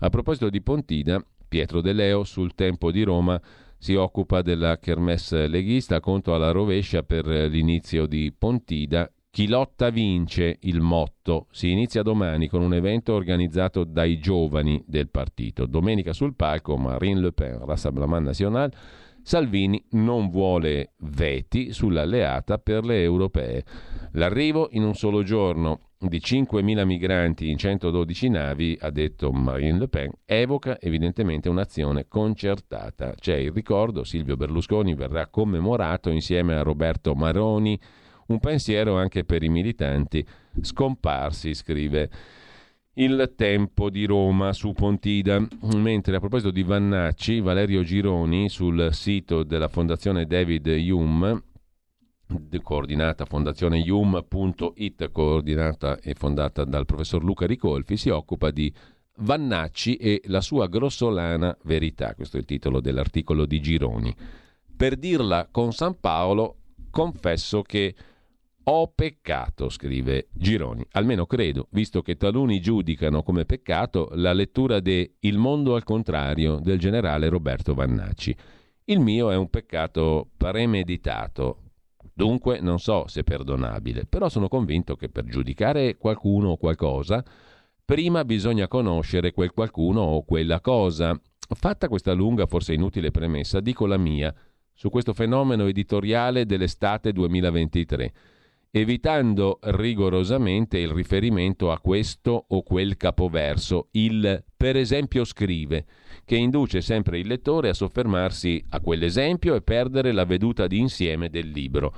A 0.00 0.08
proposito 0.10 0.50
di 0.50 0.60
Pontina, 0.60 1.22
Pietro 1.48 1.80
De 1.80 1.92
Leo 1.92 2.24
sul 2.24 2.54
tempo 2.54 2.90
di 2.90 3.02
Roma 3.02 3.40
si 3.78 3.94
occupa 3.94 4.42
della 4.42 4.78
kermesse 4.78 5.46
leghista, 5.46 6.00
conto 6.00 6.34
alla 6.34 6.50
rovescia 6.50 7.02
per 7.02 7.26
l'inizio 7.26 8.06
di 8.06 8.34
Pontida. 8.36 9.10
Chi 9.30 9.46
lotta 9.46 9.90
vince 9.90 10.56
il 10.62 10.80
motto. 10.80 11.46
Si 11.52 11.70
inizia 11.70 12.02
domani 12.02 12.48
con 12.48 12.60
un 12.60 12.74
evento 12.74 13.12
organizzato 13.12 13.84
dai 13.84 14.18
giovani 14.18 14.82
del 14.86 15.10
partito. 15.10 15.66
Domenica 15.66 16.12
sul 16.12 16.34
palco 16.34 16.76
Marine 16.76 17.20
Le 17.20 17.32
Pen, 17.32 17.64
Rassemblement 17.64 18.24
National. 18.24 18.72
Salvini 19.28 19.84
non 19.90 20.30
vuole 20.30 20.92
veti 21.00 21.70
sull'alleata 21.70 22.56
per 22.56 22.82
le 22.82 23.02
europee. 23.02 23.62
L'arrivo 24.12 24.68
in 24.70 24.82
un 24.84 24.94
solo 24.94 25.22
giorno 25.22 25.80
di 25.98 26.16
5.000 26.16 26.86
migranti 26.86 27.50
in 27.50 27.58
112 27.58 28.30
navi, 28.30 28.78
ha 28.80 28.88
detto 28.88 29.30
Marine 29.30 29.80
Le 29.80 29.88
Pen, 29.88 30.10
evoca 30.24 30.80
evidentemente 30.80 31.50
un'azione 31.50 32.08
concertata. 32.08 33.12
C'è 33.20 33.34
il 33.34 33.52
ricordo, 33.52 34.02
Silvio 34.02 34.38
Berlusconi 34.38 34.94
verrà 34.94 35.26
commemorato 35.26 36.08
insieme 36.08 36.54
a 36.54 36.62
Roberto 36.62 37.14
Maroni, 37.14 37.78
un 38.28 38.38
pensiero 38.38 38.96
anche 38.96 39.24
per 39.24 39.42
i 39.42 39.50
militanti 39.50 40.26
scomparsi, 40.62 41.52
scrive 41.52 42.08
il 42.98 43.32
tempo 43.36 43.90
di 43.90 44.04
Roma 44.06 44.52
su 44.52 44.72
Pontida. 44.72 45.44
Mentre 45.74 46.16
a 46.16 46.20
proposito 46.20 46.50
di 46.50 46.62
Vannacci, 46.62 47.40
Valerio 47.40 47.82
Gironi 47.82 48.48
sul 48.48 48.90
sito 48.92 49.42
della 49.42 49.68
Fondazione 49.68 50.26
David 50.26 50.66
Hume 50.66 51.42
coordinata 52.62 53.24
fondazione 53.24 53.78
yum.it, 53.78 55.10
coordinata 55.12 55.98
e 55.98 56.12
fondata 56.12 56.64
dal 56.64 56.84
professor 56.84 57.24
Luca 57.24 57.46
Ricolfi, 57.46 57.96
si 57.96 58.10
occupa 58.10 58.50
di 58.50 58.70
Vannacci 59.20 59.96
e 59.96 60.20
la 60.26 60.42
sua 60.42 60.66
grossolana 60.66 61.56
verità. 61.64 62.14
Questo 62.14 62.36
è 62.36 62.40
il 62.40 62.46
titolo 62.46 62.80
dell'articolo 62.80 63.46
di 63.46 63.60
Gironi. 63.60 64.14
Per 64.76 64.96
dirla 64.96 65.48
con 65.50 65.72
San 65.72 65.98
Paolo, 65.98 66.56
confesso 66.90 67.62
che 67.62 67.94
ho 68.70 68.92
peccato, 68.94 69.70
scrive 69.70 70.28
Gironi. 70.30 70.84
Almeno 70.92 71.24
credo, 71.24 71.68
visto 71.70 72.02
che 72.02 72.16
taluni 72.16 72.60
giudicano 72.60 73.22
come 73.22 73.46
peccato 73.46 74.10
la 74.12 74.34
lettura 74.34 74.80
de 74.80 75.14
Il 75.20 75.38
mondo 75.38 75.74
al 75.74 75.84
contrario 75.84 76.58
del 76.60 76.78
generale 76.78 77.30
Roberto 77.30 77.74
Vannacci. 77.74 78.36
Il 78.84 79.00
mio 79.00 79.30
è 79.30 79.36
un 79.36 79.48
peccato 79.48 80.28
premeditato, 80.36 81.62
Dunque 82.12 82.58
non 82.58 82.80
so 82.80 83.06
se 83.06 83.22
perdonabile, 83.22 84.04
però 84.04 84.28
sono 84.28 84.48
convinto 84.48 84.96
che 84.96 85.08
per 85.08 85.24
giudicare 85.24 85.96
qualcuno 85.96 86.50
o 86.50 86.56
qualcosa, 86.56 87.24
prima 87.84 88.24
bisogna 88.24 88.66
conoscere 88.66 89.30
quel 89.30 89.52
qualcuno 89.52 90.00
o 90.00 90.24
quella 90.24 90.60
cosa. 90.60 91.16
Fatta 91.38 91.86
questa 91.86 92.12
lunga, 92.12 92.46
forse 92.46 92.72
inutile 92.72 93.12
premessa, 93.12 93.60
dico 93.60 93.86
la 93.86 93.98
mia 93.98 94.34
su 94.72 94.90
questo 94.90 95.14
fenomeno 95.14 95.66
editoriale 95.66 96.44
dell'estate 96.44 97.12
2023, 97.12 98.12
evitando 98.70 99.58
rigorosamente 99.62 100.78
il 100.78 100.90
riferimento 100.90 101.70
a 101.70 101.80
questo 101.80 102.46
o 102.48 102.62
quel 102.62 102.96
capoverso, 102.96 103.88
il 103.92 104.44
per 104.56 104.76
esempio 104.76 105.24
scrive, 105.24 105.86
che 106.24 106.36
induce 106.36 106.80
sempre 106.80 107.18
il 107.18 107.26
lettore 107.26 107.70
a 107.70 107.74
soffermarsi 107.74 108.62
a 108.70 108.80
quell'esempio 108.80 109.54
e 109.54 109.62
perdere 109.62 110.12
la 110.12 110.24
veduta 110.24 110.66
d'insieme 110.66 111.30
del 111.30 111.48
libro. 111.48 111.94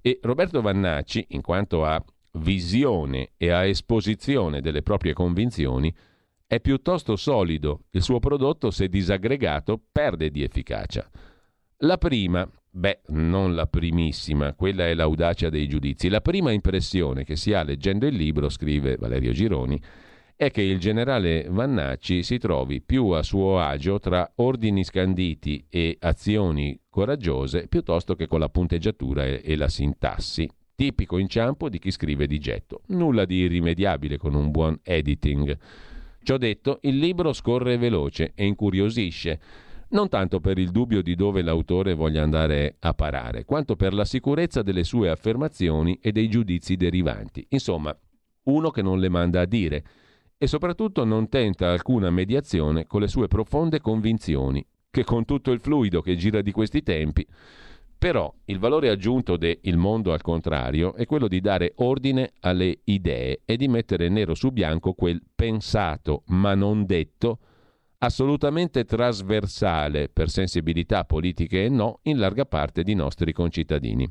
E 0.00 0.18
Roberto 0.22 0.60
Vannacci, 0.60 1.26
in 1.30 1.42
quanto 1.42 1.84
a 1.84 2.02
visione 2.32 3.32
e 3.36 3.50
a 3.50 3.64
esposizione 3.64 4.60
delle 4.60 4.82
proprie 4.82 5.12
convinzioni, 5.12 5.94
è 6.46 6.60
piuttosto 6.60 7.16
solido. 7.16 7.84
Il 7.90 8.02
suo 8.02 8.20
prodotto, 8.20 8.70
se 8.70 8.88
disaggregato, 8.88 9.80
perde 9.90 10.30
di 10.30 10.42
efficacia. 10.42 11.08
La 11.78 11.98
prima, 11.98 12.48
beh, 12.76 13.02
non 13.08 13.54
la 13.54 13.66
primissima, 13.66 14.52
quella 14.54 14.88
è 14.88 14.94
l'audacia 14.94 15.48
dei 15.48 15.68
giudizi. 15.68 16.08
La 16.08 16.20
prima 16.20 16.50
impressione 16.50 17.24
che 17.24 17.36
si 17.36 17.52
ha 17.52 17.62
leggendo 17.62 18.06
il 18.06 18.16
libro, 18.16 18.48
scrive 18.48 18.96
Valerio 18.96 19.32
Gironi, 19.32 19.80
è 20.36 20.50
che 20.50 20.62
il 20.62 20.80
generale 20.80 21.46
Vannacci 21.48 22.24
si 22.24 22.38
trovi 22.38 22.80
più 22.82 23.10
a 23.10 23.22
suo 23.22 23.60
agio 23.60 24.00
tra 24.00 24.28
ordini 24.36 24.82
scanditi 24.82 25.64
e 25.68 25.96
azioni 26.00 26.76
coraggiose 26.90 27.68
piuttosto 27.68 28.16
che 28.16 28.26
con 28.26 28.40
la 28.40 28.48
punteggiatura 28.48 29.24
e, 29.24 29.56
la 29.56 29.68
sintassi, 29.68 30.50
tipico 30.74 31.18
inciampo 31.18 31.68
di 31.68 31.78
chi 31.78 31.92
scrive 31.92 32.26
di 32.26 32.40
getto. 32.40 32.82
Nulla 32.88 33.24
di 33.24 33.36
irrimediabile 33.36 34.16
con 34.16 34.34
un 34.34 34.50
buon 34.50 34.76
editing. 34.82 35.56
Ciò 36.24 36.36
detto, 36.38 36.78
il 36.82 36.98
libro 36.98 37.32
scorre 37.32 37.76
veloce 37.76 38.32
e 38.34 38.44
incuriosisce, 38.44 39.40
non 39.94 40.08
tanto 40.08 40.40
per 40.40 40.58
il 40.58 40.70
dubbio 40.70 41.02
di 41.02 41.14
dove 41.14 41.40
l'autore 41.40 41.94
voglia 41.94 42.22
andare 42.22 42.76
a 42.80 42.94
parare, 42.94 43.44
quanto 43.44 43.76
per 43.76 43.94
la 43.94 44.04
sicurezza 44.04 44.62
delle 44.62 44.82
sue 44.82 45.08
affermazioni 45.08 45.98
e 46.02 46.10
dei 46.10 46.28
giudizi 46.28 46.76
derivanti. 46.76 47.46
Insomma, 47.50 47.96
uno 48.44 48.70
che 48.70 48.82
non 48.82 48.98
le 48.98 49.08
manda 49.08 49.40
a 49.40 49.46
dire 49.46 49.84
e 50.36 50.46
soprattutto 50.48 51.04
non 51.04 51.28
tenta 51.28 51.70
alcuna 51.70 52.10
mediazione 52.10 52.86
con 52.86 53.00
le 53.00 53.08
sue 53.08 53.28
profonde 53.28 53.80
convinzioni, 53.80 54.66
che 54.90 55.04
con 55.04 55.24
tutto 55.24 55.52
il 55.52 55.60
fluido 55.60 56.02
che 56.02 56.16
gira 56.16 56.42
di 56.42 56.50
questi 56.50 56.82
tempi, 56.82 57.24
però 57.96 58.34
il 58.46 58.58
valore 58.58 58.90
aggiunto 58.90 59.36
de 59.36 59.60
Il 59.62 59.76
mondo 59.76 60.12
al 60.12 60.20
contrario 60.20 60.94
è 60.94 61.06
quello 61.06 61.28
di 61.28 61.40
dare 61.40 61.72
ordine 61.76 62.32
alle 62.40 62.80
idee 62.84 63.42
e 63.44 63.56
di 63.56 63.68
mettere 63.68 64.08
nero 64.08 64.34
su 64.34 64.50
bianco 64.50 64.92
quel 64.92 65.22
pensato 65.34 66.24
ma 66.26 66.54
non 66.54 66.84
detto, 66.84 67.38
assolutamente 68.04 68.84
trasversale 68.84 70.08
per 70.08 70.28
sensibilità 70.28 71.04
politiche 71.04 71.64
e 71.64 71.68
no 71.68 72.00
in 72.02 72.18
larga 72.18 72.44
parte 72.44 72.82
di 72.82 72.94
nostri 72.94 73.32
concittadini. 73.32 74.08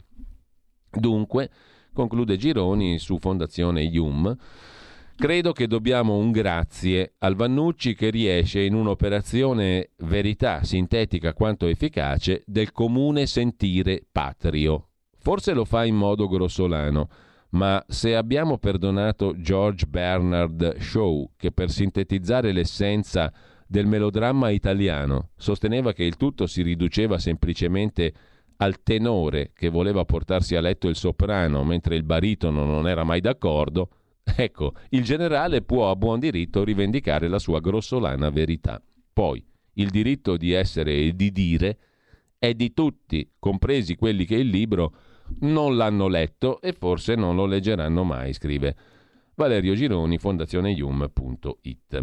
Dunque, 0.90 1.50
conclude 1.94 2.38
Gironi 2.38 2.98
su 2.98 3.18
Fondazione 3.18 3.84
IUM, 3.84 4.36
Credo 5.16 5.52
che 5.52 5.68
dobbiamo 5.68 6.18
un 6.18 6.32
grazie 6.32 7.14
al 7.20 7.36
Vannucci 7.36 7.94
che 7.94 8.10
riesce 8.10 8.62
in 8.62 8.74
un'operazione 8.74 9.92
verità 9.98 10.64
sintetica 10.64 11.34
quanto 11.34 11.68
efficace 11.68 12.42
del 12.48 12.72
comune 12.72 13.28
sentire 13.28 14.04
patrio. 14.12 14.90
Forse 15.20 15.54
lo 15.54 15.66
fa 15.66 15.86
in 15.86 15.96
modo 15.96 16.28
grossolano, 16.28 17.08
ma 17.52 17.82
se 17.88 18.16
abbiamo 18.16 18.58
perdonato 18.58 19.40
George 19.40 19.86
Bernard 19.86 20.80
Shaw, 20.80 21.30
che 21.38 21.52
per 21.52 21.70
sintetizzare 21.70 22.52
l'essenza 22.52 23.32
del 23.74 23.88
melodramma 23.88 24.52
italiano 24.52 25.30
sosteneva 25.36 25.94
che 25.94 26.04
il 26.04 26.16
tutto 26.16 26.46
si 26.46 26.62
riduceva 26.62 27.18
semplicemente 27.18 28.14
al 28.58 28.84
tenore 28.84 29.50
che 29.52 29.70
voleva 29.70 30.06
portarsi 30.06 30.56
a 30.56 30.62
letto 30.62 30.88
il 30.88 30.96
soprano 30.96 31.64
mentre 31.64 31.96
il 31.96 32.04
baritono 32.04 32.66
non 32.66 32.88
era 32.88 33.04
mai 33.04 33.20
d'accordo, 33.20 33.90
Ecco, 34.38 34.74
il 34.90 35.04
generale 35.04 35.64
può 35.64 35.90
a 35.90 35.98
buon 35.98 36.20
diritto 36.20 36.64
rivendicare 36.64 37.28
la 37.28 37.40
sua 37.40 37.60
grossolana 37.60 38.30
verità. 38.30 38.82
Poi, 39.12 39.44
il 39.74 39.90
diritto 39.90 40.38
di 40.38 40.54
essere 40.54 40.94
e 40.94 41.14
di 41.14 41.32
dire 41.32 41.78
è 42.38 42.54
di 42.54 42.74
tutti, 42.74 43.30
compresi 43.38 43.96
quelli 43.96 44.24
che 44.24 44.36
il 44.36 44.48
libro 44.48 44.94
non 45.40 45.76
l'hanno 45.76 46.08
letto 46.08 46.62
e 46.62 46.72
forse 46.72 47.16
non 47.16 47.36
lo 47.36 47.46
leggeranno 47.46 48.04
mai, 48.06 48.32
scrive 48.34 48.76
Valerio 49.36 49.74
Gironi, 49.74 50.18
fondazioneium.it. 50.18 52.02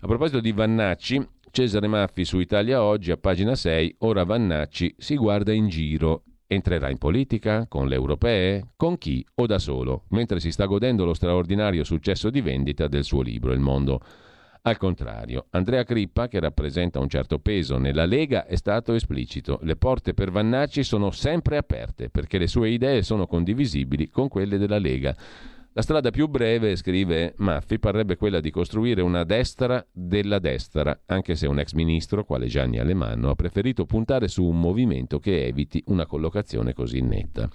A 0.00 0.06
proposito 0.06 0.40
di 0.40 0.52
Vannacci, 0.52 1.26
Cesare 1.50 1.86
Maffi 1.86 2.24
su 2.24 2.38
Italia 2.38 2.82
Oggi, 2.82 3.10
a 3.10 3.16
pagina 3.16 3.54
6, 3.54 3.96
ora 3.98 4.24
Vannacci 4.24 4.94
si 4.96 5.16
guarda 5.16 5.52
in 5.52 5.68
giro. 5.68 6.24
Entrerà 6.46 6.90
in 6.90 6.98
politica? 6.98 7.66
Con 7.66 7.88
le 7.88 7.94
europee? 7.94 8.72
Con 8.76 8.98
chi 8.98 9.24
o 9.36 9.46
da 9.46 9.58
solo? 9.58 10.04
Mentre 10.10 10.40
si 10.40 10.50
sta 10.50 10.66
godendo 10.66 11.04
lo 11.04 11.14
straordinario 11.14 11.84
successo 11.84 12.30
di 12.30 12.40
vendita 12.40 12.88
del 12.88 13.04
suo 13.04 13.22
libro, 13.22 13.52
Il 13.52 13.60
mondo 13.60 14.00
al 14.64 14.76
contrario, 14.76 15.46
Andrea 15.50 15.82
Crippa, 15.82 16.28
che 16.28 16.38
rappresenta 16.38 17.00
un 17.00 17.08
certo 17.08 17.40
peso 17.40 17.78
nella 17.78 18.04
Lega, 18.04 18.46
è 18.46 18.54
stato 18.54 18.94
esplicito. 18.94 19.58
Le 19.62 19.74
porte 19.74 20.14
per 20.14 20.30
Vannacci 20.30 20.84
sono 20.84 21.10
sempre 21.10 21.56
aperte 21.56 22.10
perché 22.10 22.38
le 22.38 22.46
sue 22.46 22.70
idee 22.70 23.02
sono 23.02 23.26
condivisibili 23.26 24.08
con 24.08 24.28
quelle 24.28 24.58
della 24.58 24.78
Lega. 24.78 25.16
La 25.74 25.80
strada 25.80 26.10
più 26.10 26.28
breve, 26.28 26.76
scrive 26.76 27.32
Maffi, 27.38 27.78
parrebbe 27.78 28.16
quella 28.16 28.40
di 28.40 28.50
costruire 28.50 29.00
una 29.00 29.24
destra 29.24 29.82
della 29.90 30.38
destra, 30.38 31.00
anche 31.06 31.34
se 31.34 31.46
un 31.46 31.58
ex 31.60 31.72
ministro, 31.72 32.24
quale 32.24 32.46
Gianni 32.46 32.78
Alemanno, 32.78 33.30
ha 33.30 33.34
preferito 33.34 33.86
puntare 33.86 34.28
su 34.28 34.44
un 34.44 34.60
movimento 34.60 35.18
che 35.18 35.46
eviti 35.46 35.82
una 35.86 36.04
collocazione 36.04 36.74
così 36.74 37.00
netta. 37.00 37.48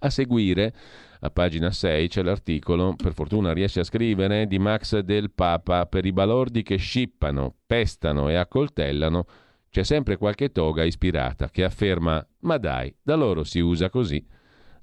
A 0.00 0.10
seguire 0.10 0.74
a 1.20 1.30
pagina 1.30 1.70
6 1.70 2.08
c'è 2.08 2.22
l'articolo, 2.22 2.96
per 3.00 3.12
fortuna 3.12 3.52
riesce 3.52 3.78
a 3.78 3.84
scrivere, 3.84 4.48
di 4.48 4.58
Max 4.58 4.98
del 4.98 5.30
Papa 5.30 5.86
per 5.86 6.04
i 6.04 6.12
balordi 6.12 6.64
che 6.64 6.76
scippano, 6.76 7.54
pestano 7.64 8.28
e 8.28 8.34
accoltellano. 8.34 9.24
C'è 9.70 9.84
sempre 9.84 10.16
qualche 10.16 10.50
toga 10.50 10.82
ispirata 10.82 11.48
che 11.48 11.62
afferma 11.62 12.26
ma 12.40 12.58
dai, 12.58 12.92
da 13.00 13.14
loro 13.14 13.44
si 13.44 13.60
usa 13.60 13.88
così. 13.88 14.24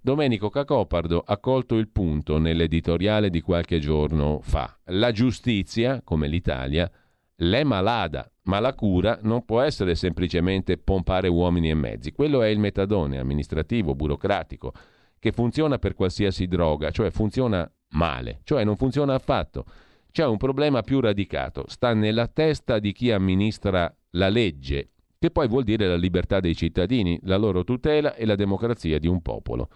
Domenico 0.05 0.49
Cacopardo 0.49 1.23
ha 1.25 1.37
colto 1.37 1.77
il 1.77 1.87
punto 1.87 2.37
nell'editoriale 2.37 3.29
di 3.29 3.39
qualche 3.39 3.79
giorno 3.79 4.41
fa. 4.41 4.77
La 4.87 5.13
giustizia, 5.13 6.01
come 6.03 6.27
l'Italia, 6.27 6.91
l'è 7.35 7.63
malada, 7.63 8.29
ma 8.43 8.59
la 8.59 8.73
cura 8.73 9.17
non 9.21 9.45
può 9.45 9.61
essere 9.61 9.95
semplicemente 9.95 10.77
pompare 10.77 11.29
uomini 11.29 11.69
e 11.69 11.75
mezzi. 11.75 12.11
Quello 12.11 12.41
è 12.41 12.49
il 12.49 12.59
metadone 12.59 13.17
amministrativo, 13.17 13.95
burocratico 13.95 14.73
che 15.17 15.31
funziona 15.31 15.77
per 15.77 15.93
qualsiasi 15.93 16.47
droga, 16.47 16.91
cioè 16.91 17.09
funziona 17.09 17.65
male, 17.91 18.41
cioè 18.43 18.65
non 18.65 18.75
funziona 18.75 19.13
affatto. 19.13 19.63
C'è 20.11 20.25
un 20.25 20.35
problema 20.35 20.81
più 20.81 20.99
radicato, 20.99 21.63
sta 21.67 21.93
nella 21.93 22.27
testa 22.27 22.77
di 22.77 22.91
chi 22.91 23.09
amministra 23.09 23.95
la 24.09 24.27
legge, 24.27 24.89
che 25.17 25.31
poi 25.31 25.47
vuol 25.47 25.63
dire 25.63 25.87
la 25.87 25.95
libertà 25.95 26.41
dei 26.41 26.57
cittadini, 26.57 27.17
la 27.23 27.37
loro 27.37 27.63
tutela 27.63 28.15
e 28.15 28.25
la 28.25 28.35
democrazia 28.35 28.99
di 28.99 29.07
un 29.07 29.21
popolo. 29.21 29.69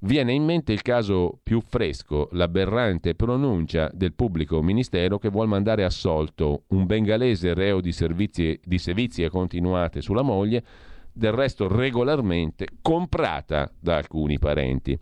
Viene 0.00 0.34
in 0.34 0.44
mente 0.44 0.72
il 0.72 0.82
caso 0.82 1.38
più 1.42 1.60
fresco, 1.60 2.28
l'aberrante 2.32 3.14
pronuncia 3.14 3.90
del 3.94 4.12
pubblico 4.12 4.60
ministero 4.62 5.18
che 5.18 5.30
vuol 5.30 5.48
mandare 5.48 5.84
assolto 5.84 6.64
un 6.68 6.84
bengalese 6.84 7.54
reo 7.54 7.80
di, 7.80 7.92
servizi, 7.92 8.60
di 8.62 8.78
sevizie 8.78 9.30
continuate 9.30 10.02
sulla 10.02 10.22
moglie 10.22 10.62
del 11.12 11.32
resto 11.32 11.66
regolarmente 11.66 12.66
comprata 12.82 13.72
da 13.80 13.96
alcuni 13.96 14.38
parenti. 14.38 14.98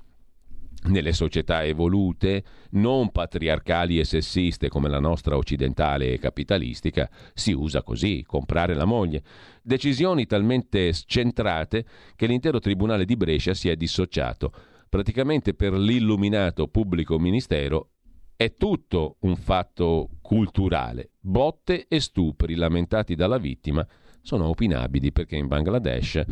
Nelle 0.86 1.12
società 1.12 1.64
evolute, 1.64 2.44
non 2.72 3.10
patriarcali 3.10 3.98
e 3.98 4.04
sessiste 4.04 4.68
come 4.68 4.88
la 4.88 5.00
nostra 5.00 5.36
occidentale 5.36 6.12
e 6.12 6.18
capitalistica, 6.18 7.10
si 7.32 7.52
usa 7.52 7.82
così, 7.82 8.22
comprare 8.24 8.74
la 8.74 8.84
moglie. 8.84 9.22
Decisioni 9.62 10.26
talmente 10.26 10.92
scentrate 10.92 11.84
che 12.14 12.26
l'intero 12.26 12.60
Tribunale 12.60 13.06
di 13.06 13.16
Brescia 13.16 13.54
si 13.54 13.70
è 13.70 13.76
dissociato. 13.76 14.52
Praticamente 14.94 15.54
per 15.54 15.72
l'illuminato 15.72 16.68
pubblico 16.68 17.18
ministero 17.18 17.94
è 18.36 18.54
tutto 18.54 19.16
un 19.22 19.34
fatto 19.34 20.08
culturale. 20.22 21.10
Botte 21.18 21.86
e 21.88 21.98
stupri 21.98 22.54
lamentati 22.54 23.16
dalla 23.16 23.38
vittima 23.38 23.84
sono 24.22 24.46
opinabili 24.46 25.10
perché 25.10 25.34
in 25.34 25.48
Bangladesh 25.48 26.22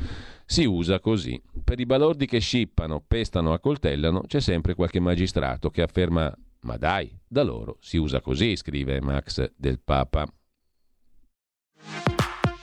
si 0.46 0.64
usa 0.64 1.00
così. 1.00 1.42
Per 1.64 1.80
i 1.80 1.86
balordi 1.86 2.24
che 2.26 2.38
scippano, 2.38 3.02
pestano, 3.04 3.52
accoltellano, 3.52 4.20
c'è 4.28 4.38
sempre 4.38 4.74
qualche 4.74 5.00
magistrato 5.00 5.68
che 5.68 5.82
afferma 5.82 6.32
ma 6.60 6.76
dai, 6.76 7.12
da 7.26 7.42
loro 7.42 7.78
si 7.80 7.96
usa 7.96 8.20
così, 8.20 8.54
scrive 8.54 9.00
Max 9.00 9.54
del 9.56 9.80
Papa. 9.80 10.24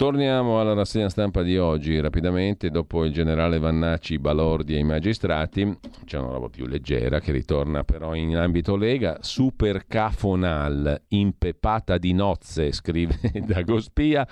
Torniamo 0.00 0.58
alla 0.58 0.72
rassegna 0.72 1.10
stampa 1.10 1.42
di 1.42 1.58
oggi 1.58 2.00
rapidamente, 2.00 2.70
dopo 2.70 3.04
il 3.04 3.12
generale 3.12 3.58
Vannacci, 3.58 4.18
Balordi 4.18 4.74
e 4.74 4.78
i 4.78 4.82
magistrati, 4.82 5.76
c'è 6.06 6.16
una 6.16 6.32
roba 6.32 6.48
più 6.48 6.64
leggera 6.64 7.20
che 7.20 7.32
ritorna 7.32 7.84
però 7.84 8.14
in 8.14 8.34
ambito 8.34 8.76
Lega, 8.76 9.18
super 9.20 9.86
cafonal, 9.86 11.02
impepata 11.08 11.98
di 11.98 12.14
nozze, 12.14 12.72
scrive 12.72 13.18
Dagospia, 13.44 14.26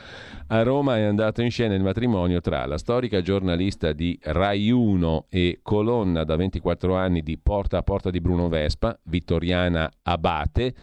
a 0.46 0.62
Roma 0.62 0.96
è 0.96 1.02
andato 1.02 1.42
in 1.42 1.50
scena 1.50 1.74
il 1.74 1.82
matrimonio 1.82 2.40
tra 2.40 2.64
la 2.64 2.78
storica 2.78 3.20
giornalista 3.20 3.92
di 3.92 4.18
Rai 4.22 4.70
1 4.70 5.26
e 5.28 5.58
colonna 5.62 6.24
da 6.24 6.36
24 6.36 6.96
anni 6.96 7.20
di 7.20 7.36
Porta 7.36 7.76
a 7.76 7.82
Porta 7.82 8.08
di 8.08 8.22
Bruno 8.22 8.48
Vespa, 8.48 8.98
Vittoriana 9.02 9.90
Abate, 10.00 10.74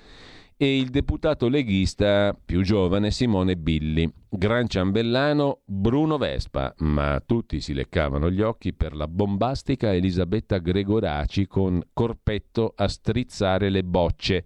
e 0.58 0.78
il 0.78 0.90
deputato 0.90 1.50
leghista 1.50 2.34
più 2.34 2.62
giovane 2.62 3.12
Simone 3.12 3.58
Billi. 3.58 4.10
Gran 4.30 4.68
ciambellano 4.68 5.62
Bruno 5.66 6.18
Vespa, 6.18 6.74
ma 6.80 7.22
tutti 7.26 7.60
si 7.60 7.74
leccavano 7.74 8.30
gli 8.30 8.42
occhi 8.42 8.74
per 8.74 8.96
la 8.96 9.08
bombastica 9.08 9.94
Elisabetta 9.94 10.60
Gregoraci 10.60 11.46
con 11.46 11.82
corpetto 11.92 12.74
a 12.76 12.88
strizzare 12.88 13.70
le 13.70 13.84
bocce. 13.84 14.46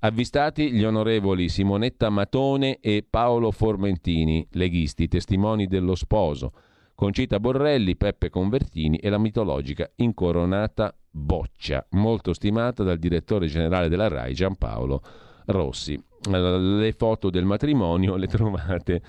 Avvistati 0.00 0.72
gli 0.72 0.84
onorevoli 0.84 1.48
Simonetta 1.48 2.08
Matone 2.08 2.78
e 2.80 3.06
Paolo 3.08 3.50
Formentini, 3.50 4.46
leghisti, 4.52 5.06
testimoni 5.06 5.66
dello 5.66 5.94
sposo, 5.94 6.52
Concita 6.94 7.40
Borrelli, 7.40 7.96
Peppe 7.96 8.30
Convertini 8.30 8.96
e 8.96 9.08
la 9.10 9.18
mitologica 9.18 9.90
incoronata 9.96 10.94
Boccia, 11.10 11.84
molto 11.90 12.32
stimata 12.32 12.82
dal 12.82 12.98
direttore 12.98 13.46
generale 13.46 13.88
della 13.88 14.08
RAI 14.08 14.34
Giampaolo 14.34 15.02
Rossi. 15.46 16.00
Le 16.30 16.94
foto 16.96 17.30
del 17.30 17.44
matrimonio 17.44 18.16
le 18.16 18.26
trovate 18.28 19.02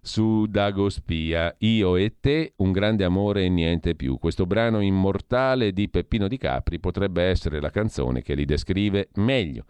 su 0.00 0.46
Dago 0.46 0.88
Spia. 0.88 1.54
Io 1.58 1.96
e 1.96 2.14
te, 2.20 2.52
un 2.56 2.72
grande 2.72 3.04
amore 3.04 3.44
e 3.44 3.48
niente 3.48 3.94
più. 3.94 4.18
Questo 4.18 4.46
brano 4.46 4.80
immortale 4.80 5.72
di 5.72 5.88
Peppino 5.88 6.28
Di 6.28 6.38
Capri 6.38 6.78
potrebbe 6.78 7.24
essere 7.24 7.60
la 7.60 7.70
canzone 7.70 8.22
che 8.22 8.34
li 8.34 8.44
descrive 8.44 9.08
meglio. 9.14 9.64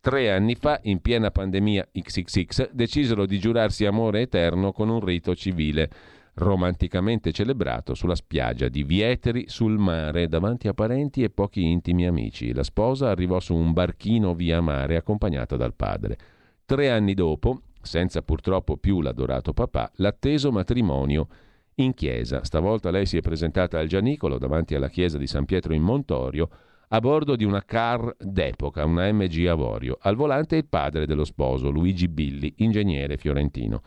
Tre 0.00 0.32
anni 0.32 0.56
fa, 0.56 0.80
in 0.84 1.00
piena 1.00 1.30
pandemia 1.30 1.88
XXX, 1.92 2.70
decisero 2.72 3.24
di 3.24 3.38
giurarsi 3.38 3.84
amore 3.84 4.22
eterno 4.22 4.72
con 4.72 4.88
un 4.88 4.98
rito 4.98 5.34
civile 5.36 5.90
romanticamente 6.34 7.32
celebrato 7.32 7.94
sulla 7.94 8.14
spiaggia 8.14 8.68
di 8.68 8.84
Vieteri 8.84 9.44
sul 9.48 9.76
mare 9.76 10.28
davanti 10.28 10.68
a 10.68 10.74
parenti 10.74 11.22
e 11.22 11.30
pochi 11.30 11.62
intimi 11.62 12.06
amici. 12.06 12.52
La 12.52 12.62
sposa 12.62 13.10
arrivò 13.10 13.38
su 13.40 13.54
un 13.54 13.72
barchino 13.72 14.34
via 14.34 14.60
mare 14.60 14.96
accompagnata 14.96 15.56
dal 15.56 15.74
padre. 15.74 16.16
Tre 16.64 16.90
anni 16.90 17.14
dopo, 17.14 17.62
senza 17.82 18.22
purtroppo 18.22 18.76
più 18.76 19.00
l'adorato 19.00 19.52
papà, 19.52 19.90
l'atteso 19.96 20.50
matrimonio 20.50 21.28
in 21.76 21.92
chiesa. 21.94 22.44
Stavolta 22.44 22.90
lei 22.90 23.06
si 23.06 23.18
è 23.18 23.20
presentata 23.20 23.78
al 23.78 23.88
Gianicolo 23.88 24.38
davanti 24.38 24.74
alla 24.74 24.88
chiesa 24.88 25.18
di 25.18 25.26
San 25.26 25.44
Pietro 25.44 25.74
in 25.74 25.82
Montorio 25.82 26.48
a 26.88 27.00
bordo 27.00 27.36
di 27.36 27.44
una 27.44 27.64
car 27.64 28.14
d'epoca, 28.18 28.84
una 28.84 29.10
MG 29.10 29.46
Avorio. 29.46 29.96
Al 30.00 30.14
volante 30.14 30.56
il 30.56 30.66
padre 30.66 31.06
dello 31.06 31.24
sposo, 31.24 31.70
Luigi 31.70 32.06
Billi, 32.06 32.52
ingegnere 32.58 33.16
fiorentino. 33.16 33.80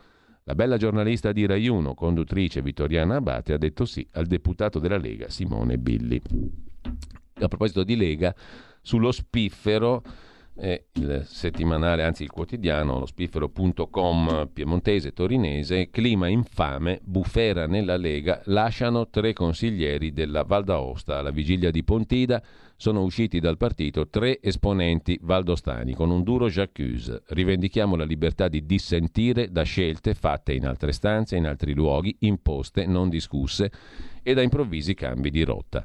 La 0.48 0.54
bella 0.54 0.76
giornalista 0.76 1.32
di 1.32 1.44
Rai 1.44 1.66
1, 1.66 1.94
conduttrice 1.94 2.62
Vittoriana 2.62 3.16
Abate, 3.16 3.52
ha 3.52 3.58
detto 3.58 3.84
sì 3.84 4.06
al 4.12 4.26
deputato 4.26 4.78
della 4.78 4.96
Lega 4.96 5.28
Simone 5.28 5.76
Billi. 5.76 6.22
A 7.40 7.48
proposito 7.48 7.82
di 7.82 7.96
Lega, 7.96 8.32
sullo 8.80 9.10
spiffero 9.10 10.04
e 10.58 10.86
il 10.92 11.22
settimanale, 11.26 12.02
anzi 12.02 12.22
il 12.22 12.30
quotidiano, 12.30 12.98
lo 12.98 13.06
spiffero.com 13.06 14.48
piemontese 14.52 15.12
torinese, 15.12 15.90
clima 15.90 16.28
infame, 16.28 17.00
bufera 17.02 17.66
nella 17.66 17.96
Lega, 17.96 18.40
lasciano 18.46 19.08
tre 19.08 19.32
consiglieri 19.32 20.12
della 20.12 20.44
Val 20.44 20.64
d'Aosta. 20.64 21.18
Alla 21.18 21.30
vigilia 21.30 21.70
di 21.70 21.84
Pontida 21.84 22.42
sono 22.76 23.02
usciti 23.02 23.38
dal 23.38 23.56
partito 23.56 24.08
tre 24.08 24.40
esponenti 24.40 25.18
valdostani 25.22 25.94
con 25.94 26.10
un 26.10 26.22
duro 26.22 26.48
j'accuse. 26.48 27.22
Rivendichiamo 27.26 27.96
la 27.96 28.04
libertà 28.04 28.48
di 28.48 28.64
dissentire 28.64 29.50
da 29.50 29.62
scelte 29.62 30.14
fatte 30.14 30.54
in 30.54 30.66
altre 30.66 30.92
stanze, 30.92 31.36
in 31.36 31.46
altri 31.46 31.74
luoghi, 31.74 32.16
imposte, 32.20 32.86
non 32.86 33.08
discusse 33.08 33.70
e 34.22 34.34
da 34.34 34.42
improvvisi 34.42 34.94
cambi 34.94 35.30
di 35.30 35.42
rotta. 35.42 35.84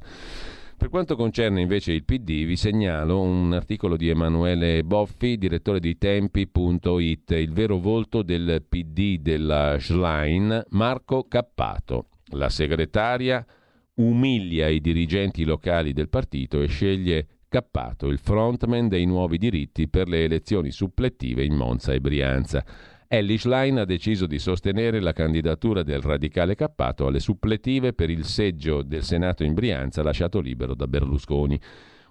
Per 0.81 0.89
quanto 0.89 1.15
concerne 1.15 1.61
invece 1.61 1.91
il 1.91 2.03
PD, 2.03 2.43
vi 2.43 2.55
segnalo 2.55 3.21
un 3.21 3.53
articolo 3.53 3.95
di 3.95 4.09
Emanuele 4.09 4.83
Boffi, 4.83 5.37
direttore 5.37 5.79
di 5.79 5.95
Tempi.it, 5.95 7.29
il 7.29 7.53
vero 7.53 7.77
volto 7.77 8.23
del 8.23 8.65
PD 8.67 9.19
della 9.19 9.77
Schlein, 9.79 10.63
Marco 10.69 11.27
Cappato. 11.27 12.07
La 12.31 12.49
segretaria 12.49 13.45
umilia 13.97 14.69
i 14.69 14.81
dirigenti 14.81 15.43
locali 15.43 15.93
del 15.93 16.09
partito 16.09 16.63
e 16.63 16.65
sceglie 16.65 17.27
Cappato, 17.47 18.07
il 18.07 18.17
frontman 18.17 18.87
dei 18.87 19.05
nuovi 19.05 19.37
diritti 19.37 19.87
per 19.87 20.07
le 20.07 20.23
elezioni 20.23 20.71
supplettive 20.71 21.43
in 21.43 21.53
Monza 21.53 21.93
e 21.93 22.01
Brianza. 22.01 22.65
Ellis 23.13 23.43
Line 23.43 23.81
ha 23.81 23.83
deciso 23.83 24.25
di 24.25 24.39
sostenere 24.39 25.01
la 25.01 25.11
candidatura 25.11 25.83
del 25.83 25.99
radicale 25.99 26.55
Cappato 26.55 27.07
alle 27.07 27.19
suppletive 27.19 27.91
per 27.91 28.09
il 28.09 28.23
seggio 28.23 28.83
del 28.83 29.03
Senato 29.03 29.43
in 29.43 29.53
Brianza 29.53 30.01
lasciato 30.01 30.39
libero 30.39 30.75
da 30.75 30.87
Berlusconi. 30.87 31.59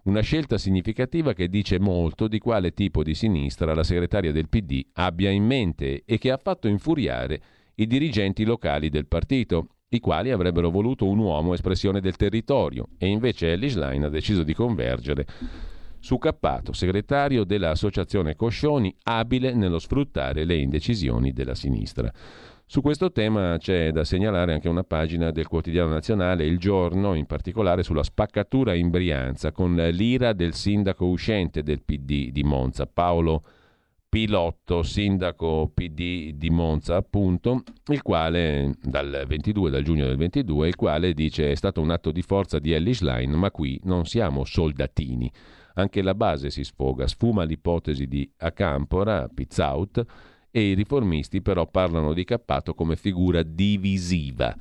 Una 0.04 0.20
scelta 0.20 0.58
significativa 0.58 1.32
che 1.32 1.48
dice 1.48 1.78
molto 1.80 2.28
di 2.28 2.38
quale 2.38 2.74
tipo 2.74 3.02
di 3.02 3.14
sinistra 3.14 3.72
la 3.72 3.82
segretaria 3.82 4.30
del 4.30 4.50
PD 4.50 4.88
abbia 4.92 5.30
in 5.30 5.46
mente 5.46 6.02
e 6.04 6.18
che 6.18 6.30
ha 6.30 6.36
fatto 6.36 6.68
infuriare 6.68 7.40
i 7.76 7.86
dirigenti 7.86 8.44
locali 8.44 8.90
del 8.90 9.06
partito, 9.06 9.68
i 9.88 10.00
quali 10.00 10.30
avrebbero 10.30 10.68
voluto 10.68 11.06
un 11.06 11.16
uomo 11.16 11.54
espressione 11.54 12.02
del 12.02 12.16
territorio, 12.16 12.88
e 12.98 13.06
invece 13.06 13.52
Ellis 13.52 13.74
Line 13.74 14.04
ha 14.04 14.10
deciso 14.10 14.42
di 14.42 14.52
convergere 14.52 15.24
su 16.00 16.18
Cappato, 16.18 16.72
segretario 16.72 17.44
dell'associazione 17.44 18.34
Coscioni, 18.34 18.94
abile 19.04 19.52
nello 19.52 19.78
sfruttare 19.78 20.44
le 20.44 20.56
indecisioni 20.56 21.32
della 21.32 21.54
sinistra. 21.54 22.10
Su 22.64 22.82
questo 22.82 23.10
tema 23.10 23.56
c'è 23.58 23.90
da 23.90 24.04
segnalare 24.04 24.52
anche 24.52 24.68
una 24.68 24.84
pagina 24.84 25.30
del 25.32 25.48
quotidiano 25.48 25.90
nazionale, 25.90 26.46
Il 26.46 26.58
Giorno, 26.58 27.14
in 27.14 27.26
particolare 27.26 27.82
sulla 27.82 28.04
spaccatura 28.04 28.74
in 28.74 28.90
Brianza, 28.90 29.50
con 29.50 29.74
l'ira 29.74 30.32
del 30.32 30.54
sindaco 30.54 31.06
uscente 31.06 31.62
del 31.64 31.82
PD 31.82 32.30
di 32.30 32.44
Monza, 32.44 32.86
Paolo 32.86 33.42
Pilotto, 34.08 34.82
sindaco 34.82 35.70
PD 35.72 36.32
di 36.34 36.50
Monza, 36.50 36.96
appunto, 36.96 37.62
il 37.88 38.02
quale 38.02 38.74
dal 38.82 39.24
22, 39.26 39.70
dal 39.70 39.82
giugno 39.82 40.06
del 40.06 40.16
22, 40.16 40.68
il 40.68 40.76
quale 40.76 41.12
dice 41.12 41.50
è 41.50 41.54
stato 41.54 41.80
un 41.80 41.90
atto 41.90 42.10
di 42.10 42.22
forza 42.22 42.58
di 42.58 42.72
Ellis 42.72 43.02
Line, 43.02 43.34
ma 43.36 43.50
qui 43.50 43.80
non 43.84 44.06
siamo 44.06 44.44
soldatini. 44.44 45.30
Anche 45.74 46.02
la 46.02 46.14
base 46.14 46.50
si 46.50 46.64
sfoga, 46.64 47.06
sfuma 47.06 47.44
l'ipotesi 47.44 48.06
di 48.06 48.30
Acampora, 48.38 49.28
Pizzout, 49.28 50.04
e 50.50 50.70
i 50.70 50.74
riformisti 50.74 51.42
però 51.42 51.66
parlano 51.68 52.12
di 52.12 52.24
Cappato 52.24 52.74
come 52.74 52.96
figura 52.96 53.42
divisiva. 53.42 54.54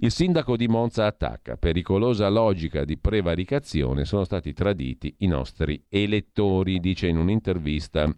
Il 0.00 0.10
sindaco 0.10 0.56
di 0.56 0.66
Monza 0.66 1.06
attacca. 1.06 1.56
Pericolosa 1.56 2.28
logica 2.28 2.84
di 2.84 2.98
prevaricazione 2.98 4.04
sono 4.04 4.24
stati 4.24 4.52
traditi 4.52 5.14
i 5.18 5.26
nostri 5.26 5.82
elettori, 5.88 6.80
dice 6.80 7.06
in 7.06 7.16
un'intervista 7.16 8.10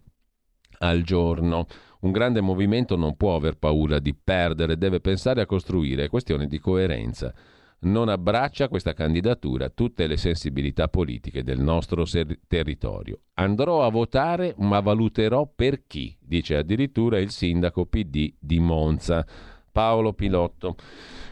al 0.79 1.01
giorno. 1.03 1.67
Un 2.01 2.11
grande 2.11 2.41
movimento 2.41 2.95
non 2.95 3.17
può 3.17 3.35
aver 3.35 3.57
paura 3.57 3.99
di 3.99 4.13
perdere, 4.13 4.77
deve 4.77 5.01
pensare 5.01 5.41
a 5.41 5.45
costruire, 5.45 6.05
è 6.05 6.09
questione 6.09 6.47
di 6.47 6.59
coerenza 6.59 7.33
non 7.81 8.09
abbraccia 8.09 8.67
questa 8.67 8.93
candidatura 8.93 9.69
tutte 9.69 10.07
le 10.07 10.17
sensibilità 10.17 10.87
politiche 10.87 11.43
del 11.43 11.59
nostro 11.59 12.05
ser- 12.05 12.39
territorio. 12.47 13.19
Andrò 13.35 13.85
a 13.85 13.89
votare, 13.89 14.55
ma 14.57 14.79
valuterò 14.79 15.49
per 15.53 15.85
chi, 15.87 16.15
dice 16.19 16.57
addirittura 16.57 17.19
il 17.19 17.29
sindaco 17.29 17.85
PD 17.85 18.33
di 18.37 18.59
Monza, 18.59 19.25
Paolo 19.71 20.13
Pilotto. 20.13 20.75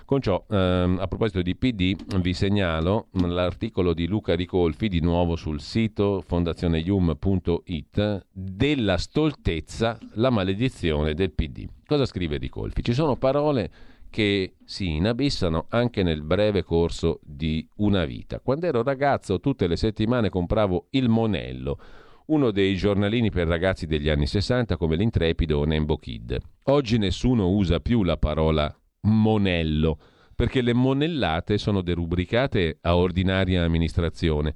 Con 0.06 0.22
ciò, 0.22 0.46
ehm, 0.50 1.00
a 1.02 1.08
proposito 1.08 1.42
di 1.42 1.58
PD, 1.58 1.94
vi 2.22 2.34
segnalo 2.34 3.08
l'articolo 3.12 3.94
di 3.94 4.08
Luca 4.08 4.36
Ricolfi, 4.36 4.88
di 4.88 5.02
nuovo 5.02 5.36
sul 5.36 5.60
sito 5.60 6.24
fondazioneium.it, 6.26 8.26
della 8.32 8.98
stoltezza, 8.98 9.98
la 10.14 10.30
maledizione 10.30 11.14
del 11.14 11.34
PD. 11.34 11.68
Cosa 11.86 12.06
scrive 12.06 12.38
Ricolfi? 12.38 12.84
Ci 12.84 12.94
sono 12.94 13.18
parole 13.18 13.70
che 14.10 14.56
si 14.66 14.96
inabissano 14.96 15.66
anche 15.70 16.04
nel 16.04 16.22
breve 16.22 16.64
corso 16.64 17.20
di 17.24 17.68
una 17.78 18.06
vita. 18.06 18.40
Quando 18.40 18.66
ero 18.66 18.84
ragazzo 18.84 19.40
tutte 19.40 19.68
le 19.68 19.76
settimane 19.76 20.30
compravo 20.30 20.88
il 20.92 21.10
Monello, 21.10 21.80
uno 22.28 22.52
dei 22.52 22.76
giornalini 22.76 23.30
per 23.30 23.48
ragazzi 23.48 23.86
degli 23.86 24.10
anni 24.10 24.28
60 24.28 24.78
come 24.78 24.96
l'Intrepido 24.96 25.64
Nembo 25.64 25.98
Kid. 25.98 26.38
Oggi 26.64 26.98
nessuno 26.98 27.50
usa 27.50 27.80
più 27.80 28.04
la 28.04 28.18
parola 28.18 28.74
monello, 29.02 30.00
perché 30.36 30.62
le 30.62 30.74
monellate 30.74 31.58
sono 31.58 31.82
derubricate 31.82 32.80
a 32.82 32.98
ordinaria 32.98 33.64
amministrazione. 33.64 34.54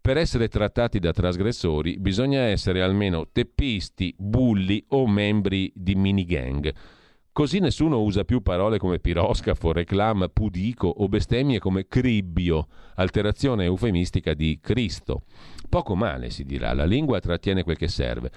Per 0.00 0.16
essere 0.16 0.48
trattati 0.48 0.98
da 0.98 1.12
trasgressori 1.12 1.98
bisogna 1.98 2.40
essere 2.40 2.80
almeno 2.80 3.28
teppisti, 3.30 4.14
bulli 4.16 4.82
o 4.88 5.06
membri 5.06 5.70
di 5.74 5.94
minigang. 5.94 6.72
Così 7.32 7.60
nessuno 7.60 8.00
usa 8.02 8.24
più 8.24 8.42
parole 8.42 8.78
come 8.78 8.98
piroscafo, 8.98 9.72
reclam, 9.72 10.30
pudico 10.32 10.88
o 10.88 11.08
bestemmie 11.08 11.60
come 11.60 11.86
cribbio, 11.86 12.66
alterazione 12.96 13.64
eufemistica 13.64 14.34
di 14.34 14.58
Cristo. 14.60 15.22
Poco 15.68 15.94
male, 15.94 16.30
si 16.30 16.44
dirà, 16.44 16.72
la 16.72 16.84
lingua 16.84 17.20
trattiene 17.20 17.62
quel 17.62 17.76
che 17.76 17.86
serve. 17.86 18.30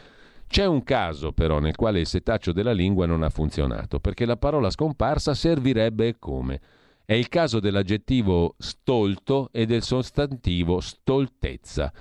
C'è 0.46 0.66
un 0.66 0.84
caso 0.84 1.32
però 1.32 1.60
nel 1.60 1.76
quale 1.76 2.02
il 2.02 2.06
setaccio 2.06 2.52
della 2.52 2.74
lingua 2.74 3.08
non 3.08 3.24
ha 3.24 3.30
funzionato, 3.30 4.00
perché 4.00 4.26
la 4.26 4.38
parola 4.38 4.70
scomparsa 4.70 5.34
servirebbe 5.34 6.18
come. 6.20 6.62
È 7.04 7.14
il 7.14 7.30
caso 7.30 7.60
dell'aggettivo 7.60 8.54
stolto 8.60 9.50
e 9.52 9.66
del 9.66 9.82
sostantivo 9.82 10.80
stoltezza. 10.80 11.92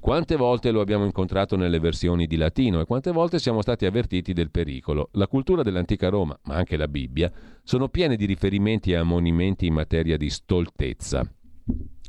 Quante 0.00 0.34
volte 0.36 0.70
lo 0.70 0.80
abbiamo 0.80 1.04
incontrato 1.04 1.56
nelle 1.56 1.78
versioni 1.78 2.26
di 2.26 2.36
latino 2.36 2.80
e 2.80 2.86
quante 2.86 3.12
volte 3.12 3.38
siamo 3.38 3.60
stati 3.60 3.84
avvertiti 3.84 4.32
del 4.32 4.50
pericolo. 4.50 5.10
La 5.12 5.26
cultura 5.26 5.62
dell'antica 5.62 6.08
Roma, 6.08 6.36
ma 6.44 6.54
anche 6.54 6.78
la 6.78 6.88
Bibbia, 6.88 7.30
sono 7.62 7.90
piene 7.90 8.16
di 8.16 8.24
riferimenti 8.24 8.92
e 8.92 8.96
ammonimenti 8.96 9.66
in 9.66 9.74
materia 9.74 10.16
di 10.16 10.30
stoltezza. 10.30 11.30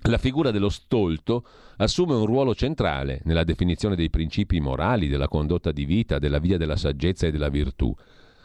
La 0.03 0.17
figura 0.17 0.51
dello 0.51 0.69
stolto 0.69 1.45
assume 1.77 2.15
un 2.15 2.25
ruolo 2.25 2.55
centrale 2.55 3.21
nella 3.25 3.43
definizione 3.43 3.97
dei 3.97 4.09
principi 4.09 4.61
morali, 4.61 5.09
della 5.09 5.27
condotta 5.27 5.73
di 5.73 5.83
vita, 5.83 6.17
della 6.17 6.39
via 6.39 6.57
della 6.57 6.77
saggezza 6.77 7.27
e 7.27 7.31
della 7.31 7.49
virtù. 7.49 7.93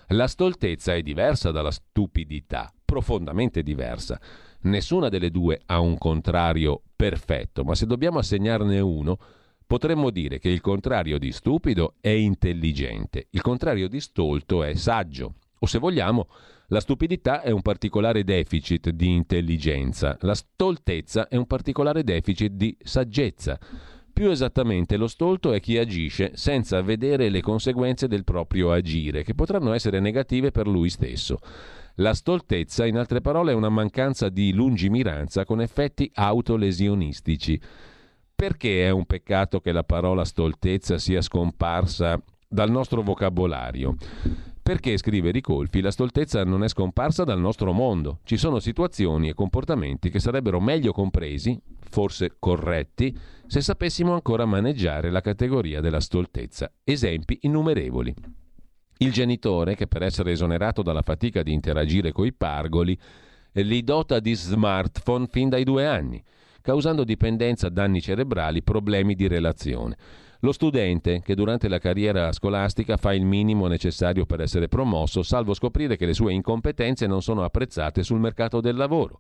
La 0.09 0.27
stoltezza 0.27 0.93
è 0.93 1.03
diversa 1.03 1.53
dalla 1.53 1.71
stupidità, 1.71 2.73
profondamente 2.85 3.63
diversa. 3.63 4.21
Nessuna 4.67 5.09
delle 5.09 5.31
due 5.31 5.61
ha 5.67 5.79
un 5.79 5.97
contrario 5.97 6.83
perfetto, 6.97 7.63
ma 7.63 7.77
se 7.77 7.87
dobbiamo 7.87 8.19
assegnarne 8.19 8.81
uno, 8.81 9.17
potremmo 9.65 10.11
dire 10.11 10.41
che 10.41 10.49
il 10.49 10.61
contrario 10.61 11.19
di 11.19 11.31
stupido 11.31 11.95
è 12.01 12.09
intelligente, 12.09 13.29
il 13.31 13.43
contrario 13.43 13.89
di 13.89 14.01
stolto 14.01 14.65
è 14.65 14.75
saggio, 14.75 15.35
o 15.61 15.67
se 15.67 15.79
vogliamo, 15.79 16.27
la 16.69 16.81
stupidità 16.81 17.43
è 17.43 17.51
un 17.51 17.63
particolare 17.63 18.25
deficit 18.25 18.91
di 18.91 19.13
intelligenza, 19.13 20.17
la 20.23 20.35
stoltezza 20.35 21.29
è 21.29 21.37
un 21.37 21.47
particolare 21.47 22.03
deficit 22.03 22.51
di 22.51 22.77
saggezza. 22.81 23.61
Più 24.13 24.31
esattamente, 24.31 24.97
lo 24.97 25.07
stolto 25.07 25.53
è 25.53 25.61
chi 25.61 25.79
agisce 25.79 26.33
senza 26.35 26.83
vedere 26.83 27.29
le 27.29 27.41
conseguenze 27.41 28.09
del 28.09 28.25
proprio 28.25 28.73
agire, 28.73 29.23
che 29.23 29.35
potranno 29.35 29.75
essere 29.75 30.01
negative 30.01 30.51
per 30.51 30.67
lui 30.67 30.89
stesso. 30.89 31.39
La 31.97 32.13
stoltezza, 32.13 32.85
in 32.85 32.99
altre 32.99 33.23
parole, 33.23 33.53
è 33.53 33.55
una 33.55 33.71
mancanza 33.71 34.29
di 34.29 34.53
lungimiranza 34.53 35.47
con 35.47 35.63
effetti 35.63 36.11
autolesionistici. 36.13 37.59
Perché 38.35 38.87
è 38.87 38.91
un 38.91 39.07
peccato 39.07 39.61
che 39.61 39.73
la 39.73 39.83
parola 39.83 40.27
stoltezza 40.27 40.99
sia 40.99 41.23
scomparsa 41.23 42.23
dal 42.47 42.71
nostro 42.71 43.01
vocabolario? 43.01 43.97
Perché, 44.63 44.99
scrive 44.99 45.31
Ricolfi, 45.31 45.81
la 45.81 45.91
stoltezza 45.91 46.45
non 46.45 46.65
è 46.65 46.69
scomparsa 46.69 47.25
dal 47.25 47.41
nostro 47.41 47.73
mondo. 47.73 48.19
Ci 48.25 48.37
sono 48.37 48.59
situazioni 48.59 49.31
e 49.31 49.35
comportamenti 49.35 50.11
che 50.11 50.21
sarebbero 50.21 50.61
meglio 50.61 50.93
compresi, 50.93 51.59
forse 51.89 52.37
corretti, 52.39 53.17
se 53.47 53.63
sapessimo 53.63 54.13
ancora 54.13 54.45
maneggiare 54.45 55.11
la 55.11 55.23
categoria 55.23 55.81
della 55.81 56.01
stoltezza. 56.01 56.71
Esempi 56.85 57.39
innumerevoli. 57.43 58.15
Il 58.99 59.13
genitore, 59.13 59.75
che 59.75 59.87
per 59.87 60.03
essere 60.03 60.33
esonerato 60.33 60.83
dalla 60.83 61.03
fatica 61.03 61.43
di 61.43 61.53
interagire 61.53 62.13
coi 62.13 62.33
pargoli, 62.33 62.99
li 63.53 63.83
dota 63.83 64.21
di 64.21 64.35
smartphone 64.35 65.27
fin 65.31 65.49
dai 65.51 65.65
due 65.65 65.87
anni, 65.87 66.23
causando 66.63 67.05
dipendenza, 67.05 67.69
danni 67.69 68.01
cerebrali, 68.01 68.63
problemi 68.63 69.15
di 69.15 69.29
relazione. 69.29 69.97
Lo 70.41 70.53
studente, 70.53 71.21
che 71.23 71.35
durante 71.35 71.69
la 71.69 71.79
carriera 71.79 72.33
scolastica 72.33 72.97
fa 72.97 73.15
il 73.15 73.25
minimo 73.25 73.67
necessario 73.67 74.27
per 74.27 74.41
essere 74.41 74.69
promosso, 74.69 75.23
salvo 75.23 75.55
scoprire 75.55 75.97
che 75.97 76.07
le 76.07 76.15
sue 76.15 76.33
incompetenze 76.33 77.07
non 77.07 77.23
sono 77.23 77.43
apprezzate 77.43 78.03
sul 78.03 78.21
mercato 78.21 78.61
del 78.61 78.77
lavoro. 78.77 79.19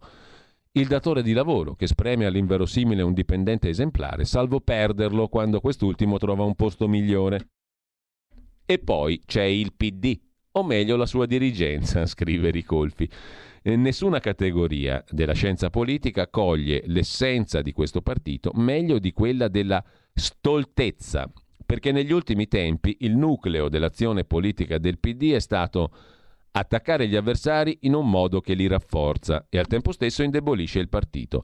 Il 0.73 0.87
datore 0.89 1.23
di 1.23 1.33
lavoro, 1.33 1.75
che 1.75 1.87
spreme 1.87 2.27
all'inverosimile 2.27 3.01
un 3.01 3.15
dipendente 3.15 3.69
esemplare, 3.69 4.27
salvo 4.27 4.61
perderlo 4.61 5.29
quando 5.29 5.61
quest'ultimo 5.61 6.19
trova 6.19 6.45
un 6.45 6.55
posto 6.55 6.87
migliore. 6.87 7.49
E 8.67 8.79
poi 8.81 9.23
c'è 9.25 9.45
il 9.45 9.73
PD, 9.75 10.19
o 10.53 10.65
meglio 10.65 10.97
la 10.97 11.07
sua 11.07 11.27
dirigenza, 11.27 12.05
scrive 12.07 12.51
Ricolfi. 12.51 13.09
Nessuna 13.63 14.21
categoria 14.21 15.03
della 15.09 15.33
scienza 15.33 15.71
politica 15.71 16.29
coglie 16.29 16.83
l'essenza 16.87 17.63
di 17.63 17.73
questo 17.73 18.01
partito 18.01 18.53
meglio 18.55 19.01
di 19.01 19.13
quella 19.13 19.49
della 19.49 19.83
stoltezza, 20.13 21.29
perché 21.65 21.91
negli 21.91 22.13
ultimi 22.13 22.47
tempi 22.47 22.99
il 23.01 23.17
nucleo 23.17 23.69
dell'azione 23.69 24.25
politica 24.25 24.79
del 24.79 24.99
PD 25.01 25.33
è 25.33 25.41
stato 25.41 25.91
attaccare 26.53 27.09
gli 27.09 27.17
avversari 27.17 27.79
in 27.83 27.95
un 27.95 28.09
modo 28.09 28.41
che 28.41 28.55
li 28.55 28.67
rafforza 28.67 29.47
e 29.49 29.59
al 29.59 29.67
tempo 29.67 29.93
stesso 29.93 30.23
indebolisce 30.23 30.79
il 30.79 30.89
partito. 30.89 31.43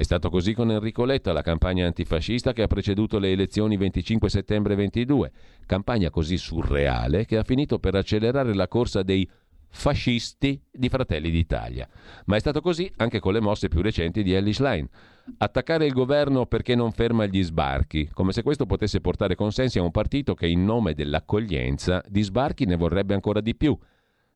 È 0.00 0.04
stato 0.04 0.30
così 0.30 0.54
con 0.54 0.70
Enrico 0.70 1.04
Letta, 1.04 1.30
la 1.34 1.42
campagna 1.42 1.84
antifascista 1.84 2.54
che 2.54 2.62
ha 2.62 2.66
preceduto 2.66 3.18
le 3.18 3.32
elezioni 3.32 3.76
25 3.76 4.30
settembre 4.30 4.74
22, 4.74 5.30
campagna 5.66 6.08
così 6.08 6.38
surreale 6.38 7.26
che 7.26 7.36
ha 7.36 7.42
finito 7.42 7.78
per 7.78 7.94
accelerare 7.96 8.54
la 8.54 8.66
corsa 8.66 9.02
dei 9.02 9.28
fascisti 9.68 10.58
di 10.70 10.88
Fratelli 10.88 11.30
d'Italia. 11.30 11.86
Ma 12.24 12.36
è 12.36 12.40
stato 12.40 12.62
così 12.62 12.90
anche 12.96 13.20
con 13.20 13.34
le 13.34 13.42
mosse 13.42 13.68
più 13.68 13.82
recenti 13.82 14.22
di 14.22 14.32
Ellis 14.32 14.60
Line. 14.60 14.88
Attaccare 15.36 15.84
il 15.84 15.92
governo 15.92 16.46
perché 16.46 16.74
non 16.74 16.92
ferma 16.92 17.26
gli 17.26 17.42
sbarchi, 17.42 18.08
come 18.10 18.32
se 18.32 18.42
questo 18.42 18.64
potesse 18.64 19.02
portare 19.02 19.34
consensi 19.34 19.78
a 19.78 19.82
un 19.82 19.90
partito 19.90 20.32
che 20.32 20.46
in 20.46 20.64
nome 20.64 20.94
dell'accoglienza 20.94 22.02
di 22.08 22.22
sbarchi 22.22 22.64
ne 22.64 22.76
vorrebbe 22.76 23.12
ancora 23.12 23.42
di 23.42 23.54
più 23.54 23.78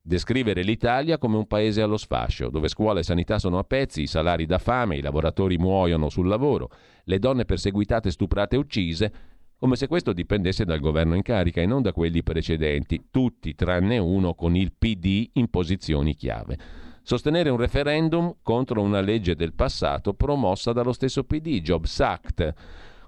descrivere 0.07 0.61
l'Italia 0.61 1.17
come 1.17 1.35
un 1.35 1.47
paese 1.47 1.81
allo 1.81 1.97
sfascio, 1.97 2.51
dove 2.51 2.67
scuola 2.67 2.99
e 2.99 3.03
sanità 3.03 3.39
sono 3.39 3.57
a 3.57 3.63
pezzi, 3.63 4.03
i 4.03 4.07
salari 4.07 4.45
da 4.45 4.59
fame, 4.59 4.97
i 4.97 5.01
lavoratori 5.01 5.57
muoiono 5.57 6.09
sul 6.09 6.27
lavoro, 6.27 6.69
le 7.05 7.17
donne 7.17 7.43
perseguitate, 7.43 8.11
stuprate 8.11 8.55
e 8.55 8.59
uccise, 8.59 9.13
come 9.57 9.75
se 9.75 9.87
questo 9.87 10.13
dipendesse 10.13 10.63
dal 10.63 10.79
governo 10.79 11.15
in 11.15 11.23
carica 11.23 11.59
e 11.59 11.65
non 11.65 11.81
da 11.81 11.91
quelli 11.91 12.21
precedenti, 12.21 13.07
tutti 13.09 13.55
tranne 13.55 13.97
uno 13.97 14.35
con 14.35 14.55
il 14.55 14.73
PD 14.77 15.27
in 15.33 15.49
posizioni 15.49 16.13
chiave. 16.13 16.57
Sostenere 17.01 17.49
un 17.49 17.57
referendum 17.57 18.35
contro 18.43 18.83
una 18.83 19.01
legge 19.01 19.35
del 19.35 19.53
passato 19.53 20.13
promossa 20.13 20.71
dallo 20.71 20.93
stesso 20.93 21.23
PD, 21.23 21.61
Jobs 21.61 21.99
Act, 21.99 22.53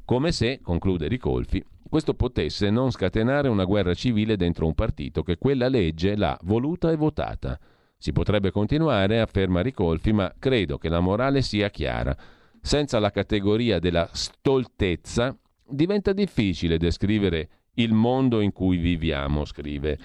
come 0.04 0.32
se, 0.32 0.62
conclude 0.64 1.08
Ricolfi, 1.08 1.64
questo 1.90 2.14
potesse 2.14 2.70
non 2.70 2.92
scatenare 2.92 3.48
una 3.48 3.66
guerra 3.66 3.94
civile 3.94 4.36
dentro 4.36 4.66
un 4.66 4.74
partito 4.74 5.24
che 5.24 5.38
quella 5.38 5.68
legge 5.68 6.16
l'ha 6.16 6.38
voluta 6.44 6.92
e 6.92 6.96
votata. 6.96 7.60
Si 7.98 8.12
potrebbe 8.12 8.52
continuare, 8.52 9.20
afferma 9.20 9.62
Ricolfi, 9.62 10.12
ma 10.12 10.34
credo 10.38 10.78
che 10.78 10.90
la 10.90 11.00
morale 11.00 11.42
sia 11.42 11.70
chiara. 11.70 12.16
Senza 12.62 13.00
la 13.00 13.12
categoria 13.12 13.80
della 13.80 14.10
stoltezza 14.12 15.36
diventa 15.68 16.14
difficile 16.14 16.78
descrivere 16.78 17.50
il 17.76 17.94
mondo 17.94 18.42
in 18.42 18.52
cui 18.52 18.78
viviamo, 18.78 19.46
scrive 19.46 19.98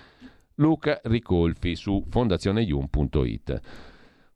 Luca 0.56 1.00
Ricolfi 1.04 1.74
su 1.74 2.04
fondazioneium.it. 2.08 3.60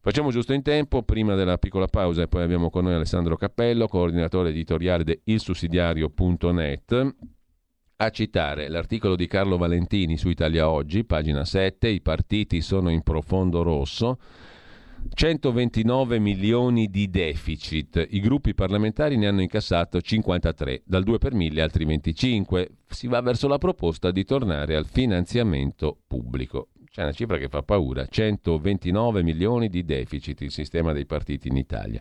Facciamo 0.01 0.31
giusto 0.31 0.53
in 0.53 0.63
tempo, 0.63 1.03
prima 1.03 1.35
della 1.35 1.59
piccola 1.59 1.87
pausa, 1.87 2.23
e 2.23 2.29
poi 2.29 2.43
abbiamo 2.43 2.71
con 2.71 2.85
noi 2.85 2.95
Alessandro 2.95 3.37
Cappello, 3.37 3.89
coordinatore 3.89 4.51
editoriale 4.51 5.03
di 5.03 5.21
ilsussidiario.net 5.25 7.15
a 7.99 8.11
citare 8.11 8.69
l'articolo 8.69 9.17
di 9.17 9.27
Carlo 9.27 9.57
Valentini 9.57 10.19
su 10.19 10.29
Italia 10.29 10.69
Oggi, 10.69 11.05
pagina 11.05 11.45
7, 11.45 11.89
i 11.89 12.03
partiti 12.03 12.61
sono 12.61 12.91
in 12.91 13.03
profondo 13.03 13.63
rosso, 13.63 14.19
129 15.15 16.19
milioni 16.19 16.89
di 16.89 17.09
deficit, 17.09 18.07
i 18.11 18.21
gruppi 18.21 18.55
parlamentari 18.55 19.17
ne 19.17 19.29
hanno 19.29 19.41
incassato 19.41 20.01
53, 20.01 20.83
dal 20.85 21.05
2 21.05 21.19
per 21.19 21.33
1000 21.33 21.63
altri 21.63 21.85
25, 21.87 22.71
si 22.87 23.07
va 23.07 23.21
verso 23.23 23.49
la 23.49 23.59
proposta 23.59 24.11
di 24.11 24.25
tornare 24.25 24.77
al 24.77 24.87
finanziamento 24.87 25.97
pubblico. 26.07 26.69
C'è 26.97 27.03
una 27.03 27.13
cifra 27.13 27.37
che 27.37 27.49
fa 27.49 27.63
paura, 27.63 28.07
129 28.07 29.23
milioni 29.23 29.69
di 29.69 29.85
deficit 29.85 30.41
il 30.41 30.51
sistema 30.51 30.95
dei 30.95 31.05
partiti 31.05 31.49
in 31.49 31.59
Italia. 31.59 32.01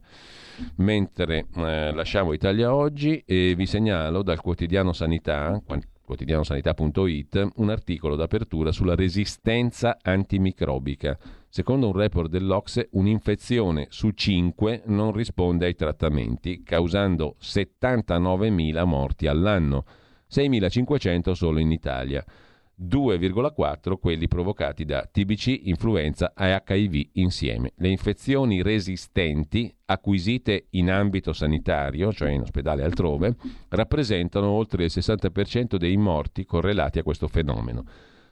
Mentre 0.75 1.47
eh, 1.53 1.91
lasciamo 1.91 2.31
Italia 2.31 2.73
oggi 2.73 3.21
e 3.25 3.55
vi 3.57 3.65
segnalo 3.65 4.23
dal 4.23 4.39
quotidiano 4.39 4.93
Sanità, 4.93 5.61
quotidianosanità.it, 6.01 7.49
un 7.55 7.69
articolo 7.71 8.15
d'apertura 8.15 8.71
sulla 8.71 8.95
resistenza 8.95 9.97
antimicrobica. 10.01 11.17
Secondo 11.49 11.87
un 11.87 11.93
report 11.93 12.29
dell'Ocse, 12.29 12.87
un'infezione 12.93 13.87
su 13.89 14.11
5 14.11 14.83
non 14.85 15.11
risponde 15.11 15.65
ai 15.65 15.75
trattamenti, 15.75 16.63
causando 16.63 17.35
79.000 17.41 18.85
morti 18.85 19.27
all'anno, 19.27 19.83
6.500 20.31 21.31
solo 21.33 21.59
in 21.59 21.73
Italia. 21.73 22.23
2,4 22.81 23.97
quelli 23.97 24.27
provocati 24.27 24.83
da 24.83 25.07
TBC, 25.09 25.61
influenza 25.63 26.33
e 26.33 26.61
HIV 26.65 27.09
insieme. 27.13 27.71
Le 27.77 27.89
infezioni 27.89 28.61
resistenti 28.61 29.73
acquisite 29.85 30.67
in 30.71 30.91
ambito 30.91 31.31
sanitario, 31.31 32.11
cioè 32.11 32.31
in 32.31 32.41
ospedale 32.41 32.83
altrove, 32.83 33.35
rappresentano 33.69 34.47
oltre 34.47 34.85
il 34.85 34.91
60% 34.93 35.77
dei 35.77 35.95
morti 35.95 36.45
correlati 36.45 36.99
a 36.99 37.03
questo 37.03 37.27
fenomeno. 37.27 37.83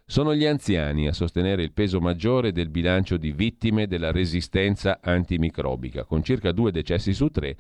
Sono 0.06 0.36
gli 0.36 0.45
anziani 0.45 1.07
a 1.07 1.14
sostenere 1.14 1.64
il 1.64 1.72
peso 1.72 2.02
maggiore 2.02 2.52
del 2.52 2.70
bilancio 2.70 3.15
di 3.15 3.32
vittime 3.32 3.88
della 3.88 4.11
resistenza 4.11 4.99
antimicrobica, 5.02 6.03
con 6.03 6.22
circa 6.22 6.52
due 6.52 6.72
decessi 6.72 7.14
su 7.14 7.30
tre 7.30 7.56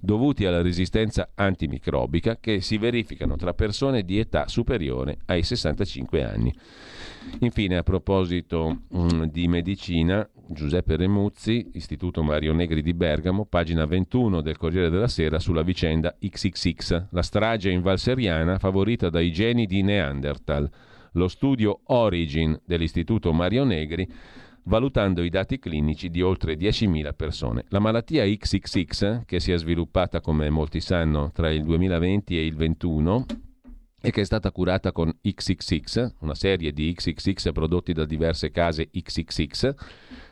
dovuti 0.00 0.44
alla 0.44 0.62
resistenza 0.62 1.30
antimicrobica 1.34 2.38
che 2.40 2.60
si 2.60 2.78
verificano 2.78 3.36
tra 3.36 3.54
persone 3.54 4.02
di 4.02 4.18
età 4.18 4.48
superiore 4.48 5.18
ai 5.26 5.42
65 5.42 6.24
anni. 6.24 6.54
Infine, 7.40 7.76
a 7.76 7.82
proposito 7.82 8.84
um, 8.88 9.26
di 9.26 9.48
medicina, 9.48 10.28
Giuseppe 10.48 10.96
Remuzzi, 10.96 11.70
Istituto 11.74 12.22
Mario 12.22 12.52
Negri 12.54 12.82
di 12.82 12.94
Bergamo, 12.94 13.44
pagina 13.44 13.84
21 13.84 14.40
del 14.40 14.56
Corriere 14.56 14.88
della 14.88 15.08
Sera 15.08 15.38
sulla 15.38 15.62
vicenda 15.62 16.16
XXX, 16.18 17.06
la 17.10 17.22
strage 17.22 17.70
in 17.70 17.82
Valseriana 17.82 18.58
favorita 18.58 19.10
dai 19.10 19.30
geni 19.30 19.66
di 19.66 19.82
Neanderthal. 19.82 20.70
Lo 21.12 21.28
studio 21.28 21.80
Origin 21.86 22.58
dell'Istituto 22.64 23.32
Mario 23.32 23.64
Negri 23.64 24.08
valutando 24.68 25.22
i 25.22 25.30
dati 25.30 25.58
clinici 25.58 26.10
di 26.10 26.20
oltre 26.20 26.54
10.000 26.54 27.14
persone. 27.16 27.64
La 27.68 27.78
malattia 27.78 28.24
XXX, 28.24 29.24
che 29.24 29.40
si 29.40 29.50
è 29.50 29.58
sviluppata, 29.58 30.20
come 30.20 30.50
molti 30.50 30.80
sanno, 30.80 31.32
tra 31.32 31.50
il 31.50 31.64
2020 31.64 32.36
e 32.36 32.44
il 32.44 32.54
2021, 32.54 33.26
e 34.00 34.10
che 34.12 34.20
è 34.20 34.24
stata 34.24 34.52
curata 34.52 34.92
con 34.92 35.12
XXX, 35.20 36.14
una 36.20 36.34
serie 36.34 36.72
di 36.72 36.92
XXX 36.92 37.50
prodotti 37.52 37.92
da 37.92 38.04
diverse 38.04 38.50
case 38.50 38.88
XXX, 38.90 39.74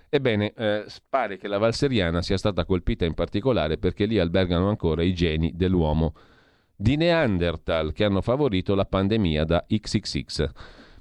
Ebbene, 0.09 0.53
eh, 0.53 0.85
pare 1.11 1.37
che 1.37 1.49
la 1.49 1.59
Valseriana 1.59 2.23
sia 2.23 2.39
stata 2.39 2.65
colpita 2.65 3.05
in 3.05 3.15
particolare 3.15 3.77
perché 3.77 4.07
lì 4.07 4.21
albergano 4.21 4.69
ancora 4.69 5.03
i 5.03 5.13
geni 5.13 5.51
dell'uomo 5.57 6.15
di 6.77 6.97
Neanderthal 6.97 7.93
che 7.93 8.05
hanno 8.05 8.21
favorito 8.21 8.77
la 8.77 8.85
pandemia 8.85 9.45
da 9.45 9.65
XXX 9.67 10.49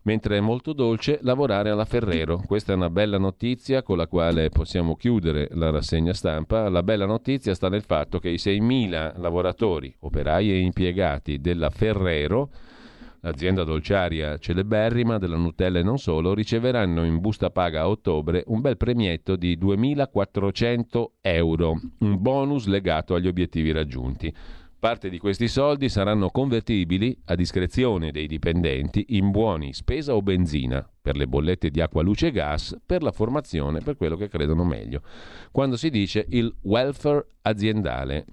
mentre 0.06 0.38
è 0.38 0.40
molto 0.40 0.74
dolce 0.74 1.20
lavorare 1.22 1.70
alla 1.70 1.86
Ferrero. 1.86 2.42
Questa 2.46 2.72
è 2.72 2.76
una 2.76 2.90
bella 2.90 3.18
notizia 3.18 3.84
con 3.84 3.98
la 3.98 4.08
quale 4.08 4.50
possiamo 4.50 4.96
chiudere 4.96 5.50
la 5.52 5.72
rassegna 5.72 6.14
stampa. 6.14 6.70
La 6.70 6.84
bella 6.84 7.06
notizia 7.06 7.54
sta 7.54 7.70
nel 7.70 7.84
fatto 7.84 8.20
che 8.20 8.30
i 8.30 8.36
6.000 8.36 9.20
lavoratori, 9.20 9.94
operai 10.00 10.52
e 10.52 10.60
impiegati 10.60 11.40
della 11.40 11.72
Ferrero, 11.72 12.50
l'azienda 13.22 13.64
dolciaria 13.64 14.38
celeberrima 14.38 15.18
della 15.18 15.38
Nutella 15.38 15.80
e 15.80 15.84
non 15.84 15.98
solo, 15.98 16.36
riceveranno 16.36 17.04
in 17.04 17.20
busta 17.20 17.50
paga 17.50 17.82
a 17.82 17.90
ottobre 17.90 18.44
un 18.48 18.62
bel 18.62 18.78
premietto 18.78 19.36
di 19.36 19.58
2.400 19.58 21.06
euro, 21.22 21.80
un 22.00 22.22
bonus 22.22 22.68
legato 22.68 23.16
agli 23.16 23.28
obiettivi 23.28 23.72
raggiunti. 23.72 24.32
Parte 24.78 25.10
di 25.10 25.18
questi 25.18 25.48
soldi 25.48 25.90
saranno 25.90 26.30
convertibili 26.30 27.18
a 27.26 27.36
discrezione 27.36 28.12
dei 28.12 28.28
dipendenti 28.28 29.06
in 29.10 29.32
buoni 29.32 29.74
spesa 29.74 30.14
o 30.14 30.22
benzina 30.22 30.88
per 31.02 31.16
le 31.16 31.28
bollette 31.28 31.72
di 31.72 31.82
acqua, 31.82 32.04
luce 32.04 32.28
e 32.28 32.32
gas, 32.32 32.78
per 32.86 33.02
la 33.02 33.12
formazione, 33.12 33.82
per 33.82 33.98
quello 33.98 34.16
che 34.16 34.28
credono 34.28 34.64
meglio. 34.64 35.02
Quando 35.52 35.78
si 35.78 35.90
dice 35.90 36.26
il 36.30 36.54
welfare 36.62 37.26
aziendale. 37.42 38.26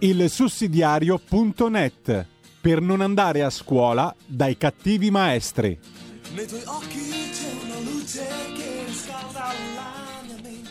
Il 0.00 0.30
sussidiario.net 0.30 2.26
per 2.60 2.80
non 2.80 3.00
andare 3.00 3.42
a 3.42 3.50
scuola 3.50 4.14
dai 4.24 4.56
cattivi 4.56 5.10
maestri. 5.10 5.76
Nei 6.36 6.46
tuoi 6.46 6.62
occhi 6.66 7.00
c'è 7.32 7.50
una 7.64 7.80
luce 7.80 8.24
che 8.54 8.84
scalda 8.92 9.52
la 9.74 10.22
mia 10.24 10.36
mente. 10.40 10.70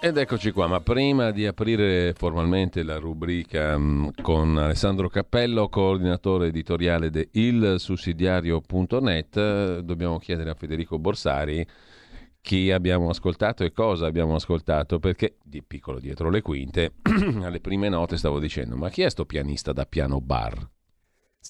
Ed 0.00 0.16
eccoci 0.16 0.52
qua, 0.52 0.68
ma 0.68 0.80
prima 0.80 1.32
di 1.32 1.44
aprire 1.44 2.14
formalmente 2.16 2.84
la 2.84 2.98
rubrica 2.98 3.76
mh, 3.76 4.12
con 4.22 4.56
Alessandro 4.58 5.08
Cappello, 5.08 5.68
coordinatore 5.68 6.46
editoriale 6.46 7.10
di 7.10 7.28
ilsussidiario.net, 7.32 9.36
eh, 9.36 9.80
dobbiamo 9.82 10.20
chiedere 10.20 10.50
a 10.50 10.54
Federico 10.54 11.00
Borsari 11.00 11.66
chi 12.46 12.70
abbiamo 12.70 13.08
ascoltato 13.08 13.64
e 13.64 13.72
cosa 13.72 14.06
abbiamo 14.06 14.36
ascoltato, 14.36 15.00
perché 15.00 15.38
di 15.42 15.64
piccolo 15.64 15.98
dietro 15.98 16.30
le 16.30 16.42
quinte, 16.42 16.92
alle 17.42 17.58
prime 17.58 17.88
note 17.88 18.16
stavo 18.16 18.38
dicendo, 18.38 18.76
ma 18.76 18.88
chi 18.88 19.02
è 19.02 19.10
sto 19.10 19.26
pianista 19.26 19.72
da 19.72 19.84
piano 19.84 20.20
bar? 20.20 20.56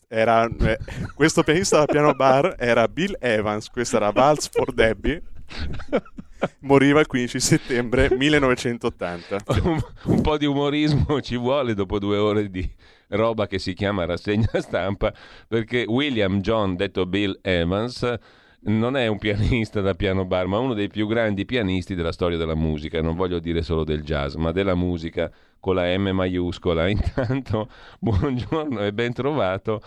Era, 0.08 0.46
eh, 0.46 0.78
questo 1.14 1.42
pianista 1.42 1.80
da 1.80 1.84
piano 1.84 2.14
bar 2.14 2.54
era 2.58 2.88
Bill 2.88 3.14
Evans, 3.20 3.68
questa 3.68 3.98
era 3.98 4.10
Vals 4.10 4.48
for 4.48 4.72
Debbie. 4.72 5.22
Moriva 6.60 7.00
il 7.00 7.06
15 7.06 7.40
settembre 7.40 8.08
1980. 8.16 9.36
un, 9.64 9.78
un 10.04 10.20
po' 10.22 10.38
di 10.38 10.46
umorismo 10.46 11.20
ci 11.20 11.36
vuole 11.36 11.74
dopo 11.74 11.98
due 11.98 12.16
ore 12.16 12.48
di 12.48 12.66
roba 13.08 13.46
che 13.46 13.58
si 13.58 13.74
chiama 13.74 14.06
rassegna 14.06 14.48
stampa, 14.60 15.12
perché 15.46 15.84
William 15.86 16.40
John, 16.40 16.74
detto 16.74 17.04
Bill 17.04 17.38
Evans, 17.42 18.18
non 18.60 18.96
è 18.96 19.06
un 19.06 19.18
pianista 19.18 19.80
da 19.80 19.94
piano 19.94 20.24
bar, 20.24 20.46
ma 20.46 20.58
uno 20.58 20.74
dei 20.74 20.88
più 20.88 21.06
grandi 21.06 21.44
pianisti 21.44 21.94
della 21.94 22.12
storia 22.12 22.36
della 22.36 22.54
musica, 22.54 23.00
non 23.00 23.14
voglio 23.14 23.38
dire 23.38 23.62
solo 23.62 23.84
del 23.84 24.02
jazz, 24.02 24.34
ma 24.34 24.52
della 24.52 24.74
musica 24.74 25.30
con 25.60 25.74
la 25.74 25.96
M 25.96 26.10
maiuscola. 26.10 26.86
Intanto, 26.88 27.68
buongiorno 27.98 28.80
e 28.84 28.92
ben 28.92 29.12
trovato 29.12 29.80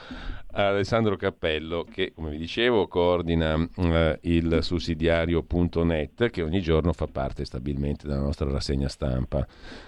a 0.52 0.68
Alessandro 0.68 1.16
Cappello 1.16 1.86
che, 1.90 2.12
come 2.14 2.32
vi 2.32 2.38
dicevo, 2.38 2.88
coordina 2.88 3.56
eh, 3.78 4.20
il 4.24 4.60
sussidiario.net 4.62 6.30
che 6.30 6.42
ogni 6.42 6.62
giorno 6.62 6.94
fa 6.94 7.08
parte 7.08 7.46
stabilmente 7.46 8.08
della 8.08 8.20
nostra 8.20 8.50
rassegna 8.50 8.88
stampa, 8.88 9.46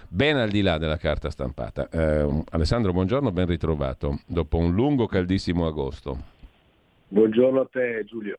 ben 0.08 0.38
al 0.38 0.49
di 0.49 0.62
là 0.62 0.78
della 0.78 0.98
carta 0.98 1.30
stampata. 1.30 1.90
Eh, 1.90 2.44
Alessandro, 2.52 2.94
buongiorno, 2.94 3.32
ben 3.32 3.48
ritrovato 3.48 4.20
dopo 4.28 4.58
un 4.58 4.74
lungo, 4.74 5.08
caldissimo 5.08 5.66
agosto. 5.66 6.40
Buongiorno 7.08 7.60
a 7.60 7.68
te 7.70 8.06
Giulio. 8.06 8.38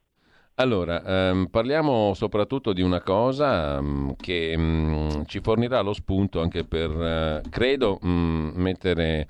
Allora, 0.57 1.03
ehm, 1.03 1.47
parliamo 1.47 2.13
soprattutto 2.15 2.75
di 2.75 2.83
una 2.83 3.01
cosa 3.01 3.79
ehm, 3.79 4.15
che 4.17 4.55
mh, 4.57 5.25
ci 5.25 5.41
fornirà 5.41 5.81
lo 5.81 5.95
spunto 5.95 6.43
anche 6.43 6.65
per, 6.65 6.91
eh, 6.91 7.43
credo, 7.49 7.99
mh, 8.01 8.53
mettere 8.57 9.29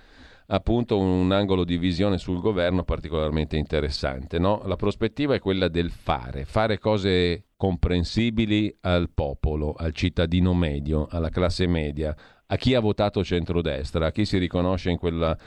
a 0.49 0.59
punto 0.59 0.99
un 0.99 1.31
angolo 1.31 1.65
di 1.65 1.79
visione 1.79 2.19
sul 2.19 2.41
governo 2.41 2.83
particolarmente 2.83 3.57
interessante. 3.57 4.39
No? 4.41 4.63
La 4.67 4.77
prospettiva 4.77 5.35
è 5.35 5.39
quella 5.39 5.69
del 5.69 5.91
fare, 5.91 6.45
fare 6.45 6.79
cose 6.79 7.45
comprensibili 7.57 8.77
al 8.81 9.09
popolo, 9.15 9.75
al 9.75 9.93
cittadino 9.95 10.53
medio, 10.53 11.07
alla 11.09 11.31
classe 11.31 11.69
media, 11.69 12.15
a 12.47 12.57
chi 12.57 12.75
ha 12.75 12.81
votato 12.81 13.23
centrodestra, 13.23 14.07
a 14.07 14.11
chi 14.11 14.25
si 14.25 14.39
riconosce 14.39 14.91
in 14.91 14.99
quella 14.99 15.39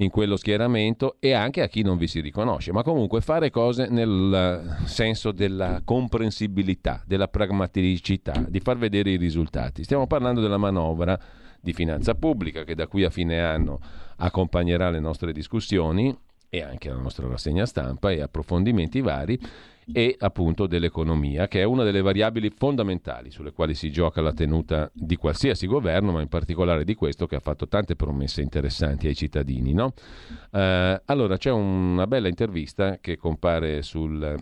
in 0.00 0.10
quello 0.10 0.36
schieramento 0.36 1.16
e 1.20 1.32
anche 1.32 1.62
a 1.62 1.68
chi 1.68 1.82
non 1.82 1.98
vi 1.98 2.06
si 2.06 2.20
riconosce, 2.20 2.72
ma 2.72 2.82
comunque 2.82 3.20
fare 3.20 3.50
cose 3.50 3.86
nel 3.88 4.78
senso 4.84 5.30
della 5.30 5.82
comprensibilità, 5.84 7.02
della 7.06 7.28
pragmaticità, 7.28 8.44
di 8.48 8.60
far 8.60 8.78
vedere 8.78 9.10
i 9.10 9.16
risultati. 9.16 9.84
Stiamo 9.84 10.06
parlando 10.06 10.40
della 10.40 10.56
manovra 10.56 11.18
di 11.60 11.74
finanza 11.74 12.14
pubblica 12.14 12.64
che 12.64 12.74
da 12.74 12.86
qui 12.86 13.04
a 13.04 13.10
fine 13.10 13.40
anno 13.40 13.78
accompagnerà 14.16 14.88
le 14.88 15.00
nostre 15.00 15.32
discussioni 15.32 16.16
e 16.48 16.62
anche 16.62 16.88
la 16.88 16.96
nostra 16.96 17.28
rassegna 17.28 17.66
stampa 17.66 18.10
e 18.10 18.22
approfondimenti 18.22 19.02
vari 19.02 19.38
e 19.92 20.16
appunto 20.18 20.66
dell'economia, 20.66 21.48
che 21.48 21.60
è 21.60 21.64
una 21.64 21.84
delle 21.84 22.02
variabili 22.02 22.50
fondamentali 22.50 23.30
sulle 23.30 23.52
quali 23.52 23.74
si 23.74 23.90
gioca 23.90 24.20
la 24.20 24.32
tenuta 24.32 24.90
di 24.92 25.16
qualsiasi 25.16 25.66
governo, 25.66 26.12
ma 26.12 26.20
in 26.20 26.28
particolare 26.28 26.84
di 26.84 26.94
questo 26.94 27.26
che 27.26 27.36
ha 27.36 27.40
fatto 27.40 27.68
tante 27.68 27.96
promesse 27.96 28.42
interessanti 28.42 29.06
ai 29.06 29.14
cittadini. 29.14 29.72
No? 29.72 29.92
Eh, 30.50 31.02
allora 31.04 31.36
c'è 31.36 31.50
una 31.50 32.06
bella 32.06 32.28
intervista 32.28 32.98
che 33.00 33.16
compare 33.16 33.82
sul 33.82 34.36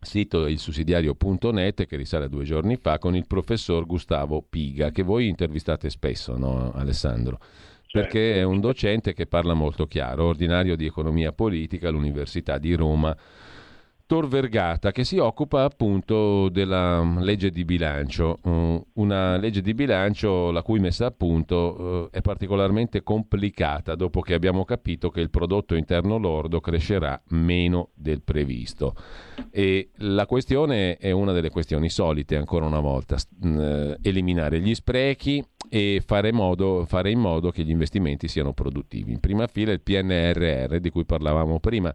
sito 0.00 0.46
ilsussidiario.net 0.46 1.86
che 1.86 1.96
risale 1.96 2.26
a 2.26 2.28
due 2.28 2.44
giorni 2.44 2.76
fa 2.76 2.98
con 2.98 3.16
il 3.16 3.26
professor 3.26 3.84
Gustavo 3.84 4.44
Piga, 4.48 4.90
che 4.90 5.02
voi 5.02 5.28
intervistate 5.28 5.90
spesso, 5.90 6.36
no 6.36 6.72
Alessandro? 6.72 7.40
Perché 7.90 8.34
è 8.34 8.42
un 8.42 8.60
docente 8.60 9.14
che 9.14 9.26
parla 9.26 9.54
molto 9.54 9.86
chiaro, 9.86 10.26
ordinario 10.26 10.76
di 10.76 10.84
economia 10.84 11.32
politica 11.32 11.88
all'Università 11.88 12.58
di 12.58 12.74
Roma 12.74 13.16
Tor 14.08 14.26
Vergata 14.26 14.90
che 14.90 15.04
si 15.04 15.18
occupa 15.18 15.64
appunto 15.64 16.48
della 16.48 17.04
mm, 17.04 17.18
legge 17.18 17.50
di 17.50 17.66
bilancio, 17.66 18.38
uh, 18.42 18.82
una 18.94 19.36
legge 19.36 19.60
di 19.60 19.74
bilancio 19.74 20.50
la 20.50 20.62
cui 20.62 20.78
messa 20.78 21.04
a 21.04 21.10
punto 21.10 22.08
uh, 22.08 22.08
è 22.10 22.22
particolarmente 22.22 23.02
complicata 23.02 23.94
dopo 23.96 24.22
che 24.22 24.32
abbiamo 24.32 24.64
capito 24.64 25.10
che 25.10 25.20
il 25.20 25.28
prodotto 25.28 25.74
interno 25.74 26.16
lordo 26.16 26.58
crescerà 26.58 27.20
meno 27.32 27.90
del 27.94 28.22
previsto. 28.22 28.94
E 29.50 29.90
la 29.96 30.24
questione 30.24 30.96
è 30.96 31.10
una 31.10 31.32
delle 31.32 31.50
questioni 31.50 31.90
solite 31.90 32.34
ancora 32.34 32.64
una 32.64 32.80
volta, 32.80 33.16
uh, 33.42 33.94
eliminare 34.00 34.60
gli 34.60 34.74
sprechi 34.74 35.44
e 35.68 36.02
fare, 36.02 36.32
modo, 36.32 36.86
fare 36.86 37.10
in 37.10 37.18
modo 37.18 37.50
che 37.50 37.62
gli 37.62 37.68
investimenti 37.68 38.26
siano 38.26 38.54
produttivi. 38.54 39.12
In 39.12 39.20
prima 39.20 39.46
fila 39.48 39.70
il 39.70 39.82
PNRR 39.82 40.78
di 40.78 40.88
cui 40.88 41.04
parlavamo 41.04 41.60
prima 41.60 41.94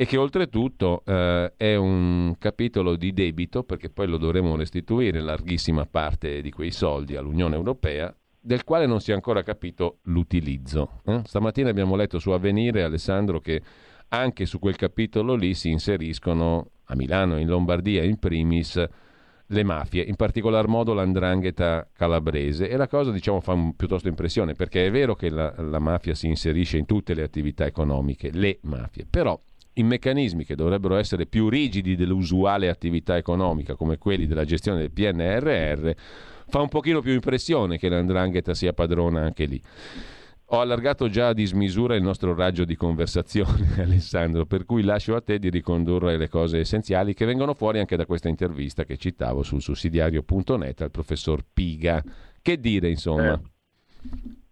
e 0.00 0.06
che 0.06 0.16
oltretutto 0.16 1.02
eh, 1.04 1.54
è 1.56 1.74
un 1.74 2.36
capitolo 2.38 2.94
di 2.94 3.12
debito, 3.12 3.64
perché 3.64 3.90
poi 3.90 4.06
lo 4.06 4.16
dovremo 4.16 4.54
restituire 4.54 5.18
larghissima 5.18 5.86
parte 5.86 6.40
di 6.40 6.52
quei 6.52 6.70
soldi 6.70 7.16
all'Unione 7.16 7.56
Europea, 7.56 8.14
del 8.38 8.62
quale 8.62 8.86
non 8.86 9.00
si 9.00 9.10
è 9.10 9.14
ancora 9.14 9.42
capito 9.42 9.98
l'utilizzo. 10.02 11.00
Eh? 11.04 11.22
Stamattina 11.24 11.70
abbiamo 11.70 11.96
letto 11.96 12.20
su 12.20 12.30
Avvenire, 12.30 12.84
Alessandro, 12.84 13.40
che 13.40 13.60
anche 14.10 14.46
su 14.46 14.60
quel 14.60 14.76
capitolo 14.76 15.34
lì 15.34 15.52
si 15.54 15.68
inseriscono 15.68 16.70
a 16.84 16.94
Milano, 16.94 17.36
in 17.36 17.48
Lombardia 17.48 18.04
in 18.04 18.20
primis, 18.20 18.80
le 19.46 19.64
mafie, 19.64 20.04
in 20.04 20.14
particolar 20.14 20.68
modo 20.68 20.94
l'andrangheta 20.94 21.88
calabrese 21.92 22.68
e 22.68 22.76
la 22.76 22.86
cosa 22.86 23.10
diciamo 23.10 23.40
fa 23.40 23.54
un, 23.54 23.74
piuttosto 23.74 24.06
impressione 24.06 24.52
perché 24.52 24.86
è 24.86 24.90
vero 24.92 25.14
che 25.14 25.30
la, 25.30 25.52
la 25.56 25.78
mafia 25.78 26.14
si 26.14 26.28
inserisce 26.28 26.76
in 26.76 26.86
tutte 26.86 27.14
le 27.14 27.22
attività 27.22 27.64
economiche, 27.66 28.30
le 28.30 28.58
mafie, 28.62 29.06
però 29.08 29.40
in 29.78 29.86
meccanismi 29.86 30.44
che 30.44 30.54
dovrebbero 30.54 30.96
essere 30.96 31.26
più 31.26 31.48
rigidi 31.48 31.96
dell'usuale 31.96 32.68
attività 32.68 33.16
economica, 33.16 33.74
come 33.74 33.98
quelli 33.98 34.26
della 34.26 34.44
gestione 34.44 34.80
del 34.80 34.90
PNRR, 34.90 35.90
fa 36.48 36.60
un 36.60 36.68
pochino 36.68 37.00
più 37.00 37.12
impressione 37.12 37.78
che 37.78 37.88
l'andrangheta 37.88 38.54
sia 38.54 38.72
padrona 38.72 39.22
anche 39.22 39.44
lì. 39.44 39.60
Ho 40.50 40.60
allargato 40.60 41.10
già 41.10 41.28
a 41.28 41.32
dismisura 41.34 41.94
il 41.94 42.02
nostro 42.02 42.34
raggio 42.34 42.64
di 42.64 42.74
conversazione, 42.74 43.74
Alessandro, 43.82 44.46
per 44.46 44.64
cui 44.64 44.82
lascio 44.82 45.14
a 45.14 45.20
te 45.20 45.38
di 45.38 45.50
ricondurre 45.50 46.16
le 46.16 46.28
cose 46.28 46.60
essenziali 46.60 47.12
che 47.12 47.26
vengono 47.26 47.52
fuori 47.52 47.80
anche 47.80 47.96
da 47.96 48.06
questa 48.06 48.28
intervista 48.28 48.84
che 48.84 48.96
citavo 48.96 49.42
sul 49.42 49.60
sussidiario.net 49.60 50.80
al 50.80 50.90
professor 50.90 51.44
Piga. 51.52 52.02
Che 52.40 52.58
dire, 52.58 52.88
insomma? 52.88 53.34
Eh, 53.34 53.40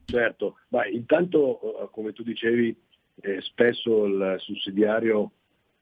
certo, 0.04 0.56
ma 0.68 0.86
intanto, 0.86 1.60
eh, 1.62 1.88
come 1.90 2.12
tu 2.12 2.22
dicevi, 2.22 2.76
eh, 3.20 3.40
spesso 3.40 4.04
il 4.04 4.36
sussidiario 4.38 5.30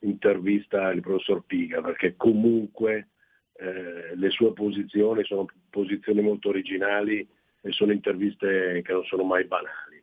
intervista 0.00 0.90
il 0.90 1.00
professor 1.00 1.42
Piga 1.44 1.80
perché 1.80 2.14
comunque 2.16 3.08
eh, 3.54 4.14
le 4.14 4.30
sue 4.30 4.52
posizioni 4.52 5.24
sono 5.24 5.46
posizioni 5.70 6.20
molto 6.20 6.48
originali 6.48 7.26
e 7.60 7.72
sono 7.72 7.92
interviste 7.92 8.82
che 8.84 8.92
non 8.92 9.04
sono 9.04 9.24
mai 9.24 9.44
banali. 9.44 10.02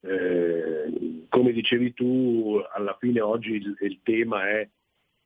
Eh, 0.00 1.26
come 1.28 1.52
dicevi 1.52 1.94
tu, 1.94 2.60
alla 2.72 2.96
fine 2.98 3.20
oggi 3.20 3.52
il, 3.52 3.76
il 3.80 4.00
tema 4.02 4.48
è 4.48 4.68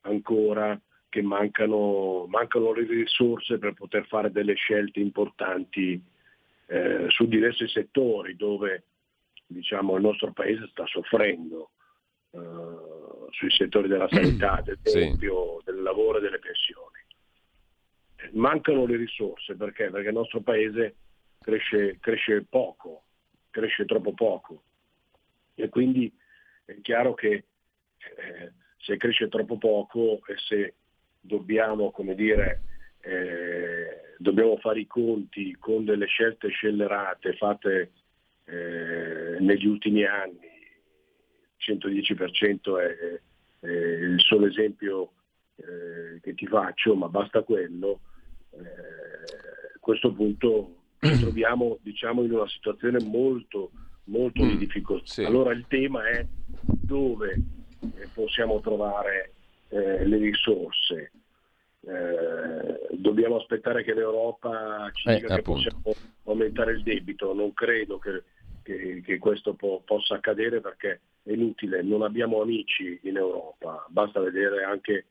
ancora 0.02 0.80
che 1.08 1.22
mancano, 1.22 2.26
mancano, 2.28 2.72
le 2.72 2.86
risorse 2.86 3.58
per 3.58 3.74
poter 3.74 4.06
fare 4.06 4.30
delle 4.30 4.54
scelte 4.54 5.00
importanti 5.00 6.00
eh, 6.66 7.06
su 7.08 7.26
diversi 7.26 7.66
settori 7.68 8.36
dove 8.36 8.84
diciamo, 9.50 9.96
il 9.96 10.02
nostro 10.02 10.32
paese 10.32 10.68
sta 10.70 10.86
soffrendo 10.86 11.70
uh, 12.30 13.26
sui 13.30 13.50
settori 13.50 13.88
della 13.88 14.08
sanità, 14.08 14.60
del 14.64 14.78
tempio, 14.80 15.58
sì. 15.58 15.64
del 15.72 15.82
lavoro 15.82 16.18
e 16.18 16.20
delle 16.20 16.38
pensioni. 16.38 16.98
Mancano 18.32 18.86
le 18.86 18.96
risorse 18.96 19.56
perché? 19.56 19.90
Perché 19.90 20.08
il 20.08 20.14
nostro 20.14 20.40
paese 20.40 20.96
cresce, 21.40 21.98
cresce 22.00 22.44
poco, 22.48 23.04
cresce 23.50 23.84
troppo 23.86 24.12
poco 24.12 24.62
e 25.54 25.68
quindi 25.68 26.12
è 26.64 26.80
chiaro 26.80 27.14
che 27.14 27.32
eh, 27.32 28.52
se 28.76 28.96
cresce 28.96 29.28
troppo 29.28 29.58
poco 29.58 30.20
e 30.26 30.36
se 30.36 30.74
dobbiamo, 31.20 31.90
come 31.90 32.14
dire, 32.14 32.62
eh, 33.00 34.14
dobbiamo 34.18 34.56
fare 34.58 34.80
i 34.80 34.86
conti 34.86 35.56
con 35.58 35.84
delle 35.84 36.06
scelte 36.06 36.48
scellerate 36.48 37.34
fatte 37.34 37.92
eh, 38.50 39.36
negli 39.40 39.66
ultimi 39.66 40.04
anni, 40.04 40.48
110% 41.58 42.78
è, 42.80 43.20
è 43.66 43.68
il 43.68 44.20
solo 44.20 44.46
esempio 44.46 45.12
eh, 45.56 46.20
che 46.20 46.34
ti 46.34 46.46
faccio, 46.46 46.94
ma 46.94 47.08
basta 47.08 47.42
quello, 47.42 48.00
eh, 48.52 48.58
a 48.58 49.78
questo 49.78 50.12
punto 50.12 50.76
ci 51.00 51.18
troviamo 51.20 51.78
diciamo, 51.82 52.22
in 52.24 52.32
una 52.32 52.48
situazione 52.48 52.98
molto, 53.04 53.70
molto 54.04 54.42
di 54.44 54.56
difficoltà. 54.56 55.06
sì. 55.06 55.24
Allora 55.24 55.52
il 55.52 55.66
tema 55.68 56.08
è 56.08 56.26
dove 56.56 57.32
eh, 57.32 58.08
possiamo 58.12 58.60
trovare 58.60 59.32
eh, 59.68 60.04
le 60.04 60.16
risorse. 60.16 61.12
Eh, 61.82 62.88
dobbiamo 62.96 63.36
aspettare 63.36 63.82
che 63.82 63.94
l'Europa 63.94 64.90
ci 64.92 65.08
Eh, 65.08 65.14
dica 65.14 65.26
che 65.28 65.32
appunto. 65.34 65.60
possiamo 65.82 65.96
aumentare 66.24 66.72
il 66.72 66.82
debito, 66.82 67.32
non 67.32 67.54
credo 67.54 67.98
che, 67.98 68.22
che- 68.62 69.02
che 69.04 69.18
questo 69.18 69.54
po- 69.54 69.82
possa 69.84 70.14
accadere 70.14 70.60
perché 70.60 71.00
è 71.22 71.32
inutile, 71.32 71.82
non 71.82 72.02
abbiamo 72.02 72.40
amici 72.40 72.98
in 73.02 73.16
Europa, 73.16 73.84
basta 73.88 74.20
vedere 74.20 74.64
anche 74.64 75.06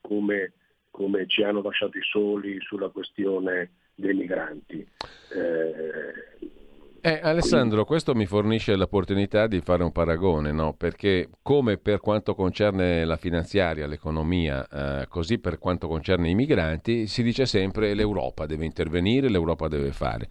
come, 0.00 0.52
come 0.90 1.26
ci 1.26 1.42
hanno 1.42 1.62
lasciati 1.62 2.00
soli 2.02 2.58
sulla 2.60 2.88
questione 2.88 3.70
dei 3.94 4.14
migranti. 4.14 4.86
Eh, 5.30 6.61
Eh, 7.04 7.18
Alessandro, 7.20 7.84
questo 7.84 8.14
mi 8.14 8.26
fornisce 8.26 8.76
l'opportunità 8.76 9.48
di 9.48 9.60
fare 9.60 9.82
un 9.82 9.90
paragone, 9.90 10.52
no? 10.52 10.72
perché 10.72 11.30
come 11.42 11.76
per 11.76 11.98
quanto 11.98 12.36
concerne 12.36 13.04
la 13.04 13.16
finanziaria, 13.16 13.88
l'economia, 13.88 14.68
eh, 14.68 15.08
così 15.08 15.40
per 15.40 15.58
quanto 15.58 15.88
concerne 15.88 16.30
i 16.30 16.36
migranti, 16.36 17.08
si 17.08 17.24
dice 17.24 17.44
sempre 17.44 17.94
l'Europa 17.94 18.46
deve 18.46 18.66
intervenire, 18.66 19.28
l'Europa 19.28 19.66
deve 19.66 19.90
fare. 19.90 20.28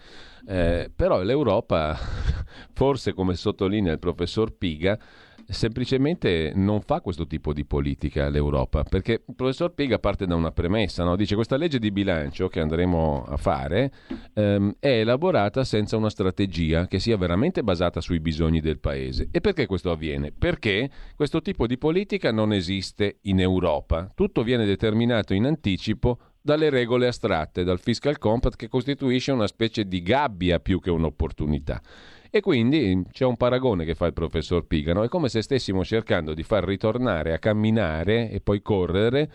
Eh, 0.48 0.90
però 0.96 1.22
l'Europa, 1.22 1.94
forse 2.72 3.12
come 3.12 3.36
sottolinea 3.36 3.92
il 3.92 4.00
professor 4.00 4.56
Piga, 4.56 4.98
semplicemente 5.48 6.52
non 6.56 6.82
fa 6.82 7.02
questo 7.02 7.28
tipo 7.28 7.54
di 7.54 7.66
politica 7.66 8.30
l'Europa, 8.30 8.84
perché 8.84 9.24
il 9.28 9.36
professor 9.36 9.74
Piga 9.74 10.00
parte 10.00 10.26
da 10.26 10.36
una 10.36 10.52
premessa, 10.52 11.04
no? 11.04 11.16
dice 11.16 11.36
questa 11.36 11.58
legge 11.58 11.80
di 11.80 11.92
bilancio 11.92 12.48
che 12.48 12.60
andremo 12.60 13.24
a 13.28 13.38
fare 13.38 13.92
ehm, 14.34 14.76
è 14.80 15.00
elaborata 15.00 15.64
senza 15.64 15.98
una 15.98 16.10
strategia 16.10 16.88
che 16.88 17.00
sia 17.00 17.18
veramente 17.18 17.64
basata 17.64 18.02
sui 18.02 18.20
bisogni 18.20 18.62
del 18.62 18.80
paese. 18.80 19.30
E 19.32 19.42
perché 19.42 19.66
questo 19.66 19.92
avviene? 19.92 20.32
Perché 20.32 20.90
questo 21.16 21.42
tipo 21.42 21.68
di 21.68 21.78
politica 21.78 22.32
non 22.32 22.54
esiste 22.54 23.18
in 23.24 23.40
Europa, 23.40 24.12
tutto 24.14 24.44
viene 24.44 24.66
determinato 24.66 25.34
in 25.34 25.46
anticipo 25.46 26.18
dalle 26.42 26.70
regole 26.70 27.08
astratte, 27.08 27.64
dal 27.64 27.80
fiscal 27.80 28.18
compact 28.18 28.56
che 28.56 28.68
costituisce 28.68 29.32
una 29.32 29.48
specie 29.48 29.86
di 29.86 30.02
gabbia 30.02 30.60
più 30.60 30.80
che 30.80 30.90
un'opportunità. 30.90 31.82
E 32.34 32.40
quindi 32.40 33.04
c'è 33.12 33.26
un 33.26 33.36
paragone 33.36 33.84
che 33.84 33.94
fa 33.94 34.06
il 34.06 34.14
professor 34.14 34.66
Pigano, 34.66 35.04
è 35.04 35.10
come 35.10 35.28
se 35.28 35.42
stessimo 35.42 35.84
cercando 35.84 36.34
di 36.34 36.44
far 36.44 36.64
ritornare 36.64 37.34
a 37.34 37.40
camminare 37.40 38.32
e 38.32 38.40
poi 38.40 38.62
correre 38.62 39.30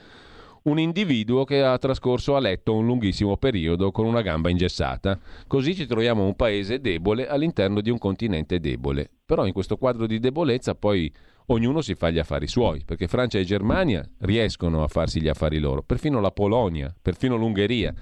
un 0.63 0.79
individuo 0.79 1.45
che 1.45 1.63
ha 1.63 1.77
trascorso 1.77 2.37
a 2.37 2.41
letto 2.41 2.75
un 2.75 2.87
lunghissimo 2.87 3.37
periodo 3.37 3.91
con 3.91 4.07
una 4.07 4.23
gamba 4.23 4.49
ingessata. 4.49 5.19
Così 5.47 5.75
ci 5.75 5.85
troviamo 5.85 6.25
un 6.25 6.37
paese 6.37 6.81
debole 6.81 7.29
all'interno 7.29 7.83
di 7.83 7.91
un 7.91 7.99
continente 7.99 8.61
debole. 8.61 9.11
Però 9.27 9.45
in 9.45 9.53
questo 9.53 9.77
quadro 9.77 10.07
di 10.07 10.19
debolezza 10.19 10.75
poi 10.75 11.13
ognuno 11.49 11.83
si 11.83 11.95
fa 11.95 12.09
gli 12.09 12.19
affari 12.19 12.49
suoi, 12.49 12.83
perché 12.83 13.09
Francia 13.09 13.39
e 13.39 13.45
Germania 13.45 14.09
riescono 14.21 14.83
a 14.83 14.89
farsi 14.89 15.21
gli 15.21 15.29
affari 15.29 15.59
loro, 15.59 15.83
perfino 15.83 16.19
la 16.19 16.31
Polonia, 16.31 16.95
perfino 17.01 17.37
l'Ungheria. 17.37 17.95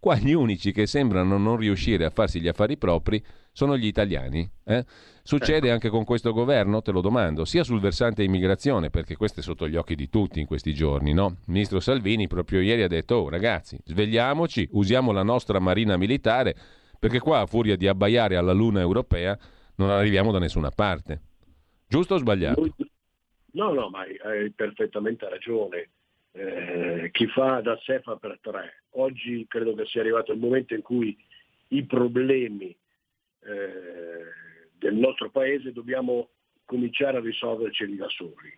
Qua 0.00 0.16
gli 0.16 0.32
unici 0.32 0.72
che 0.72 0.86
sembrano 0.86 1.36
non 1.36 1.58
riuscire 1.58 2.06
a 2.06 2.10
farsi 2.10 2.40
gli 2.40 2.48
affari 2.48 2.78
propri 2.78 3.22
sono 3.52 3.76
gli 3.76 3.84
italiani. 3.84 4.50
eh? 4.64 4.86
Succede 5.22 5.70
anche 5.70 5.90
con 5.90 6.04
questo 6.04 6.32
governo, 6.32 6.80
te 6.80 6.90
lo 6.90 7.02
domando, 7.02 7.44
sia 7.44 7.62
sul 7.62 7.80
versante 7.80 8.22
immigrazione, 8.22 8.88
perché 8.88 9.14
questo 9.14 9.40
è 9.40 9.42
sotto 9.42 9.68
gli 9.68 9.76
occhi 9.76 9.94
di 9.94 10.08
tutti 10.08 10.40
in 10.40 10.46
questi 10.46 10.72
giorni, 10.72 11.12
no? 11.12 11.26
Il 11.26 11.52
ministro 11.52 11.80
Salvini 11.80 12.28
proprio 12.28 12.60
ieri 12.60 12.82
ha 12.82 12.88
detto, 12.88 13.16
oh 13.16 13.28
ragazzi, 13.28 13.78
svegliamoci, 13.84 14.70
usiamo 14.72 15.12
la 15.12 15.22
nostra 15.22 15.58
marina 15.58 15.98
militare, 15.98 16.56
perché 16.98 17.18
qua 17.18 17.40
a 17.40 17.46
furia 17.46 17.76
di 17.76 17.86
abbaiare 17.86 18.36
alla 18.36 18.52
luna 18.52 18.80
europea 18.80 19.38
non 19.76 19.90
arriviamo 19.90 20.32
da 20.32 20.38
nessuna 20.38 20.70
parte. 20.70 21.20
Giusto 21.86 22.14
o 22.14 22.18
sbagliato? 22.18 22.74
No, 23.52 23.72
no, 23.74 23.90
ma 23.90 24.00
hai 24.00 24.50
perfettamente 24.52 25.28
ragione. 25.28 25.90
Eh, 26.32 27.08
chi 27.12 27.26
fa 27.26 27.60
da 27.60 27.76
sé 27.82 28.00
fa 28.00 28.16
per 28.16 28.38
tre. 28.40 28.82
Oggi 28.90 29.46
credo 29.48 29.74
che 29.74 29.86
sia 29.86 30.00
arrivato 30.00 30.32
il 30.32 30.38
momento 30.38 30.74
in 30.74 30.82
cui 30.82 31.16
i 31.68 31.84
problemi 31.84 32.76
eh, 33.40 34.24
del 34.78 34.94
nostro 34.94 35.30
paese 35.30 35.72
dobbiamo 35.72 36.30
cominciare 36.64 37.18
a 37.18 37.20
risolverceli 37.20 37.96
da 37.96 38.08
soli. 38.08 38.56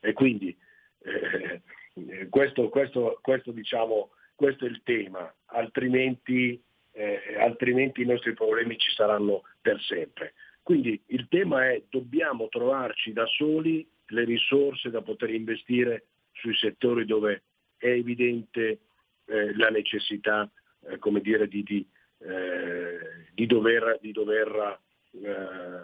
E 0.00 0.12
quindi 0.12 0.54
eh, 1.00 2.28
questo, 2.28 2.68
questo, 2.68 3.18
questo, 3.22 3.52
diciamo, 3.52 4.10
questo 4.34 4.66
è 4.66 4.68
il 4.68 4.82
tema, 4.82 5.32
altrimenti, 5.46 6.62
eh, 6.92 7.36
altrimenti 7.38 8.02
i 8.02 8.06
nostri 8.06 8.34
problemi 8.34 8.76
ci 8.76 8.92
saranno 8.92 9.44
per 9.60 9.80
sempre. 9.80 10.34
Quindi 10.62 11.00
il 11.06 11.26
tema 11.28 11.70
è 11.70 11.82
dobbiamo 11.88 12.48
trovarci 12.48 13.12
da 13.12 13.26
soli 13.26 13.86
le 14.08 14.24
risorse 14.24 14.90
da 14.90 15.02
poter 15.02 15.30
investire 15.30 16.06
sui 16.34 16.54
settori 16.56 17.04
dove 17.04 17.42
è 17.76 17.88
evidente 17.88 18.80
eh, 19.26 19.56
la 19.56 19.68
necessità 19.70 20.50
eh, 20.86 20.98
come 20.98 21.20
dire, 21.20 21.48
di, 21.48 21.62
di, 21.62 21.86
eh, 22.18 23.26
di 23.32 23.46
dover, 23.46 23.98
di, 24.00 24.12
dover, 24.12 24.78
eh, 25.12 25.80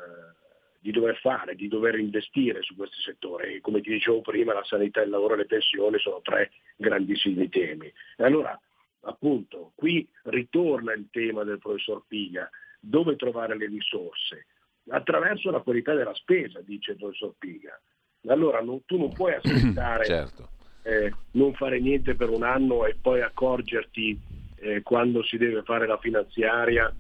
di 0.79 0.91
dover 0.91 1.17
fare, 1.19 1.55
di 1.55 1.69
dover 1.69 1.99
investire 1.99 2.63
su 2.63 2.77
questi 2.77 3.01
settori. 3.03 3.55
E 3.55 3.61
come 3.61 3.81
ti 3.81 3.91
dicevo 3.91 4.21
prima, 4.21 4.53
la 4.53 4.65
sanità, 4.65 5.03
il 5.03 5.11
lavoro 5.11 5.35
e 5.35 5.39
le 5.39 5.47
pensioni 5.47 5.99
sono 5.99 6.21
tre 6.23 6.51
grandissimi 6.77 7.49
temi. 7.49 7.87
E 8.17 8.25
allora, 8.25 8.59
appunto, 9.03 9.73
qui 9.75 10.07
ritorna 10.25 10.93
il 10.93 11.09
tema 11.11 11.45
del 11.45 11.59
professor 11.59 12.05
Piga, 12.07 12.49
dove 12.79 13.17
trovare 13.17 13.57
le 13.57 13.67
risorse? 13.67 14.47
Attraverso 14.89 15.51
la 15.51 15.61
qualità 15.61 15.95
della 15.95 16.15
spesa, 16.15 16.61
dice 16.61 16.93
il 16.93 16.97
professor 16.99 17.35
Piga. 17.39 17.79
Allora 18.27 18.61
non- 18.61 18.85
tu 18.85 18.99
non 18.99 19.13
puoi 19.13 19.35
aspettare, 19.41 20.05
Certo. 20.05 20.49
eh, 20.83 21.13
non 21.33 21.55
fare 21.55 21.81
niente 21.81 22.15
per 22.15 22.31
un 22.31 22.43
anno 22.43 22.87
e 22.87 22.97
poi 23.01 23.21
accorgerti 23.23 24.19
eh, 24.57 24.83
quando 24.83 25.23
si 25.23 25.39
deve 25.39 25.63
fare 25.63 25.87
la 25.87 25.99
finanziaria 25.99 26.95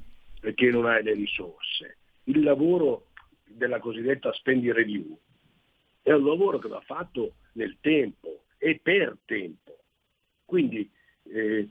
che 0.55 0.71
non 0.71 0.87
hai 0.87 1.03
le 1.03 1.13
risorse. 1.13 1.99
Il 2.25 2.43
lavoro 2.43 3.09
della 3.45 3.79
cosiddetta 3.81 4.33
spending 4.33 4.73
review 4.73 5.19
è 6.03 6.13
un 6.13 6.25
lavoro 6.25 6.59
che 6.59 6.69
va 6.69 6.81
fatto 6.81 7.35
nel 7.53 7.77
tempo 7.81 8.45
e 8.57 8.81
per 8.83 9.17
tempo. 9.27 9.77
Quindi 10.47 10.89
eh, 11.25 11.69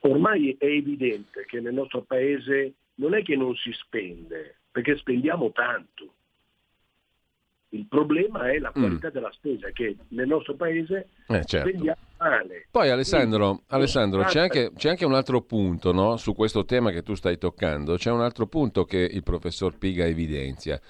ormai 0.00 0.56
è 0.58 0.64
evidente 0.64 1.44
che 1.46 1.60
nel 1.60 1.74
nostro 1.74 2.02
paese 2.02 2.72
non 2.94 3.14
è 3.14 3.22
che 3.22 3.36
non 3.36 3.54
si 3.56 3.70
spende, 3.72 4.60
perché 4.70 4.96
spendiamo 4.96 5.52
tanto. 5.52 6.14
Il 7.70 7.86
problema 7.86 8.50
è 8.50 8.58
la 8.58 8.70
qualità 8.70 9.10
della 9.10 9.30
spesa, 9.32 9.68
che 9.70 9.96
nel 10.08 10.26
nostro 10.26 10.54
paese 10.54 11.08
Mm. 11.30 11.34
Eh, 11.34 11.44
certo. 11.44 11.68
spendiamo 11.68 11.98
male. 12.18 12.66
Poi 12.70 12.88
Alessandro, 12.90 13.62
Alessandro, 13.68 14.24
c'è, 14.24 14.40
anche, 14.40 14.72
c'è 14.74 14.88
anche 14.88 15.04
un 15.04 15.14
altro 15.14 15.42
punto 15.42 15.92
no? 15.92 16.16
su 16.16 16.34
questo 16.34 16.64
tema 16.64 16.90
che 16.90 17.02
tu 17.02 17.14
stai 17.14 17.38
toccando, 17.38 17.96
c'è 17.96 18.10
un 18.10 18.22
altro 18.22 18.46
punto 18.46 18.84
che 18.84 18.98
il 18.98 19.22
professor 19.22 19.76
Piga 19.76 20.06
evidenzia. 20.06 20.80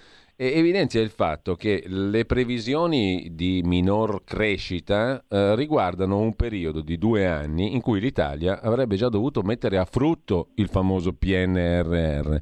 E 0.41 0.57
evidenzia 0.57 1.01
il 1.01 1.11
fatto 1.11 1.57
che 1.57 1.83
le 1.87 2.25
previsioni 2.25 3.31
di 3.33 3.61
minor 3.65 4.23
crescita 4.23 5.25
eh, 5.29 5.57
riguardano 5.57 6.21
un 6.21 6.37
periodo 6.37 6.81
di 6.81 6.97
due 6.97 7.27
anni 7.27 7.75
in 7.75 7.81
cui 7.81 7.99
l'Italia 7.99 8.61
avrebbe 8.63 8.95
già 8.95 9.09
dovuto 9.09 9.43
mettere 9.43 9.79
a 9.79 9.85
frutto 9.85 10.51
il 10.55 10.69
famoso 10.69 11.13
PNRR. 11.13 12.37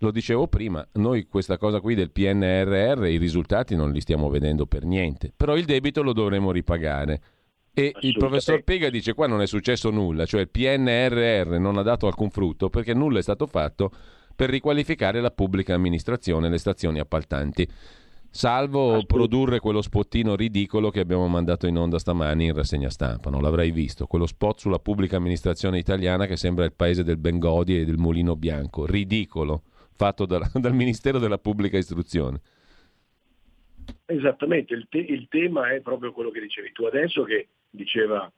Lo 0.00 0.10
dicevo 0.10 0.46
prima, 0.46 0.86
noi 0.94 1.26
questa 1.26 1.56
cosa 1.56 1.80
qui 1.80 1.94
del 1.94 2.10
PNRR, 2.10 3.06
i 3.06 3.16
risultati 3.16 3.74
non 3.74 3.92
li 3.92 4.00
stiamo 4.00 4.28
vedendo 4.28 4.66
per 4.66 4.84
niente, 4.84 5.32
però 5.34 5.56
il 5.56 5.64
debito 5.64 6.02
lo 6.02 6.12
dovremo 6.12 6.52
ripagare. 6.52 7.20
E 7.72 7.94
il 8.00 8.16
professor 8.16 8.62
Pega 8.62 8.88
dice 8.88 9.14
qua 9.14 9.26
non 9.26 9.42
è 9.42 9.46
successo 9.46 9.90
nulla, 9.90 10.24
cioè 10.24 10.42
il 10.42 10.48
PNRR 10.48 11.58
non 11.58 11.76
ha 11.76 11.82
dato 11.82 12.06
alcun 12.06 12.30
frutto 12.30 12.70
perché 12.70 12.94
nulla 12.94 13.18
è 13.18 13.22
stato 13.22 13.46
fatto 13.46 13.90
per 14.34 14.50
riqualificare 14.50 15.20
la 15.20 15.30
pubblica 15.30 15.74
amministrazione 15.74 16.46
e 16.46 16.50
le 16.50 16.58
stazioni 16.58 17.00
appaltanti. 17.00 17.68
Salvo 18.30 19.02
produrre 19.06 19.60
quello 19.60 19.80
spottino 19.80 20.36
ridicolo 20.36 20.90
che 20.90 21.00
abbiamo 21.00 21.26
mandato 21.26 21.66
in 21.66 21.78
onda 21.78 21.98
stamani 21.98 22.46
in 22.46 22.54
rassegna 22.54 22.90
stampa, 22.90 23.30
non 23.30 23.40
l'avrai 23.40 23.70
visto, 23.70 24.06
quello 24.06 24.26
spot 24.26 24.60
sulla 24.60 24.78
pubblica 24.78 25.16
amministrazione 25.16 25.78
italiana 25.78 26.26
che 26.26 26.36
sembra 26.36 26.66
il 26.66 26.74
paese 26.74 27.02
del 27.02 27.16
Bengodi 27.16 27.80
e 27.80 27.84
del 27.86 27.96
Mulino 27.96 28.36
Bianco, 28.36 28.84
ridicolo, 28.84 29.62
fatto 29.96 30.26
dal, 30.26 30.42
dal 30.54 30.74
Ministero 30.74 31.18
della 31.18 31.38
Pubblica 31.38 31.76
Istruzione. 31.76 32.40
Esattamente, 34.04 34.74
il, 34.74 34.86
te- 34.88 34.98
il 34.98 35.26
tema 35.28 35.72
è 35.72 35.80
proprio 35.80 36.12
quello 36.12 36.30
che 36.30 36.40
dicevi 36.40 36.72
tu 36.72 36.84
adesso, 36.84 37.24
che 37.24 37.48
diceva 37.70 38.30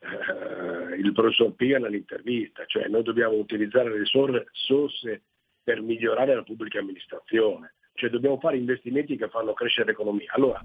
eh, 0.00 0.96
il 0.96 1.12
professor 1.12 1.52
Piga 1.52 1.78
nell'intervista, 1.78 2.64
cioè 2.66 2.88
noi 2.88 3.02
dobbiamo 3.02 3.34
utilizzare 3.36 3.90
le 3.90 3.98
risor- 3.98 4.44
risorse 4.52 5.22
per 5.62 5.80
migliorare 5.80 6.34
la 6.34 6.42
pubblica 6.42 6.78
amministrazione. 6.78 7.74
cioè 7.94 8.10
dobbiamo 8.10 8.38
fare 8.38 8.56
investimenti 8.56 9.16
che 9.16 9.28
fanno 9.28 9.54
crescere 9.54 9.88
l'economia. 9.90 10.32
Allora, 10.34 10.60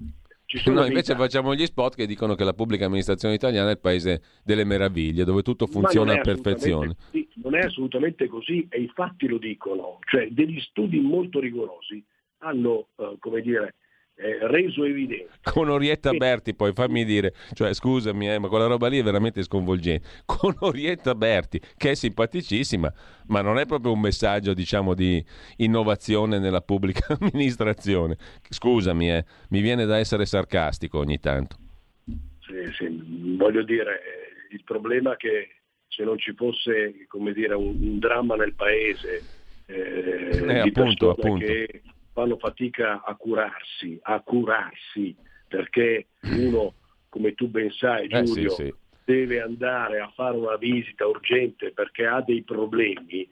Noi 0.65 0.87
invece 0.87 1.13
dati- 1.13 1.25
facciamo 1.25 1.53
gli 1.53 1.65
spot 1.65 1.95
che 1.95 2.07
dicono 2.07 2.33
che 2.33 2.43
la 2.43 2.53
pubblica 2.53 2.85
amministrazione 2.85 3.35
italiana 3.35 3.69
è 3.69 3.73
il 3.73 3.79
paese 3.79 4.21
delle 4.43 4.63
meraviglie, 4.63 5.23
dove 5.23 5.43
tutto 5.43 5.67
funziona 5.67 6.13
a 6.13 6.21
perfezione. 6.21 6.95
così, 7.11 7.27
non 7.35 7.55
è 7.55 7.59
assolutamente 7.59 8.27
così 8.27 8.65
e 8.69 8.81
i 8.81 8.91
fatti 8.93 9.27
lo 9.27 9.37
dicono, 9.37 9.99
cioè 10.09 10.27
degli 10.31 10.59
studi 10.59 10.99
molto 10.99 11.39
rigorosi 11.39 12.03
hanno, 12.39 12.87
eh, 12.97 13.17
come 13.19 13.41
dire, 13.41 13.75
eh, 14.21 14.37
reso 14.47 14.83
evidente 14.83 15.29
Con 15.41 15.69
Orietta 15.69 16.11
Berti, 16.11 16.53
poi 16.53 16.73
fammi 16.73 17.05
dire, 17.05 17.33
cioè 17.53 17.73
scusami, 17.73 18.29
eh, 18.29 18.37
ma 18.37 18.49
quella 18.49 18.65
roba 18.67 18.87
lì 18.87 18.99
è 18.99 19.03
veramente 19.03 19.41
sconvolgente. 19.43 20.07
Con 20.25 20.53
Orietta 20.59 21.15
Berti, 21.15 21.59
che 21.77 21.91
è 21.91 21.95
simpaticissima, 21.95 22.93
ma 23.27 23.41
non 23.41 23.57
è 23.57 23.65
proprio 23.65 23.93
un 23.93 24.01
messaggio, 24.01 24.53
diciamo, 24.53 24.93
di 24.93 25.23
innovazione 25.57 26.37
nella 26.37 26.61
pubblica 26.61 27.15
amministrazione. 27.19 28.17
Scusami, 28.49 29.09
eh, 29.09 29.25
mi 29.49 29.61
viene 29.61 29.85
da 29.85 29.97
essere 29.97 30.25
sarcastico 30.25 30.99
ogni 30.99 31.19
tanto. 31.19 31.55
Sì, 32.05 32.73
sì, 32.77 33.35
voglio 33.37 33.63
dire, 33.63 34.01
il 34.51 34.63
problema 34.65 35.13
è 35.13 35.17
che 35.17 35.49
se 35.87 36.03
non 36.03 36.17
ci 36.17 36.33
fosse 36.33 37.05
come 37.07 37.31
dire, 37.31 37.53
un, 37.53 37.77
un 37.79 37.99
dramma 37.99 38.35
nel 38.35 38.53
paese 38.53 39.23
eh, 39.65 40.29
Eh, 40.47 40.59
appunto, 40.59 41.11
appunto. 41.11 41.45
che 41.45 41.83
fanno 42.19 42.37
fatica 42.37 43.01
a 43.03 43.15
curarsi, 43.15 43.97
a 44.01 44.19
curarsi, 44.19 45.15
perché 45.47 46.07
uno, 46.27 46.73
come 47.07 47.33
tu 47.33 47.47
ben 47.47 47.71
sai 47.71 48.07
Eh, 48.09 48.25
sì, 48.25 48.33
Giulio, 48.33 48.49
sì. 48.51 48.73
deve 49.05 49.41
andare 49.41 49.99
a 49.99 50.11
fare 50.13 50.35
una 50.35 50.57
visita 50.57 51.07
urgente 51.07 51.71
perché 51.71 52.05
ha 52.05 52.21
dei 52.21 52.43
problemi 52.43 53.27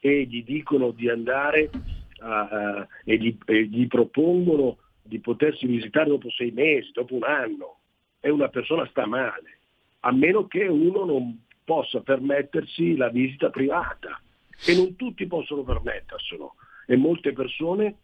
e 0.00 0.24
gli 0.24 0.42
dicono 0.42 0.90
di 0.92 1.10
andare 1.10 1.70
a- 2.20 2.48
a- 2.48 2.88
e, 3.04 3.16
gli, 3.18 3.36
e 3.44 3.64
gli 3.66 3.86
propongono 3.86 4.78
di 5.02 5.18
potersi 5.20 5.66
visitare 5.66 6.08
dopo 6.08 6.30
sei 6.30 6.50
mesi, 6.50 6.90
dopo 6.92 7.14
un 7.14 7.24
anno. 7.24 7.80
E 8.20 8.30
una 8.30 8.48
persona 8.48 8.86
sta 8.86 9.06
male, 9.06 9.58
a 10.00 10.12
meno 10.12 10.46
che 10.46 10.66
uno 10.66 11.04
non 11.04 11.44
possa 11.64 12.00
permettersi 12.00 12.96
la 12.96 13.08
visita 13.10 13.50
privata. 13.50 14.20
E 14.62 14.74
non 14.74 14.96
tutti 14.96 15.26
possono 15.26 15.62
permetterselo. 15.62 16.54
E 16.86 16.96
molte 16.96 17.32
persone 17.32 17.96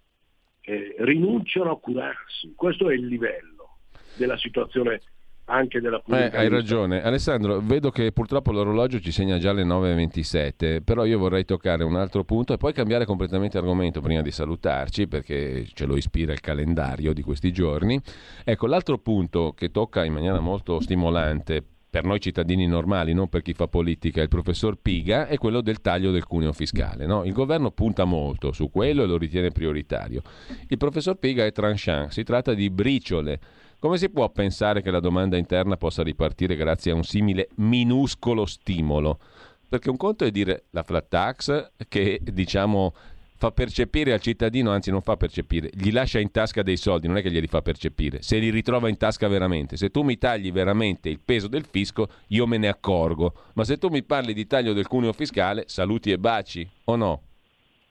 eh, 0.66 0.96
rinunciano 0.98 1.70
a 1.70 1.78
curarsi. 1.78 2.52
Questo 2.56 2.90
è 2.90 2.94
il 2.94 3.06
livello 3.06 3.78
della 4.16 4.36
situazione 4.36 5.00
anche 5.48 5.80
della 5.80 5.98
Eh, 5.98 6.02
pubblica 6.02 6.38
hai 6.38 6.48
ragione. 6.48 7.02
Alessandro, 7.02 7.60
vedo 7.60 7.90
che 7.90 8.10
purtroppo 8.10 8.50
l'orologio 8.50 8.98
ci 8.98 9.12
segna 9.12 9.38
già 9.38 9.52
le 9.52 9.64
9.27, 9.64 10.82
però 10.82 11.04
io 11.04 11.20
vorrei 11.20 11.44
toccare 11.44 11.84
un 11.84 11.94
altro 11.94 12.24
punto 12.24 12.52
e 12.52 12.56
poi 12.56 12.72
cambiare 12.72 13.04
completamente 13.04 13.56
argomento 13.56 14.00
prima 14.00 14.22
di 14.22 14.32
salutarci, 14.32 15.06
perché 15.06 15.64
ce 15.72 15.86
lo 15.86 15.96
ispira 15.96 16.32
il 16.32 16.40
calendario 16.40 17.12
di 17.12 17.22
questi 17.22 17.52
giorni. 17.52 18.00
Ecco, 18.44 18.66
l'altro 18.66 18.98
punto 18.98 19.52
che 19.52 19.70
tocca 19.70 20.04
in 20.04 20.14
maniera 20.14 20.40
molto 20.40 20.80
stimolante 20.80 21.62
per 21.96 22.04
noi 22.04 22.20
cittadini 22.20 22.66
normali, 22.66 23.14
non 23.14 23.30
per 23.30 23.40
chi 23.40 23.54
fa 23.54 23.68
politica, 23.68 24.20
il 24.20 24.28
professor 24.28 24.76
Piga, 24.76 25.28
è 25.28 25.38
quello 25.38 25.62
del 25.62 25.80
taglio 25.80 26.10
del 26.10 26.26
cuneo 26.26 26.52
fiscale. 26.52 27.06
no? 27.06 27.24
Il 27.24 27.32
governo 27.32 27.70
punta 27.70 28.04
molto 28.04 28.52
su 28.52 28.70
quello 28.70 29.02
e 29.02 29.06
lo 29.06 29.16
ritiene 29.16 29.50
prioritario. 29.50 30.20
Il 30.68 30.76
professor 30.76 31.16
Piga 31.16 31.46
è 31.46 31.52
tranchant, 31.52 32.10
si 32.10 32.22
tratta 32.22 32.52
di 32.52 32.68
briciole. 32.68 33.40
Come 33.78 33.96
si 33.96 34.10
può 34.10 34.28
pensare 34.28 34.82
che 34.82 34.90
la 34.90 35.00
domanda 35.00 35.38
interna 35.38 35.78
possa 35.78 36.02
ripartire 36.02 36.54
grazie 36.54 36.92
a 36.92 36.94
un 36.94 37.02
simile 37.02 37.48
minuscolo 37.54 38.44
stimolo? 38.44 39.18
Perché 39.66 39.88
un 39.88 39.96
conto 39.96 40.26
è 40.26 40.30
dire 40.30 40.64
la 40.72 40.82
flat 40.82 41.08
tax 41.08 41.70
che 41.88 42.20
diciamo 42.22 42.92
fa 43.36 43.50
percepire 43.50 44.12
al 44.12 44.20
cittadino, 44.20 44.70
anzi 44.70 44.90
non 44.90 45.02
fa 45.02 45.16
percepire, 45.16 45.68
gli 45.72 45.92
lascia 45.92 46.18
in 46.18 46.30
tasca 46.30 46.62
dei 46.62 46.76
soldi, 46.76 47.06
non 47.06 47.18
è 47.18 47.22
che 47.22 47.30
glieli 47.30 47.46
fa 47.46 47.62
percepire, 47.62 48.22
se 48.22 48.38
li 48.38 48.50
ritrova 48.50 48.88
in 48.88 48.96
tasca 48.96 49.28
veramente. 49.28 49.76
Se 49.76 49.90
tu 49.90 50.02
mi 50.02 50.16
tagli 50.16 50.50
veramente 50.50 51.08
il 51.08 51.20
peso 51.24 51.46
del 51.48 51.64
fisco, 51.64 52.08
io 52.28 52.46
me 52.46 52.56
ne 52.56 52.68
accorgo. 52.68 53.34
Ma 53.54 53.64
se 53.64 53.76
tu 53.76 53.88
mi 53.88 54.02
parli 54.02 54.32
di 54.32 54.46
taglio 54.46 54.72
del 54.72 54.86
cuneo 54.86 55.12
fiscale, 55.12 55.64
saluti 55.66 56.10
e 56.10 56.18
baci, 56.18 56.66
o 56.84 56.96
no? 56.96 57.22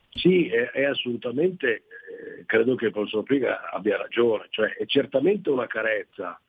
Sì, 0.10 0.48
è, 0.48 0.72
è 0.72 0.86
assolutamente, 0.86 1.68
eh, 1.68 2.46
credo 2.46 2.76
che 2.76 2.86
il 2.86 2.92
professor 2.92 3.24
Piga 3.24 3.70
abbia 3.70 3.98
ragione, 3.98 4.48
cioè 4.50 4.74
è 4.74 4.86
certamente 4.86 5.50
una 5.50 5.68
carezza. 5.68 6.40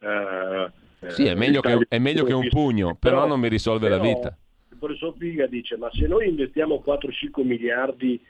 eh, 0.00 0.70
Sì, 1.08 1.26
è 1.26 1.32
eh, 1.32 1.34
meglio, 1.34 1.60
che, 1.60 1.86
è 1.88 1.98
meglio 1.98 2.24
che 2.24 2.32
un 2.32 2.48
pugno, 2.48 2.94
però, 2.94 3.26
non 3.26 3.40
mi 3.40 3.48
risolve 3.48 3.88
la 3.88 3.98
però 3.98 4.14
vita. 4.14 4.38
Il 4.70 4.76
professor 4.78 5.14
Piga 5.14 5.46
dice, 5.46 5.76
ma 5.76 5.90
se 5.92 6.06
noi 6.06 6.28
investiamo 6.28 6.82
4-5 6.86 7.44
miliardi 7.44 8.22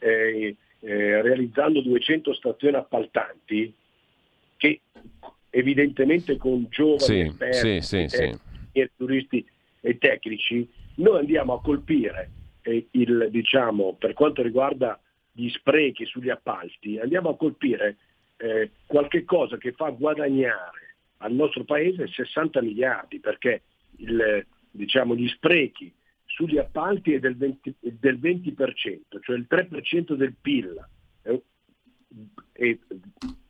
eh, 0.00 0.56
eh, 0.80 1.22
realizzando 1.22 1.80
200 1.80 2.34
stazioni 2.34 2.76
appaltanti, 2.76 3.72
che 4.56 4.80
evidentemente 5.50 6.36
con 6.36 6.66
giovani 6.68 6.98
Sì, 6.98 7.20
esperti, 7.20 7.82
sì, 7.82 8.08
sì, 8.08 8.22
eh, 8.22 8.38
e 8.72 8.90
turisti 8.96 9.46
e 9.80 9.98
tecnici, 9.98 10.68
noi 10.96 11.18
andiamo 11.18 11.54
a 11.54 11.60
colpire 11.60 12.30
eh, 12.62 12.86
il, 12.92 13.28
diciamo, 13.30 13.94
per 13.98 14.12
quanto 14.12 14.42
riguarda 14.42 14.98
gli 15.32 15.48
sprechi 15.50 16.04
sugli 16.06 16.30
appalti, 16.30 16.98
andiamo 16.98 17.30
a 17.30 17.36
colpire 17.36 17.96
eh, 18.36 18.70
qualche 18.86 19.24
cosa 19.24 19.56
che 19.56 19.72
fa 19.72 19.90
guadagnare 19.90 20.96
al 21.18 21.32
nostro 21.32 21.64
paese 21.64 22.06
60 22.06 22.62
miliardi, 22.62 23.20
perché 23.20 23.62
il, 23.96 24.44
diciamo, 24.70 25.14
gli 25.14 25.28
sprechi 25.28 25.92
sugli 26.40 26.56
appalti 26.56 27.12
è 27.12 27.18
del 27.18 27.36
20%, 27.36 27.74
del 27.80 28.18
20%, 28.18 29.00
cioè 29.20 29.36
il 29.36 29.46
3% 29.46 30.14
del 30.14 30.34
PIL, 30.40 30.88
e 32.52 32.78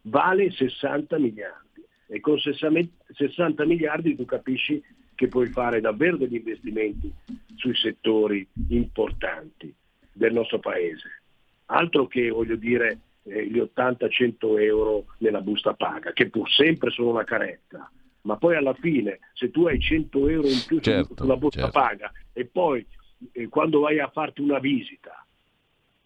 vale 0.02 0.50
60 0.50 1.18
miliardi 1.18 1.84
e 2.08 2.18
con 2.20 2.38
60 2.38 3.64
miliardi 3.64 4.16
tu 4.16 4.24
capisci 4.24 4.82
che 5.14 5.28
puoi 5.28 5.46
fare 5.48 5.80
davvero 5.80 6.16
degli 6.16 6.34
investimenti 6.34 7.12
sui 7.54 7.74
settori 7.76 8.46
importanti 8.68 9.72
del 10.12 10.32
nostro 10.32 10.58
paese. 10.58 11.22
Altro 11.66 12.08
che, 12.08 12.30
voglio 12.30 12.56
dire, 12.56 12.98
eh, 13.22 13.46
gli 13.46 13.58
80-100 13.58 14.60
euro 14.60 15.04
nella 15.18 15.40
busta 15.40 15.74
paga, 15.74 16.12
che 16.12 16.28
pur 16.28 16.50
sempre 16.50 16.90
sono 16.90 17.10
una 17.10 17.24
carezza, 17.24 17.90
ma 18.22 18.36
poi 18.36 18.56
alla 18.56 18.74
fine 18.74 19.18
se 19.32 19.50
tu 19.50 19.66
hai 19.66 19.80
100 19.80 20.28
euro 20.28 20.48
in 20.48 20.62
più 20.66 20.78
Certo, 20.80 21.14
sulla 21.16 21.36
busta 21.36 21.62
certo. 21.62 21.78
paga 21.78 22.12
e 22.32 22.44
poi 22.46 22.86
eh, 23.32 23.48
quando 23.48 23.80
vai 23.80 23.98
a 23.98 24.08
farti 24.08 24.40
una 24.40 24.58
visita 24.58 25.24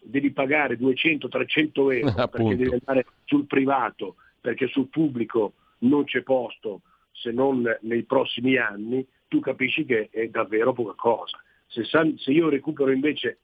devi 0.05 0.31
pagare 0.31 0.77
200-300 0.77 1.93
euro 1.93 2.13
perché 2.29 2.55
devi 2.55 2.71
andare 2.71 3.05
sul 3.25 3.45
privato, 3.45 4.15
perché 4.39 4.67
sul 4.67 4.87
pubblico 4.87 5.53
non 5.79 6.03
c'è 6.05 6.21
posto 6.21 6.81
se 7.11 7.31
non 7.31 7.63
nei 7.81 8.03
prossimi 8.03 8.57
anni, 8.57 9.05
tu 9.27 9.39
capisci 9.39 9.85
che 9.85 10.09
è 10.11 10.27
davvero 10.27 10.73
poca 10.73 10.93
cosa. 10.93 11.41
Se, 11.67 11.83
san- 11.85 12.17
se 12.17 12.31
io 12.31 12.49
recupero 12.49 12.91
invece 12.91 13.39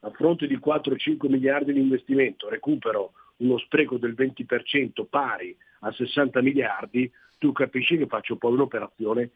a 0.00 0.10
fronte 0.10 0.46
di 0.46 0.56
4-5 0.56 1.28
miliardi 1.28 1.72
di 1.72 1.80
investimento, 1.80 2.48
recupero 2.48 3.12
uno 3.38 3.58
spreco 3.58 3.98
del 3.98 4.14
20% 4.16 5.04
pari 5.08 5.54
a 5.80 5.92
60 5.92 6.40
miliardi, 6.40 7.10
tu 7.38 7.52
capisci 7.52 7.96
che 7.96 8.06
faccio 8.06 8.36
poi 8.36 8.52
un'operazione 8.52 9.30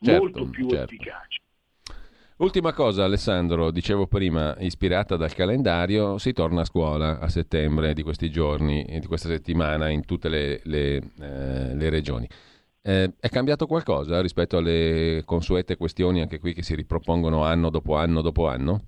Certo, 0.00 0.20
molto 0.20 0.50
più 0.50 0.68
certo. 0.68 0.84
efficace. 0.94 1.40
Ultima 2.38 2.74
cosa, 2.74 3.04
Alessandro, 3.04 3.70
dicevo 3.70 4.06
prima, 4.06 4.54
ispirata 4.58 5.16
dal 5.16 5.32
calendario, 5.32 6.18
si 6.18 6.34
torna 6.34 6.60
a 6.60 6.64
scuola 6.64 7.18
a 7.18 7.28
settembre 7.28 7.94
di 7.94 8.02
questi 8.02 8.30
giorni, 8.30 8.84
e 8.84 8.98
di 8.98 9.06
questa 9.06 9.28
settimana 9.28 9.88
in 9.88 10.04
tutte 10.04 10.28
le, 10.28 10.60
le, 10.64 10.96
eh, 10.96 11.74
le 11.74 11.88
regioni. 11.88 12.28
Eh, 12.82 13.14
è 13.18 13.28
cambiato 13.30 13.66
qualcosa 13.66 14.20
rispetto 14.20 14.58
alle 14.58 15.22
consuete 15.24 15.76
questioni 15.76 16.20
anche 16.20 16.38
qui 16.38 16.52
che 16.52 16.62
si 16.62 16.74
ripropongono 16.74 17.42
anno 17.42 17.70
dopo 17.70 17.96
anno 17.96 18.20
dopo 18.20 18.46
anno? 18.46 18.80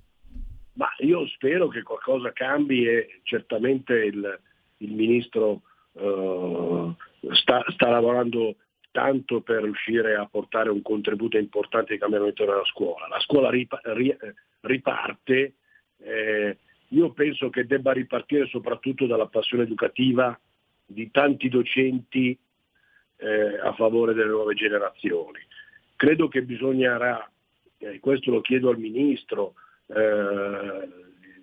Ma 0.74 0.88
io 0.98 1.26
spero 1.28 1.68
che 1.68 1.82
qualcosa 1.82 2.32
cambi 2.32 2.86
e 2.86 3.20
certamente 3.22 3.94
il, 3.94 4.40
il 4.76 4.92
ministro 4.92 5.62
eh, 5.98 6.94
sta, 7.34 7.64
sta 7.68 7.88
lavorando 7.88 8.56
tanto 8.90 9.40
per 9.42 9.62
riuscire 9.62 10.14
a 10.16 10.26
portare 10.26 10.70
un 10.70 10.82
contributo 10.82 11.36
importante 11.36 11.92
di 11.92 11.98
cambiamento 11.98 12.44
nella 12.44 12.64
scuola. 12.64 13.08
La 13.08 13.20
scuola 13.20 13.50
ripa- 13.50 13.80
ri- 13.84 14.16
riparte, 14.60 15.54
eh, 15.98 16.56
io 16.88 17.12
penso 17.12 17.50
che 17.50 17.66
debba 17.66 17.92
ripartire 17.92 18.46
soprattutto 18.46 19.06
dalla 19.06 19.26
passione 19.26 19.64
educativa 19.64 20.38
di 20.86 21.10
tanti 21.10 21.48
docenti 21.48 22.36
eh, 23.16 23.58
a 23.58 23.72
favore 23.74 24.14
delle 24.14 24.30
nuove 24.30 24.54
generazioni. 24.54 25.40
Credo 25.94 26.28
che 26.28 26.42
bisognerà, 26.42 27.30
e 27.76 28.00
questo 28.00 28.30
lo 28.30 28.40
chiedo 28.40 28.70
al 28.70 28.78
Ministro, 28.78 29.54
eh, 29.86 30.88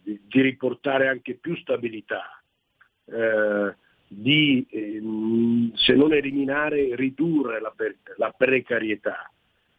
di, 0.02 0.20
di 0.26 0.42
riportare 0.42 1.08
anche 1.08 1.36
più 1.36 1.56
stabilità, 1.58 2.42
eh, 3.06 3.76
di 4.08 4.66
ehm, 4.70 5.74
se 5.74 5.94
non 5.94 6.14
eliminare, 6.14 6.96
ridurre 6.96 7.60
la, 7.60 7.74
per- 7.76 7.98
la 8.18 8.34
precarietà 8.36 9.32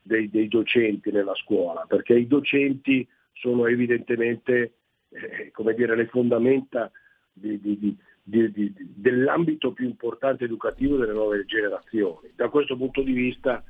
dei, 0.03 0.29
dei 0.29 0.49
docenti 0.49 1.11
nella 1.11 1.35
scuola, 1.35 1.85
perché 1.87 2.15
i 2.15 2.27
docenti 2.27 3.07
sono 3.33 3.67
evidentemente 3.67 4.73
eh, 5.11 5.51
come 5.53 5.75
dire, 5.75 5.97
le 5.97 6.07
fondamenta 6.07 6.91
di, 7.33 7.61
di, 7.61 7.97
dell'ambito 8.25 9.73
più 9.73 9.87
importante 9.87 10.45
educativo 10.45 10.97
delle 10.97 11.13
nuove 11.13 11.45
generazioni. 11.45 12.31
Da 12.35 12.49
questo 12.49 12.77
punto 12.77 13.03
di 13.03 13.13
vista 13.13 13.63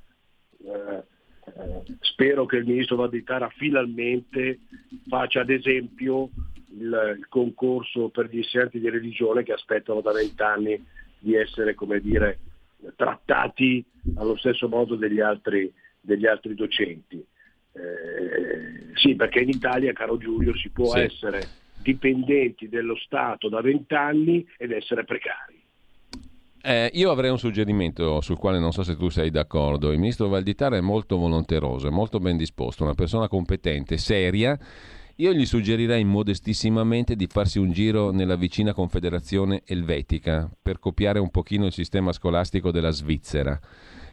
eh, 0.64 1.04
eh, 1.44 1.82
spero 2.00 2.46
che 2.46 2.56
il 2.56 2.66
ministro 2.66 2.96
Valditara 2.96 3.48
finalmente 3.50 4.60
faccia 5.08 5.40
ad 5.40 5.50
esempio 5.50 6.30
il, 6.78 7.16
il, 7.18 7.26
concorso 7.28 8.08
per 8.08 8.28
gli 8.28 8.38
insegnanti 8.38 8.78
di 8.78 8.90
religione 8.90 9.42
che 9.42 9.52
aspettano 9.52 10.00
da 10.00 10.12
vent'anni 10.12 10.84
di 11.18 11.34
essere, 11.34 11.74
come 11.74 12.00
dire, 12.00 12.38
trattati 12.96 13.84
allo 14.16 14.36
stesso 14.36 14.68
modo 14.68 14.96
degli 14.96 15.20
altri, 15.20 15.72
degli 16.00 16.26
altri 16.26 16.54
docenti. 16.54 17.24
Eh, 17.72 18.94
sì, 18.94 19.14
perché 19.14 19.40
in 19.40 19.50
Italia, 19.50 19.92
caro 19.92 20.16
Giulio, 20.16 20.56
si 20.56 20.70
può 20.70 20.92
sì. 20.92 21.00
essere 21.00 21.40
dipendenti 21.82 22.68
dello 22.68 22.96
Stato 22.96 23.48
da 23.48 23.60
vent'anni 23.60 24.46
ed 24.56 24.72
essere 24.72 25.04
precari. 25.04 25.64
Eh, 26.62 26.90
io 26.94 27.12
avrei 27.12 27.30
un 27.30 27.38
suggerimento 27.38 28.20
sul 28.20 28.38
quale 28.38 28.58
non 28.58 28.72
so 28.72 28.82
se 28.82 28.96
tu 28.96 29.08
sei 29.08 29.30
d'accordo. 29.30 29.92
Il 29.92 30.00
ministro 30.00 30.26
Valditara 30.26 30.76
è 30.76 30.80
molto 30.80 31.16
volonteroso, 31.16 31.86
è 31.86 31.90
molto 31.90 32.18
ben 32.18 32.36
disposto, 32.36 32.82
una 32.82 32.94
persona 32.94 33.28
competente, 33.28 33.98
seria. 33.98 34.58
Io 35.18 35.32
gli 35.32 35.46
suggerirei 35.46 36.04
modestissimamente 36.04 37.16
di 37.16 37.26
farsi 37.26 37.58
un 37.58 37.72
giro 37.72 38.10
nella 38.10 38.36
vicina 38.36 38.74
Confederazione 38.74 39.62
Elvetica 39.64 40.50
per 40.60 40.78
copiare 40.78 41.18
un 41.18 41.30
pochino 41.30 41.64
il 41.64 41.72
sistema 41.72 42.12
scolastico 42.12 42.70
della 42.70 42.90
Svizzera 42.90 43.58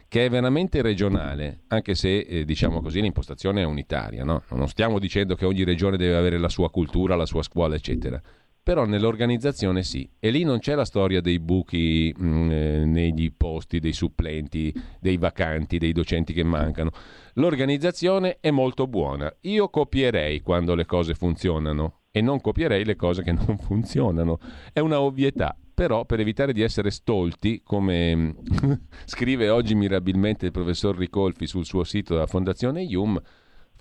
che 0.08 0.24
è 0.24 0.30
veramente 0.30 0.80
regionale, 0.80 1.64
anche 1.68 1.94
se 1.94 2.20
eh, 2.20 2.44
diciamo 2.46 2.80
così 2.80 3.02
l'impostazione 3.02 3.60
è 3.60 3.64
unitaria. 3.64 4.24
No? 4.24 4.44
Non 4.50 4.68
stiamo 4.68 4.98
dicendo 4.98 5.34
che 5.34 5.44
ogni 5.44 5.64
regione 5.64 5.98
deve 5.98 6.16
avere 6.16 6.38
la 6.38 6.48
sua 6.48 6.70
cultura, 6.70 7.16
la 7.16 7.26
sua 7.26 7.42
scuola, 7.42 7.74
eccetera. 7.74 8.22
Però 8.64 8.86
nell'organizzazione 8.86 9.82
sì, 9.82 10.08
e 10.18 10.30
lì 10.30 10.42
non 10.42 10.58
c'è 10.58 10.74
la 10.74 10.86
storia 10.86 11.20
dei 11.20 11.38
buchi 11.38 12.14
mh, 12.16 12.26
mm, 12.26 12.50
eh, 12.50 12.84
negli 12.86 13.30
posti, 13.30 13.78
dei 13.78 13.92
supplenti, 13.92 14.72
dei 14.98 15.18
vacanti, 15.18 15.76
dei 15.76 15.92
docenti 15.92 16.32
che 16.32 16.44
mancano. 16.44 16.90
L'organizzazione 17.34 18.38
è 18.40 18.50
molto 18.50 18.86
buona. 18.86 19.30
Io 19.42 19.68
copierei 19.68 20.40
quando 20.40 20.74
le 20.74 20.86
cose 20.86 21.12
funzionano 21.12 22.04
e 22.10 22.22
non 22.22 22.40
copierei 22.40 22.86
le 22.86 22.96
cose 22.96 23.22
che 23.22 23.32
non 23.36 23.58
funzionano. 23.58 24.38
È 24.72 24.80
una 24.80 24.98
ovvietà, 24.98 25.54
però 25.74 26.06
per 26.06 26.20
evitare 26.20 26.54
di 26.54 26.62
essere 26.62 26.90
stolti, 26.90 27.60
come 27.62 28.34
scrive 29.04 29.50
oggi 29.50 29.74
mirabilmente 29.74 30.46
il 30.46 30.52
professor 30.52 30.96
Ricolfi 30.96 31.46
sul 31.46 31.66
suo 31.66 31.84
sito 31.84 32.14
della 32.14 32.26
Fondazione 32.26 32.82
IUM, 32.82 33.20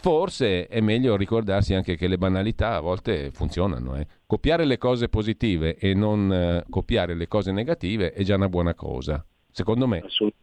forse 0.04 0.68
è 0.68 0.82
meglio 0.82 1.16
ricordarsi 1.16 1.74
anche 1.74 1.96
che 1.96 2.10
le 2.10 2.18
banalità 2.18 2.76
a 2.76 2.82
volte 2.82 3.32
funzionano. 3.32 3.96
Eh. 3.96 4.06
Copiare 4.28 4.66
le 4.66 4.78
cose 4.78 5.08
positive 5.08 5.78
e 5.78 5.94
non 5.94 6.30
eh, 6.30 6.66
copiare 6.70 7.16
le 7.16 7.30
cose 7.30 7.54
negative 7.54 8.12
è 8.12 8.22
già 8.24 8.36
una 8.36 8.50
buona 8.50 8.74
cosa, 8.74 9.26
secondo 9.50 9.88
me. 9.88 10.00
Assolut- 10.00 10.36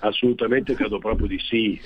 assolutamente 0.00 0.74
credo 0.74 0.98
proprio 0.98 1.28
di 1.28 1.38
sì. 1.38 1.80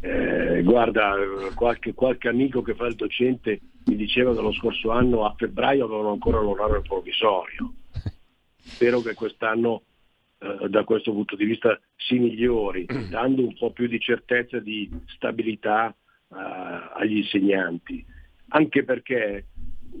Eh, 0.00 0.56
eh, 0.56 0.62
guarda, 0.62 1.16
qualche, 1.54 1.92
qualche, 1.92 2.28
amico 2.28 2.62
che 2.62 2.74
fa 2.74 2.86
il 2.86 2.94
docente 2.94 3.60
mi 3.84 3.96
diceva 3.96 4.34
che 4.34 4.40
lo 4.40 4.52
scorso 4.52 4.90
anno 4.90 5.26
a 5.26 5.34
febbraio 5.36 5.84
avevano 5.84 6.12
ancora 6.12 6.40
l'orario 6.40 6.80
provvisorio 6.80 7.74
spero 8.56 9.02
che 9.02 9.12
quest'anno 9.12 9.82
eh, 10.38 10.68
da 10.70 10.82
questo 10.84 11.12
punto 11.12 11.36
di 11.36 11.44
vista 11.44 11.78
si 11.94 12.18
migliori, 12.18 12.86
dando 13.10 13.42
un 13.42 13.54
po' 13.54 13.70
più 13.70 13.86
di 13.86 14.00
certezza 14.00 14.58
di 14.60 14.90
stabilità 15.08 15.94
eh, 16.32 16.90
agli 16.94 17.18
insegnanti, 17.18 18.04
anche 18.48 18.84
perché 18.84 19.46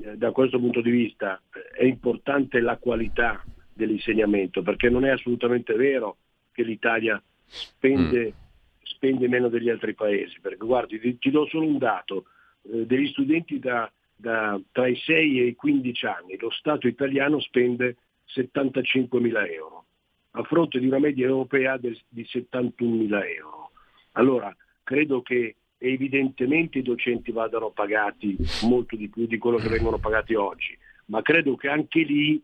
eh, 0.02 0.16
da 0.16 0.30
questo 0.32 0.58
punto 0.58 0.80
di 0.80 0.90
vista 0.90 1.40
è 1.76 1.84
importante 1.84 2.60
la 2.60 2.76
qualità 2.78 3.44
dell'insegnamento, 3.72 4.62
perché 4.62 4.88
non 4.88 5.04
è 5.04 5.10
assolutamente 5.10 5.74
vero 5.74 6.16
che 6.52 6.62
l'Italia 6.62 7.22
spende, 7.44 8.26
mm. 8.26 8.82
spende 8.82 9.28
meno 9.28 9.48
degli 9.48 9.68
altri 9.68 9.94
paesi, 9.94 10.40
perché 10.40 10.64
guardi, 10.64 10.98
ti, 11.00 11.18
ti 11.18 11.30
do 11.30 11.46
solo 11.46 11.66
un 11.66 11.78
dato, 11.78 12.26
eh, 12.62 12.86
degli 12.86 13.08
studenti 13.08 13.58
da, 13.58 13.90
da, 14.16 14.60
tra 14.70 14.86
i 14.86 14.96
6 14.96 15.40
e 15.40 15.46
i 15.46 15.54
15 15.54 16.06
anni, 16.06 16.36
lo 16.38 16.50
Stato 16.50 16.86
italiano 16.86 17.40
spende 17.40 17.96
75 18.26 19.20
mila 19.20 19.46
euro, 19.46 19.84
a 20.32 20.42
fronte 20.44 20.78
di 20.78 20.86
una 20.86 20.98
media 20.98 21.26
europea 21.26 21.76
del, 21.76 21.98
di 22.08 22.24
71 22.24 22.96
mila 22.96 23.26
euro. 23.26 23.72
Allora, 24.12 24.54
credo 24.82 25.22
che 25.22 25.56
evidentemente 25.82 26.78
i 26.78 26.82
docenti 26.82 27.32
vadano 27.32 27.70
pagati 27.70 28.36
molto 28.62 28.94
di 28.96 29.08
più 29.08 29.26
di 29.26 29.38
quello 29.38 29.58
che 29.58 29.68
vengono 29.68 29.98
pagati 29.98 30.34
oggi, 30.34 30.76
ma 31.06 31.22
credo 31.22 31.56
che 31.56 31.68
anche 31.68 32.00
lì 32.00 32.40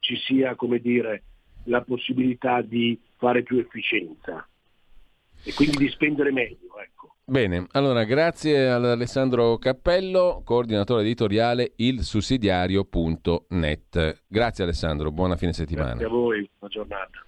ci 0.00 0.16
sia, 0.16 0.54
come 0.54 0.78
dire, 0.80 1.22
la 1.64 1.82
possibilità 1.82 2.62
di 2.62 2.98
fare 3.16 3.42
più 3.42 3.58
efficienza 3.58 4.48
e 5.44 5.52
quindi 5.54 5.76
di 5.76 5.88
spendere 5.88 6.32
meglio. 6.32 6.80
Ecco. 6.80 7.16
Bene, 7.24 7.66
allora 7.72 8.04
grazie 8.04 8.70
ad 8.70 8.86
Alessandro 8.86 9.58
Cappello, 9.58 10.40
coordinatore 10.44 11.02
editoriale 11.02 11.72
ilsussidiario.net. 11.76 14.22
Grazie 14.26 14.64
Alessandro, 14.64 15.10
buona 15.10 15.36
fine 15.36 15.52
settimana. 15.52 15.90
Grazie 15.90 16.06
a 16.06 16.08
voi, 16.08 16.48
buona 16.58 16.74
giornata. 16.74 17.27